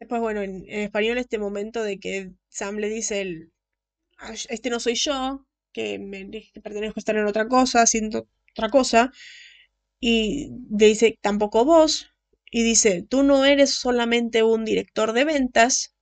Después, 0.00 0.20
bueno, 0.20 0.42
en, 0.42 0.64
español 0.68 1.18
este 1.18 1.38
momento 1.38 1.82
de 1.82 1.98
que 1.98 2.32
Sam 2.48 2.76
le 2.78 2.88
dice 2.88 3.20
el, 3.20 3.52
este 4.48 4.70
no 4.70 4.80
soy 4.80 4.94
yo, 4.94 5.46
que, 5.72 5.98
me, 5.98 6.30
que 6.30 6.60
pertenezco 6.62 6.98
a 6.98 7.02
estar 7.02 7.16
en 7.16 7.26
otra 7.26 7.48
cosa, 7.48 7.82
haciendo 7.82 8.28
otra 8.52 8.70
cosa, 8.70 9.12
y 10.00 10.50
le 10.70 10.86
dice 10.86 11.18
tampoco 11.22 11.64
vos, 11.64 12.08
y 12.50 12.62
dice, 12.64 13.02
tú 13.08 13.22
no 13.22 13.44
eres 13.44 13.74
solamente 13.74 14.42
un 14.42 14.64
director 14.64 15.12
de 15.12 15.24
ventas, 15.24 15.94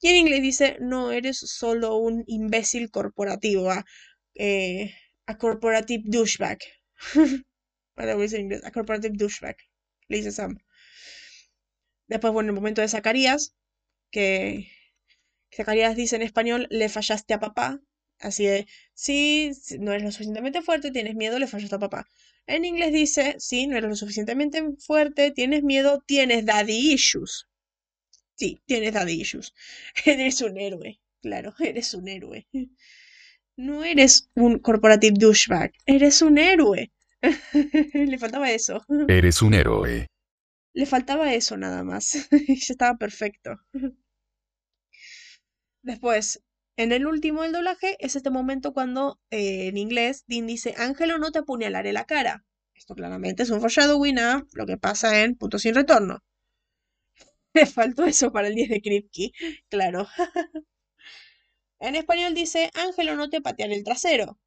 y 0.00 0.08
en 0.08 0.16
inglés 0.16 0.42
dice, 0.42 0.76
no 0.80 1.12
eres 1.12 1.38
solo 1.38 1.96
un 1.96 2.24
imbécil 2.26 2.90
corporativo, 2.90 3.70
a, 3.70 3.84
eh, 4.34 4.94
a 5.26 5.38
corporative 5.38 6.02
douchebag. 6.06 6.58
Para 7.94 8.16
decir 8.16 8.38
en 8.38 8.44
inglés, 8.46 8.64
a 8.64 8.72
corporative 8.72 9.16
douchebag, 9.16 9.56
le 10.08 10.16
dice 10.18 10.32
Sam. 10.32 10.58
Después, 12.08 12.32
bueno, 12.32 12.48
el 12.50 12.54
momento 12.56 12.80
de 12.80 12.88
Zacarías, 12.88 13.54
que 14.10 14.68
Zacarías 15.54 15.96
dice 15.96 16.16
en 16.16 16.22
español, 16.22 16.66
le 16.70 16.88
fallaste 16.88 17.34
a 17.34 17.40
papá. 17.40 17.80
Así 18.20 18.46
de, 18.46 18.66
sí, 18.94 19.52
no 19.80 19.92
eres 19.92 20.04
lo 20.04 20.12
suficientemente 20.12 20.62
fuerte, 20.62 20.90
tienes 20.90 21.14
miedo, 21.16 21.38
le 21.38 21.46
fallaste 21.46 21.76
a 21.76 21.78
papá. 21.80 22.06
En 22.46 22.64
inglés 22.64 22.92
dice, 22.92 23.36
sí, 23.38 23.66
no 23.66 23.76
eres 23.76 23.90
lo 23.90 23.96
suficientemente 23.96 24.62
fuerte, 24.78 25.32
tienes 25.32 25.62
miedo, 25.64 26.02
tienes 26.06 26.46
daddy 26.46 26.92
issues. 26.94 27.46
Sí, 28.36 28.60
tienes 28.66 28.92
daddy 28.92 29.20
issues. 29.20 29.54
Eres 30.04 30.42
un 30.42 30.58
héroe, 30.58 31.00
claro, 31.22 31.54
eres 31.58 31.94
un 31.94 32.08
héroe. 32.08 32.46
No 33.56 33.82
eres 33.82 34.30
un 34.34 34.58
corporative 34.58 35.14
douchebag, 35.18 35.72
eres 35.86 36.20
un 36.22 36.38
héroe. 36.38 36.92
Le 37.94 38.18
faltaba 38.18 38.50
eso. 38.50 38.84
Eres 39.08 39.40
un 39.40 39.54
héroe. 39.54 40.06
Le 40.74 40.86
faltaba 40.86 41.32
eso 41.32 41.56
nada 41.56 41.82
más. 41.82 42.28
ya 42.30 42.54
estaba 42.54 42.98
perfecto. 42.98 43.58
Después, 45.82 46.42
en 46.76 46.92
el 46.92 47.06
último 47.06 47.42
del 47.42 47.52
doblaje 47.52 47.96
es 48.00 48.16
este 48.16 48.28
momento 48.28 48.74
cuando 48.74 49.18
eh, 49.30 49.68
en 49.68 49.78
inglés 49.78 50.24
Dean 50.26 50.46
dice, 50.46 50.74
Ángelo 50.76 51.16
no 51.16 51.32
te 51.32 51.38
apuñalaré 51.38 51.94
la 51.94 52.04
cara. 52.04 52.44
Esto 52.74 52.94
claramente 52.94 53.44
es 53.44 53.50
un 53.50 53.60
foreshadowing 53.60 54.18
a 54.18 54.46
lo 54.52 54.66
que 54.66 54.76
pasa 54.76 55.22
en 55.22 55.36
Punto 55.36 55.58
Sin 55.58 55.74
Retorno. 55.74 56.22
Le 57.56 57.64
faltó 57.78 58.04
eso 58.04 58.30
para 58.32 58.48
el 58.48 58.54
10 58.54 58.68
de 58.68 58.82
Kripke, 58.82 59.32
claro. 59.70 60.06
en 61.80 61.94
español 61.94 62.34
dice, 62.34 62.70
Ángelo 62.74 63.16
no 63.16 63.30
te 63.30 63.40
patearé 63.40 63.74
el 63.74 63.84
trasero. 63.84 64.38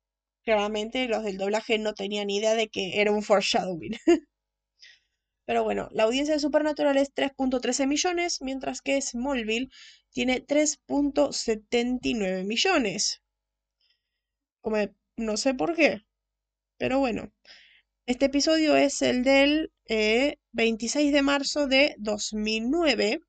Claramente 0.43 1.07
los 1.07 1.23
del 1.23 1.37
doblaje 1.37 1.79
no 1.79 1.93
tenían 1.95 2.29
idea 2.29 2.53
de 2.53 2.69
que 2.69 3.01
era 3.01 3.11
un 3.11 3.23
foreshadowing. 3.23 3.97
Pero 5.45 5.63
bueno, 5.63 5.89
la 5.91 6.03
audiencia 6.03 6.35
de 6.35 6.39
Supernatural 6.39 6.97
es 6.97 7.13
3.13 7.15 7.87
millones, 7.87 8.41
mientras 8.41 8.81
que 8.81 9.01
Smallville 9.01 9.69
tiene 10.11 10.45
3.79 10.45 12.45
millones. 12.45 13.23
No 15.17 15.37
sé 15.37 15.53
por 15.55 15.75
qué. 15.75 16.05
Pero 16.77 16.99
bueno, 16.99 17.31
este 18.05 18.25
episodio 18.25 18.75
es 18.75 19.01
el 19.01 19.23
del 19.23 19.71
26 19.89 20.95
eh, 20.95 21.11
de 21.11 21.21
marzo 21.23 21.67
de 21.67 21.95
2009. 21.97 23.21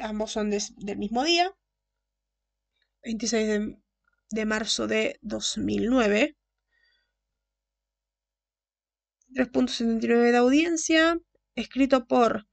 Ambos 0.00 0.32
son 0.32 0.50
del 0.50 0.98
mismo 0.98 1.22
día. 1.22 1.54
26 3.04 3.76
de, 4.30 4.46
marzo 4.46 4.88
de 4.88 5.18
2009. 5.22 6.36
3.79 9.34 10.30
de 10.30 10.36
audiencia, 10.36 11.18
escrito 11.54 12.06
por 12.06 12.46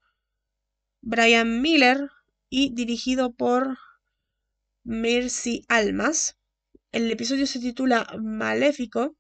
Brian 1.02 1.62
Miller 1.62 2.10
y 2.50 2.74
dirigido 2.74 3.34
por 3.34 3.78
Mercy 4.84 5.66
Almas. 5.68 6.38
El 6.92 7.12
episodio 7.12 7.48
se 7.48 7.60
titula 7.60 8.08
Maléfico, 8.22 9.18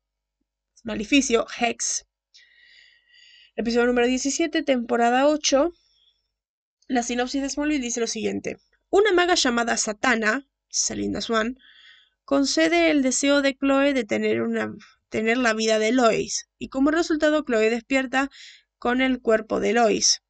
Maleficio, 0.83 1.45
Hex. 1.59 2.08
Episodio 3.59 3.87
número 3.87 4.07
17, 4.07 4.63
temporada 4.63 5.27
8. 5.27 5.73
La 6.87 7.03
sinopsis 7.03 7.41
de 7.41 7.49
Smallville 7.49 7.81
dice 7.81 7.99
lo 7.99 8.07
siguiente. 8.07 8.55
Una 8.89 9.11
maga 9.11 9.35
llamada 9.35 9.75
Satana, 9.75 10.47
Salinda 10.69 11.19
Swan, 11.19 11.57
concede 12.23 12.89
el 12.89 13.03
deseo 13.03 13.41
de 13.41 13.57
Chloe 13.57 13.93
de 13.93 14.05
tener, 14.05 14.43
una, 14.43 14.73
tener 15.09 15.37
la 15.37 15.53
vida 15.53 15.77
de 15.77 15.91
Lois, 15.91 16.47
y 16.57 16.69
como 16.69 16.89
resultado 16.89 17.43
Chloe 17.43 17.69
despierta 17.69 18.31
con 18.77 19.01
el 19.01 19.19
cuerpo 19.19 19.59
de 19.59 19.73
Lois. 19.73 20.21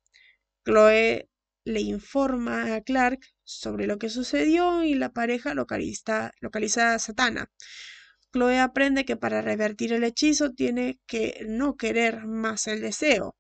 Chloe 0.65 1.30
le 1.65 1.81
informa 1.81 2.73
a 2.73 2.81
Clark 2.81 3.19
sobre 3.43 3.85
lo 3.85 3.99
que 3.99 4.10
sucedió 4.10 4.84
y 4.84 4.95
la 4.95 5.14
pareja 5.14 5.53
localiza, 5.53 6.31
localiza 6.41 6.95
a 6.95 6.99
Satana. 6.99 7.51
Chloe 8.31 8.60
aprende 8.60 9.06
que 9.06 9.18
para 9.18 9.41
revertir 9.41 9.91
el 9.91 10.03
hechizo 10.03 10.51
tiene 10.51 10.99
que 11.07 11.45
no 11.47 11.76
querer 11.77 12.27
más 12.27 12.68
el 12.68 12.81
deseo. 12.81 13.35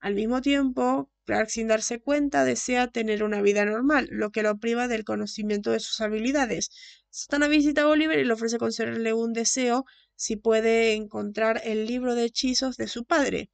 Al 0.00 0.14
mismo 0.14 0.40
tiempo, 0.40 1.10
Clark 1.26 1.50
sin 1.50 1.68
darse 1.68 2.00
cuenta 2.00 2.44
desea 2.44 2.88
tener 2.88 3.22
una 3.22 3.42
vida 3.42 3.66
normal, 3.66 4.08
lo 4.10 4.30
que 4.30 4.42
lo 4.42 4.58
priva 4.58 4.88
del 4.88 5.04
conocimiento 5.04 5.72
de 5.72 5.80
sus 5.80 6.00
habilidades. 6.00 6.70
Satana 7.10 7.48
visita 7.48 7.82
a 7.82 7.88
Oliver 7.88 8.18
y 8.18 8.24
le 8.24 8.32
ofrece 8.32 8.56
concederle 8.56 9.12
un 9.12 9.34
deseo 9.34 9.84
si 10.16 10.36
puede 10.36 10.94
encontrar 10.94 11.60
el 11.64 11.86
libro 11.86 12.14
de 12.14 12.24
hechizos 12.24 12.76
de 12.78 12.88
su 12.88 13.04
padre. 13.04 13.50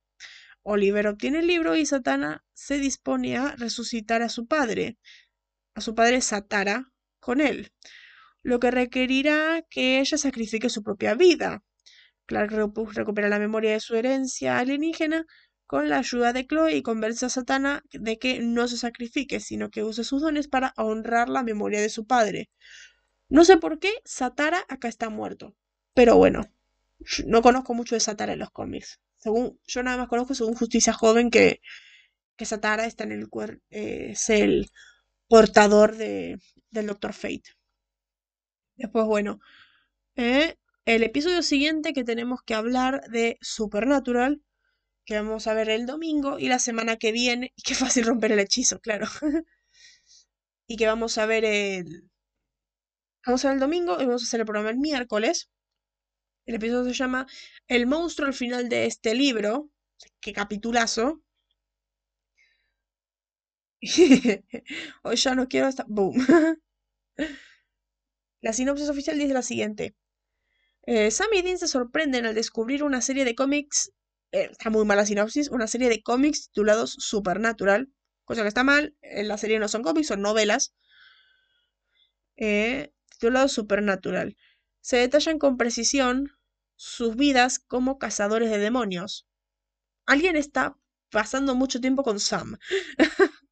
Oliver 0.62 1.08
obtiene 1.08 1.40
el 1.40 1.48
libro 1.48 1.74
y 1.74 1.84
Satana 1.84 2.44
se 2.54 2.78
dispone 2.78 3.36
a 3.36 3.56
resucitar 3.56 4.22
a 4.22 4.28
su 4.28 4.46
padre, 4.46 4.98
a 5.74 5.80
su 5.80 5.94
padre 5.96 6.20
Satara, 6.20 6.92
con 7.18 7.40
él 7.40 7.72
lo 8.46 8.60
que 8.60 8.70
requerirá 8.70 9.62
que 9.68 9.98
ella 9.98 10.16
sacrifique 10.16 10.70
su 10.70 10.84
propia 10.84 11.14
vida. 11.14 11.64
Clark 12.26 12.52
recupera 12.94 13.28
la 13.28 13.40
memoria 13.40 13.72
de 13.72 13.80
su 13.80 13.96
herencia 13.96 14.58
alienígena 14.58 15.26
con 15.66 15.88
la 15.88 15.98
ayuda 15.98 16.32
de 16.32 16.46
Chloe 16.46 16.76
y 16.76 16.82
convence 16.82 17.26
a 17.26 17.28
Satana 17.28 17.82
de 17.90 18.18
que 18.18 18.38
no 18.38 18.68
se 18.68 18.76
sacrifique, 18.76 19.40
sino 19.40 19.68
que 19.70 19.82
use 19.82 20.04
sus 20.04 20.22
dones 20.22 20.46
para 20.46 20.74
honrar 20.76 21.28
la 21.28 21.42
memoria 21.42 21.80
de 21.80 21.88
su 21.88 22.06
padre. 22.06 22.48
No 23.28 23.44
sé 23.44 23.56
por 23.56 23.80
qué 23.80 23.90
Satara 24.04 24.64
acá 24.68 24.86
está 24.86 25.10
muerto, 25.10 25.56
pero 25.92 26.16
bueno, 26.16 26.44
no 27.26 27.42
conozco 27.42 27.74
mucho 27.74 27.96
de 27.96 28.00
Satara 28.00 28.34
en 28.34 28.38
los 28.38 28.50
cómics. 28.52 29.00
Según, 29.16 29.58
yo 29.66 29.82
nada 29.82 29.96
más 29.96 30.08
conozco 30.08 30.36
según 30.36 30.54
Justicia 30.54 30.92
Joven 30.92 31.30
que, 31.30 31.60
que 32.36 32.44
Satara 32.44 32.86
está 32.86 33.02
en 33.02 33.10
el 33.10 33.26
eh, 33.70 34.10
es 34.12 34.30
el 34.30 34.70
portador 35.26 35.96
de, 35.96 36.38
del 36.70 36.86
Doctor 36.86 37.12
Fate. 37.12 37.56
Después, 38.76 39.06
bueno, 39.06 39.40
eh, 40.16 40.56
el 40.84 41.02
episodio 41.02 41.42
siguiente 41.42 41.92
que 41.92 42.04
tenemos 42.04 42.42
que 42.42 42.54
hablar 42.54 43.02
de 43.10 43.38
Supernatural, 43.40 44.42
que 45.04 45.16
vamos 45.16 45.46
a 45.46 45.54
ver 45.54 45.70
el 45.70 45.86
domingo 45.86 46.38
y 46.38 46.48
la 46.48 46.58
semana 46.58 46.96
que 46.96 47.12
viene, 47.12 47.52
y 47.56 47.62
qué 47.62 47.74
fácil 47.74 48.06
romper 48.06 48.32
el 48.32 48.40
hechizo, 48.40 48.80
claro. 48.80 49.06
y 50.66 50.76
que 50.76 50.86
vamos 50.86 51.18
a 51.18 51.26
ver 51.26 51.44
el... 51.44 52.10
Vamos 53.26 53.44
a 53.44 53.48
ver 53.48 53.56
el 53.56 53.60
domingo 53.60 54.00
y 54.00 54.06
vamos 54.06 54.22
a 54.22 54.26
hacer 54.26 54.40
el 54.40 54.46
programa 54.46 54.70
el 54.70 54.78
miércoles. 54.78 55.50
El 56.46 56.56
episodio 56.56 56.84
se 56.84 56.94
llama 56.94 57.26
El 57.66 57.86
monstruo 57.86 58.28
al 58.28 58.34
final 58.34 58.68
de 58.68 58.86
este 58.86 59.14
libro. 59.14 59.70
Qué 60.20 60.32
capitulazo. 60.32 61.22
Hoy 65.02 65.16
ya 65.16 65.34
no 65.34 65.48
quiero 65.48 65.66
hasta... 65.66 65.84
¡Boom! 65.88 66.14
La 68.46 68.52
sinopsis 68.52 68.88
oficial 68.88 69.18
dice 69.18 69.34
la 69.34 69.42
siguiente. 69.42 69.96
Eh, 70.82 71.10
Sam 71.10 71.26
y 71.34 71.42
Dean 71.42 71.58
se 71.58 71.66
sorprenden 71.66 72.26
al 72.26 72.34
descubrir 72.36 72.84
una 72.84 73.00
serie 73.00 73.24
de 73.24 73.34
cómics, 73.34 73.90
eh, 74.30 74.50
está 74.52 74.70
muy 74.70 74.84
mala 74.84 75.04
sinopsis, 75.04 75.50
una 75.50 75.66
serie 75.66 75.88
de 75.88 76.00
cómics 76.00 76.46
titulados 76.46 76.92
Supernatural, 76.92 77.90
cosa 78.24 78.42
que 78.42 78.48
está 78.48 78.62
mal, 78.62 78.96
en 79.02 79.26
la 79.26 79.36
serie 79.36 79.58
no 79.58 79.66
son 79.66 79.82
cómics, 79.82 80.06
son 80.06 80.22
novelas, 80.22 80.76
eh, 82.36 82.92
titulados 83.10 83.50
Supernatural. 83.50 84.36
Se 84.80 84.98
detallan 84.98 85.40
con 85.40 85.56
precisión 85.56 86.30
sus 86.76 87.16
vidas 87.16 87.58
como 87.58 87.98
cazadores 87.98 88.48
de 88.48 88.58
demonios. 88.58 89.26
Alguien 90.06 90.36
está 90.36 90.78
pasando 91.10 91.56
mucho 91.56 91.80
tiempo 91.80 92.04
con 92.04 92.20
Sam. 92.20 92.58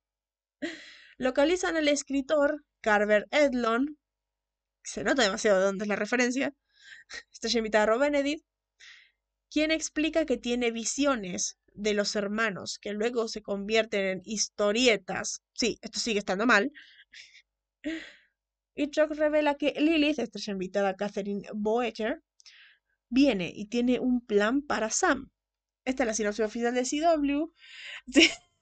Localizan 1.16 1.74
al 1.76 1.88
escritor 1.88 2.64
Carver 2.80 3.26
Edlon, 3.32 3.98
se 4.84 5.04
nota 5.04 5.22
demasiado 5.22 5.58
de 5.58 5.64
dónde 5.66 5.84
es 5.84 5.88
la 5.88 5.96
referencia, 5.96 6.54
está 7.32 7.48
invitada 7.58 7.86
Rob 7.86 8.00
Benedict, 8.00 8.44
quien 9.50 9.70
explica 9.70 10.26
que 10.26 10.36
tiene 10.36 10.70
visiones 10.70 11.58
de 11.74 11.94
los 11.94 12.16
hermanos 12.16 12.78
que 12.78 12.92
luego 12.92 13.28
se 13.28 13.42
convierten 13.42 14.04
en 14.04 14.22
historietas. 14.24 15.42
Sí, 15.52 15.78
esto 15.82 16.00
sigue 16.00 16.18
estando 16.18 16.46
mal. 16.46 16.72
Y 18.76 18.90
Chuck 18.90 19.12
revela 19.12 19.54
que 19.54 19.72
Lilith, 19.78 20.18
estrella 20.18 20.52
invitada 20.52 20.96
Catherine 20.96 21.46
Boecher, 21.54 22.24
viene 23.08 23.52
y 23.54 23.66
tiene 23.66 24.00
un 24.00 24.20
plan 24.26 24.62
para 24.62 24.90
Sam. 24.90 25.30
Esta 25.84 26.02
es 26.02 26.06
la 26.08 26.14
sinopsis 26.14 26.44
oficial 26.44 26.74
de 26.74 26.82
CW. 26.82 27.52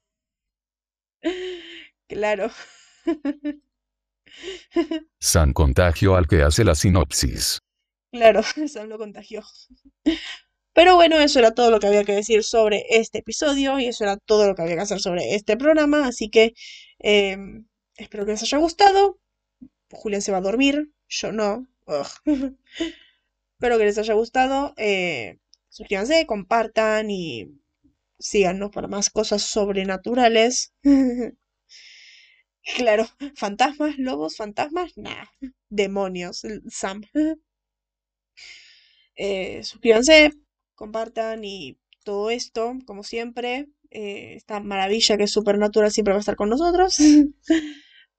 claro. 2.08 2.50
San 5.20 5.52
contagio 5.52 6.16
al 6.16 6.26
que 6.26 6.42
hace 6.42 6.64
la 6.64 6.74
sinopsis. 6.74 7.60
Claro, 8.12 8.42
San 8.68 8.88
lo 8.88 8.98
contagió. 8.98 9.42
Pero 10.74 10.96
bueno, 10.96 11.18
eso 11.18 11.38
era 11.38 11.52
todo 11.52 11.70
lo 11.70 11.80
que 11.80 11.86
había 11.86 12.04
que 12.04 12.14
decir 12.14 12.44
sobre 12.44 12.84
este 12.88 13.18
episodio 13.18 13.78
y 13.78 13.86
eso 13.86 14.04
era 14.04 14.16
todo 14.16 14.46
lo 14.46 14.54
que 14.54 14.62
había 14.62 14.76
que 14.76 14.82
hacer 14.82 15.00
sobre 15.00 15.34
este 15.34 15.56
programa. 15.56 16.06
Así 16.06 16.30
que 16.30 16.54
em, 16.98 17.66
espero 17.96 18.24
que 18.24 18.32
les 18.32 18.42
haya 18.42 18.58
gustado. 18.58 19.18
Julián 19.90 20.22
se 20.22 20.32
va 20.32 20.38
a 20.38 20.42
dormir, 20.42 20.90
yo 21.08 21.32
no. 21.32 21.66
espero 22.24 23.78
que 23.78 23.84
les 23.84 23.98
haya 23.98 24.14
gustado. 24.14 24.72
Eh, 24.76 25.38
suscríbanse, 25.68 26.26
compartan 26.26 27.10
y 27.10 27.48
síganos 28.18 28.70
para 28.70 28.88
más 28.88 29.10
cosas 29.10 29.42
sobrenaturales. 29.42 30.72
Claro, 32.76 33.06
fantasmas, 33.36 33.98
lobos, 33.98 34.36
fantasmas, 34.36 34.96
nada. 34.96 35.30
Demonios, 35.68 36.42
Sam. 36.68 37.02
Eh, 39.14 39.62
suscríbanse, 39.62 40.32
compartan 40.74 41.44
y 41.44 41.78
todo 42.02 42.30
esto, 42.30 42.72
como 42.86 43.02
siempre. 43.04 43.68
Eh, 43.90 44.34
esta 44.36 44.58
maravilla 44.60 45.18
que 45.18 45.24
es 45.24 45.32
Supernatural 45.32 45.92
siempre 45.92 46.12
va 46.14 46.18
a 46.18 46.20
estar 46.20 46.36
con 46.36 46.48
nosotros. 46.48 46.98
Espero 46.98 47.34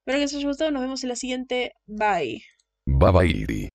que 0.05 0.17
les 0.19 0.35
haya 0.35 0.47
gustado. 0.47 0.71
Nos 0.71 0.83
vemos 0.83 1.03
en 1.03 1.09
la 1.09 1.15
siguiente. 1.15 1.73
Bye. 1.87 2.43
Bye 2.85 3.11
bye. 3.11 3.69